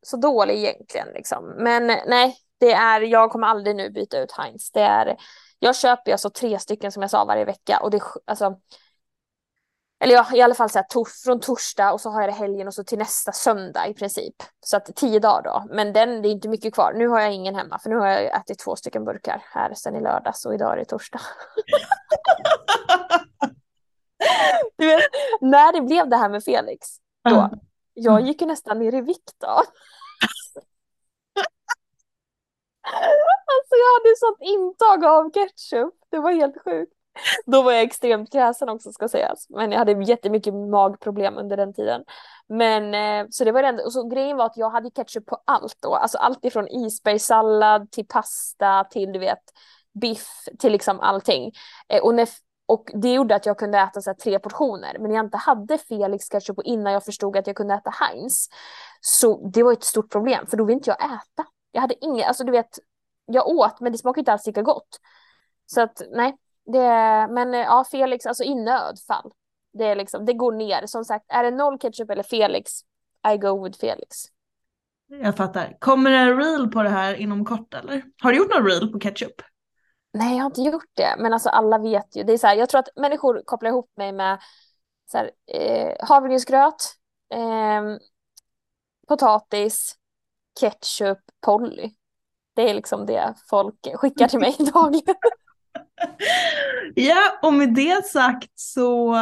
så 0.01 0.17
dålig 0.17 0.55
egentligen 0.55 1.07
liksom. 1.07 1.55
Men 1.57 1.87
nej, 1.87 2.37
det 2.59 2.71
är, 2.71 3.01
jag 3.01 3.31
kommer 3.31 3.47
aldrig 3.47 3.75
nu 3.75 3.89
byta 3.89 4.19
ut 4.19 4.31
Heinz. 4.31 4.71
Det 4.71 4.81
är, 4.81 5.17
jag 5.59 5.75
köper 5.75 6.11
alltså 6.11 6.29
tre 6.29 6.59
stycken 6.59 6.91
som 6.91 7.01
jag 7.01 7.11
sa 7.11 7.25
varje 7.25 7.45
vecka 7.45 7.79
och 7.83 7.91
det, 7.91 8.01
alltså, 8.25 8.59
eller 10.03 10.13
ja, 10.15 10.27
i 10.33 10.41
alla 10.41 10.55
fall 10.55 10.69
så 10.69 10.79
här, 10.79 10.85
tors, 10.89 11.23
från 11.23 11.39
torsdag 11.39 11.93
och 11.93 12.01
så 12.01 12.09
har 12.09 12.21
jag 12.21 12.29
det 12.29 12.33
helgen 12.33 12.67
och 12.67 12.73
så 12.73 12.83
till 12.83 12.97
nästa 12.97 13.31
söndag 13.31 13.87
i 13.87 13.93
princip. 13.93 14.35
Så 14.65 14.77
att 14.77 14.95
tio 14.95 15.19
dagar 15.19 15.41
då. 15.43 15.63
Men 15.75 15.93
den, 15.93 16.21
det 16.21 16.27
är 16.27 16.31
inte 16.31 16.49
mycket 16.49 16.73
kvar. 16.73 16.93
Nu 16.93 17.07
har 17.07 17.19
jag 17.19 17.33
ingen 17.33 17.55
hemma 17.55 17.79
för 17.79 17.89
nu 17.89 17.95
har 17.95 18.07
jag 18.07 18.39
ätit 18.39 18.59
två 18.59 18.75
stycken 18.75 19.05
burkar 19.05 19.43
här 19.45 19.73
sen 19.73 19.95
i 19.95 20.01
lördags 20.01 20.45
och 20.45 20.53
idag 20.53 20.73
är 20.73 20.77
det 20.77 20.85
torsdag. 20.85 21.21
du 24.77 24.87
vet, 24.87 25.03
när 25.41 25.73
det 25.73 25.81
blev 25.81 26.09
det 26.09 26.17
här 26.17 26.29
med 26.29 26.43
Felix, 26.43 26.87
då, 27.29 27.49
jag 27.93 28.21
gick 28.21 28.41
ju 28.41 28.47
nästan 28.47 28.79
ner 28.79 28.95
i 28.95 29.01
vikt 29.01 29.35
då. 29.37 29.47
Alltså 33.55 33.75
jag 33.75 33.93
hade 33.93 34.15
sånt 34.17 34.37
intag 34.41 35.05
av 35.05 35.31
ketchup. 35.31 35.93
Det 36.09 36.19
var 36.19 36.31
helt 36.31 36.61
sjukt. 36.63 36.93
Då 37.45 37.61
var 37.61 37.71
jag 37.71 37.81
extremt 37.81 38.31
kräsen 38.31 38.69
också 38.69 38.91
ska 38.91 39.07
sägas. 39.07 39.49
Men 39.49 39.71
jag 39.71 39.79
hade 39.79 40.03
jättemycket 40.03 40.53
magproblem 40.53 41.37
under 41.37 41.57
den 41.57 41.73
tiden. 41.73 42.03
Men 42.47 42.93
eh, 42.93 43.27
så 43.29 43.43
det 43.43 43.51
var 43.51 43.61
det 43.61 43.67
enda. 43.67 43.85
Och 43.85 43.93
så 43.93 44.07
grejen 44.07 44.37
var 44.37 44.45
att 44.45 44.57
jag 44.57 44.69
hade 44.69 44.89
ketchup 44.89 45.25
på 45.25 45.37
allt 45.45 45.77
då. 45.81 45.95
Alltså 45.95 46.17
allt 46.17 46.45
ifrån 46.45 46.67
isbergssallad 46.67 47.91
till 47.91 48.07
pasta 48.07 48.83
till 48.83 49.13
du 49.13 49.19
vet 49.19 49.43
biff 50.01 50.27
till 50.59 50.71
liksom 50.71 50.99
allting. 50.99 51.51
Eh, 51.89 52.01
och, 52.01 52.15
när, 52.15 52.29
och 52.65 52.91
det 52.93 53.13
gjorde 53.13 53.35
att 53.35 53.45
jag 53.45 53.57
kunde 53.57 53.77
äta 53.77 54.01
så 54.01 54.09
här, 54.09 54.15
tre 54.15 54.39
portioner. 54.39 54.97
Men 54.99 55.11
jag 55.11 55.25
inte 55.25 55.37
hade 55.37 55.77
Felix 55.77 56.29
ketchup 56.29 56.57
och 56.57 56.63
innan 56.63 56.93
jag 56.93 57.05
förstod 57.05 57.37
att 57.37 57.47
jag 57.47 57.55
kunde 57.55 57.73
äta 57.73 57.89
Heinz. 57.89 58.47
Så 59.01 59.49
det 59.53 59.63
var 59.63 59.73
ett 59.73 59.83
stort 59.83 60.11
problem 60.11 60.47
för 60.47 60.57
då 60.57 60.63
ville 60.63 60.77
inte 60.77 60.89
jag 60.89 61.05
äta. 61.05 61.45
Jag 61.71 61.81
hade 61.81 62.05
inget, 62.05 62.27
alltså 62.27 62.43
du 62.43 62.51
vet, 62.51 62.79
jag 63.25 63.47
åt 63.47 63.79
men 63.79 63.91
det 63.91 63.97
smakade 63.97 64.19
inte 64.19 64.31
alls 64.31 64.47
lika 64.47 64.61
gott. 64.61 64.99
Så 65.65 65.81
att 65.81 66.01
nej, 66.11 66.37
det, 66.65 67.27
men 67.29 67.53
ja 67.53 67.85
Felix, 67.91 68.25
alltså 68.25 68.43
i 68.43 68.55
nödfall. 68.55 69.31
Det, 69.73 69.85
är 69.85 69.95
liksom, 69.95 70.25
det 70.25 70.33
går 70.33 70.51
ner. 70.51 70.85
Som 70.85 71.05
sagt, 71.05 71.25
är 71.27 71.43
det 71.43 71.51
noll 71.51 71.79
ketchup 71.79 72.09
eller 72.09 72.23
Felix, 72.23 72.71
I 73.33 73.37
go 73.37 73.63
with 73.63 73.79
Felix. 73.79 74.07
Jag 75.07 75.37
fattar. 75.37 75.77
Kommer 75.79 76.11
det 76.11 76.17
en 76.17 76.37
reel 76.37 76.71
på 76.71 76.83
det 76.83 76.89
här 76.89 77.15
inom 77.15 77.45
kort 77.45 77.73
eller? 77.73 78.03
Har 78.23 78.31
du 78.31 78.37
gjort 78.37 78.55
någon 78.55 78.67
reel 78.67 78.91
på 78.91 78.99
ketchup? 78.99 79.41
Nej, 80.13 80.35
jag 80.35 80.43
har 80.43 80.49
inte 80.49 80.61
gjort 80.61 80.91
det. 80.93 81.15
Men 81.17 81.33
alltså 81.33 81.49
alla 81.49 81.77
vet 81.77 82.15
ju. 82.15 82.23
Det 82.23 82.33
är 82.33 82.37
så 82.37 82.47
här, 82.47 82.55
jag 82.55 82.69
tror 82.69 82.79
att 82.79 82.89
människor 82.95 83.41
kopplar 83.45 83.69
ihop 83.69 83.91
mig 83.97 84.11
med 84.11 84.39
så 85.11 85.17
här, 85.17 85.31
eh, 85.47 85.95
havregrynsgröt, 86.07 86.95
eh, 87.33 87.97
potatis, 89.07 89.95
ketchup, 90.59 91.19
Polly. 91.41 91.91
Det 92.55 92.69
är 92.69 92.73
liksom 92.73 93.05
det 93.05 93.33
folk 93.49 93.87
skickar 93.95 94.27
till 94.27 94.39
mig 94.39 94.55
dagligen. 94.73 95.15
ja, 96.95 97.39
och 97.41 97.53
med 97.53 97.73
det 97.73 98.05
sagt 98.05 98.51
så, 98.55 99.17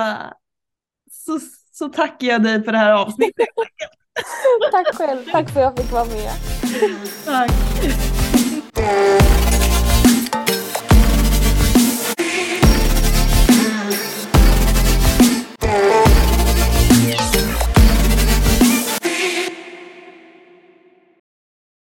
så, 1.12 1.40
så 1.72 1.90
tackar 1.90 2.28
jag 2.28 2.44
dig 2.44 2.64
för 2.64 2.72
det 2.72 2.78
här 2.78 2.94
avsnittet. 2.94 3.48
Tack 4.72 4.96
själv, 4.96 5.32
tack 5.32 5.50
för 5.50 5.62
att 5.62 5.78
jag 5.78 5.78
fick 5.78 5.92
vara 5.92 6.06
med. 6.06 6.32
Tack. 7.26 7.52